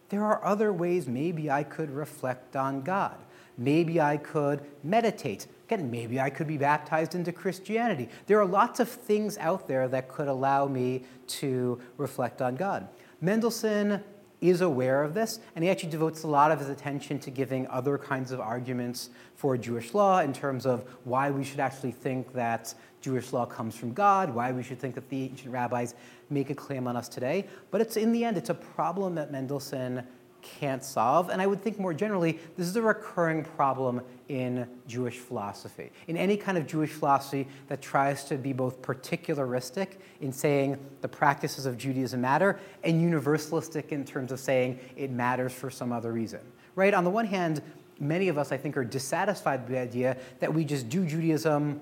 there 0.10 0.24
are 0.24 0.46
other 0.46 0.72
ways 0.72 1.08
maybe 1.08 1.50
I 1.50 1.64
could 1.64 1.90
reflect 1.90 2.56
on 2.56 2.84
God. 2.84 3.18
Maybe 3.58 4.00
I 4.00 4.18
could 4.18 4.62
meditate 4.84 5.48
Again, 5.72 5.90
maybe 5.90 6.20
I 6.20 6.30
could 6.30 6.48
be 6.48 6.58
baptized 6.58 7.16
into 7.16 7.32
Christianity. 7.32 8.10
There 8.28 8.38
are 8.42 8.46
lots 8.46 8.82
of 8.82 8.90
things 8.90 9.38
out 9.38 9.70
there 9.70 9.88
that 9.88 10.10
could 10.10 10.28
allow 10.28 10.68
me 10.68 11.06
to 11.28 11.80
reflect 11.96 12.42
on 12.42 12.58
God. 12.58 12.90
Mendelssohn 13.22 14.04
is 14.42 14.60
aware 14.60 15.02
of 15.02 15.14
this, 15.14 15.40
and 15.56 15.64
he 15.64 15.72
actually 15.72 15.92
devotes 15.92 16.24
a 16.24 16.28
lot 16.28 16.52
of 16.52 16.60
his 16.60 16.68
attention 16.68 17.20
to 17.20 17.30
giving 17.30 17.68
other 17.68 17.98
kinds 17.98 18.34
of 18.34 18.42
arguments 18.42 19.12
for 19.38 19.58
Jewish 19.58 19.94
law 19.94 20.20
in 20.20 20.34
terms 20.34 20.66
of 20.66 20.84
why 21.06 21.32
we 21.32 21.42
should 21.42 21.62
actually 21.62 21.92
think 21.92 22.34
that 22.34 22.74
Jewish 23.00 23.32
law 23.32 23.46
comes 23.46 23.74
from 23.74 23.94
God, 23.94 24.36
why 24.36 24.52
we 24.52 24.64
should 24.64 24.78
think 24.78 24.96
that 24.96 25.08
the 25.08 25.24
ancient 25.24 25.54
rabbis 25.54 25.96
make 26.30 26.50
a 26.50 26.56
claim 26.56 26.86
on 26.86 26.98
us 26.98 27.08
today. 27.08 27.48
But 27.70 27.80
it's 27.80 27.96
in 27.96 28.12
the 28.12 28.26
end, 28.26 28.36
it's 28.36 28.50
a 28.50 28.56
problem 28.56 29.16
that 29.16 29.32
Mendelssohn 29.32 30.04
can't 30.42 30.84
solve. 30.84 31.30
And 31.30 31.42
I 31.42 31.48
would 31.48 31.62
think 31.62 31.80
more 31.80 31.94
generally, 31.94 32.40
this 32.58 32.68
is 32.68 32.76
a 32.76 32.82
recurring 32.82 33.44
problem 33.44 34.02
in 34.28 34.68
Jewish 34.88 35.18
philosophy. 35.18 35.92
In 36.08 36.18
any 36.18 36.38
kind 36.38 36.58
of 36.58 36.68
Jewish 36.68 36.92
philosophy 36.92 37.48
that 37.68 37.82
tries 37.82 38.24
to 38.26 38.38
be 38.38 38.54
both 38.54 38.82
particularistic 38.82 39.98
in 40.22 40.32
saying 40.32 40.78
the 41.02 41.08
practices 41.08 41.66
of 41.66 41.78
Judaism 41.78 42.22
matter 42.22 42.60
and 42.84 43.02
universalistic 43.02 43.90
in 43.90 44.06
terms 44.06 44.32
of 44.32 44.40
saying 44.40 44.80
it 44.96 45.12
matters 45.12 45.54
for 45.54 45.70
some 45.70 45.92
other 45.92 46.12
reason. 46.12 46.42
Right? 46.76 46.94
On 46.94 47.04
the 47.04 47.10
one 47.10 47.26
hand, 47.26 47.62
many 48.00 48.28
of 48.28 48.38
us, 48.38 48.52
I 48.52 48.58
think, 48.58 48.78
are 48.78 48.86
dissatisfied 48.86 49.62
with 49.62 49.70
the 49.70 49.80
idea 49.80 50.18
that 50.40 50.54
we 50.54 50.66
just 50.66 50.90
do 50.90 51.06
Judaism 51.06 51.82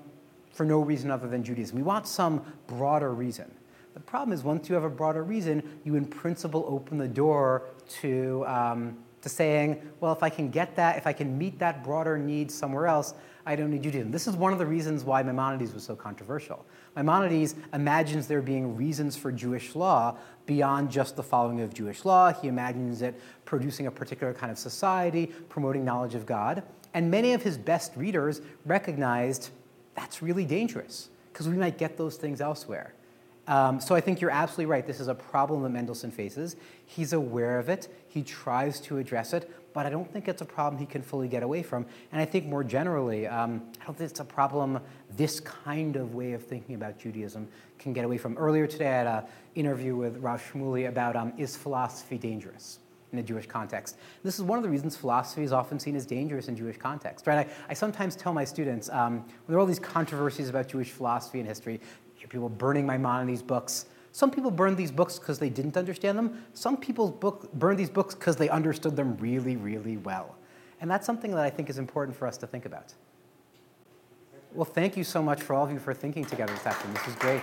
for 0.52 0.64
no 0.64 0.80
reason 0.80 1.10
other 1.10 1.28
than 1.28 1.44
Judaism. 1.44 1.76
We 1.76 1.82
want 1.82 2.06
some 2.06 2.44
broader 2.66 3.12
reason. 3.12 3.50
The 3.94 4.00
problem 4.00 4.32
is, 4.32 4.44
once 4.44 4.68
you 4.68 4.74
have 4.74 4.84
a 4.84 4.90
broader 4.90 5.24
reason, 5.24 5.62
you 5.84 5.96
in 5.96 6.04
principle 6.04 6.64
open 6.68 6.98
the 6.98 7.08
door 7.08 7.64
to, 8.00 8.44
um, 8.46 8.98
to 9.22 9.28
saying, 9.28 9.82
well, 10.00 10.12
if 10.12 10.22
I 10.22 10.30
can 10.30 10.50
get 10.50 10.76
that, 10.76 10.96
if 10.96 11.06
I 11.06 11.12
can 11.12 11.36
meet 11.36 11.58
that 11.58 11.82
broader 11.82 12.16
need 12.16 12.50
somewhere 12.50 12.86
else, 12.86 13.14
I 13.44 13.56
don't 13.56 13.70
need 13.70 13.82
Judaism. 13.82 14.10
This 14.12 14.28
is 14.28 14.36
one 14.36 14.52
of 14.52 14.58
the 14.58 14.66
reasons 14.66 15.02
why 15.02 15.22
Maimonides 15.22 15.74
was 15.74 15.82
so 15.82 15.96
controversial. 15.96 16.64
Maimonides 16.94 17.54
imagines 17.72 18.26
there 18.26 18.42
being 18.42 18.76
reasons 18.76 19.16
for 19.16 19.32
Jewish 19.32 19.74
law 19.74 20.16
beyond 20.46 20.90
just 20.90 21.16
the 21.16 21.22
following 21.22 21.60
of 21.60 21.74
Jewish 21.74 22.04
law. 22.04 22.32
He 22.32 22.48
imagines 22.48 23.02
it 23.02 23.20
producing 23.44 23.86
a 23.86 23.90
particular 23.90 24.32
kind 24.34 24.52
of 24.52 24.58
society, 24.58 25.26
promoting 25.48 25.84
knowledge 25.84 26.14
of 26.14 26.26
God. 26.26 26.62
And 26.94 27.10
many 27.10 27.32
of 27.32 27.42
his 27.42 27.56
best 27.56 27.96
readers 27.96 28.40
recognized 28.64 29.50
that's 29.94 30.22
really 30.22 30.44
dangerous 30.44 31.08
because 31.32 31.48
we 31.48 31.56
might 31.56 31.78
get 31.78 31.96
those 31.96 32.16
things 32.16 32.40
elsewhere. 32.40 32.94
Um, 33.46 33.80
so 33.80 33.94
I 33.94 34.00
think 34.00 34.20
you're 34.20 34.30
absolutely 34.30 34.66
right. 34.66 34.86
This 34.86 35.00
is 35.00 35.08
a 35.08 35.14
problem 35.14 35.62
that 35.62 35.70
Mendelssohn 35.70 36.10
faces. 36.10 36.56
He's 36.86 37.12
aware 37.12 37.58
of 37.58 37.68
it. 37.68 37.88
He 38.08 38.22
tries 38.22 38.80
to 38.82 38.98
address 38.98 39.32
it, 39.32 39.50
but 39.72 39.86
I 39.86 39.90
don't 39.90 40.10
think 40.12 40.28
it's 40.28 40.42
a 40.42 40.46
problem 40.46 40.78
he 40.78 40.86
can 40.86 41.02
fully 41.02 41.28
get 41.28 41.42
away 41.42 41.62
from. 41.62 41.86
And 42.12 42.20
I 42.20 42.24
think 42.24 42.46
more 42.46 42.62
generally, 42.62 43.26
um, 43.26 43.62
I 43.80 43.86
don't 43.86 43.96
think 43.96 44.10
it's 44.10 44.20
a 44.20 44.24
problem 44.24 44.80
this 45.16 45.40
kind 45.40 45.96
of 45.96 46.14
way 46.14 46.32
of 46.32 46.44
thinking 46.44 46.74
about 46.74 46.98
Judaism 46.98 47.48
can 47.78 47.92
get 47.92 48.04
away 48.04 48.18
from. 48.18 48.36
Earlier 48.36 48.66
today, 48.66 48.88
I 48.88 48.98
had 48.98 49.06
an 49.06 49.24
interview 49.54 49.96
with 49.96 50.18
Rav 50.18 50.42
Shmuly 50.42 50.88
about 50.88 51.16
um, 51.16 51.32
is 51.36 51.56
philosophy 51.56 52.18
dangerous? 52.18 52.78
in 53.12 53.18
a 53.18 53.22
Jewish 53.22 53.46
context. 53.46 53.96
This 54.22 54.36
is 54.36 54.42
one 54.42 54.58
of 54.58 54.62
the 54.62 54.70
reasons 54.70 54.96
philosophy 54.96 55.42
is 55.42 55.52
often 55.52 55.78
seen 55.78 55.96
as 55.96 56.06
dangerous 56.06 56.48
in 56.48 56.56
Jewish 56.56 56.76
context, 56.76 57.26
right? 57.26 57.46
I, 57.46 57.70
I 57.70 57.74
sometimes 57.74 58.14
tell 58.14 58.32
my 58.32 58.44
students, 58.44 58.88
um, 58.90 59.18
when 59.18 59.26
there 59.48 59.56
are 59.56 59.60
all 59.60 59.66
these 59.66 59.80
controversies 59.80 60.48
about 60.48 60.68
Jewish 60.68 60.90
philosophy 60.90 61.40
and 61.40 61.48
history, 61.48 61.80
people 62.30 62.48
burning 62.48 62.86
my 62.86 62.96
Maimonides 62.96 63.42
books. 63.42 63.86
Some 64.12 64.30
people 64.30 64.50
burned 64.50 64.76
these 64.76 64.90
books 64.90 65.18
because 65.18 65.38
they 65.38 65.50
didn't 65.50 65.76
understand 65.76 66.16
them. 66.16 66.42
Some 66.54 66.76
people 66.76 67.10
book, 67.10 67.52
burned 67.52 67.78
these 67.78 67.90
books 67.90 68.14
because 68.14 68.36
they 68.36 68.48
understood 68.48 68.96
them 68.96 69.16
really, 69.18 69.56
really 69.56 69.98
well. 69.98 70.36
And 70.80 70.90
that's 70.90 71.04
something 71.04 71.32
that 71.32 71.44
I 71.44 71.50
think 71.50 71.68
is 71.68 71.78
important 71.78 72.16
for 72.16 72.26
us 72.26 72.38
to 72.38 72.46
think 72.46 72.64
about. 72.64 72.94
Well, 74.52 74.64
thank 74.64 74.96
you 74.96 75.04
so 75.04 75.22
much 75.22 75.42
for 75.42 75.54
all 75.54 75.64
of 75.64 75.70
you 75.70 75.78
for 75.78 75.94
thinking 75.94 76.24
together 76.24 76.52
this 76.52 76.66
afternoon. 76.66 76.94
This 76.94 77.06
was 77.06 77.14
great. 77.16 77.42